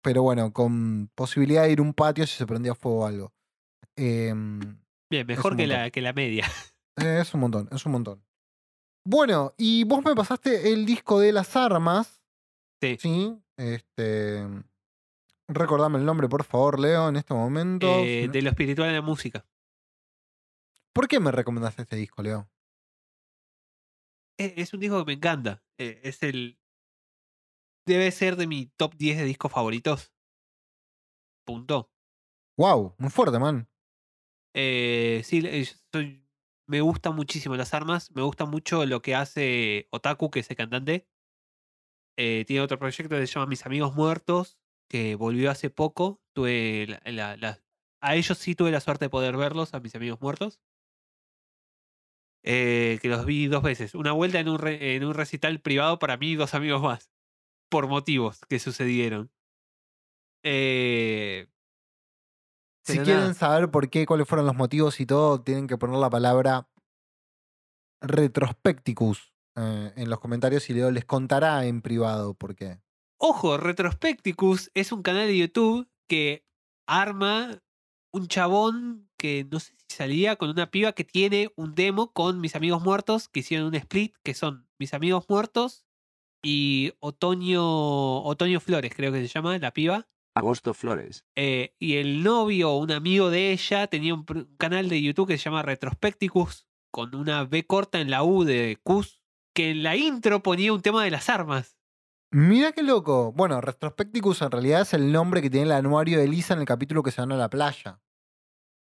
pero 0.07 0.23
bueno, 0.23 0.53
con 0.53 1.09
posibilidad 1.15 1.63
de 1.63 1.71
ir 1.73 1.79
a 1.79 1.81
un 1.81 1.93
patio 1.93 2.25
si 2.25 2.37
se 2.37 2.47
prendía 2.47 2.73
fuego 2.73 2.99
o 3.01 3.05
algo. 3.05 3.33
Em, 3.97 4.79
Bien, 5.09 5.27
mejor 5.27 5.57
que 5.57 5.63
montón. 5.63 5.81
la, 5.81 5.89
que 5.91 5.99
la 5.99 6.13
media. 6.13 6.45
eh, 6.95 7.19
es 7.21 7.33
un 7.33 7.41
montón, 7.41 7.67
es 7.73 7.85
un 7.85 7.91
montón. 7.91 8.23
Bueno, 9.05 9.53
y 9.57 9.83
vos 9.83 10.05
me 10.05 10.15
pasaste 10.15 10.71
el 10.71 10.85
disco 10.85 11.19
de 11.19 11.33
las 11.33 11.57
armas. 11.57 12.21
Sí. 12.81 12.95
Sí. 13.01 13.37
Este. 13.57 14.47
Recordame 15.49 15.97
el 15.99 16.05
nombre, 16.05 16.29
por 16.29 16.45
favor, 16.45 16.79
Leo, 16.79 17.09
en 17.09 17.17
este 17.17 17.33
momento. 17.33 17.87
Eh, 17.99 18.21
Si 18.21 18.27
no- 18.27 18.31
de 18.33 18.41
lo 18.43 18.49
espiritual 18.51 18.87
en 18.87 18.95
la 18.95 19.01
música. 19.01 19.45
¿Por 20.93 21.09
qué 21.09 21.19
me 21.19 21.33
recomendaste 21.33 21.81
este 21.81 21.97
disco, 21.97 22.23
Leo? 22.23 22.49
Es, 24.39 24.53
es 24.55 24.73
un 24.73 24.79
disco 24.79 24.99
que 24.99 25.05
me 25.11 25.13
encanta. 25.17 25.61
Eh, 25.77 25.99
es 26.03 26.23
el. 26.23 26.57
Debe 27.87 28.11
ser 28.11 28.35
de 28.35 28.47
mi 28.47 28.65
top 28.65 28.95
10 28.95 29.17
de 29.17 29.23
discos 29.23 29.51
favoritos. 29.51 30.13
Punto. 31.45 31.89
Wow, 32.57 32.95
muy 32.97 33.09
fuerte, 33.09 33.39
man. 33.39 33.69
Eh, 34.53 35.21
sí, 35.23 35.41
soy, 35.93 36.27
me 36.67 36.81
gustan 36.81 37.15
muchísimo 37.15 37.55
las 37.55 37.73
armas. 37.73 38.11
Me 38.11 38.23
gusta 38.23 38.45
mucho 38.45 38.85
lo 38.85 39.01
que 39.01 39.15
hace 39.15 39.87
Otaku, 39.91 40.29
que 40.29 40.41
es 40.41 40.49
el 40.49 40.57
cantante. 40.57 41.07
Eh, 42.17 42.43
tiene 42.45 42.61
otro 42.61 42.77
proyecto 42.79 43.15
que 43.15 43.25
se 43.25 43.33
llama 43.33 43.45
Mis 43.45 43.65
Amigos 43.65 43.95
Muertos, 43.95 44.59
que 44.89 45.15
volvió 45.15 45.49
hace 45.49 45.69
poco. 45.69 46.21
Tuve 46.35 46.87
la- 46.87 47.01
la- 47.11 47.37
la- 47.37 47.63
a 48.01 48.15
ellos 48.15 48.37
sí 48.37 48.53
tuve 48.55 48.71
la 48.71 48.81
suerte 48.81 49.05
de 49.05 49.09
poder 49.09 49.37
verlos, 49.37 49.73
a 49.73 49.79
mis 49.79 49.95
amigos 49.95 50.19
muertos. 50.19 50.59
Eh, 52.43 52.99
que 53.01 53.09
los 53.09 53.25
vi 53.25 53.47
dos 53.47 53.61
veces. 53.63 53.93
Una 53.95 54.11
vuelta 54.13 54.39
en 54.39 54.49
un, 54.49 54.57
re- 54.59 54.95
en 54.95 55.03
un 55.03 55.13
recital 55.13 55.59
privado 55.61 55.99
para 55.99 56.17
mí 56.17 56.31
y 56.31 56.35
dos 56.35 56.53
amigos 56.53 56.81
más. 56.81 57.11
Por 57.69 57.87
motivos 57.87 58.41
que 58.49 58.59
sucedieron. 58.59 59.31
Eh, 60.43 61.47
Si 62.85 62.99
quieren 62.99 63.33
nada. 63.33 63.33
saber 63.33 63.69
por 63.69 63.89
qué, 63.89 64.05
cuáles 64.05 64.27
fueron 64.27 64.45
los 64.45 64.55
motivos 64.55 64.99
y 64.99 65.05
todo, 65.05 65.41
tienen 65.41 65.67
que 65.67 65.77
poner 65.77 65.97
la 65.97 66.09
palabra 66.09 66.69
Retrospecticus 68.01 69.33
eh, 69.55 69.91
en 69.95 70.09
los 70.09 70.19
comentarios 70.19 70.69
y 70.69 70.73
Leo 70.73 70.91
les 70.91 71.05
contará 71.05 71.65
en 71.65 71.81
privado 71.81 72.33
por 72.35 72.55
qué. 72.55 72.79
Ojo, 73.19 73.57
Retrospecticus 73.57 74.71
es 74.75 74.91
un 74.91 75.01
canal 75.01 75.27
de 75.27 75.37
YouTube 75.37 75.89
que 76.07 76.45
arma 76.87 77.59
un 78.13 78.27
chabón 78.27 79.09
que 79.17 79.47
no 79.51 79.59
sé 79.59 79.73
si 79.77 79.95
salía 79.95 80.35
con 80.35 80.49
una 80.49 80.69
piba 80.69 80.93
que 80.93 81.03
tiene 81.03 81.51
un 81.55 81.73
demo 81.75 82.13
con 82.13 82.39
mis 82.39 82.55
amigos 82.55 82.83
muertos 82.83 83.27
que 83.27 83.39
hicieron 83.41 83.67
un 83.67 83.75
split 83.75 84.15
que 84.23 84.35
son 84.35 84.67
mis 84.79 84.93
amigos 84.93 85.25
muertos 85.27 85.86
y 86.43 86.93
Otoño 86.99 88.23
Otoño 88.23 88.59
Flores 88.59 88.93
creo 88.95 89.11
que 89.11 89.21
se 89.21 89.27
llama 89.27 89.57
la 89.57 89.71
piba 89.71 90.07
Agosto 90.35 90.73
Flores. 90.73 91.25
Eh, 91.35 91.73
y 91.79 91.95
el 91.95 92.23
novio 92.23 92.71
o 92.71 92.77
un 92.77 92.91
amigo 92.91 93.31
de 93.31 93.51
ella 93.51 93.87
tenía 93.87 94.13
un, 94.13 94.25
canal 94.57 94.87
de 94.87 95.01
YouTube 95.01 95.27
que 95.27 95.37
se 95.37 95.45
llama 95.45 95.63
Retrospecticus 95.63 96.67
con 96.91 97.15
una 97.15 97.43
B 97.43 97.65
corta 97.65 97.99
en 97.99 98.11
la 98.11 98.23
U 98.23 98.43
de 98.43 98.77
Cus 98.83 99.19
que 99.55 99.71
en 99.71 99.81
la 99.81 99.95
intro 99.95 100.43
ponía 100.43 100.73
un 100.73 100.81
tema 100.81 101.03
de 101.03 101.09
las 101.09 101.29
armas 101.29 101.77
Mira 102.31 102.73
qué 102.73 102.83
loco. 102.83 103.31
Bueno, 103.31 103.61
Retrospecticus 103.61 104.41
en 104.41 104.51
realidad 104.51 104.81
es 104.81 104.93
el 104.93 105.11
nombre 105.11 105.41
que 105.41 105.49
tiene 105.49 105.67
el 105.67 105.71
anuario 105.71 106.19
de 106.19 106.27
Lisa 106.27 106.53
en 106.53 106.59
el 106.59 106.65
capítulo 106.65 107.01
que 107.01 107.11
se 107.11 107.21
van 107.21 107.31
a 107.31 107.37
la 107.37 107.49
playa. 107.49 108.01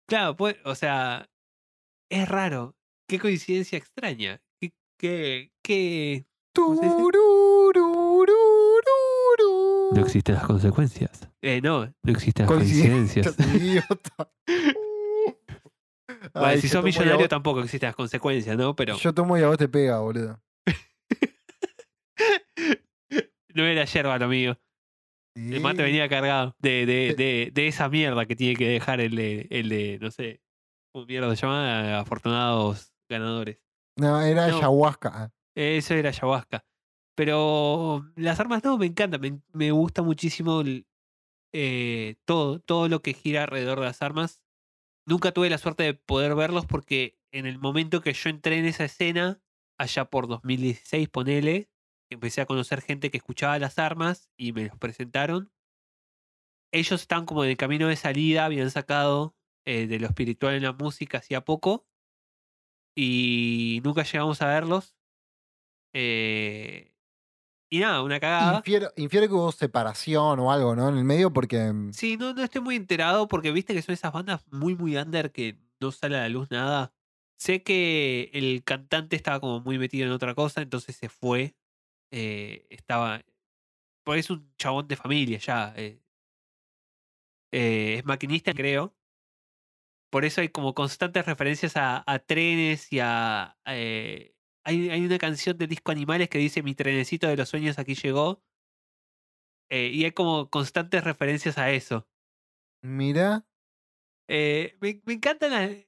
Claro, 0.08 0.38
pues, 0.38 0.56
o 0.64 0.76
sea, 0.76 1.30
es 2.10 2.28
raro. 2.28 2.76
Qué 3.08 3.20
coincidencia 3.20 3.78
extraña. 3.78 4.42
Qué, 4.62 4.74
qué, 4.98 5.52
qué-. 5.62 6.26
Turururururu. 6.54 7.43
No 9.92 10.02
existen 10.02 10.36
las 10.36 10.46
consecuencias. 10.46 11.30
Eh, 11.42 11.60
no, 11.62 11.86
no 11.86 12.12
existen 12.12 12.46
las 12.46 12.56
Coincidencias. 12.56 13.36
Bueno, 16.34 16.48
Ay, 16.48 16.62
si 16.62 16.70
sos 16.70 16.84
millonario 16.84 17.20
vos- 17.20 17.30
tampoco 17.30 17.62
existen 17.62 17.88
las 17.88 17.96
consecuencias, 17.96 18.58
¿no? 18.58 18.76
Pero 18.76 18.98
Yo 18.98 19.14
tomo 19.14 19.38
y 19.38 19.42
a 19.44 19.48
vos 19.48 19.58
te 19.58 19.68
pega, 19.68 20.00
boludo. 20.00 20.42
no 23.54 23.66
era 23.66 23.86
yerba 23.86 24.18
lo 24.18 24.28
mío. 24.28 24.60
El 25.36 25.62
mate 25.62 25.82
venía 25.84 26.08
cargado 26.10 26.56
de, 26.60 26.86
de, 26.86 27.08
Sí. 27.10 27.16
de, 27.16 27.52
de 27.54 27.68
esa 27.68 27.90
mierda 27.90 28.26
que 28.26 28.36
tiene 28.36 28.56
que 28.56 28.68
dejar 28.70 29.02
el 29.02 29.16
de, 29.16 29.48
el 29.50 29.70
de 29.70 29.98
no 30.00 30.12
sé, 30.12 30.42
¿cómo 30.94 31.06
mierda 31.08 31.36
se 31.36 31.42
llama? 31.42 32.00
Afortunados 32.00 32.94
ganadores. 33.10 33.60
No, 33.98 34.22
era 34.22 34.48
No. 34.48 34.58
ayahuasca. 34.58 35.12
Ah, 35.14 35.32
Eso 35.56 35.94
era 35.96 36.10
ayahuasca. 36.10 36.64
Pero 37.16 38.12
las 38.16 38.40
armas 38.40 38.64
no, 38.64 38.78
me 38.78 38.88
encanta. 38.88 39.18
Me, 39.18 39.40
me 39.54 39.72
gusta 39.72 40.02
muchísimo 40.02 40.64
eh, 41.54 42.16
todo, 42.26 42.60
todo 42.60 42.90
lo 42.90 43.02
que 43.02 43.14
gira 43.14 43.44
alrededor 43.44 43.80
de 43.80 43.86
las 43.86 44.02
armas. 44.02 44.42
Nunca 45.06 45.32
tuve 45.32 45.50
la 45.50 45.58
suerte 45.58 45.84
de 45.84 45.94
poder 45.94 46.36
verlos 46.36 46.66
porque 46.66 47.20
en 47.32 47.46
el 47.46 47.60
momento 47.60 48.02
que 48.02 48.14
yo 48.14 48.30
entré 48.30 48.58
en 48.58 48.66
esa 48.66 48.86
escena, 48.86 49.42
allá 49.78 50.06
por 50.06 50.28
2016, 50.28 51.10
ponele, 51.10 51.70
empecé 52.10 52.42
a 52.42 52.46
conocer 52.46 52.82
gente 52.82 53.12
que 53.12 53.18
escuchaba 53.18 53.60
las 53.60 53.80
armas 53.80 54.30
y 54.38 54.54
me 54.54 54.68
los 54.68 54.78
presentaron. 54.78 55.52
Ellos 56.72 57.02
están 57.02 57.26
como 57.26 57.44
en 57.44 57.52
el 57.52 57.58
camino 57.58 57.88
de 57.88 57.96
salida, 57.96 58.46
habían 58.46 58.72
sacado 58.72 59.36
eh, 59.66 59.88
de 59.88 60.00
lo 60.00 60.08
espiritual 60.08 60.56
en 60.56 60.64
la 60.64 60.74
música 60.74 61.20
hacía 61.20 61.46
poco 61.46 61.86
y 62.96 63.82
nunca 63.84 64.04
llegamos 64.04 64.42
a 64.42 64.48
verlos. 64.48 64.96
Eh, 65.94 66.93
y 67.74 67.80
nada, 67.80 68.04
una 68.04 68.20
cagada. 68.20 68.58
Infiero, 68.58 68.92
infiero 68.98 69.28
que 69.28 69.34
hubo 69.34 69.52
separación 69.52 70.40
o 70.40 70.52
algo, 70.52 70.76
¿no? 70.76 70.90
En 70.90 70.98
el 70.98 71.04
medio 71.04 71.34
porque... 71.34 71.74
mm, 71.74 71.92
Sí, 71.92 72.18
no, 72.18 72.32
no 72.34 72.44
estoy 72.44 72.62
muy 72.62 72.76
enterado 72.76 73.28
porque 73.28 73.52
viste 73.52 73.74
que 73.74 73.82
son 73.82 73.94
esas 73.94 74.14
bandas 74.14 74.46
muy, 74.52 74.76
muy 74.76 74.96
under 74.96 75.32
que 75.32 75.58
no 75.82 75.92
sale 75.92 76.18
a 76.18 76.22
la 76.22 76.30
luz 76.30 76.52
nada. 76.52 76.94
Sé 77.36 77.64
que 77.64 78.30
el 78.34 78.64
cantante 78.64 79.16
estaba 79.16 79.40
como 79.40 79.60
muy 79.62 79.80
metido 79.80 80.06
en 80.06 80.12
otra 80.14 80.36
cosa, 80.36 80.62
entonces 80.62 80.96
se 80.96 81.10
fue. 81.10 81.56
Eh, 82.12 82.68
estaba. 82.70 83.24
Pues 84.06 84.20
es 84.20 84.30
un 84.30 84.54
chabón 84.56 84.88
de 84.88 84.96
familia 84.96 85.40
ya. 85.40 85.74
eh. 85.76 86.00
Eh, 87.52 87.96
es 87.98 88.06
maquinista, 88.06 88.54
creo. 88.54 88.96
Por 90.12 90.26
eso 90.26 90.42
hay 90.42 90.50
como 90.50 90.76
constantes 90.76 91.26
referencias 91.26 91.76
a, 91.76 92.04
a 92.06 92.20
trenes 92.20 92.94
y 92.94 93.00
a. 93.00 93.58
hay, 94.64 94.90
hay 94.90 95.06
una 95.06 95.18
canción 95.18 95.58
del 95.58 95.70
disco 95.70 95.92
Animales 95.92 96.30
que 96.30 96.38
dice: 96.40 96.64
Mi 96.64 96.76
trenecito 96.76 97.28
de 97.28 97.38
los 97.38 97.50
sueños 97.50 97.80
aquí 97.80 97.96
llegó. 97.96 98.44
Eh, 99.70 99.90
y 99.94 100.06
hay 100.06 100.12
como 100.12 100.50
constantes 100.50 101.04
referencias 101.04 101.58
a 101.58 101.72
eso. 101.72 102.08
Mira. 102.84 103.46
Eh, 104.30 104.78
me, 104.82 105.02
me 105.06 105.14
encantan 105.14 105.52
las- 105.52 105.88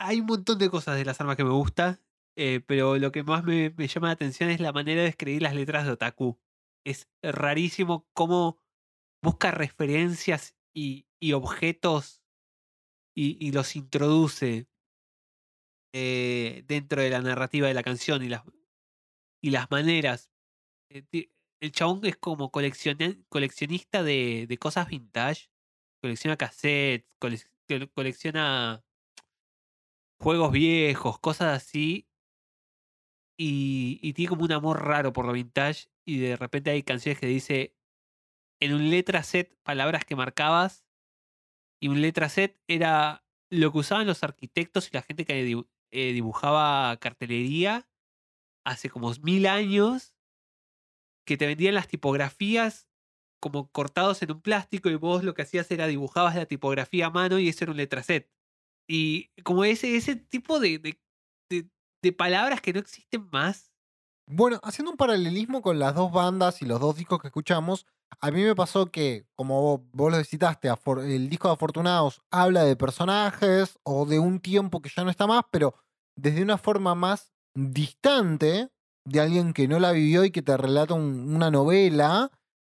Hay 0.00 0.20
un 0.20 0.26
montón 0.26 0.58
de 0.58 0.70
cosas 0.70 0.96
de 0.96 1.04
las 1.06 1.20
armas 1.20 1.36
que 1.36 1.44
me 1.44 1.50
gusta, 1.52 2.02
eh, 2.36 2.60
pero 2.66 2.98
lo 2.98 3.12
que 3.12 3.22
más 3.24 3.44
me, 3.44 3.70
me 3.70 3.88
llama 3.88 4.08
la 4.08 4.14
atención 4.14 4.50
es 4.50 4.60
la 4.60 4.72
manera 4.72 5.02
de 5.02 5.08
escribir 5.08 5.42
las 5.42 5.54
letras 5.54 5.86
de 5.86 5.92
Otaku. 5.92 6.40
Es 6.86 7.10
rarísimo 7.22 8.08
cómo 8.14 8.60
busca 9.22 9.52
referencias 9.52 10.56
y, 10.74 11.08
y 11.20 11.34
objetos 11.34 12.22
y, 13.16 13.38
y 13.46 13.52
los 13.52 13.76
introduce 13.76 14.69
eh, 15.92 16.64
dentro 16.66 17.02
de 17.02 17.10
la 17.10 17.20
narrativa 17.20 17.68
de 17.68 17.74
la 17.74 17.82
canción 17.82 18.22
y 18.22 18.28
las, 18.28 18.42
y 19.42 19.50
las 19.50 19.70
maneras. 19.70 20.30
Eh, 20.90 21.30
el 21.60 21.72
chabón 21.72 22.04
es 22.04 22.16
como 22.16 22.50
coleccionista 22.50 24.02
de, 24.02 24.46
de 24.48 24.58
cosas 24.58 24.88
vintage. 24.88 25.50
Colecciona 26.02 26.36
cassettes, 26.36 27.14
colec- 27.20 27.50
cole- 27.68 27.90
colecciona 27.90 28.82
juegos 30.18 30.52
viejos, 30.52 31.18
cosas 31.18 31.56
así. 31.62 32.08
Y, 33.38 33.98
y 34.02 34.12
tiene 34.12 34.28
como 34.30 34.44
un 34.44 34.52
amor 34.52 34.84
raro 34.84 35.12
por 35.12 35.26
lo 35.26 35.32
vintage. 35.32 35.90
Y 36.06 36.18
de 36.18 36.36
repente 36.36 36.70
hay 36.70 36.82
canciones 36.82 37.18
que 37.20 37.26
dice 37.26 37.76
en 38.60 38.74
un 38.74 38.90
letra 38.90 39.22
set 39.22 39.54
palabras 39.62 40.04
que 40.04 40.16
marcabas. 40.16 40.86
Y 41.82 41.88
un 41.88 42.00
letra 42.02 42.28
set 42.28 42.60
era 42.68 43.26
lo 43.50 43.72
que 43.72 43.78
usaban 43.78 44.06
los 44.06 44.22
arquitectos 44.22 44.88
y 44.88 44.90
la 44.92 45.02
gente 45.02 45.24
que 45.24 45.64
eh, 45.90 46.12
dibujaba 46.12 46.96
cartelería 46.98 47.88
hace 48.64 48.90
como 48.90 49.12
mil 49.22 49.46
años. 49.46 50.14
Que 51.26 51.36
te 51.36 51.46
vendían 51.46 51.74
las 51.74 51.86
tipografías 51.86 52.88
como 53.40 53.70
cortados 53.70 54.22
en 54.22 54.32
un 54.32 54.40
plástico 54.42 54.90
y 54.90 54.96
vos 54.96 55.22
lo 55.22 55.32
que 55.34 55.42
hacías 55.42 55.70
era 55.70 55.86
dibujabas 55.86 56.34
la 56.34 56.46
tipografía 56.46 57.06
a 57.06 57.10
mano 57.10 57.38
y 57.38 57.48
eso 57.48 57.64
era 57.64 57.70
un 57.72 57.76
letra 57.78 58.02
set. 58.02 58.30
Y 58.88 59.28
como 59.44 59.64
ese, 59.64 59.96
ese 59.96 60.16
tipo 60.16 60.58
de, 60.60 60.78
de, 60.78 61.00
de- 61.50 61.70
de 62.02 62.12
palabras 62.12 62.60
que 62.60 62.72
no 62.72 62.80
existen 62.80 63.28
más. 63.30 63.72
Bueno, 64.26 64.58
haciendo 64.62 64.90
un 64.90 64.96
paralelismo 64.96 65.62
con 65.62 65.78
las 65.78 65.94
dos 65.94 66.10
bandas 66.10 66.62
y 66.62 66.66
los 66.66 66.80
dos 66.80 66.96
discos 66.96 67.20
que 67.20 67.28
escuchamos, 67.28 67.86
a 68.20 68.30
mí 68.30 68.42
me 68.42 68.54
pasó 68.54 68.86
que, 68.90 69.26
como 69.36 69.60
vos, 69.62 69.80
vos 69.92 70.12
lo 70.12 70.22
citaste, 70.24 70.68
el 71.02 71.28
disco 71.28 71.48
de 71.48 71.54
Afortunados 71.54 72.22
habla 72.30 72.64
de 72.64 72.76
personajes 72.76 73.78
o 73.84 74.06
de 74.06 74.18
un 74.18 74.40
tiempo 74.40 74.80
que 74.82 74.90
ya 74.94 75.04
no 75.04 75.10
está 75.10 75.26
más, 75.26 75.44
pero 75.50 75.74
desde 76.16 76.42
una 76.42 76.58
forma 76.58 76.94
más 76.94 77.32
distante 77.54 78.70
de 79.06 79.20
alguien 79.20 79.52
que 79.52 79.68
no 79.68 79.78
la 79.78 79.92
vivió 79.92 80.24
y 80.24 80.30
que 80.30 80.42
te 80.42 80.56
relata 80.56 80.94
un- 80.94 81.34
una 81.34 81.50
novela. 81.50 82.30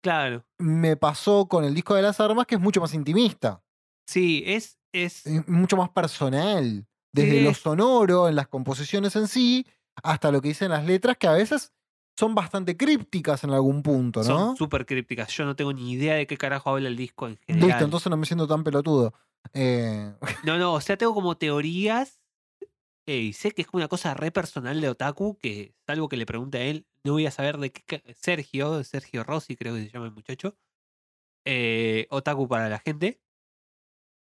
Claro. 0.02 0.44
Me 0.58 0.96
pasó 0.96 1.46
con 1.46 1.64
el 1.64 1.74
disco 1.74 1.94
de 1.94 2.02
las 2.02 2.20
armas, 2.20 2.46
que 2.46 2.56
es 2.56 2.60
mucho 2.60 2.80
más 2.80 2.94
intimista, 2.94 3.62
Sí, 4.06 4.42
es. 4.46 4.78
es 4.92 5.26
es 5.26 5.48
mucho 5.48 5.76
más 5.76 5.90
personal. 5.90 6.86
Desde 7.14 7.38
Sí. 7.38 7.40
lo 7.44 7.54
sonoro, 7.54 8.28
en 8.28 8.36
las 8.36 8.48
composiciones 8.48 9.14
en 9.16 9.28
sí, 9.28 9.66
hasta 10.02 10.32
lo 10.32 10.40
que 10.40 10.48
dicen 10.48 10.70
las 10.70 10.84
letras, 10.86 11.16
que 11.18 11.26
a 11.26 11.32
veces 11.32 11.72
son 12.18 12.34
bastante 12.34 12.76
crípticas 12.76 13.42
en 13.44 13.50
algún 13.50 13.82
punto, 13.82 14.20
¿no? 14.20 14.24
son 14.24 14.56
súper 14.56 14.84
crípticas. 14.86 15.28
Yo 15.36 15.44
no 15.44 15.56
tengo 15.56 15.72
ni 15.72 15.92
idea 15.92 16.14
de 16.14 16.26
qué 16.26 16.36
carajo 16.36 16.70
habla 16.70 16.88
el 16.88 16.96
disco 16.96 17.26
en 17.28 17.36
general. 17.38 17.68
Listo, 17.70 17.84
entonces 17.84 18.10
no 18.10 18.16
me 18.16 18.26
siento 18.26 18.46
tan 18.46 18.62
pelotudo. 18.64 19.14
Eh, 19.54 20.14
No, 20.44 20.58
no, 20.58 20.74
o 20.74 20.80
sea, 20.80 20.96
tengo 20.96 21.14
como 21.14 21.36
teorías. 21.36 22.20
eh, 23.06 23.18
y 23.18 23.32
sé 23.32 23.50
que 23.52 23.62
es 23.62 23.68
una 23.72 23.88
cosa 23.88 24.14
re 24.14 24.30
personal 24.30 24.80
de 24.80 24.88
Otaku, 24.90 25.36
que 25.38 25.74
salvo 25.86 26.08
que 26.08 26.16
le 26.16 26.26
pregunte 26.26 26.58
a 26.58 26.62
él, 26.62 26.86
no 27.04 27.12
voy 27.14 27.26
a 27.26 27.30
saber 27.30 27.58
de 27.58 27.72
qué. 27.72 28.02
Sergio, 28.14 28.84
Sergio 28.84 29.24
Rossi, 29.24 29.56
creo 29.56 29.74
que 29.74 29.84
se 29.84 29.90
llama 29.90 30.06
el 30.06 30.12
muchacho. 30.12 30.56
eh, 31.44 32.06
Otaku 32.10 32.46
para 32.46 32.68
la 32.68 32.78
gente. 32.78 33.20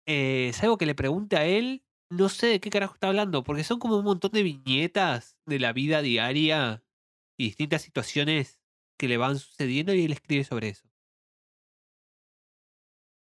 Eh, 0.06 0.50
salvo 0.54 0.76
que 0.78 0.86
le 0.86 0.94
pregunte 0.94 1.36
a 1.36 1.44
él, 1.46 1.84
no 2.10 2.28
sé 2.28 2.46
de 2.48 2.60
qué 2.60 2.70
carajo 2.70 2.94
está 2.94 3.08
hablando, 3.08 3.42
porque 3.44 3.64
son 3.64 3.78
como 3.78 3.96
un 3.96 4.04
montón 4.04 4.32
de 4.32 4.42
viñetas 4.42 5.36
de 5.46 5.58
la 5.60 5.72
vida 5.72 6.02
diaria 6.02 6.82
y 7.40 7.44
distintas 7.44 7.80
situaciones 7.80 8.60
que 8.98 9.08
le 9.08 9.16
van 9.16 9.38
sucediendo 9.38 9.94
y 9.94 10.04
él 10.04 10.12
escribe 10.12 10.44
sobre 10.44 10.68
eso. 10.68 10.86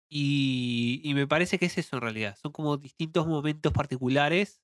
Y, 0.10 1.12
me 1.14 1.28
parece 1.28 1.60
que 1.60 1.68
es 1.68 1.78
eso 1.78 1.98
en 1.98 2.02
realidad. 2.02 2.36
Son 2.36 2.52
como 2.52 2.78
distintos 2.78 3.28
momentos 3.28 3.72
particulares. 3.74 4.60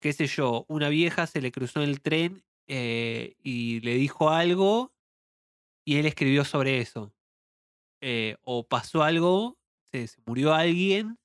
Qué 0.00 0.12
sé 0.12 0.26
yo, 0.26 0.64
una 0.66 0.88
vieja 0.88 1.28
se 1.28 1.40
le 1.40 1.52
cruzó 1.52 1.80
en 1.80 1.90
el 1.90 2.00
tren 2.00 2.42
eh, 2.66 3.36
y 3.40 3.78
le 3.82 3.94
dijo 3.94 4.30
algo 4.30 4.92
y 5.84 5.98
él 5.98 6.06
escribió 6.06 6.44
sobre 6.44 6.80
eso. 6.80 7.14
Eh, 8.00 8.36
o 8.42 8.66
pasó 8.66 9.04
algo, 9.04 9.60
se, 9.92 10.08
se 10.08 10.20
murió 10.26 10.54
alguien 10.54 11.20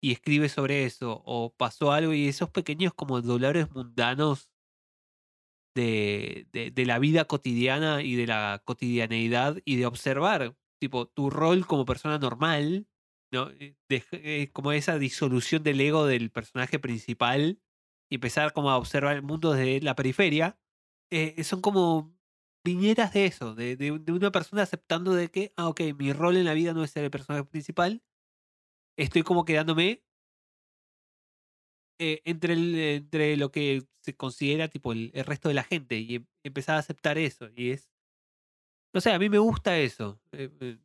y 0.00 0.12
escribe 0.12 0.48
sobre 0.48 0.84
eso. 0.84 1.22
O 1.24 1.52
pasó 1.52 1.90
algo 1.90 2.12
y 2.12 2.28
esos 2.28 2.50
pequeños 2.50 2.94
como 2.94 3.20
dolores 3.20 3.68
mundanos 3.72 4.51
de, 5.74 6.48
de- 6.52 6.70
de 6.70 6.86
la 6.86 6.98
vida 6.98 7.24
cotidiana 7.26 8.02
y 8.02 8.14
de 8.16 8.26
la 8.26 8.62
cotidianeidad 8.64 9.58
y 9.64 9.76
de 9.76 9.86
observar, 9.86 10.56
tipo, 10.80 11.06
tu 11.08 11.30
rol 11.30 11.66
como 11.66 11.84
persona 11.86 12.18
normal, 12.18 12.88
¿no? 13.32 13.50
Eh, 13.50 13.76
dej- 13.88 14.06
eh, 14.12 14.50
como 14.52 14.72
esa 14.72 14.98
disolución 14.98 15.62
del 15.62 15.80
ego 15.80 16.06
del 16.06 16.30
personaje 16.30 16.78
principal 16.78 17.60
y 18.10 18.16
empezar 18.16 18.52
como 18.52 18.70
a 18.70 18.76
observar 18.78 19.16
el 19.16 19.22
mundo 19.22 19.52
desde 19.52 19.80
la 19.80 19.94
periferia, 19.96 20.58
eh, 21.10 21.42
son 21.44 21.60
como 21.62 22.16
viñetas 22.64 23.12
de 23.14 23.26
eso, 23.26 23.54
de, 23.54 23.76
de- 23.76 23.98
de 23.98 24.12
una 24.12 24.30
persona 24.32 24.62
aceptando 24.62 25.14
de 25.14 25.30
que, 25.30 25.52
ah, 25.56 25.68
ok, 25.68 25.80
mi 25.98 26.12
rol 26.12 26.36
en 26.36 26.44
la 26.44 26.54
vida 26.54 26.74
no 26.74 26.84
es 26.84 26.90
ser 26.90 27.04
el 27.04 27.10
personaje 27.10 27.44
principal, 27.44 28.02
estoy 28.96 29.22
como 29.22 29.44
quedándome 29.44 30.04
eh, 32.02 32.20
entre, 32.24 32.54
el- 32.54 32.74
entre 32.78 33.36
lo 33.36 33.50
que 33.52 33.84
se 34.00 34.16
considera 34.16 34.68
tipo 34.68 34.92
el, 34.92 35.10
el 35.14 35.24
resto 35.24 35.48
de 35.48 35.54
la 35.54 35.62
gente 35.62 35.96
y 35.98 36.16
em- 36.16 36.26
empezar 36.42 36.74
a 36.76 36.80
aceptar 36.80 37.16
eso. 37.18 37.48
Y 37.54 37.70
es. 37.70 37.88
No 38.92 39.00
sé, 39.00 39.12
a 39.12 39.18
mí 39.18 39.28
me 39.28 39.38
gusta 39.38 39.78
eso. 39.78 40.20
eh, 40.32 40.50
eh, 40.60 40.78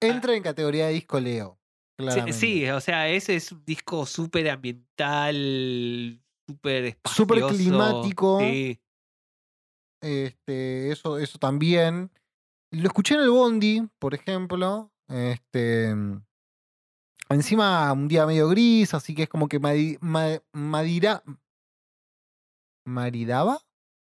Entra 0.00 0.34
en 0.34 0.42
categoría 0.42 0.86
de 0.88 0.92
disco 0.94 1.18
Leo. 1.20 1.58
sí, 1.98 2.32
sí, 2.32 2.68
o 2.68 2.80
sea, 2.80 3.08
ese 3.08 3.36
es 3.36 3.50
un 3.52 3.64
disco 3.64 4.04
súper 4.06 4.50
ambiental, 4.50 6.20
súper 6.48 6.98
Súper 7.04 7.42
climático. 7.46 8.38
Sí, 8.40 8.78
Este, 10.02 10.90
eso, 10.90 11.18
eso 11.18 11.38
también. 11.38 12.10
Lo 12.72 12.88
escuché 12.88 13.14
en 13.14 13.20
el 13.20 13.30
Bondi, 13.30 13.88
por 13.98 14.14
ejemplo. 14.14 14.92
Este. 15.08 15.94
Encima 17.32 17.92
un 17.92 18.08
día 18.08 18.26
medio 18.26 18.48
gris, 18.48 18.94
así 18.94 19.14
que 19.14 19.24
es 19.24 19.28
como 19.28 19.48
que 19.48 19.60
madi- 19.60 19.98
ma- 20.00 20.40
madira. 20.52 21.22
¿Maridaba? 22.84 23.58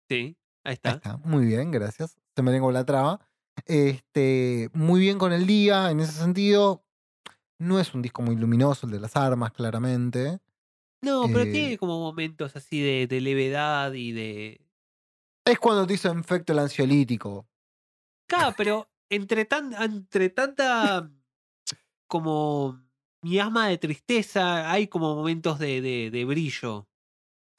sí, 0.10 0.38
ahí 0.64 0.72
Ahí 0.72 0.74
está. 0.74 0.90
está, 0.92 1.18
muy 1.18 1.46
bien, 1.46 1.72
gracias. 1.72 2.18
Se 2.36 2.42
me 2.42 2.52
lengua 2.52 2.72
la 2.72 2.86
traba. 2.86 3.20
Este, 3.66 4.70
muy 4.74 5.00
bien 5.00 5.18
con 5.18 5.34
el 5.34 5.48
día, 5.48 5.90
en 5.90 6.00
ese 6.00 6.12
sentido. 6.14 6.84
No 7.60 7.80
es 7.80 7.94
un 7.94 8.02
disco 8.02 8.22
muy 8.22 8.36
luminoso, 8.36 8.86
el 8.86 8.92
de 8.92 9.00
las 9.00 9.16
armas, 9.16 9.52
claramente. 9.52 10.40
No, 11.02 11.24
pero 11.28 11.44
Eh, 11.44 11.52
tiene 11.52 11.78
como 11.78 12.00
momentos 12.00 12.56
así 12.56 12.82
de, 12.82 13.08
de 13.08 13.22
levedad 13.22 13.94
y 13.94 14.12
de. 14.12 14.62
Es 15.46 15.60
cuando 15.60 15.88
te 15.88 15.94
hizo 15.94 16.12
efecto 16.12 16.54
el 16.54 16.60
ansiolítico. 16.60 17.48
Claro, 18.30 18.54
pero 18.58 18.90
entre, 19.10 19.46
tan, 19.46 19.74
entre 19.74 20.30
tanta 20.30 21.10
como 22.08 22.80
miasma 23.28 23.68
de 23.68 23.78
tristeza, 23.78 24.72
hay 24.72 24.88
como 24.88 25.16
momentos 25.16 25.60
de, 25.60 25.82
de, 25.82 26.10
de 26.12 26.26
brillo. 26.26 26.88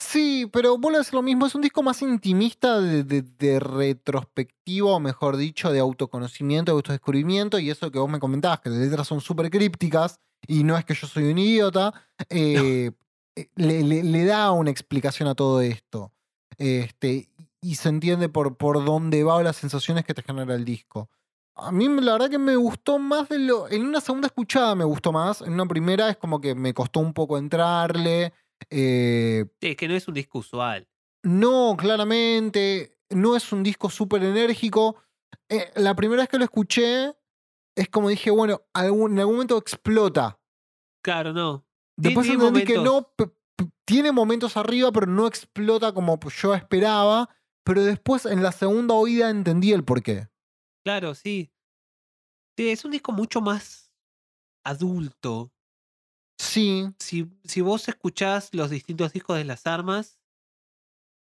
Sí, 0.00 0.48
pero 0.52 0.78
vuelvo 0.78 0.96
a 0.96 1.00
decir 1.00 1.14
lo 1.14 1.22
mismo, 1.22 1.46
es 1.46 1.54
un 1.56 1.60
disco 1.62 1.82
más 1.82 2.02
intimista 2.02 2.80
de, 2.80 3.02
de, 3.02 3.22
de 3.22 3.58
retrospectiva, 3.58 4.90
o 4.92 5.00
mejor 5.00 5.36
dicho, 5.36 5.72
de 5.72 5.80
autoconocimiento, 5.80 6.70
de 6.72 6.76
autodescubrimiento, 6.76 7.58
y 7.58 7.70
eso 7.70 7.90
que 7.90 7.98
vos 7.98 8.08
me 8.08 8.20
comentabas, 8.20 8.60
que 8.60 8.70
las 8.70 8.78
letras 8.78 9.08
son 9.08 9.20
súper 9.20 9.50
crípticas, 9.50 10.20
y 10.46 10.62
no 10.62 10.78
es 10.78 10.84
que 10.84 10.94
yo 10.94 11.06
soy 11.08 11.24
un 11.24 11.38
idiota, 11.38 11.92
eh, 12.30 12.92
eh, 13.36 13.48
le, 13.56 13.82
le- 13.82 14.04
le 14.04 14.24
da 14.24 14.52
una 14.52 14.70
explicación 14.70 15.28
a 15.28 15.34
todo 15.34 15.60
esto. 15.60 16.12
Este, 16.58 17.28
y 17.60 17.74
se 17.74 17.88
entiende 17.88 18.28
por, 18.28 18.56
por 18.56 18.84
dónde 18.84 19.24
va 19.24 19.34
o 19.36 19.42
las 19.42 19.56
sensaciones 19.56 20.04
que 20.04 20.14
te 20.14 20.22
genera 20.22 20.54
el 20.54 20.64
disco. 20.64 21.10
A 21.60 21.72
mí 21.72 21.88
la 21.88 22.12
verdad 22.12 22.30
que 22.30 22.38
me 22.38 22.56
gustó 22.56 22.98
más 22.98 23.28
de 23.28 23.38
lo... 23.40 23.68
En 23.68 23.84
una 23.84 24.00
segunda 24.00 24.26
escuchada 24.28 24.74
me 24.74 24.84
gustó 24.84 25.12
más, 25.12 25.40
en 25.42 25.52
una 25.52 25.66
primera 25.66 26.08
es 26.08 26.16
como 26.16 26.40
que 26.40 26.54
me 26.54 26.72
costó 26.72 27.00
un 27.00 27.12
poco 27.12 27.36
entrarle. 27.36 28.32
eh, 28.70 29.44
Es 29.60 29.76
que 29.76 29.88
no 29.88 29.94
es 29.94 30.06
un 30.08 30.14
disco 30.14 30.38
usual. 30.38 30.88
no, 31.24 31.76
claramente. 31.76 32.96
No 33.10 33.34
es 33.36 33.52
un 33.52 33.62
disco 33.62 33.88
súper 33.90 34.22
enérgico. 34.22 34.96
Eh, 35.48 35.70
la 35.76 35.94
primera 35.96 36.22
vez 36.22 36.28
que 36.28 36.38
lo 36.38 36.44
escuché, 36.44 37.14
es 37.74 37.88
como 37.88 38.08
dije, 38.10 38.30
bueno, 38.30 38.62
algún- 38.74 39.12
en 39.12 39.18
algún 39.20 39.34
momento 39.36 39.56
explota. 39.56 40.38
Claro, 41.02 41.32
no. 41.32 41.64
Después 41.96 42.26
entendí 42.34 42.60
que 42.64 42.74
no, 42.84 43.10
tiene 43.86 44.12
momentos 44.12 44.56
arriba, 44.56 44.92
pero 44.92 45.06
no 45.06 45.26
explota 45.26 45.92
como 45.92 46.18
yo 46.28 46.54
esperaba. 46.54 47.30
Pero 47.64 47.82
después, 47.84 48.26
en 48.26 48.42
la 48.42 48.52
segunda 48.52 48.94
oída, 48.94 49.30
entendí 49.30 49.72
el 49.72 49.84
porqué. 49.84 50.28
Claro, 50.88 51.14
sí. 51.14 51.52
Sí, 52.56 52.68
es 52.70 52.84
un 52.84 52.90
disco 52.90 53.12
mucho 53.12 53.40
más 53.40 53.92
adulto. 54.64 55.52
Sí, 56.38 56.86
Si, 57.00 57.26
si 57.44 57.60
vos 57.62 57.88
escuchás 57.88 58.54
los 58.54 58.70
distintos 58.70 59.12
discos 59.14 59.38
de 59.38 59.44
las 59.44 59.66
armas, 59.66 60.18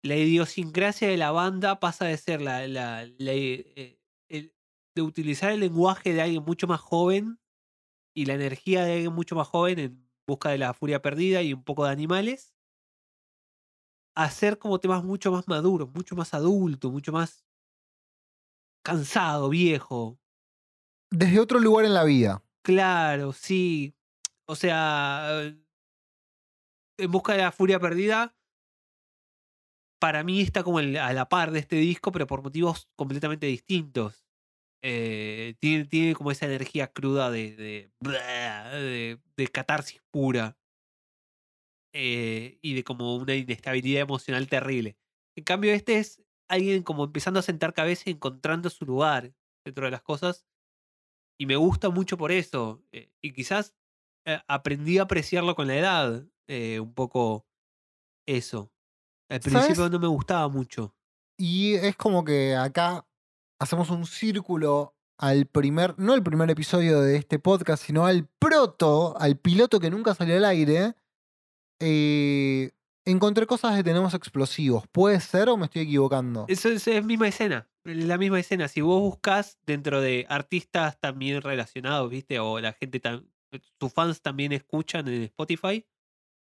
la 0.02 0.16
idiosincrasia 0.16 1.08
de 1.08 1.18
la 1.18 1.32
banda 1.32 1.80
pasa 1.80 2.06
de 2.06 2.18
ser 2.18 2.42
la, 2.42 2.68
la- 2.68 3.06
la, 3.06 3.32
eh, 3.34 4.00
el- 4.30 4.54
de 4.96 5.02
utilizar 5.02 5.52
el 5.52 5.62
lenguaje 5.62 6.14
de 6.14 6.22
alguien 6.22 6.44
mucho 6.44 6.68
más 6.68 6.80
joven 6.82 7.40
y 8.16 8.26
la 8.26 8.36
energía 8.36 8.86
de 8.86 8.94
alguien 8.96 9.14
mucho 9.14 9.36
más 9.36 9.48
joven 9.50 9.80
en 9.80 10.10
busca 10.28 10.50
de 10.52 10.60
la 10.60 10.74
furia 10.76 11.02
perdida 11.02 11.44
y 11.44 11.54
un 11.54 11.64
poco 11.64 11.86
de 11.86 11.92
animales, 11.92 12.54
a 14.16 14.30
ser 14.30 14.58
como 14.60 14.80
temas 14.80 15.04
mucho 15.04 15.32
más 15.32 15.48
maduros, 15.48 15.90
mucho 15.94 16.16
más 16.16 16.34
adulto, 16.34 16.92
mucho 16.92 17.12
más 17.12 17.44
cansado, 18.84 19.50
viejo. 19.50 20.20
desde 21.12 21.40
otro 21.40 21.60
lugar 21.60 21.86
en 21.86 21.94
la 21.94 22.04
vida. 22.04 22.44
Claro, 22.64 23.34
sí. 23.34 23.94
O 24.48 24.56
sea, 24.56 25.44
en 26.98 27.12
busca 27.12 27.34
de 27.34 27.40
la 27.40 27.52
furia 27.52 27.80
perdida, 27.80 28.36
para 30.00 30.24
mí 30.24 30.42
está 30.42 30.64
como 30.64 30.80
el- 30.80 30.98
a 30.98 31.14
la 31.14 31.30
par 31.30 31.52
de 31.52 31.60
este 31.60 31.76
disco, 31.78 32.12
pero 32.12 32.28
por 32.28 32.42
motivos 32.44 32.90
completamente 32.96 33.46
distintos. 33.48 34.26
Eh, 34.84 35.56
tiene, 35.60 35.86
tiene 35.86 36.14
como 36.14 36.32
esa 36.32 36.46
energía 36.46 36.92
cruda 36.92 37.32
de, 37.32 37.56
de, 37.56 37.92
de, 38.02 39.20
de 39.38 39.48
catarsis 39.48 40.02
pura. 40.12 40.58
Eh, 41.96 42.58
y 42.62 42.74
de 42.74 42.84
como 42.84 43.16
una 43.16 43.36
inestabilidad 43.36 44.02
emocional 44.02 44.48
terrible. 44.48 44.98
En 45.38 45.44
cambio, 45.44 45.72
este 45.74 46.00
es 46.00 46.24
alguien 46.54 46.84
como 46.84 47.04
empezando 47.04 47.40
a 47.40 47.44
sentar 47.44 47.74
cabeza 47.74 48.04
y 48.08 48.14
encontrando 48.14 48.70
su 48.70 48.86
lugar 48.86 49.34
dentro 49.66 49.86
de 49.86 49.92
las 49.92 50.02
cosas. 50.02 50.46
Y 51.40 51.46
me 51.46 51.56
gusta 51.56 51.90
mucho 51.90 52.18
por 52.18 52.32
eso. 52.32 52.84
eh, 52.92 53.12
y 53.22 53.34
quizás 53.34 53.74
eh, 54.26 54.40
aprendí 54.48 54.98
a 55.00 55.04
apreciarlo 55.04 55.56
con 55.56 55.68
la 55.68 55.76
edad. 55.78 56.26
eh, 56.48 56.80
un 56.80 56.94
poco 56.94 57.46
eso. 58.28 58.72
Al 59.30 59.42
¿Sabes? 59.42 59.66
principio 59.66 59.90
no 59.90 60.00
me 60.00 60.08
gustaba 60.08 60.48
mucho. 60.50 60.96
Y 61.38 61.74
es 61.76 61.96
como 61.96 62.24
que 62.24 62.56
acá 62.56 63.08
hacemos 63.60 63.90
un 63.90 64.06
círculo 64.06 64.96
al 65.18 65.46
primer, 65.46 65.98
no 65.98 66.14
al 66.14 66.22
primer 66.24 66.50
episodio 66.52 67.00
de 67.02 67.16
este 67.16 67.40
podcast, 67.40 67.84
sino 67.84 68.06
al 68.06 68.28
proto, 68.40 69.16
al 69.18 69.38
piloto 69.38 69.80
que 69.80 69.90
nunca 69.90 70.14
salió 70.16 70.36
al 70.36 70.46
aire. 70.46 70.96
Eh, 71.80 72.72
encontré 73.06 73.46
cosas 73.46 73.76
de 73.76 73.84
Tenemos 73.84 74.14
Explosivos. 74.14 74.86
¿Puede 74.92 75.20
ser 75.20 75.50
o 75.50 75.58
me 75.58 75.66
estoy 75.66 75.84
equivocando? 75.84 76.46
Eso 76.48 76.70
es, 76.70 76.88
es 76.88 77.04
misma 77.06 77.28
escena. 77.28 77.68
Es 77.84 77.98
la 78.06 78.18
misma 78.18 78.40
escena. 78.40 78.68
Si 78.68 78.82
vos 78.82 79.02
buscas 79.02 79.58
dentro 79.66 80.02
de 80.02 80.26
artistas 80.30 81.00
también 81.00 81.42
relacionados, 81.42 82.10
¿viste? 82.10 82.40
O 82.40 82.60
la 82.60 82.74
gente, 82.74 83.02
tam- 83.02 83.26
tus 83.78 83.92
fans 83.94 84.22
también 84.22 84.52
escuchan 84.54 85.08
en 85.08 85.24
Spotify, 85.24 85.86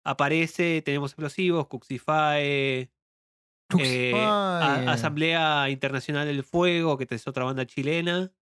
aparece 0.05 0.83
Tenemos 0.83 1.13
Explosivos, 1.13 1.67
Cuxify, 1.69 2.43
eh, 3.79 4.13
A- 4.25 4.83
Asamblea 4.93 5.71
Internacional 5.71 6.27
del 6.27 6.43
Fuego, 6.43 6.99
que 6.99 7.07
es 7.09 7.27
otra 7.29 7.45
banda 7.45 7.65
chilena. 7.67 8.33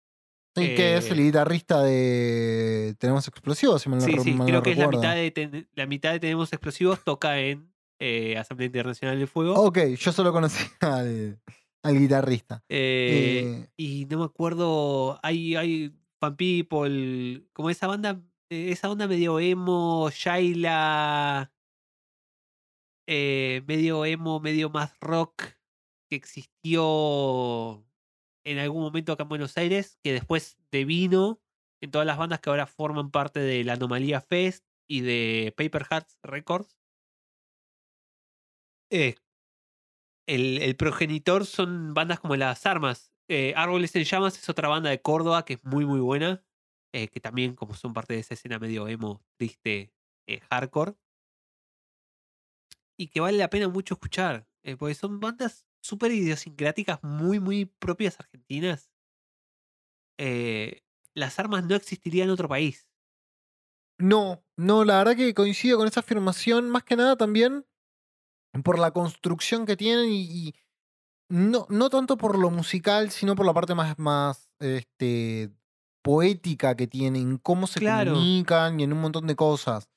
Sí, 0.57 0.75
que 0.75 0.97
es 0.97 1.11
el 1.11 1.21
eh, 1.21 1.25
guitarrista 1.25 1.83
de 1.83 2.97
Tenemos 2.99 3.29
Explosivos, 3.29 3.83
si 3.83 3.89
me 3.91 3.97
lo, 3.97 4.01
Sí, 4.03 4.13
sí, 4.19 4.37
creo 4.47 4.63
que 4.63 4.73
es 4.73 4.79
la 4.79 4.89
mitad, 4.89 5.15
de 5.15 5.31
ten- 5.31 5.69
la 5.75 5.87
mitad 5.87 6.13
de 6.13 6.21
Tenemos 6.21 6.53
Explosivos 6.53 7.05
toca 7.05 7.39
en 7.39 7.73
eh, 7.99 8.37
Asamblea 8.37 8.66
Internacional 8.66 9.19
del 9.19 9.29
Fuego. 9.29 9.55
Ok, 9.55 9.79
yo 9.99 10.12
solo 10.12 10.33
conocí 10.33 10.65
al, 10.81 11.41
al 11.83 11.99
guitarrista. 11.99 12.62
Eh, 12.69 13.43
Eh, 13.45 13.69
y 13.77 14.07
no 14.07 14.19
me 14.19 14.25
acuerdo, 14.25 15.19
hay, 15.23 15.57
hay 15.57 15.95
Fan 16.20 16.37
People, 16.37 17.47
como 17.53 17.70
esa 17.70 17.87
banda, 17.87 18.23
eh, 18.51 18.70
esa 18.70 18.91
onda 18.91 19.07
medio 19.07 19.39
emo, 19.41 20.11
Shaila, 20.11 21.53
eh, 23.07 23.62
medio 23.66 24.05
emo, 24.05 24.41
medio 24.41 24.70
más 24.70 24.99
rock, 25.01 25.45
que 26.11 26.16
existió 26.16 27.85
en 28.45 28.59
algún 28.59 28.83
momento 28.83 29.12
acá 29.12 29.25
en 29.25 29.29
Buenos 29.29 29.57
Aires, 29.59 29.99
que 30.03 30.12
después 30.12 30.59
devino 30.70 31.41
en 31.83 31.91
todas 31.91 32.07
las 32.07 32.19
bandas 32.19 32.41
que 32.41 32.51
ahora 32.51 32.66
forman 32.66 33.11
parte 33.11 33.41
de 33.41 33.62
la 33.65 33.75
Anomalía 33.75 34.20
Fest 34.20 34.65
y 34.89 35.03
de 35.03 35.55
Paper 35.57 35.85
Hearts 35.85 36.19
Records. 36.23 36.78
Eh, 38.90 39.16
el, 40.27 40.77
progenitor 40.77 41.47
son 41.47 41.94
bandas 41.94 42.20
como 42.20 42.36
Las 42.36 42.66
Armas. 42.66 43.12
Eh, 43.28 43.52
Árboles 43.56 43.94
en 43.97 44.05
Llamas 44.05 44.39
es 44.39 44.48
otra 44.48 44.69
banda 44.69 44.90
de 44.90 45.02
Córdoba 45.02 45.44
que 45.44 45.55
es 45.55 45.65
muy 45.65 45.85
muy 45.85 46.01
buena. 46.01 46.44
eh, 46.93 47.09
que 47.09 47.20
también 47.20 47.55
como 47.55 47.74
son 47.74 47.93
parte 47.93 48.15
de 48.15 48.20
esa 48.20 48.35
escena 48.35 48.59
medio 48.59 48.89
emo, 48.89 49.23
triste, 49.36 49.93
hardcore. 50.51 50.94
Y 52.97 53.09
que 53.09 53.20
vale 53.20 53.39
la 53.39 53.51
pena 53.51 53.69
mucho 53.69 53.94
escuchar. 53.94 54.48
porque 54.78 54.94
son 54.94 55.20
bandas 55.20 55.66
súper 55.81 56.12
idiosincráticas, 56.12 57.02
muy, 57.02 57.40
muy 57.40 57.66
propias 57.66 58.19
argentinas. 58.20 58.90
Las 61.15 61.39
armas 61.39 61.65
no 61.65 61.74
existirían 61.74 62.28
en 62.28 62.32
otro 62.32 62.48
país. 62.48 62.89
No, 63.98 64.44
no, 64.56 64.85
la 64.85 64.98
verdad 64.98 65.16
que 65.16 65.35
coincido 65.35 65.78
con 65.78 65.89
esa 65.89 66.01
afirmación, 66.01 66.70
más 66.70 66.85
que 66.85 66.97
nada 66.97 67.16
también 67.16 67.66
por 68.65 68.79
la 68.79 68.91
construcción 68.93 69.66
que 69.66 69.77
tienen 69.77 70.11
y, 70.11 70.23
y 70.49 70.55
no, 71.29 71.66
no 71.70 71.91
tanto 71.91 72.16
por 72.16 72.39
lo 72.39 72.51
musical, 72.51 73.11
sino 73.11 73.35
por 73.37 73.47
la 73.47 73.55
parte 73.55 73.75
más, 73.75 73.99
más 73.99 74.51
este, 74.61 75.51
poética 76.03 76.77
que 76.77 76.87
tienen, 76.87 77.39
cómo 77.39 77.66
se 77.66 77.81
Claro. 77.81 78.12
comunican 78.12 78.81
y 78.81 78.85
en 78.85 78.93
un 78.93 79.01
montón 79.01 79.27
de 79.27 79.37
cosas. 79.37 79.89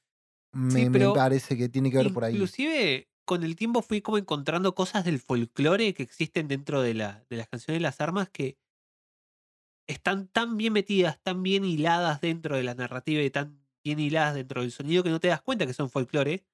Me, 0.53 0.83
Sí, 0.83 0.89
me 0.89 1.09
parece 1.13 1.57
que 1.57 1.69
tiene 1.69 1.91
que 1.91 1.97
ver 1.97 2.13
por 2.13 2.25
ahí. 2.25 2.33
Inclusive 2.33 3.09
con 3.25 3.43
el 3.43 3.55
tiempo 3.55 3.81
fui 3.81 4.01
como 4.01 4.17
encontrando 4.17 4.75
cosas 4.75 5.05
del 5.05 5.19
folclore 5.19 5.93
que 5.93 6.03
existen 6.03 6.47
dentro 6.47 6.81
de, 6.81 6.93
la, 6.93 7.25
de 7.29 7.37
las 7.37 7.47
canciones 7.47 7.79
de 7.79 7.83
las 7.83 8.01
armas 8.01 8.29
que 8.29 8.57
están 9.87 10.27
tan 10.27 10.57
bien 10.57 10.73
metidas, 10.73 11.21
tan 11.21 11.43
bien 11.43 11.65
hiladas 11.65 12.21
dentro 12.21 12.55
de 12.55 12.63
la 12.63 12.75
narrativa 12.75 13.21
y 13.21 13.29
tan 13.29 13.61
bien 13.83 13.99
hiladas 13.99 14.35
dentro 14.35 14.61
del 14.61 14.71
sonido 14.71 15.03
que 15.03 15.09
no 15.09 15.19
te 15.19 15.27
das 15.27 15.41
cuenta 15.41 15.65
que 15.65 15.73
son 15.73 15.89
folclore. 15.89 16.45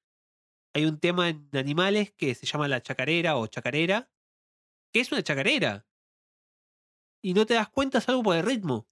Hay 0.74 0.86
un 0.86 1.00
tema 1.00 1.30
en 1.30 1.50
animales 1.54 2.14
que 2.14 2.36
se 2.36 2.46
llama 2.46 2.68
la 2.68 2.82
chacarera 2.82 3.38
o 3.38 3.48
chacarera, 3.48 4.10
que 4.94 5.02
es 5.02 5.12
una 5.12 5.24
chacarera. 5.24 5.88
Y 7.22 7.36
no 7.36 7.46
te 7.46 7.54
das 7.54 7.70
cuenta, 7.70 8.00
es 8.00 8.10
algo 8.10 8.24
por 8.24 8.36
el 8.36 8.44
ritmo. 8.44 8.88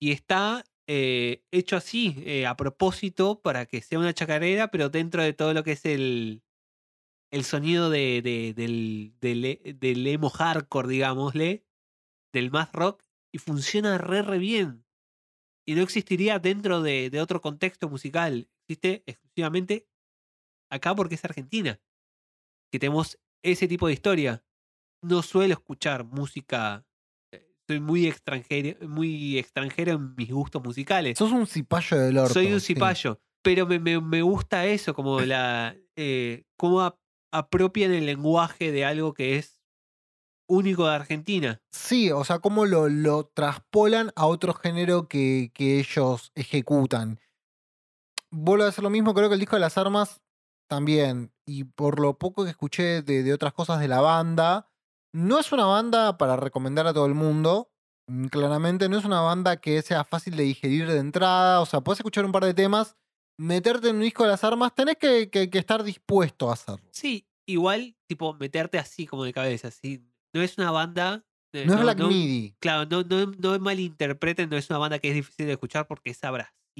Y 0.00 0.12
está 0.12 0.64
eh, 0.86 1.44
hecho 1.50 1.76
así, 1.76 2.16
eh, 2.24 2.46
a 2.46 2.56
propósito, 2.56 3.40
para 3.42 3.66
que 3.66 3.82
sea 3.82 3.98
una 3.98 4.14
chacarera, 4.14 4.70
pero 4.70 4.88
dentro 4.88 5.22
de 5.22 5.32
todo 5.32 5.54
lo 5.54 5.64
que 5.64 5.72
es 5.72 5.84
el, 5.84 6.42
el 7.32 7.44
sonido 7.44 7.90
de, 7.90 8.22
de- 8.22 8.54
del, 8.54 9.14
del, 9.20 9.44
e- 9.46 9.74
del 9.78 10.06
emo 10.06 10.30
hardcore, 10.30 10.88
digámosle, 10.88 11.66
del 12.32 12.50
math 12.50 12.74
rock, 12.74 13.04
y 13.32 13.38
funciona 13.38 13.98
re, 13.98 14.22
re 14.22 14.38
bien. 14.38 14.86
Y 15.66 15.74
no 15.76 15.82
existiría 15.82 16.38
dentro 16.40 16.82
de, 16.82 17.10
de 17.10 17.20
otro 17.22 17.40
contexto 17.42 17.88
musical. 17.90 18.50
Existe 18.68 19.04
exclusivamente 19.06 19.87
acá 20.70 20.94
porque 20.94 21.14
es 21.16 21.24
Argentina. 21.24 21.80
Que 22.72 22.78
tenemos 22.78 23.18
ese 23.42 23.66
tipo 23.68 23.86
de 23.86 23.94
historia. 23.94 24.44
No 25.02 25.22
suelo 25.22 25.54
escuchar 25.54 26.04
música. 26.04 26.84
eh, 27.32 27.46
Soy 27.68 27.80
muy 27.80 28.06
extranjero, 28.06 28.86
muy 28.88 29.38
extranjero 29.38 29.92
en 29.92 30.14
mis 30.16 30.30
gustos 30.30 30.62
musicales. 30.62 31.16
Sos 31.18 31.32
un 31.32 31.46
cipayo 31.46 31.96
del 31.98 32.18
orto. 32.18 32.34
Soy 32.34 32.52
un 32.52 32.60
sí. 32.60 32.74
cipayo. 32.74 33.20
Pero 33.42 33.66
me, 33.66 33.78
me- 33.78 34.00
me 34.00 34.22
gusta 34.22 34.66
eso, 34.66 34.94
como 34.94 35.20
la. 35.20 35.76
Eh, 35.96 36.44
cómo 36.56 36.82
ap- 36.82 36.98
apropian 37.32 37.92
el 37.92 38.06
lenguaje 38.06 38.72
de 38.72 38.84
algo 38.84 39.14
que 39.14 39.36
es 39.36 39.60
único 40.50 40.86
de 40.88 40.94
Argentina. 40.94 41.60
Sí, 41.70 42.10
o 42.10 42.24
sea, 42.24 42.40
cómo 42.40 42.66
lo, 42.66 42.88
lo 42.88 43.26
traspolan 43.26 44.10
a 44.16 44.26
otro 44.26 44.54
género 44.54 45.06
que, 45.08 45.50
que 45.54 45.78
ellos 45.78 46.32
ejecutan. 46.34 47.20
Vuelvo 48.30 48.64
a 48.64 48.68
hacer 48.68 48.82
lo 48.84 48.90
mismo, 48.90 49.14
creo 49.14 49.28
que 49.28 49.34
el 49.34 49.40
disco 49.40 49.56
de 49.56 49.60
las 49.60 49.78
armas 49.78 50.20
también. 50.68 51.32
Y 51.46 51.64
por 51.64 51.98
lo 52.00 52.18
poco 52.18 52.44
que 52.44 52.50
escuché 52.50 53.02
de, 53.02 53.22
de 53.22 53.32
otras 53.32 53.52
cosas 53.52 53.80
de 53.80 53.88
la 53.88 54.00
banda, 54.00 54.70
no 55.12 55.38
es 55.38 55.50
una 55.52 55.64
banda 55.64 56.18
para 56.18 56.36
recomendar 56.36 56.86
a 56.86 56.92
todo 56.94 57.06
el 57.06 57.14
mundo. 57.14 57.70
mm, 58.08 58.26
Claramente, 58.26 58.88
no 58.88 58.98
es 58.98 59.04
una 59.04 59.20
banda 59.20 59.56
que 59.60 59.82
sea 59.82 60.04
fácil 60.04 60.36
de 60.36 60.44
digerir 60.44 60.86
de 60.88 60.98
entrada. 60.98 61.60
O 61.60 61.66
sea, 61.66 61.80
puedes 61.80 61.98
escuchar 62.00 62.24
un 62.24 62.32
par 62.32 62.44
de 62.44 62.54
temas, 62.54 62.96
meterte 63.38 63.88
en 63.88 63.96
un 63.96 64.02
disco 64.02 64.24
de 64.24 64.30
las 64.30 64.44
armas, 64.44 64.74
tenés 64.74 64.96
que, 64.96 65.30
que- 65.30 65.48
que 65.50 65.58
estar 65.58 65.82
dispuesto 65.82 66.50
a 66.50 66.54
hacerlo. 66.54 66.88
Sí, 66.92 67.26
igual, 67.46 67.96
tipo, 68.06 68.34
meterte 68.34 68.78
así 68.78 69.06
como 69.06 69.24
de 69.24 69.32
cabeza. 69.32 69.70
¿sí? 69.70 70.04
No 70.34 70.42
es 70.42 70.58
una 70.58 70.70
banda. 70.70 71.24
eh, 71.54 71.64
No 71.66 71.74
es 71.74 71.80
Black 71.80 72.00
Midi. 72.00 72.54
Claro, 72.60 72.84
no, 72.90 73.02
no, 73.02 73.32
no 73.38 73.58
malinterpreten, 73.58 74.50
no 74.50 74.56
es 74.58 74.68
una 74.68 74.78
banda 74.78 74.98
que 74.98 75.08
es 75.08 75.14
difícil 75.14 75.46
de 75.46 75.52
escuchar 75.52 75.86
porque 75.86 76.10
es 76.10 76.22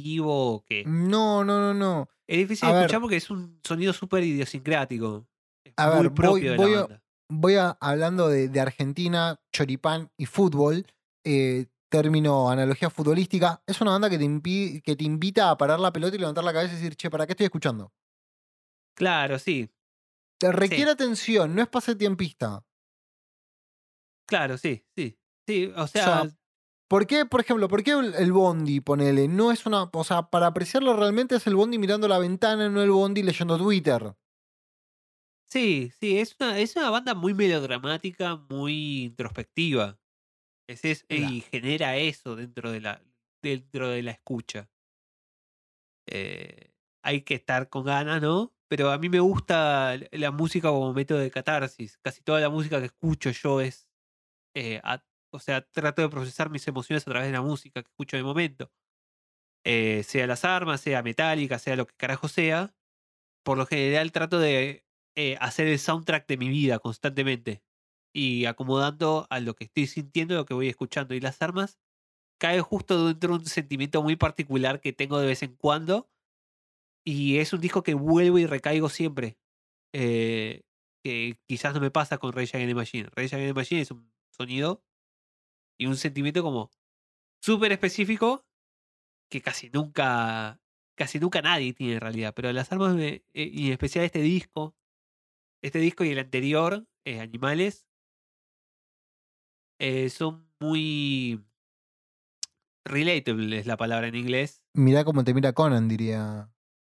o. 0.07 0.65
No, 0.85 1.45
no, 1.45 1.61
no, 1.61 1.75
no. 1.75 2.09
Es 2.27 2.39
difícil 2.39 2.69
A 2.69 2.73
de 2.73 2.79
ver. 2.79 2.85
escuchar 2.85 3.01
porque 3.01 3.17
es 3.17 3.31
un 3.31 3.61
sonido 3.63 3.93
súper 3.93 4.23
idiosincrático. 4.25 5.27
Es 5.65 5.75
A 5.77 5.89
muy 5.89 5.97
ver, 5.97 6.09
voy- 6.11 6.15
propio 6.15 6.53
de 6.53 6.57
voy 6.57 6.71
la 6.73 6.77
banda. 6.81 7.03
voy 7.31 7.55
a, 7.57 7.77
hablando 7.81 8.29
de, 8.29 8.49
de 8.49 8.61
Argentina, 8.61 9.41
choripán 9.53 10.11
y 10.17 10.27
fútbol, 10.27 10.87
eh, 11.25 11.67
término 11.91 12.51
analogía 12.51 12.91
futbolística, 12.91 13.63
es 13.67 13.81
una 13.81 13.93
banda 13.93 14.11
que 14.11 14.19
te, 14.19 14.25
impi- 14.25 14.83
que 14.83 14.95
te 14.97 15.05
invita 15.05 15.51
a 15.51 15.57
parar 15.57 15.81
la 15.81 15.93
pelota 15.93 16.17
y 16.17 16.19
levantar 16.19 16.45
la 16.45 16.53
cabeza 16.53 16.75
y 16.75 16.77
decir, 16.77 16.97
che, 16.97 17.11
¿para 17.11 17.27
qué 17.27 17.33
estoy 17.33 17.45
escuchando? 17.47 17.93
Claro, 18.95 19.39
sí. 19.39 19.71
Te 20.39 20.53
requiere 20.53 20.91
atención, 20.91 21.55
no 21.55 21.63
es 21.63 21.69
pase 21.69 21.95
tiempista. 21.95 22.65
Claro, 24.27 24.59
sí, 24.59 24.85
sí. 24.97 25.19
Sí, 25.47 25.73
o 25.75 25.87
sea, 25.87 26.05
sea, 26.05 26.38
¿Por 26.89 27.07
qué, 27.07 27.27
por 27.27 27.41
ejemplo, 27.41 27.69
por 27.69 27.83
qué 27.83 27.93
el 27.93 28.33
Bondi, 28.33 28.81
ponele? 28.81 29.29
No 29.29 29.53
es 29.53 29.67
una. 29.67 29.85
O 29.93 30.05
sea, 30.05 30.23
para 30.31 30.47
apreciarlo 30.47 30.95
realmente 30.97 31.37
es 31.37 31.47
el 31.47 31.55
Bondi 31.55 31.79
mirando 31.79 32.09
la 32.09 32.19
ventana, 32.19 32.69
no 32.71 32.83
el 32.83 32.91
Bondi 32.91 33.23
leyendo 33.23 33.59
Twitter. 33.59 34.15
sí, 35.51 35.91
sí, 35.99 36.19
es 36.19 36.37
una, 36.41 36.59
es 36.59 36.77
una 36.77 36.91
banda 36.91 37.15
muy 37.15 37.35
melodramática, 37.35 38.37
muy 38.37 39.05
introspectiva. 39.05 39.99
Es, 40.69 40.85
es- 40.85 41.05
Claro. 41.05 41.35
Y 41.35 41.41
genera 41.43 41.97
eso 41.97 42.37
dentro 42.37 42.71
de 42.73 42.81
la, 42.81 43.03
dentro 43.43 43.89
de 43.91 44.03
la 44.03 44.13
escucha. 44.13 44.71
Eh, 46.07 46.73
hay 47.03 47.23
que 47.23 47.35
estar 47.35 47.69
con 47.69 47.85
ganas, 47.85 48.21
¿no? 48.23 48.55
Pero 48.69 48.91
a 48.91 48.99
mí 48.99 49.09
me 49.09 49.21
gusta 49.21 49.97
la 50.13 50.31
música 50.31 50.69
como 50.69 50.93
método 50.93 51.19
de 51.19 51.31
catarsis. 51.31 51.99
Casi 51.99 52.23
toda 52.23 52.41
la 52.41 52.51
música 52.51 52.81
que 52.81 52.87
escucho 52.87 53.31
yo 53.31 53.61
es. 53.61 53.89
eh, 54.57 54.81
a- 54.83 55.05
o 55.31 55.39
sea, 55.39 55.63
trato 55.63 56.03
de 56.03 56.09
procesar 56.09 56.51
mis 56.51 56.67
emociones 56.69 57.07
a 57.07 57.11
través 57.11 57.29
de 57.29 57.33
la 57.33 57.43
música 57.43 57.83
que 57.83 57.89
escucho 57.89 58.17
el 58.17 58.25
momento. 58.25 58.71
Eh, 59.65 60.03
sea 60.05 60.27
las 60.27 60.45
armas, 60.45 60.81
sea 60.81 61.03
metálica, 61.03 61.59
sea 61.59 61.77
lo 61.77 61.87
que 61.87 61.95
carajo 61.97 62.29
sea. 62.29 62.75
Por 63.45 63.59
lo 63.59 63.67
general 63.67 64.13
trato 64.13 64.39
de 64.39 64.87
eh, 65.17 65.37
hacer 65.41 65.69
el 65.69 65.79
soundtrack 65.79 66.27
de 66.29 66.37
mi 66.37 66.49
vida 66.49 66.79
constantemente. 66.79 67.63
Y 68.15 68.47
acomodando 68.47 69.27
a 69.31 69.41
lo 69.41 69.55
que 69.55 69.65
estoy 69.65 69.87
sintiendo, 69.87 70.35
lo 70.35 70.47
que 70.47 70.55
voy 70.55 70.69
escuchando. 70.69 71.15
Y 71.15 71.21
las 71.21 71.43
armas 71.43 71.79
cae 72.39 72.61
justo 72.61 73.07
dentro 73.09 73.31
de 73.35 73.41
un 73.41 73.47
sentimiento 73.47 74.03
muy 74.03 74.17
particular 74.17 74.81
que 74.81 74.93
tengo 74.93 75.21
de 75.21 75.27
vez 75.27 75.43
en 75.43 75.55
cuando. 75.57 76.11
Y 77.05 77.39
es 77.39 77.53
un 77.53 77.61
disco 77.61 77.83
que 77.83 77.95
vuelvo 77.95 78.39
y 78.39 78.47
recaigo 78.47 78.89
siempre. 78.89 79.39
Eh, 79.93 80.63
que 81.03 81.39
quizás 81.47 81.75
no 81.75 81.81
me 81.81 81.91
pasa 81.91 82.19
con 82.19 82.33
Rage 82.33 82.57
Against 82.57 82.71
the 82.71 82.75
Machine. 82.75 83.09
Rage 83.15 83.37
Against 83.37 83.55
the 83.55 83.61
Machine 83.61 83.81
es 83.83 83.91
un 83.91 84.13
sonido 84.31 84.83
y 85.79 85.87
un 85.87 85.97
sentimiento 85.97 86.43
como 86.43 86.71
súper 87.41 87.73
específico 87.73 88.45
que 89.31 89.41
casi 89.43 89.71
nunca 89.71 90.61
casi 90.97 91.21
nunca 91.21 91.41
nadie 91.43 91.73
tiene 91.75 91.95
en 91.95 92.01
realidad. 92.01 92.33
Pero 92.35 92.53
las 92.53 92.73
armas, 92.73 92.97
eh, 92.99 93.23
y 93.33 93.67
en 93.69 93.73
especial 93.73 94.05
este 94.05 94.21
disco, 94.21 94.75
este 95.63 95.79
disco 95.79 96.05
y 96.05 96.11
el 96.11 96.19
anterior, 96.19 96.87
eh, 97.05 97.21
Animales, 97.21 97.87
eh, 99.79 100.11
son 100.11 100.51
muy 100.61 101.45
relatable, 102.85 103.59
es 103.59 103.67
la 103.67 103.77
palabra 103.77 104.09
en 104.09 104.15
inglés. 104.17 104.63
Mirá 104.75 105.05
cómo 105.05 105.25
te 105.25 105.35
mira 105.35 105.53
Conan, 105.53 105.89
diría 105.89 106.51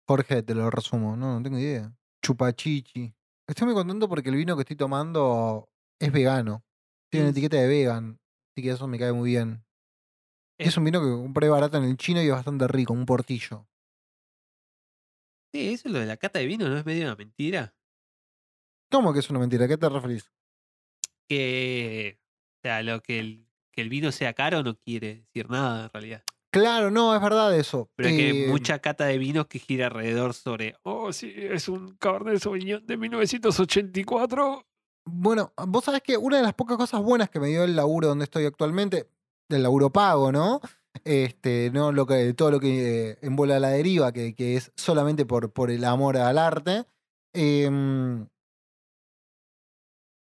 Jorge, 0.09 0.43
te 0.43 0.55
lo 0.55 0.71
resumo. 0.71 1.17
No, 1.17 1.35
no 1.39 1.43
tengo 1.43 1.59
idea. 1.59 1.93
Chupachichi. 2.25 3.15
Estoy 3.49 3.67
muy 3.67 3.75
contento 3.75 4.09
porque 4.09 4.31
el 4.31 4.37
vino 4.37 4.57
que 4.57 4.63
estoy 4.63 4.77
tomando 4.77 5.69
es 6.01 6.13
vegano. 6.13 6.65
Tiene 7.11 7.27
Es- 7.29 7.33
etiqueta 7.33 7.57
de 7.59 7.69
vegan. 7.69 8.19
Así 8.53 8.63
que 8.63 8.71
eso 8.71 8.87
me 8.87 8.99
cae 8.99 9.13
muy 9.13 9.31
bien. 9.31 9.65
Es 10.59 10.77
un 10.77 10.85
vino 10.85 11.01
que 11.01 11.09
compré 11.09 11.49
barato 11.49 11.79
en 11.79 11.85
el 11.85 11.97
chino 11.97 12.23
y 12.23 12.27
es 12.27 12.33
bastante 12.33 12.69
rico, 12.69 12.93
un 12.93 13.07
portillo. 13.07 13.67
Sí, 15.53 15.73
eso 15.73 15.89
es 15.89 15.93
lo 15.93 15.99
de 16.01 16.07
la 16.07 16.17
cata 16.17 16.39
de 16.39 16.47
vino, 16.47 16.69
¿no 16.69 16.77
es 16.79 16.87
medio 16.87 17.05
una 17.05 17.17
mentira? 17.17 17.75
¿Cómo 18.91 19.13
que 19.13 19.19
es 19.21 19.31
una 19.31 19.39
mentira? 19.39 19.65
¿A 19.65 19.69
qué 19.69 19.77
te 19.77 19.89
referís? 19.89 20.31
Que, 21.29 22.21
o 22.59 22.61
sea, 22.63 22.83
lo 22.83 23.01
que 23.03 23.19
el, 23.19 23.47
que 23.73 23.81
el 23.83 23.89
vino 23.89 24.13
sea 24.13 24.35
caro 24.35 24.63
no 24.63 24.77
quiere 24.79 25.25
decir 25.27 25.51
nada 25.51 25.85
en 25.85 25.91
realidad. 25.91 26.23
Claro, 26.53 26.91
no, 26.91 27.15
es 27.15 27.23
verdad 27.23 27.57
eso. 27.57 27.91
Pero 27.97 28.11
es 28.11 28.15
que 28.17 28.23
hay 28.31 28.43
Eh, 28.43 28.49
mucha 28.49 28.79
cata 28.81 29.07
de 29.07 29.17
vinos 29.17 29.47
que 29.47 29.59
gira 29.59 29.87
alrededor 29.87 30.35
sobre, 30.35 30.77
oh, 30.83 31.13
sí, 31.13 31.33
es 31.35 31.69
un 31.69 31.97
Cabernet 31.97 32.39
Sauvignon 32.39 32.87
de 32.87 32.97
1984. 32.99 34.67
Bueno, 35.05 35.53
vos 35.67 35.85
sabés 35.85 36.03
que 36.03 36.17
una 36.17 36.37
de 36.37 36.43
las 36.43 36.55
pocas 36.55 36.77
cosas 36.77 37.03
buenas 37.03 37.29
que 37.29 37.41
me 37.41 37.49
dio 37.49 37.65
el 37.65 37.75
laburo 37.75 38.09
donde 38.09 38.25
estoy 38.25 38.45
actualmente, 38.47 39.09
del 39.49 39.63
laburo 39.63 39.91
pago, 39.91 40.31
¿no? 40.33 40.61
Este, 41.05 41.71
no 41.73 41.91
lo 41.93 42.07
que, 42.07 42.35
todo 42.35 42.51
lo 42.51 42.61
que 42.61 43.11
eh, 43.11 43.19
envuelve 43.23 43.55
a 43.55 43.61
la 43.61 43.71
deriva, 43.71 44.13
que, 44.13 44.35
que 44.35 44.57
es 44.57 44.73
solamente 44.77 45.27
por, 45.27 45.53
por 45.53 45.71
el 45.71 45.85
amor 45.85 46.17
al 46.17 46.39
arte. 46.39 46.87
em, 47.35 48.27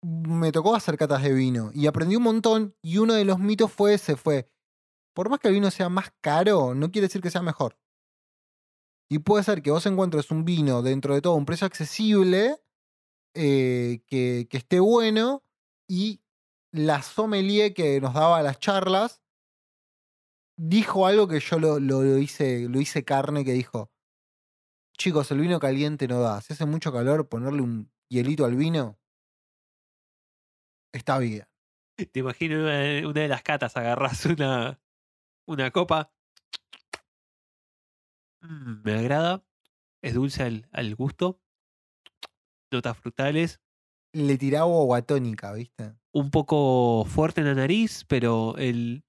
me 0.02 0.52
tocó 0.52 0.74
hacer 0.74 0.96
catas 0.96 1.22
de 1.22 1.32
vino 1.32 1.70
y 1.74 1.86
aprendí 1.86 2.16
un 2.16 2.22
montón. 2.22 2.74
Y 2.82 2.98
uno 2.98 3.14
de 3.14 3.24
los 3.24 3.38
mitos 3.38 3.72
fue 3.72 3.94
ese: 3.94 4.16
fue. 4.16 4.48
Por 5.14 5.28
más 5.30 5.40
que 5.40 5.48
el 5.48 5.54
vino 5.54 5.70
sea 5.70 5.88
más 5.88 6.12
caro, 6.20 6.74
no 6.74 6.90
quiere 6.90 7.08
decir 7.08 7.22
que 7.22 7.30
sea 7.30 7.42
mejor. 7.42 7.76
Y 9.10 9.20
puede 9.20 9.42
ser 9.42 9.62
que 9.62 9.70
vos 9.70 9.86
encuentres 9.86 10.30
un 10.30 10.44
vino 10.44 10.82
dentro 10.82 11.14
de 11.14 11.22
todo 11.22 11.34
un 11.34 11.46
precio 11.46 11.66
accesible 11.66 12.60
eh, 13.34 14.02
que, 14.06 14.48
esté 14.50 14.80
bueno 14.80 15.44
y 15.88 16.22
la 16.72 17.02
sommelier 17.02 17.74
que 17.74 18.00
nos 18.00 18.14
daba 18.14 18.42
las 18.42 18.58
charlas 18.58 19.22
dijo 20.58 21.06
algo 21.06 21.26
que 21.28 21.40
yo 21.40 21.58
lo, 21.58 21.78
lo- 21.80 22.02
lo 22.02 22.18
hice, 22.18 22.68
lo 22.68 22.80
hice 22.80 23.04
carne, 23.04 23.44
que 23.44 23.52
dijo, 23.52 23.90
chicos, 24.98 25.30
el 25.30 25.40
vino 25.40 25.58
caliente 25.60 26.06
no 26.08 26.20
da. 26.20 26.40
Si 26.42 26.52
hace 26.52 26.66
mucho 26.66 26.92
calor, 26.92 27.28
ponerle 27.28 27.62
un 27.62 27.90
hielito 28.08 28.44
al 28.44 28.56
vino 28.56 28.98
está 30.92 31.18
bien. 31.18 31.46
Te 32.12 32.20
imagino 32.20 32.60
una, 32.60 33.08
una 33.08 33.20
de 33.22 33.28
las 33.28 33.42
catas, 33.42 33.76
agarras 33.76 34.24
una, 34.26 34.80
una 35.46 35.70
copa. 35.70 36.12
Mm, 38.42 38.82
me 38.84 38.94
agrada. 38.94 39.44
Es 40.02 40.14
dulce 40.14 40.42
al, 40.44 40.68
al 40.72 40.94
gusto. 40.96 41.40
Notas 42.70 42.98
frutales. 42.98 43.60
Le 44.12 44.38
tiraba 44.38 44.66
agua 44.66 45.02
tónica, 45.02 45.52
¿viste? 45.52 45.94
Un 46.12 46.30
poco 46.30 47.04
fuerte 47.04 47.40
en 47.40 47.46
la 47.48 47.54
nariz, 47.54 48.04
pero 48.08 48.56
el, 48.56 49.04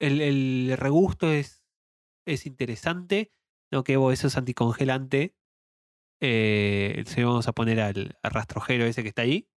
el, 0.00 0.20
el 0.20 0.76
regusto 0.76 1.30
es, 1.30 1.64
es 2.26 2.46
interesante. 2.46 3.32
No 3.72 3.84
que 3.84 3.94
eso 4.12 4.26
es 4.26 4.36
anticongelante. 4.36 5.36
Eh, 6.20 7.02
se 7.06 7.24
vamos 7.24 7.48
a 7.48 7.52
poner 7.52 7.80
al, 7.80 8.18
al 8.22 8.30
rastrojero 8.30 8.84
ese 8.84 9.02
que 9.02 9.08
está 9.08 9.22
ahí. 9.22 9.48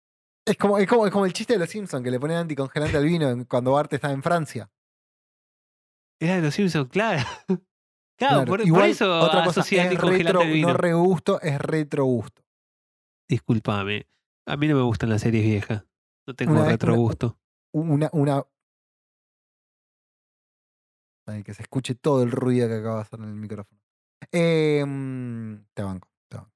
Es 0.45 0.57
como, 0.57 0.77
es, 0.77 0.87
como, 0.87 1.05
es 1.05 1.11
como 1.11 1.25
el 1.25 1.33
chiste 1.33 1.53
de 1.53 1.59
los 1.59 1.69
Simpsons, 1.69 2.03
que 2.03 2.11
le 2.11 2.19
ponen 2.19 2.37
anticongelante 2.37 2.97
al 2.97 3.05
vino 3.05 3.45
cuando 3.47 3.71
Bart 3.71 3.91
estaba 3.93 4.13
en 4.13 4.23
Francia. 4.23 4.69
Era 6.19 6.35
de 6.35 6.41
los 6.41 6.53
Simpsons, 6.53 6.89
claro. 6.89 7.23
claro, 8.17 8.45
Claro, 8.45 8.45
por, 8.45 8.61
eso 8.61 9.19
otra 9.19 9.43
cosa, 9.43 9.61
es 9.61 9.79
anticongelante 9.79 10.39
retro, 10.39 10.53
vino. 10.53 10.67
no 10.69 10.73
regusto, 10.73 11.41
es 11.41 11.59
retrogusto. 11.59 12.43
Disculpame. 13.33 14.05
A 14.45 14.57
mí 14.57 14.67
no 14.67 14.75
me 14.75 14.83
gustan 14.83 15.09
las 15.09 15.21
series 15.21 15.43
viejas. 15.43 15.83
No 16.27 16.35
tengo 16.35 16.53
Una 16.53 16.65
retrogusto. 16.65 17.39
Una, 17.73 18.07
una... 18.13 18.45
Que 21.43 21.53
se 21.55 21.63
escuche 21.63 21.95
todo 21.95 22.21
el 22.21 22.29
ruido 22.31 22.67
que 22.67 22.75
acaba 22.75 22.97
de 22.97 23.01
hacer 23.01 23.19
en 23.21 23.25
el 23.29 23.35
micrófono. 23.35 23.81
Em, 24.31 25.65
te 25.73 25.81
banco, 25.81 26.09
te 26.29 26.37
banco. 26.37 26.51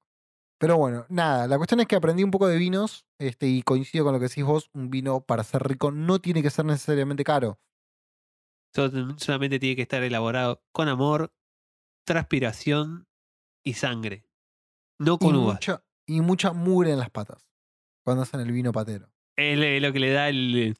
Pero 0.60 0.76
bueno, 0.76 1.04
nada, 1.08 1.48
la 1.48 1.56
cuestión 1.56 1.80
es 1.80 1.86
que 1.88 1.96
aprendí 1.96 2.22
un 2.22 2.30
poco 2.30 2.46
de 2.46 2.58
vinos 2.58 3.04
este, 3.18 3.48
y 3.48 3.62
coincido 3.62 4.04
con 4.04 4.12
lo 4.12 4.20
que 4.20 4.28
decís 4.28 4.44
vos, 4.44 4.70
un 4.74 4.88
vino 4.90 5.22
para 5.22 5.42
ser 5.42 5.62
rico 5.64 5.90
no 5.90 6.20
tiene 6.20 6.42
que 6.42 6.50
ser 6.50 6.64
necesariamente 6.64 7.24
caro. 7.24 7.58
Sol- 8.72 9.18
Solamente 9.18 9.58
tiene 9.58 9.74
que 9.74 9.82
estar 9.82 10.02
elaborado 10.04 10.62
con 10.72 10.86
amor, 10.88 11.32
transpiración 12.06 13.08
y 13.64 13.74
sangre. 13.74 14.28
No 15.00 15.14
Y 15.14 15.18
con 15.18 15.34
uvas. 15.34 15.54
mucha, 15.54 15.82
y 16.08 16.20
mucha 16.22 16.52
mugre 16.52 16.90
en 16.92 16.98
las 16.98 17.10
patas 17.10 17.46
cuando 18.04 18.22
hacen 18.24 18.40
el 18.40 18.50
vino 18.50 18.72
patero. 18.72 19.08
Es 19.36 19.80
lo 19.82 19.92
que 19.92 20.00
le 20.00 20.10
da 20.10 20.28
el, 20.28 20.52
Le 20.52 20.74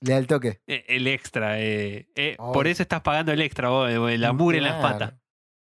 da 0.00 0.18
el 0.18 0.26
toque. 0.28 0.60
el 0.66 1.08
extra. 1.08 1.60
eh. 1.60 2.06
Eh, 2.14 2.36
Por 2.36 2.68
eso 2.68 2.82
estás 2.82 3.00
pagando 3.00 3.32
el 3.32 3.40
extra, 3.40 3.70
vos, 3.70 3.90
eh, 3.90 4.18
la 4.18 4.32
mugre 4.32 4.58
en 4.58 4.64
las 4.64 4.80
patas. 4.80 5.14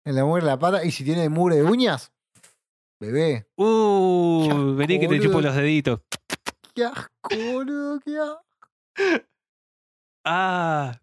En 0.05 0.15
la 0.15 0.23
mugre 0.23 0.41
en 0.41 0.47
la 0.47 0.57
pata. 0.59 0.85
Y 0.85 0.91
si 0.91 1.03
tiene 1.03 1.27
mugre 1.27 1.57
de 1.57 1.63
uñas, 1.63 2.13
bebé. 3.01 3.47
Uh, 3.57 4.75
vení 4.75 4.99
que 4.99 5.07
te 5.09 5.19
chupo 5.19 5.41
los 5.41 5.55
deditos. 5.55 5.99
Qué 6.73 6.85
asco, 6.85 7.09
boludo, 7.53 7.99
qué 7.99 8.17
asco. 8.19 9.25
Ah. 10.25 11.01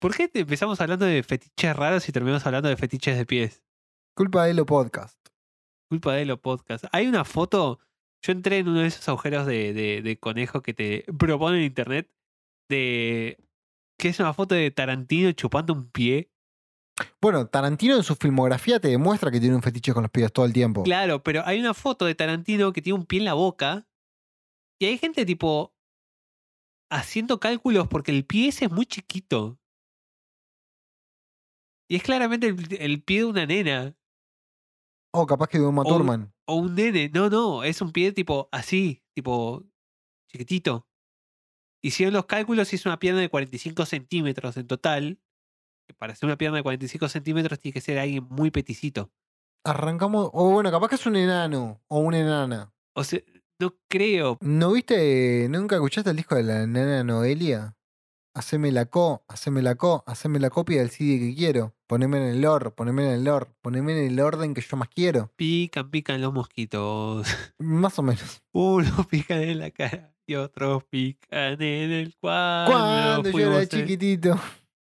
¿Por 0.00 0.14
qué 0.14 0.28
te 0.28 0.40
empezamos 0.40 0.80
hablando 0.80 1.06
de 1.06 1.22
fetiches 1.22 1.74
raros 1.74 2.08
y 2.08 2.12
terminamos 2.12 2.44
hablando 2.46 2.68
de 2.68 2.76
fetiches 2.76 3.16
de 3.16 3.24
pies? 3.26 3.62
Culpa 4.14 4.44
de 4.44 4.54
lo 4.54 4.66
podcast. 4.66 5.18
Culpa 5.88 6.14
de 6.14 6.24
los 6.24 6.40
podcasts. 6.40 6.88
Hay 6.92 7.06
una 7.06 7.24
foto. 7.24 7.78
Yo 8.22 8.32
entré 8.32 8.58
en 8.58 8.68
uno 8.68 8.80
de 8.80 8.86
esos 8.86 9.06
agujeros 9.08 9.46
de, 9.46 9.72
de, 9.74 10.02
de 10.02 10.18
conejo 10.18 10.62
que 10.62 10.74
te 10.74 11.04
propone 11.18 11.58
en 11.58 11.64
internet. 11.64 12.10
De. 12.68 13.36
que 13.98 14.08
es 14.08 14.18
una 14.20 14.32
foto 14.32 14.54
de 14.54 14.70
Tarantino 14.70 15.30
chupando 15.32 15.72
un 15.74 15.90
pie. 15.90 16.30
Bueno, 17.20 17.46
Tarantino 17.48 17.96
en 17.96 18.02
su 18.02 18.14
filmografía 18.14 18.80
te 18.80 18.88
demuestra 18.88 19.30
que 19.30 19.40
tiene 19.40 19.56
un 19.56 19.62
fetiche 19.62 19.92
con 19.92 20.02
los 20.02 20.10
pies 20.10 20.32
todo 20.32 20.46
el 20.46 20.52
tiempo. 20.52 20.82
Claro, 20.84 21.22
pero 21.22 21.42
hay 21.44 21.60
una 21.60 21.74
foto 21.74 22.04
de 22.06 22.14
Tarantino 22.14 22.72
que 22.72 22.80
tiene 22.82 22.98
un 22.98 23.04
pie 23.06 23.18
en 23.18 23.24
la 23.26 23.34
boca. 23.34 23.86
Y 24.80 24.86
hay 24.86 24.98
gente 24.98 25.26
tipo. 25.26 25.74
haciendo 26.90 27.40
cálculos 27.40 27.88
porque 27.88 28.12
el 28.12 28.24
pie 28.24 28.48
ese 28.48 28.66
es 28.66 28.70
muy 28.70 28.86
chiquito. 28.86 29.58
Y 31.90 31.96
es 31.96 32.02
claramente 32.02 32.46
el, 32.48 32.76
el 32.80 33.02
pie 33.02 33.18
de 33.18 33.24
una 33.26 33.46
nena. 33.46 33.94
O 35.16 35.26
capaz 35.26 35.46
que 35.48 35.58
de 35.58 35.64
Uma 35.66 35.82
O- 35.82 35.84
Thurman. 35.84 36.32
O 36.46 36.56
un 36.56 36.74
nene. 36.74 37.08
No, 37.14 37.30
no. 37.30 37.62
Es 37.64 37.80
un 37.80 37.92
pie 37.92 38.12
tipo 38.12 38.48
así. 38.52 39.02
Tipo. 39.14 39.64
chiquitito. 40.30 40.88
Hicieron 41.82 42.14
los 42.14 42.26
cálculos 42.26 42.72
y 42.72 42.76
es 42.76 42.86
una 42.86 42.98
pierna 42.98 43.20
de 43.20 43.28
45 43.28 43.86
centímetros 43.86 44.56
en 44.56 44.66
total. 44.66 45.20
Que 45.86 45.94
para 45.94 46.14
ser 46.16 46.26
una 46.26 46.36
pierna 46.38 46.56
de 46.56 46.62
45 46.62 47.08
centímetros 47.08 47.60
tiene 47.60 47.74
que 47.74 47.80
ser 47.80 47.98
alguien 47.98 48.26
muy 48.28 48.50
peticito. 48.50 49.12
Arrancamos. 49.64 50.30
O 50.32 50.50
bueno, 50.50 50.70
capaz 50.70 50.88
que 50.88 50.94
es 50.96 51.06
un 51.06 51.16
enano 51.16 51.80
o 51.88 51.98
una 52.00 52.18
enana. 52.18 52.72
O 52.96 53.04
sea, 53.04 53.20
no 53.60 53.74
creo. 53.88 54.38
¿No 54.40 54.72
viste? 54.72 55.46
¿Nunca 55.50 55.76
escuchaste 55.76 56.10
el 56.10 56.16
disco 56.16 56.34
de 56.34 56.42
la 56.42 56.66
nana 56.66 57.04
Noelia? 57.04 57.76
Haceme 58.36 58.72
la 58.72 58.86
co, 58.86 59.24
haceme 59.28 59.62
la 59.62 59.76
co, 59.76 60.02
haceme 60.08 60.40
la 60.40 60.50
copia 60.50 60.80
del 60.80 60.90
CD 60.90 61.20
que 61.20 61.36
quiero. 61.36 61.72
Poneme 61.86 62.16
en 62.16 62.34
el 62.34 62.44
or, 62.44 62.74
poneme 62.74 63.06
en 63.06 63.20
el 63.20 63.28
or, 63.28 63.54
poneme 63.62 63.92
en 63.92 64.10
el 64.10 64.18
orden 64.18 64.54
que 64.54 64.60
yo 64.60 64.76
más 64.76 64.88
quiero. 64.88 65.30
Pican, 65.36 65.88
pican 65.88 66.20
los 66.20 66.32
mosquitos. 66.32 67.28
Más 67.58 67.96
o 68.00 68.02
menos. 68.02 68.42
Unos 68.50 69.06
pican 69.06 69.40
en 69.40 69.60
la 69.60 69.70
cara 69.70 70.12
y 70.26 70.34
otros 70.34 70.82
pican 70.82 71.62
en 71.62 71.92
el 71.92 72.16
cuadro. 72.16 72.72
Cuando 72.72 73.30
yo 73.30 73.52
era 73.52 73.66
chiquitito. 73.68 74.36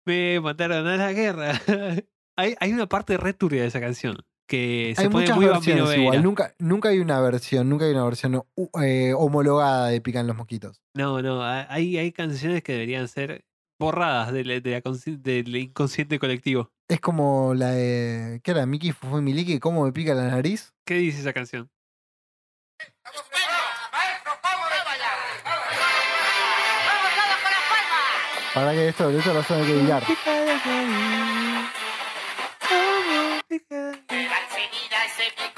Me 0.05 0.41
mandaron 0.41 0.85
a 0.85 0.97
la 0.97 1.13
guerra. 1.13 1.53
hay, 2.35 2.55
hay 2.59 2.73
una 2.73 2.89
parte 2.89 3.15
re 3.15 3.31
turbia 3.31 3.61
de 3.61 3.67
esa 3.69 3.79
canción 3.79 4.17
que 4.49 4.93
se 4.95 5.03
Hay 5.03 5.07
pone 5.09 5.21
muchas 5.25 5.37
muy 5.37 5.45
versiones 5.45 5.97
igual. 5.97 6.23
Nunca, 6.23 6.53
nunca 6.57 6.89
hay 6.89 6.99
una 6.99 7.21
versión, 7.21 7.69
nunca 7.69 7.85
hay 7.85 7.91
una 7.91 8.03
versión 8.03 8.35
uh, 8.35 8.69
eh, 8.81 9.13
homologada 9.15 9.87
de 9.87 10.01
Pican 10.01 10.25
los 10.27 10.35
Mosquitos. 10.35 10.81
No, 10.95 11.21
no, 11.21 11.43
ha- 11.43 11.71
hay, 11.71 11.97
hay 11.97 12.11
canciones 12.11 12.63
que 12.63 12.73
deberían 12.73 13.07
ser 13.07 13.45
borradas 13.79 14.33
del, 14.33 14.61
de 14.61 14.71
la 14.71 14.81
consci- 14.81 15.21
del 15.21 15.55
inconsciente 15.55 16.17
colectivo. 16.19 16.71
Es 16.89 16.99
como 16.99 17.53
la 17.53 17.69
de. 17.71 18.41
¿Qué 18.43 18.51
era? 18.51 18.65
Mickey 18.65 18.91
Fue 18.91 19.21
Miliki, 19.21 19.59
¿cómo 19.59 19.85
me 19.85 19.91
pica 19.93 20.15
la 20.15 20.27
nariz? 20.27 20.73
¿Qué 20.85 20.95
dice 20.95 21.19
esa 21.21 21.31
canción? 21.31 21.69
Para 28.53 28.71
que 28.71 28.87
esto, 28.89 29.09
esto 29.09 29.33
lo 29.33 29.43
tengo 29.43 29.63
que 29.65 29.71
editar. 29.79 30.03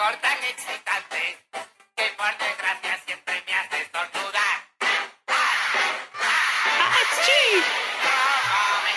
Ese 0.01 0.09
picor 0.09 0.21
tan 0.21 0.37
excitante 0.49 1.37
que 1.95 2.03
por 2.17 2.31
desgracia 2.37 2.97
siempre 3.05 3.33
me 3.45 3.53
hace 3.53 3.77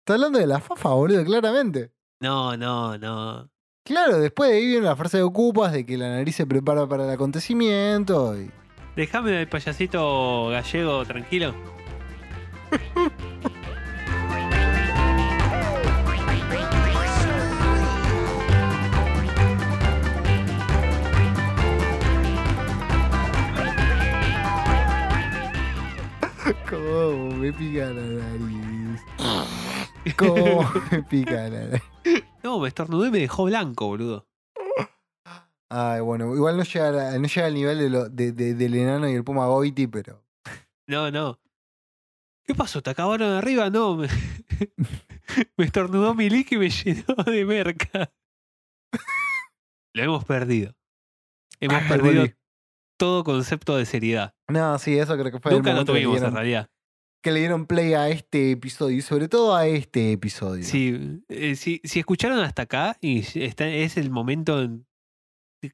Está 0.00 0.14
hablando 0.14 0.38
de 0.38 0.46
la 0.46 0.60
fafa, 0.60 0.90
boludo, 0.90 1.24
claramente. 1.24 1.90
No, 2.20 2.56
no, 2.56 2.96
no. 2.96 3.50
Claro, 3.84 4.18
después 4.18 4.50
de 4.50 4.56
ahí 4.56 4.66
viene 4.66 4.86
la 4.86 4.96
frase 4.96 5.16
de 5.18 5.24
ocupas 5.24 5.72
de 5.72 5.84
que 5.84 5.96
la 5.96 6.08
nariz 6.08 6.36
se 6.36 6.46
prepara 6.46 6.86
para 6.86 7.04
el 7.04 7.10
acontecimiento. 7.10 8.38
Y... 8.38 8.50
Déjame 8.96 9.42
el 9.42 9.46
payasito 9.46 10.48
gallego 10.48 11.04
tranquilo. 11.04 11.54
¿Cómo 26.70 27.30
me 27.36 27.52
pica 27.52 27.90
la 27.90 28.02
nariz? 28.02 29.00
¿Cómo 30.16 30.72
me 30.90 31.02
pica 31.02 31.48
la 31.48 31.66
nariz? 31.66 31.82
No, 32.42 32.58
me 32.60 32.68
estornudé 32.68 33.08
y 33.08 33.10
me 33.10 33.18
dejó 33.18 33.44
blanco, 33.44 33.88
boludo. 33.88 34.26
Ay, 35.78 36.00
bueno, 36.00 36.34
igual 36.34 36.56
no 36.56 36.62
llega, 36.62 37.18
no 37.18 37.28
al 37.44 37.54
nivel 37.54 37.78
de 37.78 37.90
lo- 37.90 38.08
de- 38.08 38.32
de- 38.32 38.54
del 38.54 38.74
enano 38.76 39.08
y 39.10 39.14
el 39.14 39.24
puma 39.24 39.46
Goiti, 39.46 39.86
pero. 39.86 40.24
No, 40.86 41.10
no. 41.10 41.38
¿Qué 42.44 42.54
pasó? 42.54 42.80
¿Te 42.82 42.90
acabaron 42.90 43.32
arriba? 43.32 43.68
No, 43.70 43.96
me, 43.96 44.08
me 45.58 45.64
estornudó 45.64 46.14
Milik 46.14 46.52
y 46.52 46.56
me 46.56 46.70
llenó 46.70 47.14
de 47.26 47.44
merca. 47.44 48.12
Lo 49.94 50.02
hemos 50.02 50.24
perdido. 50.24 50.74
Hemos 51.60 51.82
Ay, 51.82 51.88
perdido 51.88 52.20
volví. 52.22 52.34
todo 52.98 53.24
concepto 53.24 53.76
de 53.76 53.86
seriedad. 53.86 54.34
No, 54.48 54.78
sí, 54.78 54.96
eso 54.98 55.14
creo 55.18 55.32
que 55.32 55.40
fue 55.40 55.50
el 55.52 55.58
Nunca 55.58 55.70
lo 55.70 55.74
momento 55.76 55.92
que 55.94 56.00
tuvimos 56.02 56.22
en 56.22 56.34
realidad. 56.34 56.70
que 57.22 57.32
le 57.32 57.40
dieron 57.40 57.66
play 57.66 57.94
a 57.94 58.08
este 58.08 58.52
episodio 58.52 58.96
y 58.98 59.02
sobre 59.02 59.28
todo 59.28 59.54
a 59.56 59.66
este 59.66 60.12
episodio. 60.12 60.64
Sí, 60.64 61.22
eh, 61.28 61.56
si, 61.56 61.80
si 61.84 61.98
escucharon 61.98 62.38
hasta 62.40 62.62
acá 62.62 62.96
y 63.00 63.20
está, 63.42 63.66
es 63.68 63.96
el 63.96 64.10
momento 64.10 64.62
en- 64.62 64.86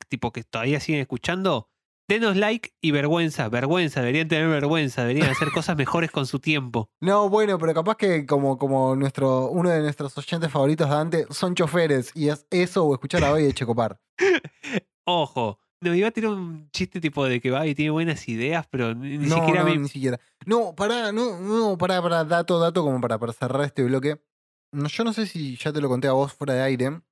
tipo 0.09 0.32
que 0.32 0.44
todavía 0.44 0.80
siguen 0.80 1.00
escuchando, 1.00 1.68
denos 2.09 2.36
like 2.36 2.74
y 2.80 2.90
vergüenza, 2.90 3.48
vergüenza, 3.48 4.00
deberían 4.00 4.28
tener 4.28 4.48
vergüenza, 4.48 5.02
deberían 5.02 5.30
hacer 5.30 5.48
cosas 5.54 5.76
mejores 5.76 6.10
con 6.10 6.26
su 6.26 6.38
tiempo. 6.38 6.90
No, 7.00 7.28
bueno, 7.28 7.59
pero 7.59 7.74
capaz 7.74 7.96
que 7.96 8.26
como, 8.26 8.59
como 8.59 8.96
nuestro, 8.96 9.48
uno 9.48 9.70
de 9.70 9.80
nuestros 9.80 10.16
oyentes 10.18 10.50
favoritos 10.50 10.88
de 10.88 10.96
antes 10.96 11.26
son 11.30 11.54
choferes 11.54 12.12
y 12.14 12.28
es 12.28 12.46
eso 12.50 12.84
o 12.84 12.94
escuchar 12.94 13.24
a 13.24 13.30
Babi 13.30 13.44
de 13.44 13.54
Checopar. 13.54 14.00
Ojo, 15.04 15.59
no 15.80 15.94
iba 15.94 16.09
a 16.09 16.12
tirar 16.12 16.30
un 16.30 16.70
chiste 16.70 17.00
tipo 17.00 17.24
de 17.24 17.40
que 17.40 17.50
Babi 17.50 17.74
tiene 17.74 17.90
buenas 17.90 18.28
ideas, 18.28 18.66
pero 18.70 18.94
ni, 18.94 19.18
ni 19.18 19.26
no, 19.26 19.36
siquiera 19.36 19.64
no, 19.64 19.70
me... 19.70 19.78
ni 19.78 19.88
siquiera. 19.88 20.20
No, 20.46 20.74
pará, 20.74 21.12
no, 21.12 21.40
no, 21.40 21.76
pará, 21.76 22.00
pará, 22.02 22.24
dato, 22.24 22.59
dato, 22.59 22.82
como 22.84 23.00
para, 23.00 23.18
para 23.18 23.32
cerrar 23.32 23.64
este 23.64 23.82
bloque. 23.82 24.22
No, 24.72 24.88
Yo 24.88 25.04
no 25.04 25.12
sé 25.12 25.26
si 25.26 25.56
ya 25.56 25.72
te 25.72 25.80
lo 25.80 25.88
conté 25.88 26.09
a 26.09 26.12
vos 26.12 26.32
fuera 26.32 26.54
de 26.54 26.62
aire, 26.62 27.02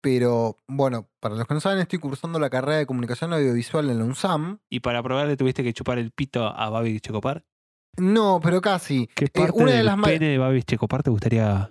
pero 0.00 0.58
bueno, 0.68 1.08
para 1.20 1.34
los 1.34 1.46
que 1.46 1.54
no 1.54 1.60
saben, 1.60 1.78
estoy 1.78 1.98
cursando 1.98 2.38
la 2.38 2.50
carrera 2.50 2.78
de 2.78 2.86
comunicación 2.86 3.32
audiovisual 3.32 3.90
en 3.90 3.98
la 3.98 4.04
UNSAM. 4.04 4.58
Y 4.70 4.80
para 4.80 5.02
probar 5.02 5.26
le 5.26 5.36
tuviste 5.36 5.62
que 5.64 5.72
chupar 5.72 5.98
el 5.98 6.10
pito 6.12 6.44
a 6.46 6.70
Babi 6.70 7.00
Checopar. 7.00 7.44
No, 7.98 8.40
pero 8.42 8.60
casi. 8.60 9.08
¿Qué 9.14 9.24
Eh, 9.26 9.30
parte 9.30 9.64
de 9.64 9.82
las 9.82 9.96
pene 10.00 10.28
de 10.28 10.38
Babi 10.38 10.62
Checopar 10.62 11.02
te 11.02 11.10
gustaría 11.10 11.70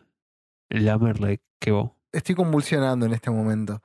lamerle 0.70 1.42
que 1.60 1.72
vos? 1.72 1.92
Estoy 2.12 2.36
convulsionando 2.36 3.06
en 3.06 3.14
este 3.14 3.30
momento. 3.30 3.82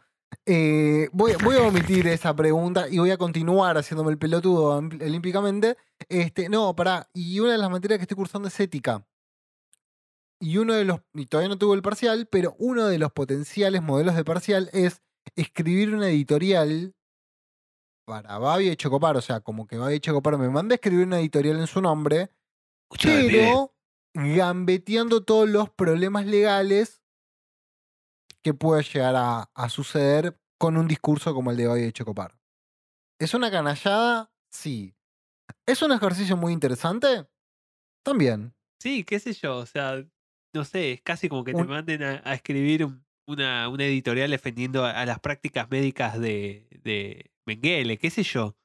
Eh, 0.46 1.08
voy, 1.12 1.32
voy 1.42 1.56
a 1.56 1.62
omitir 1.62 2.06
esa 2.08 2.34
pregunta 2.34 2.88
y 2.88 2.98
voy 2.98 3.10
a 3.10 3.16
continuar 3.18 3.76
haciéndome 3.76 4.10
el 4.12 4.18
pelotudo 4.18 4.72
am- 4.72 4.90
olímpicamente. 5.00 5.76
Este, 6.08 6.48
no, 6.48 6.74
pará. 6.74 7.08
Y 7.12 7.40
una 7.40 7.52
de 7.52 7.58
las 7.58 7.70
materias 7.70 7.98
que 7.98 8.02
estoy 8.04 8.16
cursando 8.16 8.48
es 8.48 8.58
ética. 8.60 9.04
Y 10.40 10.56
uno 10.56 10.74
de 10.74 10.84
los. 10.84 11.00
Y 11.14 11.26
todavía 11.26 11.50
no 11.50 11.58
tuve 11.58 11.76
el 11.76 11.82
parcial, 11.82 12.26
pero 12.26 12.56
uno 12.58 12.86
de 12.86 12.98
los 12.98 13.12
potenciales 13.12 13.82
modelos 13.82 14.16
de 14.16 14.24
parcial 14.24 14.70
es 14.72 15.02
escribir 15.36 15.94
una 15.94 16.08
editorial 16.08 16.94
para 18.06 18.38
Babi 18.38 18.68
de 18.70 18.76
Chocopar. 18.76 19.16
O 19.16 19.20
sea, 19.20 19.40
como 19.40 19.66
que 19.66 19.76
Babi 19.76 19.94
de 19.94 20.00
Chocopar 20.00 20.38
me 20.38 20.48
manda 20.48 20.74
a 20.74 20.76
escribir 20.76 21.06
una 21.06 21.20
editorial 21.20 21.60
en 21.60 21.66
su 21.66 21.82
nombre, 21.82 22.32
Escuchame, 22.84 23.28
pero 23.28 23.74
gambeteando 24.14 25.24
todos 25.24 25.48
los 25.48 25.68
problemas 25.70 26.26
legales 26.26 27.04
que 28.42 28.54
pueda 28.54 28.80
llegar 28.80 29.14
a, 29.16 29.42
a 29.54 29.68
suceder 29.68 30.40
con 30.58 30.78
un 30.78 30.88
discurso 30.88 31.34
como 31.34 31.50
el 31.50 31.58
de 31.58 31.66
Babi 31.66 31.82
de 31.82 31.92
Chocopar. 31.92 32.38
¿Es 33.20 33.34
una 33.34 33.50
canallada? 33.50 34.32
Sí. 34.50 34.96
¿Es 35.66 35.82
un 35.82 35.92
ejercicio 35.92 36.36
muy 36.38 36.54
interesante? 36.54 37.28
También. 38.02 38.54
Sí, 38.80 39.04
qué 39.04 39.20
sé 39.20 39.34
yo, 39.34 39.58
o 39.58 39.66
sea, 39.66 40.02
no 40.52 40.64
sé, 40.64 40.92
es 40.92 41.02
casi 41.02 41.28
como 41.28 41.44
que 41.44 41.52
te 41.54 41.64
manden 41.64 42.02
a, 42.02 42.22
a 42.24 42.34
escribir 42.34 42.84
un- 42.84 43.04
una, 43.26 43.68
una 43.68 43.84
editorial 43.84 44.30
defendiendo 44.30 44.84
a, 44.84 44.90
a 44.90 45.06
las 45.06 45.20
prácticas 45.20 45.70
médicas 45.70 46.18
de, 46.18 46.66
de 46.82 47.30
Mengele, 47.46 47.96
qué 47.98 48.10
sé 48.10 48.22
yo. 48.24 48.56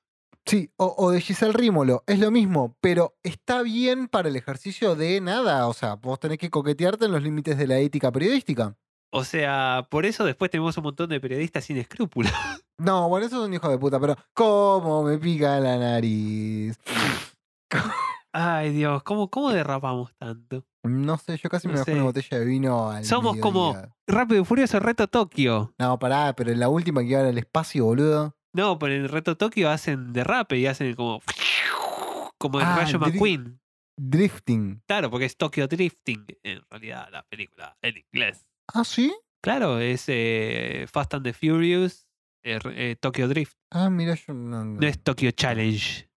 Sí, 0.47 0.69
o, 0.77 0.93
o 0.97 1.11
de 1.11 1.21
Giselle 1.21 1.53
Rímolo, 1.53 2.03
es 2.07 2.19
lo 2.19 2.29
mismo, 2.31 2.75
pero 2.81 3.15
está 3.23 3.61
bien 3.63 4.07
para 4.07 4.29
el 4.29 4.35
ejercicio 4.35 4.95
de 4.95 5.19
nada. 5.21 5.67
O 5.67 5.73
sea, 5.73 5.95
vos 5.95 6.19
tenés 6.19 6.37
que 6.37 6.49
coquetearte 6.51 7.05
en 7.05 7.11
los 7.11 7.23
límites 7.23 7.57
de 7.57 7.65
la 7.67 7.79
ética 7.79 8.11
periodística. 8.11 8.75
O 9.11 9.23
sea, 9.23 9.87
por 9.89 10.05
eso 10.05 10.25
después 10.25 10.51
tenemos 10.51 10.77
un 10.77 10.83
montón 10.83 11.09
de 11.09 11.19
periodistas 11.19 11.65
sin 11.65 11.77
escrúpulos. 11.77 12.31
No, 12.77 13.07
bueno, 13.07 13.25
eso 13.25 13.41
es 13.41 13.47
un 13.47 13.53
hijo 13.53 13.69
de 13.69 13.77
puta, 13.77 14.01
pero 14.01 14.17
¿cómo 14.33 15.01
me 15.03 15.17
pica 15.17 15.61
la 15.61 15.77
nariz? 15.77 16.77
Ay, 18.33 18.71
Dios, 18.73 19.01
¿cómo, 19.03 19.29
cómo 19.29 19.51
derrapamos 19.51 20.13
tanto? 20.17 20.65
No 20.85 21.17
sé, 21.17 21.37
yo 21.37 21.49
casi 21.49 21.67
me 21.67 21.73
No 21.73 21.79
bajé 21.79 21.91
sé. 21.91 21.95
una 21.95 22.03
botella 22.05 22.39
de 22.39 22.45
vino 22.45 22.89
al 22.91 23.05
Somos 23.05 23.37
como. 23.37 23.75
Rápido 24.07 24.41
y 24.41 24.45
Furioso 24.45 24.79
Reto 24.79 25.07
Tokio. 25.07 25.73
No, 25.79 25.97
pará, 25.99 26.33
pero 26.35 26.51
en 26.51 26.59
la 26.59 26.69
última 26.69 27.01
que 27.01 27.07
iban 27.07 27.25
al 27.25 27.37
espacio, 27.37 27.85
boludo. 27.85 28.35
No, 28.53 28.77
pero 28.79 28.93
en 28.93 29.01
el 29.03 29.09
Reto 29.09 29.35
Tokio 29.37 29.69
hacen 29.69 30.13
derrape 30.13 30.57
y 30.57 30.67
hacen 30.67 30.93
como. 30.95 31.21
Como 32.37 32.59
el 32.59 32.65
Ah, 32.65 32.75
Rayo 32.77 32.99
McQueen. 32.99 33.59
Drifting. 33.97 34.81
Claro, 34.87 35.09
porque 35.09 35.25
es 35.25 35.37
Tokyo 35.37 35.67
Drifting, 35.67 36.25
en 36.43 36.61
realidad, 36.69 37.07
la 37.11 37.23
película 37.23 37.77
en 37.81 37.95
inglés. 37.97 38.45
¿Ah, 38.73 38.83
sí? 38.83 39.13
Claro, 39.41 39.79
es 39.79 40.03
eh, 40.07 40.85
Fast 40.91 41.13
and 41.13 41.23
the 41.23 41.31
Furious, 41.33 42.07
eh, 42.43 42.59
eh, 42.75 42.95
Tokyo 42.99 43.27
Drift. 43.29 43.57
Ah, 43.71 43.89
mira, 43.89 44.15
yo 44.15 44.33
no. 44.33 44.65
No 44.65 44.85
es 44.87 45.01
Tokyo 45.01 45.31
Challenge. 45.31 46.09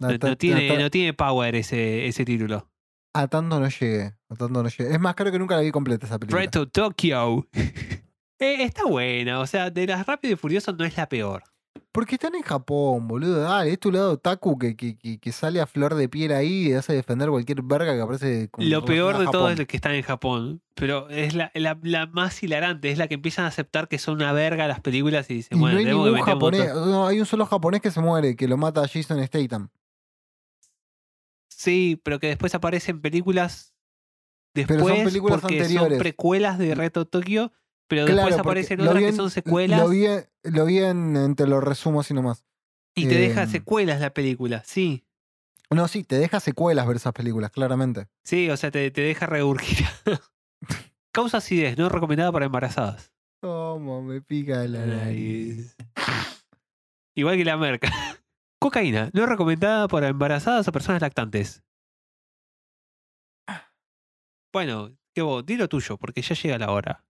no, 0.00 0.08
No, 0.12 0.36
tiene, 0.36 0.78
no 0.78 0.90
tiene 0.90 1.12
power 1.12 1.56
ese, 1.56 2.06
ese 2.06 2.24
título. 2.24 2.70
A 3.14 3.28
tanto 3.28 3.60
no 3.60 3.68
llegué. 3.68 4.12
A 4.28 4.34
tanto 4.36 4.62
no 4.62 4.68
llegué. 4.68 4.92
Es 4.92 5.00
más, 5.00 5.14
creo 5.14 5.30
que 5.30 5.38
nunca 5.38 5.54
la 5.54 5.62
vi 5.62 5.70
completa 5.70 6.06
esa 6.06 6.18
película. 6.18 6.50
Tokyo. 6.50 7.46
Eh, 8.40 8.64
está 8.64 8.84
buena, 8.84 9.38
o 9.38 9.46
sea, 9.46 9.70
de 9.70 9.86
las 9.86 10.04
Rápido 10.04 10.34
y 10.34 10.36
Furioso 10.36 10.72
no 10.72 10.84
es 10.84 10.96
la 10.96 11.08
peor. 11.08 11.44
Porque 11.92 12.16
están 12.16 12.34
en 12.34 12.42
Japón, 12.42 13.06
boludo. 13.06 13.40
Dale, 13.40 13.70
es 13.70 13.78
tu 13.78 13.92
lado 13.92 14.18
Taku 14.18 14.58
que, 14.58 14.76
que, 14.76 14.98
que, 14.98 15.20
que 15.20 15.32
sale 15.32 15.60
a 15.60 15.66
flor 15.66 15.94
de 15.94 16.08
piel 16.08 16.32
ahí 16.32 16.66
y 16.68 16.72
hace 16.72 16.92
defender 16.92 17.30
cualquier 17.30 17.62
verga 17.62 17.94
que 17.94 18.00
aparece 18.00 18.48
con 18.50 18.68
Lo 18.68 18.84
peor 18.84 19.18
de 19.18 19.26
todo 19.26 19.50
es 19.50 19.58
lo 19.58 19.66
que 19.66 19.76
están 19.76 19.94
en 19.94 20.02
Japón. 20.02 20.60
Pero 20.74 21.08
es 21.08 21.34
la, 21.36 21.52
la, 21.54 21.78
la 21.82 22.06
más 22.06 22.42
hilarante, 22.42 22.90
es 22.90 22.98
la 22.98 23.06
que 23.06 23.14
empiezan 23.14 23.44
a 23.44 23.48
aceptar 23.48 23.86
que 23.86 23.98
son 23.98 24.16
una 24.16 24.32
verga 24.32 24.66
las 24.66 24.80
películas 24.80 25.30
y 25.30 25.34
dicen, 25.34 25.56
Y 25.56 25.60
bueno, 25.60 25.74
no 25.74 25.78
hay 25.78 25.84
tenemos 25.84 26.04
que 26.04 26.10
ningún 26.10 26.20
meter 26.20 26.34
un 26.34 26.40
montón". 26.40 26.60
japonés. 26.66 26.90
No, 26.92 27.06
hay 27.06 27.20
un 27.20 27.26
solo 27.26 27.46
japonés 27.46 27.80
que 27.80 27.92
se 27.92 28.00
muere, 28.00 28.34
que 28.34 28.48
lo 28.48 28.56
mata 28.56 28.82
a 28.82 28.88
Jason 28.88 29.24
Statham. 29.24 29.68
Sí, 31.64 31.98
pero 32.04 32.20
que 32.20 32.26
después 32.28 32.54
aparecen 32.54 33.00
películas 33.00 33.74
Pero 34.52 34.66
después 34.68 34.86
son 34.94 35.04
películas 35.04 35.40
porque 35.40 35.60
anteriores. 35.60 35.92
son 35.96 35.98
precuelas 35.98 36.58
de 36.58 36.74
Reto 36.74 37.06
Tokio, 37.06 37.52
pero 37.88 38.04
Claro, 38.04 38.14
después 38.16 38.38
aparecen 38.38 38.80
otras 38.82 39.02
que 39.02 39.12
son 39.12 39.30
secuelas 39.30 39.80
Lo 39.80 39.88
vi, 39.88 40.06
lo 40.42 40.64
vi 40.66 40.78
en, 40.78 41.16
en- 41.16 41.34
te 41.34 41.46
lo 41.46 41.60
resumo 41.62 42.00
así 42.00 42.12
nomás. 42.12 42.44
y 42.94 43.06
te 43.08 43.16
deja 43.16 43.44
em, 43.44 43.48
secuelas 43.48 44.00
la 44.00 44.12
película, 44.12 44.62
sí. 44.64 45.06
No, 45.70 45.88
sí, 45.88 46.04
te 46.04 46.18
deja 46.18 46.38
secuelas 46.38 46.86
ver 46.86 46.96
esas 46.96 47.14
películas, 47.14 47.50
claramente. 47.50 48.08
Sí, 48.22 48.50
o 48.50 48.56
sea, 48.58 48.70
te, 48.70 48.90
te 48.90 49.00
deja 49.00 49.24
regurgitar. 49.26 49.90
Causa 51.12 51.38
acidez, 51.38 51.78
no 51.78 51.88
recomendada 51.88 52.30
para 52.30 52.44
embarazadas. 52.44 53.10
¿Cómo 53.40 54.02
me 54.02 54.20
pica 54.20 54.64
la 54.68 54.84
nariz? 54.86 55.74
Igual 57.14 57.36
que 57.38 57.44
la 57.44 57.56
merca. 57.56 57.90
Cocaína, 58.64 59.10
no 59.12 59.26
recomendada 59.26 59.88
para 59.88 60.08
embarazadas 60.08 60.66
o 60.66 60.72
personas 60.72 61.02
lactantes. 61.02 61.62
Bueno, 64.54 64.96
que 65.14 65.20
vos, 65.20 65.44
di 65.44 65.56
lo 65.56 65.68
tuyo, 65.68 65.98
porque 65.98 66.22
ya 66.22 66.34
llega 66.34 66.56
la 66.56 66.70
hora. 66.70 67.04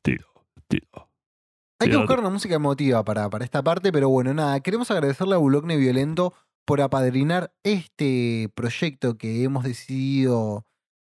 Tiro, 0.00 0.28
tiro. 0.68 1.10
Hay 1.80 1.90
que 1.90 1.96
buscar 1.96 2.20
una 2.20 2.30
música 2.30 2.54
emotiva 2.54 3.02
para, 3.02 3.28
para 3.28 3.44
esta 3.44 3.60
parte, 3.60 3.90
pero 3.90 4.08
bueno, 4.08 4.32
nada, 4.32 4.60
queremos 4.60 4.92
agradecerle 4.92 5.34
a 5.34 5.38
Bulogne 5.38 5.76
Violento 5.76 6.34
por 6.64 6.80
apadrinar 6.80 7.52
este 7.64 8.52
proyecto 8.54 9.18
que 9.18 9.42
hemos 9.42 9.64
decidido 9.64 10.66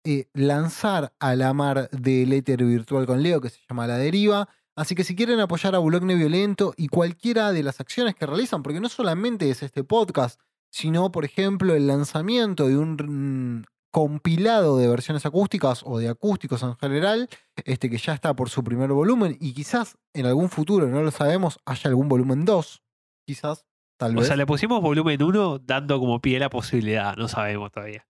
eh, 0.06 0.30
lanzar 0.32 1.11
a 1.19 1.36
la 1.36 1.52
mar 1.52 1.90
del 1.90 2.32
éter 2.32 2.64
virtual 2.64 3.06
con 3.07 3.22
Leo, 3.22 3.41
que 3.41 3.49
se 3.49 3.60
llama 3.68 3.88
La 3.88 3.98
Deriva. 3.98 4.48
Así 4.77 4.93
que 4.93 5.03
si 5.03 5.15
quieren 5.15 5.39
apoyar 5.39 5.73
a 5.73 5.79
Bulogne 5.79 6.13
Violento 6.15 6.73
y 6.77 6.87
cualquiera 6.87 7.51
de 7.51 7.63
las 7.63 7.79
acciones 7.81 8.13
que 8.15 8.27
realizan, 8.27 8.61
porque 8.61 8.79
no 8.79 8.89
solamente 8.89 9.49
es 9.49 9.63
este 9.63 9.83
podcast, 9.83 10.39
sino, 10.71 11.11
por 11.11 11.25
ejemplo, 11.25 11.73
el 11.73 11.87
lanzamiento 11.87 12.67
de 12.67 12.77
un 12.77 12.93
mm, 12.93 13.65
compilado 13.91 14.77
de 14.77 14.87
versiones 14.87 15.25
acústicas 15.25 15.81
o 15.83 15.97
de 15.97 16.09
acústicos 16.09 16.61
en 16.61 16.75
general, 16.77 17.27
este 17.65 17.89
que 17.89 17.97
ya 17.97 18.13
está 18.13 18.35
por 18.35 18.49
su 18.49 18.63
primer 18.63 18.91
volumen 18.91 19.35
y 19.39 19.53
quizás 19.53 19.97
en 20.13 20.27
algún 20.27 20.49
futuro, 20.49 20.87
no 20.87 21.01
lo 21.01 21.09
sabemos, 21.09 21.57
haya 21.65 21.89
algún 21.89 22.07
volumen 22.07 22.45
2. 22.45 22.83
Quizás, 23.25 23.65
tal 23.97 24.15
O 24.15 24.19
vez. 24.19 24.27
sea, 24.27 24.35
le 24.37 24.45
pusimos 24.45 24.81
volumen 24.81 25.23
1 25.23 25.59
dando 25.59 25.99
como 25.99 26.21
pie 26.21 26.37
la 26.37 26.51
posibilidad, 26.51 27.15
no 27.15 27.27
sabemos 27.27 27.71
todavía. 27.71 28.05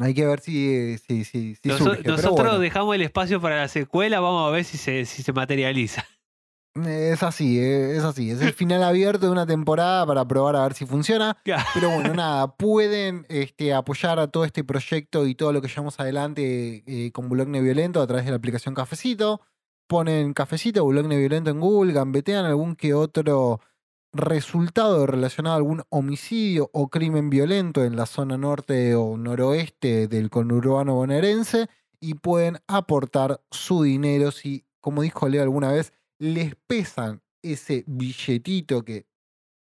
Hay 0.00 0.14
que 0.14 0.24
ver 0.24 0.40
si, 0.40 0.98
si, 0.98 1.24
si, 1.24 1.56
surge, 1.56 2.02
nosotros 2.04 2.32
bueno, 2.32 2.58
dejamos 2.58 2.94
el 2.94 3.02
espacio 3.02 3.40
para 3.40 3.56
la 3.56 3.68
secuela, 3.68 4.20
vamos 4.20 4.48
a 4.48 4.52
ver 4.52 4.64
si 4.64 4.78
se, 4.78 5.04
si 5.04 5.22
se 5.22 5.32
materializa. 5.32 6.06
es 6.86 7.22
así, 7.22 7.58
eh, 7.58 7.96
es 7.96 8.04
así. 8.04 8.30
Es 8.30 8.40
el 8.40 8.52
final 8.52 8.82
abierto 8.84 9.26
de 9.26 9.32
una 9.32 9.46
temporada 9.46 10.06
para 10.06 10.24
probar 10.24 10.56
a 10.56 10.62
ver 10.62 10.74
si 10.74 10.86
funciona. 10.86 11.36
Pero 11.42 11.90
bueno, 11.94 12.14
nada, 12.14 12.54
pueden 12.56 13.26
este, 13.28 13.74
apoyar 13.74 14.18
a 14.20 14.28
todo 14.28 14.44
este 14.44 14.62
proyecto 14.62 15.26
y 15.26 15.34
todo 15.34 15.52
lo 15.52 15.60
que 15.60 15.68
llevamos 15.68 15.98
adelante 15.98 16.84
eh, 16.86 17.10
con 17.12 17.28
Bulogne 17.28 17.60
Violento 17.60 18.00
a 18.00 18.06
través 18.06 18.24
de 18.24 18.30
la 18.30 18.36
aplicación 18.36 18.74
Cafecito. 18.74 19.40
Ponen 19.88 20.34
Cafecito, 20.34 20.84
Bulogne 20.84 21.18
Violento 21.18 21.50
en 21.50 21.58
Google, 21.58 21.92
gambetean 21.92 22.44
algún 22.44 22.76
que 22.76 22.94
otro 22.94 23.60
resultado 24.12 25.06
relacionado 25.06 25.54
a 25.54 25.58
algún 25.58 25.82
homicidio 25.88 26.70
o 26.72 26.88
crimen 26.88 27.30
violento 27.30 27.84
en 27.84 27.96
la 27.96 28.06
zona 28.06 28.36
norte 28.36 28.94
o 28.94 29.16
noroeste 29.16 30.08
del 30.08 30.30
conurbano 30.30 30.94
bonaerense 30.94 31.68
y 32.00 32.14
pueden 32.14 32.58
aportar 32.66 33.40
su 33.50 33.82
dinero 33.82 34.30
si, 34.30 34.64
como 34.80 35.02
dijo 35.02 35.28
Leo 35.28 35.42
alguna 35.42 35.70
vez, 35.70 35.92
les 36.18 36.54
pesan 36.66 37.22
ese 37.42 37.84
billetito 37.86 38.84
que 38.84 39.06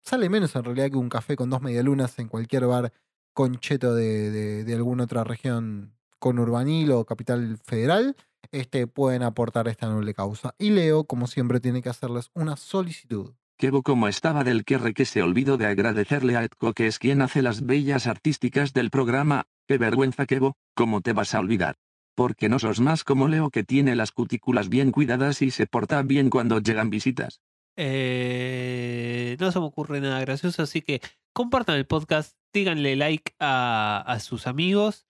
sale 0.03 0.29
menos 0.29 0.55
en 0.55 0.63
realidad 0.63 0.89
que 0.91 0.97
un 0.97 1.09
café 1.09 1.35
con 1.35 1.49
dos 1.49 1.61
medialunas 1.61 2.17
en 2.19 2.27
cualquier 2.27 2.65
bar 2.65 2.91
concheto 3.33 3.95
de, 3.95 4.63
de- 4.63 4.73
alguna 4.75 5.05
otra 5.05 5.23
región 5.23 5.93
conurbanil 6.19 6.91
o 6.91 7.05
capital 7.05 7.57
federal, 7.63 8.15
este, 8.51 8.87
pueden 8.87 9.23
aportar 9.23 9.67
esta 9.67 9.87
noble 9.87 10.13
causa. 10.13 10.55
Y 10.57 10.69
Leo, 10.71 11.05
como 11.05 11.27
siempre, 11.27 11.59
tiene 11.59 11.81
que 11.81 11.89
hacerles 11.89 12.29
una 12.33 12.57
solicitud. 12.57 13.33
Kevo 13.63 13.81
como 13.81 14.09
estaba 14.09 14.43
del 14.43 14.65
que 14.65 14.93
que 14.93 15.05
se 15.05 15.21
olvidó 15.21 15.55
de 15.55 15.67
agradecerle 15.67 16.35
a 16.35 16.43
Edco 16.43 16.73
que 16.73 16.85
es 16.85 16.99
quien 16.99 17.21
hace 17.21 17.41
las 17.41 17.65
bellas 17.65 18.07
artísticas 18.07 18.73
del 18.73 18.89
programa, 18.89 19.45
qué 19.69 19.77
vergüenza 19.77 20.25
Kevo, 20.25 20.57
¿cómo 20.75 20.99
te 20.99 21.13
vas 21.13 21.33
a 21.33 21.39
olvidar? 21.39 21.77
Porque 22.13 22.49
no 22.49 22.59
sos 22.59 22.81
más 22.81 23.05
como 23.05 23.29
Leo 23.29 23.51
que 23.51 23.63
tiene 23.63 23.95
las 23.95 24.11
cutículas 24.11 24.67
bien 24.67 24.91
cuidadas 24.91 25.41
y 25.41 25.49
se 25.49 25.65
porta 25.65 26.01
bien 26.01 26.29
cuando 26.29 26.59
llegan 26.59 26.89
visitas. 26.89 27.39
Eh, 27.77 29.37
no 29.39 29.49
se 29.49 29.59
me 29.61 29.65
ocurre 29.67 30.01
nada 30.01 30.19
gracioso, 30.19 30.61
así 30.63 30.81
que 30.81 30.99
compartan 31.31 31.77
el 31.77 31.85
podcast, 31.85 32.35
díganle 32.51 32.97
like 32.97 33.33
a, 33.39 34.03
a 34.05 34.19
sus 34.19 34.45
amigos 34.45 35.07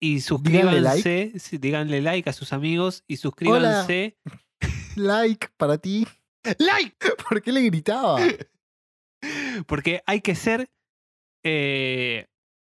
y 0.00 0.14
Díganle 0.14 0.80
like. 0.80 0.96
suscríbanse. 0.96 1.32
sí, 1.38 1.58
díganle 1.58 2.02
like 2.02 2.28
a 2.28 2.32
sus 2.32 2.52
amigos 2.52 3.04
y 3.06 3.18
suscríbanse. 3.18 4.18
Like 4.96 5.50
para 5.56 5.78
ti. 5.78 6.08
¡Like! 6.58 6.96
¿Por 7.28 7.42
qué 7.42 7.52
le 7.52 7.62
gritaba? 7.62 8.18
Porque 9.66 10.02
hay 10.06 10.20
que 10.20 10.34
ser 10.34 10.70
eh, 11.44 12.26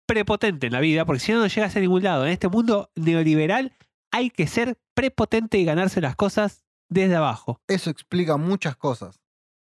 prepotente 0.08 0.68
en 0.68 0.74
la 0.74 0.80
vida, 0.80 1.06
porque 1.06 1.20
si 1.20 1.32
no, 1.32 1.40
no 1.40 1.48
llegas 1.48 1.76
a 1.76 1.80
ningún 1.80 2.04
lado. 2.04 2.26
En 2.26 2.32
este 2.32 2.48
mundo 2.50 2.92
neoliberal 2.96 3.76
hay 4.12 4.30
que 4.30 4.48
ser 4.48 4.78
prepotente 4.94 5.58
y 5.58 5.66
ganarse 5.66 6.02
las 6.02 6.16
cosas 6.16 6.66
desde 6.90 7.16
abajo. 7.16 7.62
Eso 7.68 7.90
explica 7.90 8.38
muchas 8.38 8.76
cosas. 8.76 9.20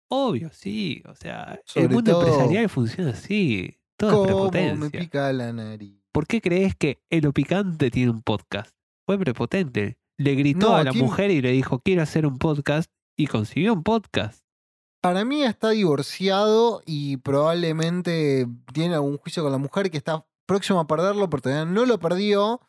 Obvio, 0.09 0.51
sí. 0.51 1.01
O 1.05 1.15
sea, 1.15 1.59
Sobre 1.65 1.85
el 1.87 1.91
mundo 1.91 2.21
empresarial 2.21 2.69
funciona 2.69 3.11
así. 3.11 3.77
Todo 3.97 4.25
es 4.25 4.31
¿Cómo 4.31 4.43
me 4.45 4.49
prepotencia. 4.51 4.99
pica 4.99 5.33
la 5.33 5.53
nariz? 5.53 5.99
¿Por 6.11 6.27
qué 6.27 6.41
crees 6.41 6.75
que 6.75 7.01
Elo 7.09 7.31
Picante 7.31 7.89
tiene 7.89 8.11
un 8.11 8.21
podcast? 8.21 8.75
Fue 9.07 9.17
prepotente. 9.17 9.97
Le 10.17 10.35
gritó 10.35 10.69
No, 10.69 10.75
a 10.75 10.83
la 10.83 10.93
mujer 10.93 11.31
y 11.31 11.41
le 11.41 11.51
dijo, 11.51 11.79
quiero 11.79 12.01
hacer 12.03 12.25
un 12.25 12.37
podcast. 12.37 12.91
Y 13.17 13.27
consiguió 13.27 13.73
un 13.73 13.83
podcast. 13.83 14.43
Para 15.01 15.25
mí 15.25 15.43
está 15.43 15.71
divorciado 15.71 16.81
y 16.85 17.17
probablemente 17.17 18.47
tiene 18.73 18.95
algún 18.95 19.17
juicio 19.17 19.43
con 19.43 19.51
la 19.51 19.57
mujer 19.57 19.91
que 19.91 19.97
está 19.97 20.25
próximo 20.45 20.79
a 20.79 20.87
perderlo, 20.87 21.29
pero 21.29 21.41
todavía 21.41 21.65
no 21.65 21.85
lo 21.85 21.99
perdió. 21.99 22.61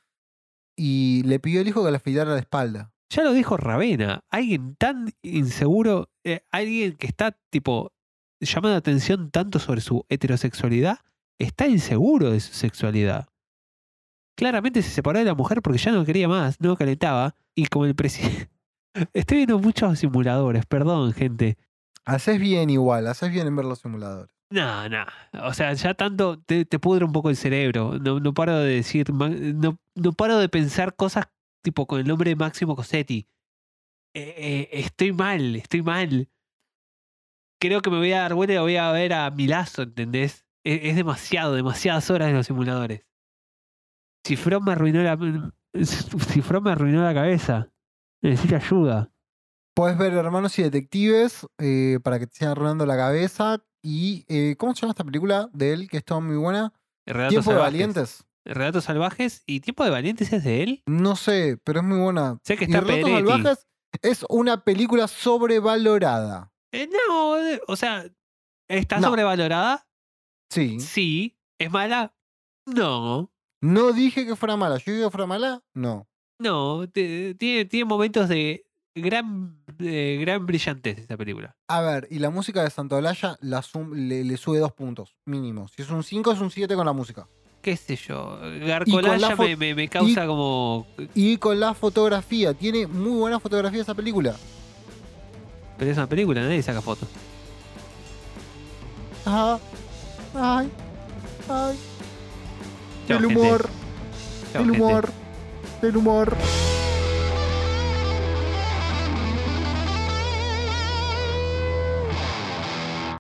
Y 0.77 1.23
le 1.25 1.39
pidió 1.39 1.61
al 1.61 1.69
hijo 1.69 1.85
que 1.85 1.91
le 1.91 1.97
afeitara 1.97 2.33
la 2.33 2.41
espalda. 2.41 2.93
Ya 3.11 3.23
lo 3.23 3.33
dijo 3.33 3.57
Ravena. 3.57 4.25
Alguien 4.31 4.75
tan 4.75 5.13
inseguro, 5.23 6.11
eh, 6.25 6.41
alguien 6.51 6.97
que 6.97 7.07
está 7.07 7.39
tipo 7.51 7.93
llamando 8.41 8.77
atención 8.77 9.31
tanto 9.31 9.59
sobre 9.59 9.81
su 9.81 10.05
heterosexualidad, 10.09 10.99
está 11.39 11.69
inseguro 11.69 12.31
de 12.31 12.41
su 12.41 12.53
sexualidad. 12.53 13.29
Claramente 14.37 14.83
se 14.83 14.91
separó 14.91 15.21
de 15.21 15.25
la 15.25 15.35
mujer 15.35 15.63
porque 15.63 15.79
ya 15.79 15.93
no 15.93 16.05
quería 16.05 16.29
más, 16.29 16.61
no 16.61 16.77
calentaba. 16.77 17.37
Y 17.55 17.67
como 17.67 17.87
el 17.87 17.95
presidente... 17.95 18.51
Estoy 19.13 19.39
viendo 19.39 19.59
muchos 19.59 19.99
simuladores, 19.99 20.67
perdón, 20.67 21.13
gente. 21.13 21.57
Haces 22.05 22.39
bien 22.39 22.71
igual, 22.71 23.07
haces 23.07 23.31
bien 23.31 23.47
en 23.47 23.57
ver 23.57 23.65
los 23.65 23.81
simuladores. 23.81 24.35
No, 24.51 24.89
no. 24.89 25.05
O 25.43 25.53
sea, 25.53 25.73
ya 25.73 25.95
tanto 25.95 26.39
te, 26.39 26.65
te 26.65 26.79
pudre 26.79 27.05
un 27.05 27.13
poco 27.13 27.31
el 27.31 27.37
cerebro. 27.37 27.99
No, 27.99 28.21
no 28.21 28.35
paro 28.35 28.59
de 28.59 28.77
decir, 28.77 29.13
no, 29.13 29.79
no 29.95 30.13
paro 30.13 30.39
de 30.39 30.49
pensar 30.49 30.95
cosas 30.95 31.27
tipo 31.63 31.87
con 31.87 31.99
el 31.99 32.07
nombre 32.07 32.31
de 32.31 32.37
Máximo 32.37 32.77
Cosetti. 32.77 33.27
Eh, 34.15 34.35
eh, 34.37 34.69
estoy 34.73 35.13
mal, 35.13 35.57
estoy 35.57 35.83
mal. 35.83 36.29
Creo 37.61 37.81
que 37.81 37.91
me 37.91 37.97
voy 37.97 38.13
a 38.13 38.21
dar 38.21 38.35
vuelta 38.35 38.55
y 38.55 38.59
voy 38.59 38.77
a 38.77 38.93
ver 38.93 39.13
a 39.15 39.31
Milazo, 39.31 39.83
¿entendés? 39.83 40.47
Es, 40.63 40.81
es 40.85 40.97
demasiado, 40.97 41.55
demasiadas 41.55 42.09
horas 42.11 42.29
en 42.29 42.37
los 42.37 42.47
simuladores. 42.47 43.07
Me 44.63 44.73
arruinó 44.73 45.03
la. 45.03 45.19
Si 45.75 46.41
From 46.41 46.63
me 46.63 46.71
arruinó 46.71 47.03
la 47.03 47.13
cabeza. 47.13 47.74
Necesito 48.25 48.57
ayuda. 48.57 49.11
Puedes 49.77 49.99
ver 49.99 50.13
Hermanos 50.15 50.59
y 50.59 50.63
Detectives 50.63 51.47
eh, 51.59 51.99
para 52.03 52.19
que 52.19 52.27
te 52.27 52.35
sigan 52.37 52.53
arruinando 52.53 52.87
la 52.87 52.97
cabeza. 52.97 53.65
Y, 53.83 54.25
eh, 54.29 54.57
¿cómo 54.57 54.75
se 54.75 54.81
llama 54.83 54.93
esta 54.93 55.05
película 55.05 55.49
de 55.53 55.73
él 55.73 55.89
que 55.91 55.99
es 55.99 56.05
toda 56.05 56.21
muy 56.21 56.37
buena? 56.37 56.73
Relatos 57.07 57.31
Tiempo 57.31 57.51
de. 57.53 57.59
Valientes. 57.59 58.25
Relatos 58.47 58.85
salvajes. 58.85 59.43
¿Y 59.47 59.61
Tiempo 59.61 59.85
de 59.85 59.91
Valientes 59.91 60.33
es 60.33 60.45
de 60.45 60.63
él? 60.63 60.83
No 60.87 61.17
sé, 61.17 61.59
pero 61.65 61.81
es 61.81 61.87
muy 61.87 61.99
buena. 61.99 62.39
Sé 62.45 62.57
que 62.57 62.65
Y 62.65 62.69
está 62.69 62.81
Relatos 62.81 63.11
Peretti. 63.11 63.27
Salvajes 63.29 63.67
es 64.03 64.25
una 64.29 64.65
película 64.65 65.07
sobrevalorada. 65.09 66.53
Eh, 66.73 66.89
no, 66.89 67.37
o 67.69 67.77
sea, 67.77 68.05
¿está 68.69 69.01
No. 69.01 69.09
sobrevalorada? 69.09 69.87
Sí. 70.51 70.81
Sí. 70.81 71.39
¿Es 71.59 71.71
mala? 71.71 72.15
No. 72.67 73.31
No 73.61 73.93
dije 73.93 74.27
que 74.27 74.37
fuera 74.37 74.57
mala. 74.57 74.79
¿Yo 74.79 74.93
dije 74.93 75.05
que 75.05 75.11
fuera 75.11 75.27
mala? 75.27 75.63
No. 75.75 76.09
No. 76.39 76.87
te- 76.89 77.35
Tiene, 77.35 77.65
tiene 77.65 77.85
momentos 77.85 78.29
de 78.29 78.65
gran, 78.95 79.57
de 79.79 80.19
gran 80.21 80.47
brillantez 80.47 80.99
esa 80.99 81.17
película. 81.17 81.55
A 81.69 81.81
ver, 81.81 82.07
y 82.11 82.19
la 82.19 82.31
música 82.31 82.63
de 82.63 82.71
Santolaya 82.71 83.37
la 83.41 83.63
sum- 83.63 83.93
le, 83.95 84.25
le 84.25 84.37
sube 84.37 84.59
dos 84.59 84.73
puntos, 84.73 85.17
mínimo. 85.25 85.69
Si 85.69 85.83
es 85.83 85.91
un 85.91 86.03
5, 86.03 86.33
es 86.33 86.41
un 86.41 86.51
7 86.51 86.75
con 86.75 86.87
la 86.87 86.93
música. 86.93 87.27
¿Qué 87.63 87.77
sé 87.77 87.97
yo? 87.97 88.39
la 88.43 88.67
Garcolaya 88.67 89.37
me, 89.37 89.57
me- 89.57 89.75
me 89.75 89.89
causa 89.89 90.27
como. 90.27 90.87
Y 91.15 91.39
con 91.39 91.59
la 91.59 91.73
fotografía, 91.75 92.53
tiene 92.53 92.87
muy 92.87 93.19
buena 93.19 93.41
fotografía 93.41 93.81
esa 93.81 93.95
película. 93.95 94.37
Pero 95.79 95.91
es 95.91 95.97
una 95.97 96.07
película, 96.09 96.43
nadie 96.43 96.63
saca 96.63 96.83
fotos. 96.83 97.09
Ajá. 99.25 99.59
Ay. 100.35 100.69
Ay. 101.49 101.77
El 103.09 103.25
humor. 103.27 103.69
El 104.53 104.61
gente. 104.71 105.24
del 105.85 105.99
humor. 105.99 106.35